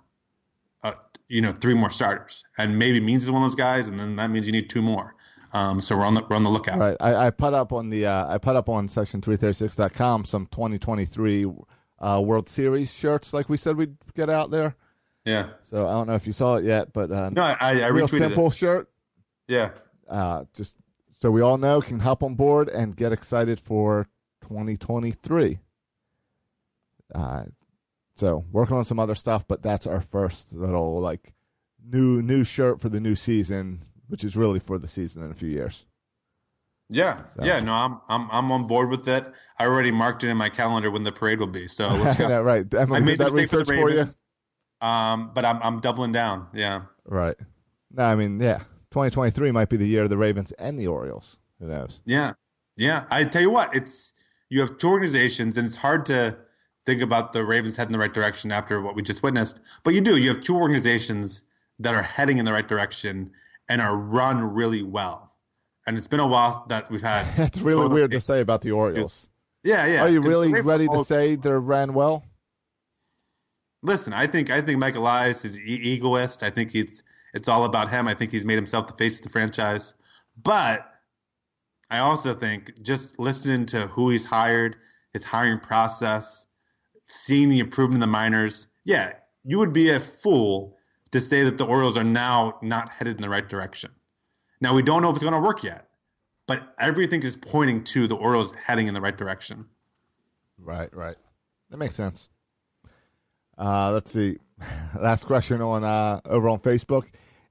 uh, 0.84 0.94
you 1.28 1.42
know, 1.42 1.52
three 1.52 1.76
more 1.76 1.90
starters, 1.92 2.44
and 2.58 2.80
maybe 2.80 3.00
Means 3.00 3.24
is 3.24 3.32
one 3.32 3.44
of 3.44 3.50
those 3.50 3.56
guys, 3.56 3.88
and 3.90 4.00
then 4.00 4.16
that 4.16 4.32
means 4.32 4.48
you 4.48 4.52
need 4.54 4.70
two 4.70 4.82
more. 4.82 5.14
Um, 5.54 5.82
so 5.82 5.98
we're 5.98 6.06
on 6.06 6.14
the 6.14 6.24
we're 6.30 6.36
on 6.36 6.44
the 6.44 6.50
lookout. 6.50 6.80
Right. 6.80 6.98
I, 7.00 7.28
I 7.28 7.30
put 7.32 7.54
up 7.54 7.74
on 7.74 7.90
the 7.90 8.06
uh, 8.06 8.28
I 8.34 8.38
put 8.38 8.56
up 8.56 8.70
on 8.70 8.88
section 8.88 9.22
three 9.22 9.36
thirty 9.36 9.54
six 9.54 9.76
dot 9.76 9.94
com 9.94 10.24
some 10.26 10.48
twenty 10.48 10.80
twenty 10.80 11.06
three 11.06 11.46
uh, 12.00 12.22
World 12.24 12.48
Series 12.48 12.94
shirts 12.94 13.34
like 13.34 13.50
we 13.50 13.58
said 13.58 13.76
we'd 13.76 13.96
get 14.16 14.30
out 14.30 14.52
there. 14.52 14.76
Yeah. 15.26 15.50
So 15.64 15.88
I 15.88 15.92
don't 15.92 16.08
know 16.08 16.16
if 16.16 16.26
you 16.26 16.34
saw 16.34 16.56
it 16.56 16.64
yet, 16.66 16.94
but 16.94 17.12
uh, 17.12 17.30
No, 17.32 17.42
I, 17.44 17.56
I 17.60 17.88
real 17.88 18.08
retweeted 18.08 18.20
simple 18.20 18.48
it. 18.48 18.54
shirt. 18.54 18.90
Yeah. 19.48 19.72
Uh, 20.08 20.46
just 20.54 20.76
so 21.22 21.30
we 21.30 21.42
all 21.42 21.58
know, 21.58 21.82
can 21.82 22.00
hop 22.00 22.24
on 22.24 22.36
board 22.36 22.70
and 22.70 22.96
get 22.96 23.12
excited 23.12 23.60
for 23.60 24.08
2023. 24.44 25.60
Uh, 27.14 27.44
so 28.20 28.44
working 28.52 28.76
on 28.76 28.84
some 28.86 29.00
other 29.00 29.16
stuff, 29.16 29.48
but 29.48 29.62
that's 29.62 29.88
our 29.88 30.02
first 30.02 30.52
little 30.54 31.00
like 31.00 31.34
new 31.84 32.22
new 32.22 32.44
shirt 32.44 32.82
for 32.82 32.90
the 32.90 33.00
new 33.00 33.16
season, 33.16 33.82
which 34.08 34.24
is 34.24 34.36
really 34.36 34.60
for 34.60 34.78
the 34.78 34.88
season 34.88 35.24
in 35.24 35.32
a 35.32 35.36
few 35.36 35.50
years. 35.50 35.86
Yeah, 36.90 37.24
So- 37.36 37.46
yeah. 37.46 37.60
No, 37.60 37.72
I'm 37.74 38.02
I'm 38.10 38.30
I'm 38.32 38.52
on 38.52 38.68
board 38.68 38.90
with 38.90 39.08
it. 39.08 39.24
I 39.58 39.66
already 39.66 39.92
marked 39.92 40.24
it 40.24 40.30
in 40.30 40.38
my 40.38 40.50
calendar 40.50 40.92
when 40.92 41.04
the 41.04 41.12
parade 41.12 41.40
will 41.40 41.48
be. 41.48 41.68
So 41.68 41.88
let's 42.04 42.16
go. 42.16 42.28
know, 42.28 42.42
right? 42.42 42.66
I 42.74 42.86
made 43.00 43.20
that 43.20 43.32
mistake 43.32 43.50
for 43.50 43.60
research 43.60 43.68
for 43.68 43.90
you. 43.92 44.06
Um, 44.82 45.32
but 45.34 45.46
I'm 45.46 45.62
I'm 45.62 45.80
doubling 45.80 46.12
down. 46.12 46.48
Yeah. 46.54 46.84
Right. 47.06 47.36
No, 47.92 48.04
I 48.04 48.16
mean, 48.16 48.40
yeah, 48.40 48.60
2023 48.92 49.52
might 49.52 49.70
be 49.70 49.78
the 49.78 49.88
year 49.88 50.04
of 50.04 50.10
the 50.10 50.18
Ravens 50.18 50.52
and 50.54 50.78
the 50.78 50.88
Orioles. 50.88 51.38
Who 51.60 51.68
knows? 51.68 52.02
Yeah, 52.06 52.34
yeah. 52.76 53.06
I 53.10 53.24
tell 53.24 53.42
you 53.42 53.50
what, 53.52 53.76
it's 53.76 54.14
you 54.50 54.62
have 54.62 54.78
two 54.78 54.90
organizations, 54.90 55.58
and 55.58 55.66
it's 55.68 55.76
hard 55.76 56.06
to 56.08 56.38
think 56.90 57.02
about 57.02 57.34
the 57.34 57.46
Ravens 57.46 57.78
heading 57.78 57.90
in 57.90 57.94
the 57.94 58.00
right 58.00 58.14
direction 58.14 58.52
after 58.52 58.82
what 58.82 58.96
we 58.96 59.04
just 59.04 59.22
witnessed. 59.22 59.62
But 59.84 59.94
you 59.94 60.02
do. 60.02 60.18
You 60.18 60.30
have 60.30 60.40
two 60.40 60.56
organizations 60.56 61.44
that 61.80 61.94
are 61.94 62.02
heading 62.02 62.40
in 62.40 62.46
the 62.46 62.52
right 62.52 62.68
direction 62.68 63.32
and 63.68 63.80
are 63.80 63.96
run 63.96 64.42
really 64.56 64.82
well. 64.82 65.32
And 65.86 65.96
it's 65.96 66.08
been 66.08 66.20
a 66.20 66.28
while 66.28 66.66
that 66.70 66.90
we've 66.90 67.02
had. 67.02 67.26
That's 67.38 67.62
really 67.62 67.88
weird 67.88 68.12
to 68.12 68.20
say 68.20 68.42
about 68.42 68.62
the 68.62 68.72
Orioles. 68.72 69.30
Yeah, 69.64 69.86
yeah. 69.86 70.02
Are 70.02 70.10
you 70.10 70.22
really 70.22 70.52
ready 70.62 70.88
to 70.88 71.06
say 71.06 71.36
they're 71.36 71.60
ran 71.60 71.94
well? 71.94 72.24
Listen, 73.84 74.14
I 74.14 74.28
think 74.28 74.50
I 74.50 74.62
think 74.62 74.80
Michael 74.80 75.04
Elias 75.04 75.46
is 75.46 75.60
e- 75.60 75.94
egoist. 75.94 76.44
I 76.44 76.50
think 76.50 76.76
it's 76.76 77.04
it's 77.34 77.48
all 77.48 77.66
about 77.66 77.90
him. 77.90 78.08
I 78.08 78.14
think 78.14 78.32
he's 78.32 78.46
made 78.46 78.56
himself 78.56 78.88
the 78.88 78.96
face 78.96 79.18
of 79.18 79.24
the 79.24 79.30
franchise. 79.30 79.94
But 80.42 80.90
I 81.90 82.00
also 82.00 82.34
think 82.34 82.82
just 82.82 83.20
listening 83.20 83.68
to 83.68 83.88
who 83.88 84.10
he's 84.10 84.26
hired, 84.26 84.76
his 85.14 85.24
hiring 85.24 85.60
process, 85.60 86.46
seeing 87.10 87.50
the 87.50 87.60
improvement 87.60 87.96
in 87.96 88.00
the 88.02 88.08
minors, 88.08 88.68
yeah, 88.86 89.14
you 89.44 89.58
would 89.58 89.74
be 89.74 89.90
a 89.90 90.00
fool 90.00 90.78
to 91.12 91.20
say 91.20 91.44
that 91.44 91.58
the 91.58 91.66
Orioles 91.66 91.98
are 91.98 92.04
now 92.04 92.60
not 92.62 92.90
headed 92.90 93.16
in 93.18 93.22
the 93.22 93.30
right 93.30 93.48
direction. 93.48 93.92
Now 94.62 94.76
we 94.76 94.84
don't 94.84 95.02
know 95.02 95.10
if 95.10 95.16
it's 95.16 95.24
going 95.24 95.34
to 95.34 95.40
work 95.40 95.64
yet, 95.64 95.88
but 96.48 96.74
everything 96.80 97.24
is 97.24 97.36
pointing 97.36 97.84
to 97.86 98.08
the 98.08 98.16
Orioles 98.16 98.54
heading 98.54 98.88
in 98.88 98.94
the 98.94 99.02
right 99.02 99.18
direction. 99.18 99.66
Right, 100.58 100.94
right. 100.94 101.16
That 101.70 101.78
makes 101.78 101.96
sense. 101.96 102.30
Uh, 103.58 103.92
let's 103.92 104.12
see. 104.12 104.38
Last 105.00 105.26
question 105.26 105.62
on 105.62 105.84
uh, 105.84 106.22
over 106.26 106.50
on 106.50 106.60
Facebook. 106.60 107.06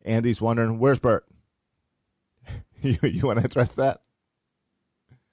Andy's 0.05 0.41
wondering 0.41 0.79
where's 0.79 0.99
Bert. 0.99 1.27
you 2.83 2.99
you 3.03 3.27
want 3.27 3.41
to 3.41 3.45
address 3.45 3.75
that? 3.75 4.01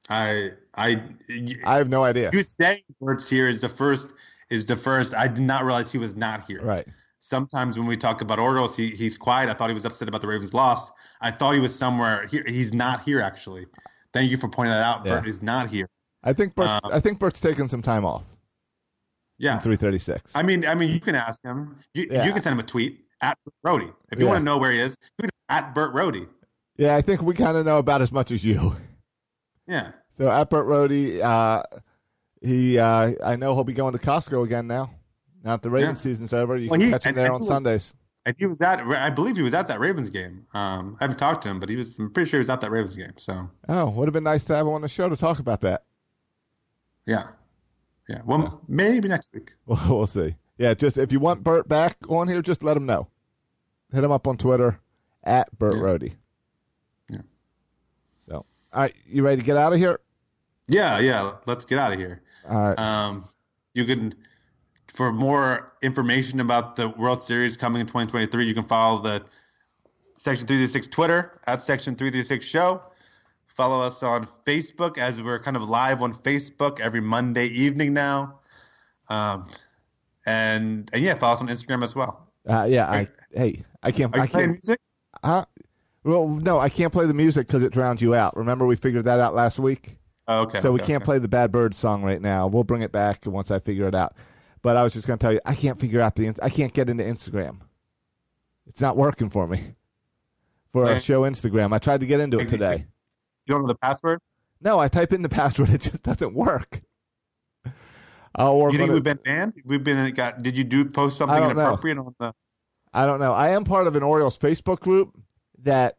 I 0.09 0.51
I 0.75 1.01
I 1.65 1.77
have 1.77 1.89
no 1.89 2.03
idea. 2.03 2.29
You 2.33 2.41
saying 2.41 2.81
Bert's 3.01 3.29
here 3.29 3.47
is 3.49 3.61
the 3.61 3.69
first 3.69 4.13
is 4.49 4.65
the 4.65 4.75
first. 4.75 5.15
I 5.15 5.27
did 5.27 5.43
not 5.43 5.63
realize 5.65 5.91
he 5.91 5.97
was 5.97 6.15
not 6.15 6.43
here. 6.45 6.61
Right. 6.61 6.87
Sometimes 7.19 7.79
when 7.79 7.87
we 7.87 7.97
talk 7.97 8.21
about 8.21 8.37
Orioles, 8.37 8.77
he, 8.77 8.89
he's 8.91 9.17
quiet. 9.17 9.49
I 9.49 9.53
thought 9.55 9.69
he 9.69 9.73
was 9.73 9.85
upset 9.85 10.07
about 10.07 10.21
the 10.21 10.27
Ravens' 10.27 10.53
loss. 10.53 10.91
I 11.21 11.31
thought 11.31 11.53
he 11.55 11.59
was 11.59 11.73
somewhere 11.73 12.27
here. 12.27 12.43
He's 12.47 12.71
not 12.71 13.01
here 13.01 13.19
actually. 13.19 13.65
Thank 14.13 14.29
you 14.29 14.37
for 14.37 14.47
pointing 14.47 14.73
that 14.73 14.83
out. 14.83 15.05
Yeah. 15.05 15.15
Bert 15.15 15.27
is 15.27 15.41
not 15.41 15.67
here. 15.69 15.89
I 16.23 16.33
think 16.33 16.53
Bert's, 16.55 16.79
Um, 16.83 16.91
I 16.93 16.99
think 16.99 17.17
Bert's 17.19 17.39
taking 17.39 17.67
some 17.67 17.81
time 17.81 18.05
off. 18.05 18.23
Yeah. 19.39 19.59
Three 19.59 19.75
thirty 19.75 19.99
six. 19.99 20.35
I 20.35 20.43
mean, 20.43 20.65
I 20.67 20.75
mean, 20.75 20.91
you 20.91 20.99
can 20.99 21.15
ask 21.15 21.43
him. 21.43 21.77
You, 21.95 22.07
Yeah. 22.11 22.25
you 22.25 22.31
can 22.31 22.41
send 22.41 22.53
him 22.53 22.59
a 22.59 22.63
tweet 22.63 23.05
at 23.21 23.37
Bert 23.43 23.53
Rody 23.63 23.91
if 24.11 24.19
you 24.19 24.25
Yeah. 24.25 24.31
want 24.31 24.41
to 24.41 24.45
know 24.45 24.57
where 24.57 24.71
he 24.71 24.79
is. 24.79 24.95
At 25.49 25.73
Bert 25.73 25.93
Rody. 25.93 26.27
Yeah, 26.77 26.95
I 26.95 27.01
think 27.01 27.21
we 27.21 27.33
kind 27.33 27.57
of 27.57 27.65
know 27.65 27.77
about 27.77 28.01
as 28.01 28.11
much 28.11 28.31
as 28.31 28.43
you. 28.43 28.75
Yeah. 29.67 29.91
So 30.17 30.29
at 30.31 30.49
Bert 30.49 30.65
Rohde, 30.67 31.21
uh, 31.21 31.63
he 32.41 32.77
uh, 32.79 33.13
I 33.23 33.35
know 33.35 33.53
he'll 33.55 33.63
be 33.63 33.73
going 33.73 33.93
to 33.93 33.99
Costco 33.99 34.43
again 34.45 34.67
now. 34.67 34.91
Now 35.43 35.51
that 35.51 35.61
the 35.61 35.69
Ravens 35.69 36.03
Yeah. 36.05 36.11
season's 36.11 36.33
over, 36.33 36.57
you 36.57 36.69
Well, 36.69 36.79
can 36.79 36.87
he- 36.87 36.91
catch 36.93 37.05
him 37.05 37.15
there 37.15 37.31
on 37.31 37.39
was- 37.39 37.47
Sundays. 37.47 37.93
And 38.27 38.35
he 38.39 38.47
was 38.47 38.59
at. 38.63 38.79
I 38.81 39.11
believe 39.11 39.35
he 39.37 39.43
was 39.43 39.53
at 39.53 39.67
that 39.67 39.79
Ravens 39.79 40.09
game. 40.09 40.47
Um, 40.55 40.97
I 40.99 41.03
haven't 41.03 41.17
talked 41.19 41.43
to 41.43 41.49
him, 41.49 41.59
but 41.59 41.69
he 41.69 41.75
was. 41.75 41.99
I'm 41.99 42.11
pretty 42.11 42.27
sure 42.27 42.39
he 42.39 42.41
was 42.41 42.49
at 42.49 42.59
that 42.61 42.71
Ravens 42.71 42.95
game. 42.95 43.13
So 43.17 43.47
Oh, 43.69 43.91
would 43.91 44.07
have 44.07 44.13
been 44.13 44.23
nice 44.23 44.45
to 44.45 44.55
have 44.55 44.65
him 44.65 44.73
on 44.73 44.81
the 44.81 44.87
show 44.87 45.07
to 45.09 45.15
talk 45.15 45.37
about 45.37 45.61
that. 45.61 45.83
yeah, 47.05 47.27
yeah. 48.09 48.21
Well, 48.25 48.61
maybe 48.67 49.07
next 49.09 49.31
week. 49.33 49.51
Well, 49.67 49.79
we'll 49.89 50.07
see. 50.07 50.35
Yeah, 50.57 50.73
just 50.73 50.97
if 50.97 51.11
you 51.11 51.19
want 51.19 51.43
Bert 51.43 51.67
back 51.67 51.97
on 52.09 52.27
here, 52.27 52.41
just 52.41 52.63
let 52.63 52.75
him 52.77 52.87
know. 52.87 53.07
Hit 53.93 54.03
him 54.03 54.11
up 54.11 54.25
on 54.27 54.37
Twitter 54.37 54.79
at 55.23 55.55
Bert 55.59 55.73
Yeah. 55.75 55.81
Rohde. 55.81 56.13
All 58.75 58.81
right, 58.81 58.95
you 59.07 59.23
ready 59.23 59.39
to 59.39 59.45
get 59.45 59.55
out 59.55 59.71
of 59.71 59.79
here? 59.79 60.01
Yeah, 60.67 60.99
yeah. 60.99 61.35
Let's 61.45 61.63
get 61.63 61.79
out 61.79 61.93
of 61.93 61.97
here. 61.97 62.21
All 62.49 62.59
right. 62.59 62.77
Um, 62.77 63.23
you 63.73 63.85
can, 63.85 64.13
for 64.89 65.13
more 65.13 65.71
information 65.81 66.41
about 66.41 66.75
the 66.75 66.89
World 66.89 67.21
Series 67.21 67.55
coming 67.55 67.79
in 67.79 67.87
2023, 67.87 68.45
you 68.45 68.53
can 68.53 68.65
follow 68.65 69.01
the 69.01 69.23
Section 70.15 70.45
336 70.45 70.87
Twitter 70.87 71.39
at 71.47 71.61
Section 71.61 71.95
336 71.95 72.45
Show. 72.45 72.81
Follow 73.47 73.81
us 73.81 74.03
on 74.03 74.27
Facebook 74.45 74.97
as 74.97 75.21
we're 75.21 75.39
kind 75.39 75.55
of 75.55 75.69
live 75.69 76.01
on 76.01 76.13
Facebook 76.13 76.81
every 76.81 76.99
Monday 76.99 77.47
evening 77.47 77.93
now. 77.93 78.39
Um, 79.07 79.47
and, 80.25 80.89
and 80.91 81.01
yeah, 81.01 81.13
follow 81.13 81.31
us 81.31 81.41
on 81.41 81.47
Instagram 81.47 81.81
as 81.81 81.95
well. 81.95 82.27
Uh, 82.45 82.65
yeah, 82.65 82.91
I 82.91 83.07
hey, 83.33 83.63
I 83.81 83.93
can't. 83.93 84.13
Are 84.13 84.17
you 84.17 84.23
I 84.23 84.27
playing 84.27 84.47
can't. 84.47 84.51
music? 84.51 84.79
Huh? 85.23 85.45
Well, 86.05 86.27
no, 86.27 86.59
I 86.59 86.69
can't 86.69 86.93
play 86.93 87.07
the 87.07 87.15
music 87.15 87.47
because 87.47 87.63
it 87.63 87.73
drowns 87.73 87.99
you 87.99 88.13
out. 88.13 88.37
Remember, 88.37 88.67
we 88.67 88.75
figured 88.75 89.05
that 89.05 89.19
out 89.19 89.33
last 89.33 89.57
week. 89.57 89.97
Oh, 90.27 90.41
okay. 90.41 90.59
so 90.59 90.71
we 90.71 90.79
can't 90.79 91.01
okay. 91.01 91.05
play 91.05 91.19
the 91.19 91.27
Bad 91.27 91.51
Bird 91.51 91.73
song 91.73 92.03
right 92.03 92.21
now. 92.21 92.45
We'll 92.45 92.63
bring 92.63 92.83
it 92.83 92.91
back 92.91 93.25
once 93.25 93.49
I 93.49 93.57
figure 93.57 93.87
it 93.87 93.95
out. 93.95 94.15
But 94.61 94.77
I 94.77 94.83
was 94.83 94.93
just 94.93 95.07
going 95.07 95.17
to 95.17 95.23
tell 95.23 95.33
you, 95.33 95.41
I 95.45 95.55
can't 95.55 95.79
figure 95.79 96.01
out 96.01 96.15
the. 96.15 96.33
I 96.43 96.49
can't 96.49 96.73
get 96.73 96.89
into 96.89 97.03
Instagram. 97.03 97.57
It's 98.67 98.81
not 98.81 98.97
working 98.97 99.29
for 99.29 99.47
me. 99.47 99.61
For 100.73 100.83
a 100.83 100.89
Okay. 100.89 100.99
show 100.99 101.21
Instagram, 101.21 101.73
I 101.73 101.79
tried 101.79 102.01
to 102.01 102.05
get 102.05 102.19
into 102.19 102.37
it 102.39 102.49
today. 102.49 102.85
You 103.45 103.53
don't 103.53 103.61
know 103.61 103.67
the 103.67 103.75
password? 103.75 104.19
No, 104.61 104.77
I 104.77 104.87
type 104.87 105.11
in 105.13 105.21
the 105.23 105.29
password. 105.41 105.69
It 105.69 105.81
just 105.81 106.03
doesn't 106.03 106.33
work. 106.35 106.81
I'll 108.35 108.71
You 108.71 108.77
think 108.77 108.91
we've 108.91 109.01
been 109.01 109.19
banned? 109.23 109.53
We've 109.63 109.83
been 109.83 110.13
got. 110.13 110.43
Did 110.43 110.55
you 110.57 110.65
do 110.65 110.85
post 110.85 111.17
something 111.17 111.35
don't 111.37 111.55
know. 111.55 111.61
inappropriate 111.61 111.97
on 111.97 112.13
the? 112.19 112.33
I 112.93 113.05
don't 113.05 113.19
know. 113.19 113.33
I 113.33 113.49
am 113.51 113.63
part 113.63 113.87
of 113.87 113.95
an 113.95 114.03
Orioles 114.03 114.37
Facebook 114.37 114.81
group 114.81 115.17
that 115.65 115.95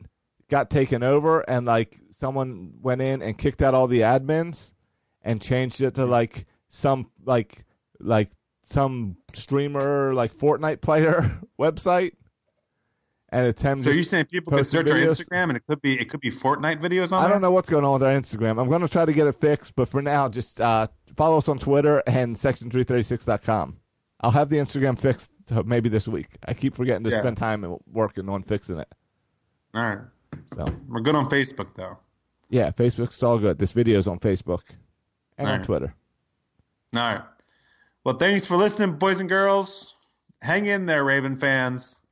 got 0.49 0.71
taken 0.71 1.03
over, 1.03 1.41
and 1.49 1.67
like 1.67 1.99
someone 2.11 2.73
went 2.81 3.01
in 3.03 3.23
and 3.23 3.37
kicked 3.39 3.63
out 3.63 3.75
all 3.75 3.87
the 3.87 4.01
admins 4.01 4.73
and 5.23 5.41
changed 5.41 5.81
it 5.83 5.95
to 5.97 6.07
like 6.07 6.47
some 6.69 7.11
like 7.25 7.65
like 8.01 8.31
some 8.65 9.17
streamer 9.33 10.13
like 10.15 10.35
Fortnite 10.35 10.81
player 10.81 11.39
website. 11.61 12.13
And 13.31 13.45
attempt. 13.47 13.83
So 13.83 13.91
you're 13.91 14.05
saying 14.05 14.27
people 14.27 14.53
can 14.53 14.65
search 14.65 14.89
our? 14.89 14.97
Instagram 14.97 15.49
and 15.49 15.57
it 15.57 15.65
could 15.69 15.83
be 15.83 15.99
it 16.01 16.09
could 16.09 16.21
be 16.21 16.31
Fortnite 16.31 16.81
videos 16.81 17.11
on 17.13 17.19
I 17.19 17.23
there? 17.25 17.33
don't 17.33 17.43
know 17.43 17.51
what's 17.51 17.69
going 17.69 17.85
on 17.85 17.95
with 17.95 18.05
our 18.05 18.15
Instagram. 18.15 18.61
I'm 18.61 18.69
going 18.69 18.83
to 18.83 18.89
try 18.89 19.05
to 19.05 19.13
get 19.13 19.27
it 19.27 19.35
fixed, 19.35 19.75
but 19.75 19.89
for 19.89 20.01
now, 20.01 20.29
just 20.29 20.61
uh, 20.61 20.87
follow 21.17 21.37
us 21.37 21.49
on 21.49 21.59
Twitter 21.59 22.05
and 22.07 22.37
section336.com. 22.37 23.77
I'll 24.21 24.31
have 24.31 24.49
the 24.49 24.57
Instagram 24.59 24.97
fixed 24.97 25.33
uh, 25.51 25.63
maybe 25.67 25.89
this 25.89 26.07
week. 26.07 26.29
I 26.47 26.55
keep 26.55 26.75
forgetting 26.77 27.03
to 27.05 27.11
Yeah. 27.11 27.19
spend 27.19 27.37
time 27.37 27.77
working 27.93 28.29
on 28.29 28.45
fixing 28.45 28.79
it. 28.79 28.89
All 29.75 29.83
right. 29.83 29.99
So 30.55 30.65
We're 30.89 31.01
good 31.01 31.15
on 31.15 31.29
Facebook 31.29 31.75
though. 31.75 31.99
yeah, 32.51 32.71
Facebook's 32.71 33.23
all 33.23 33.39
good. 33.39 33.59
This 33.59 33.73
video's 33.73 34.09
on 34.09 34.19
Facebook 34.19 34.61
and 35.39 35.49
on. 35.49 35.63
Twitter. 35.63 35.95
All 36.95 37.01
right. 37.03 37.23
Well, 38.05 38.17
thanks 38.17 38.47
for 38.47 38.57
listening, 38.57 38.93
boys 38.97 39.21
and 39.21 39.29
girls. 39.29 39.95
Hang 40.41 40.67
in 40.67 40.87
there, 40.87 41.05
Raven 41.05 41.37
fans. 41.37 42.03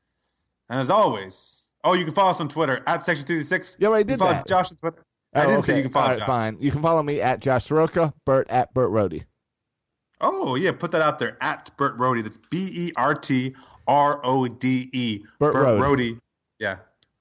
And 0.69 0.81
as 0.81 0.91
always, 0.91 1.67
oh, 1.85 1.93
you 1.93 2.05
can 2.05 2.15
follow 2.15 2.31
us 2.31 2.41
on 2.41 2.49
Twitter 2.49 2.83
at 2.87 3.05
Section 3.05 3.27
36. 3.27 3.77
You 3.79 3.87
already 3.89 4.01
You 4.01 4.05
can 4.05 4.13
did 4.15 4.19
follow 4.19 4.33
that. 4.33 4.47
Josh 4.49 4.73
on 4.73 4.77
Twitter. 4.79 5.05
I 5.35 5.41
Oh, 5.43 5.47
didn't 5.47 5.59
okay. 5.61 5.73
say 5.73 5.77
you 5.79 5.83
can 5.85 5.93
follow 5.93 6.05
All 6.07 6.11
right, 6.13 6.19
Josh. 6.19 6.27
fine. 6.27 6.57
You 6.61 6.71
can 6.71 6.83
follow 6.83 7.03
me 7.03 7.21
at 7.21 7.41
Josh 7.41 7.65
Soroka, 7.65 8.13
Bert 8.25 8.49
at 8.51 8.73
Bert 8.75 8.91
Rohde. 8.91 9.25
Oh, 10.21 10.55
yeah, 10.55 10.73
put 10.73 10.91
that 10.93 11.03
out 11.03 11.19
there 11.19 11.37
at 11.41 11.71
Bert 11.77 11.97
Rody. 11.99 12.23
That's 12.23 12.39
B 12.51 12.69
E 12.73 12.93
R 12.97 13.15
T 13.15 13.55
R 13.87 14.21
O 14.25 14.47
D 14.49 14.89
E. 14.93 15.25
Bert 15.39 15.55
Rode. 15.55 15.81
Rody. 15.81 16.19
Yeah. 16.59 16.77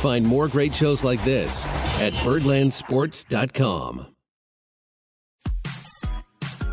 Find 0.00 0.26
more 0.26 0.48
great 0.48 0.74
shows 0.74 1.04
like 1.04 1.22
this 1.24 1.64
at 2.00 2.14
birdlandsports.com. 2.14 4.06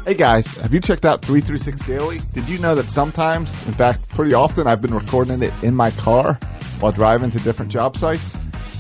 Hey 0.06 0.14
guys, 0.14 0.48
have 0.58 0.74
you 0.74 0.80
checked 0.80 1.06
out 1.06 1.22
336 1.22 1.86
Daily? 1.86 2.22
Did 2.32 2.48
you 2.48 2.58
know 2.60 2.74
that 2.76 2.86
sometimes, 2.86 3.50
in 3.68 3.74
fact, 3.74 4.08
pretty 4.08 4.34
often, 4.34 4.66
I've 4.66 4.82
been 4.82 4.94
recording 4.94 5.44
it 5.44 5.52
in 5.62 5.76
my 5.76 5.92
car 5.92 6.36
while 6.80 6.94
driving 6.94 7.30
to 7.32 7.38
different 7.40 7.70
job 7.70 7.98
sites? 7.98 8.38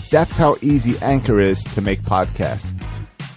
That's 0.09 0.37
how 0.37 0.55
easy 0.61 0.97
Anchor 1.01 1.41
is 1.41 1.61
to 1.65 1.81
make 1.81 2.01
podcasts. 2.03 2.73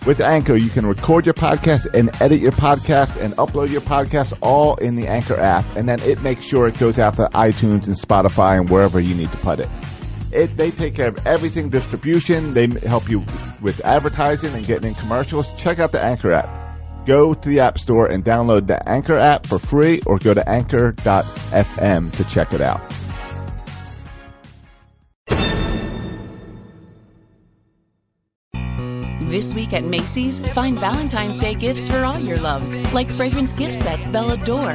With 0.06 0.20
Anchor, 0.20 0.54
you 0.54 0.70
can 0.70 0.86
record 0.86 1.26
your 1.26 1.34
podcast 1.34 1.92
and 1.92 2.10
edit 2.22 2.38
your 2.38 2.52
podcast 2.52 3.20
and 3.20 3.34
upload 3.34 3.70
your 3.72 3.80
podcast 3.80 4.38
all 4.40 4.76
in 4.76 4.94
the 4.94 5.08
Anchor 5.08 5.40
app, 5.40 5.64
and 5.74 5.88
then 5.88 6.00
it 6.02 6.22
makes 6.22 6.44
sure 6.44 6.68
it 6.68 6.78
goes 6.78 7.00
out 7.00 7.16
to 7.16 7.28
iTunes 7.34 7.88
and 7.88 7.96
Spotify 7.96 8.60
and 8.60 8.70
wherever 8.70 9.00
you 9.00 9.16
need 9.16 9.32
to 9.32 9.38
put 9.38 9.58
it. 9.58 9.68
It, 10.32 10.56
they 10.56 10.70
take 10.70 10.94
care 10.94 11.08
of 11.08 11.26
everything 11.26 11.68
distribution. 11.68 12.54
They 12.54 12.68
help 12.86 13.08
you 13.08 13.24
with 13.60 13.84
advertising 13.84 14.54
and 14.54 14.66
getting 14.66 14.90
in 14.90 14.94
commercials. 14.94 15.52
Check 15.60 15.78
out 15.78 15.92
the 15.92 16.00
Anchor 16.00 16.32
app. 16.32 17.06
Go 17.06 17.34
to 17.34 17.48
the 17.48 17.60
App 17.60 17.78
Store 17.78 18.06
and 18.06 18.24
download 18.24 18.66
the 18.66 18.86
Anchor 18.88 19.16
app 19.16 19.46
for 19.46 19.58
free 19.58 20.00
or 20.06 20.18
go 20.18 20.34
to 20.34 20.48
anchor.fm 20.48 22.12
to 22.12 22.24
check 22.24 22.52
it 22.52 22.60
out. 22.60 22.82
This 29.30 29.54
week 29.54 29.72
at 29.74 29.84
Macy's, 29.84 30.40
find 30.40 30.76
Valentine's 30.76 31.38
Day 31.38 31.54
gifts 31.54 31.88
for 31.88 32.04
all 32.04 32.18
your 32.18 32.36
loves, 32.38 32.76
like 32.92 33.08
fragrance 33.08 33.52
gift 33.52 33.74
sets 33.74 34.08
they'll 34.08 34.32
adore. 34.32 34.74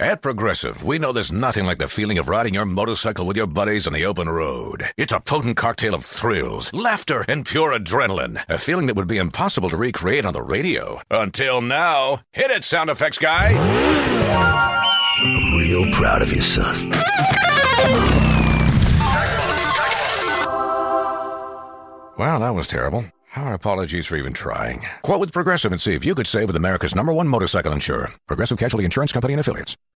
At 0.00 0.22
Progressive, 0.22 0.82
we 0.82 0.98
know 0.98 1.12
there's 1.12 1.30
nothing 1.30 1.66
like 1.66 1.76
the 1.76 1.86
feeling 1.86 2.16
of 2.16 2.30
riding 2.30 2.54
your 2.54 2.64
motorcycle 2.64 3.26
with 3.26 3.36
your 3.36 3.46
buddies 3.46 3.86
on 3.86 3.92
the 3.92 4.06
open 4.06 4.30
road. 4.30 4.82
It's 4.96 5.12
a 5.12 5.20
potent 5.20 5.58
cocktail 5.58 5.94
of 5.94 6.06
thrills, 6.06 6.72
laughter, 6.72 7.22
and 7.28 7.44
pure 7.44 7.78
adrenaline. 7.78 8.42
A 8.48 8.56
feeling 8.56 8.86
that 8.86 8.96
would 8.96 9.06
be 9.06 9.18
impossible 9.18 9.68
to 9.68 9.76
recreate 9.76 10.24
on 10.24 10.32
the 10.32 10.40
radio. 10.40 11.02
Until 11.10 11.60
now. 11.60 12.22
Hit 12.32 12.50
it, 12.50 12.64
sound 12.64 12.88
effects 12.88 13.18
guy! 13.18 13.52
I'm 15.18 15.58
real 15.58 15.92
proud 15.92 16.22
of 16.22 16.32
you, 16.32 16.40
son. 16.40 16.92
Wow, 22.16 22.38
that 22.38 22.54
was 22.54 22.66
terrible. 22.66 23.04
Our 23.36 23.54
apologies 23.54 24.06
for 24.06 24.16
even 24.16 24.32
trying. 24.32 24.84
Quote 25.02 25.20
with 25.20 25.32
Progressive 25.32 25.70
and 25.70 25.80
see 25.80 25.94
if 25.94 26.04
you 26.04 26.16
could 26.16 26.26
save 26.26 26.48
with 26.48 26.56
America's 26.56 26.96
number 26.96 27.12
one 27.12 27.28
motorcycle 27.28 27.72
insurer, 27.72 28.10
Progressive 28.26 28.58
Casualty 28.58 28.84
Insurance 28.84 29.12
Company 29.12 29.34
and 29.34 29.40
Affiliates. 29.40 29.76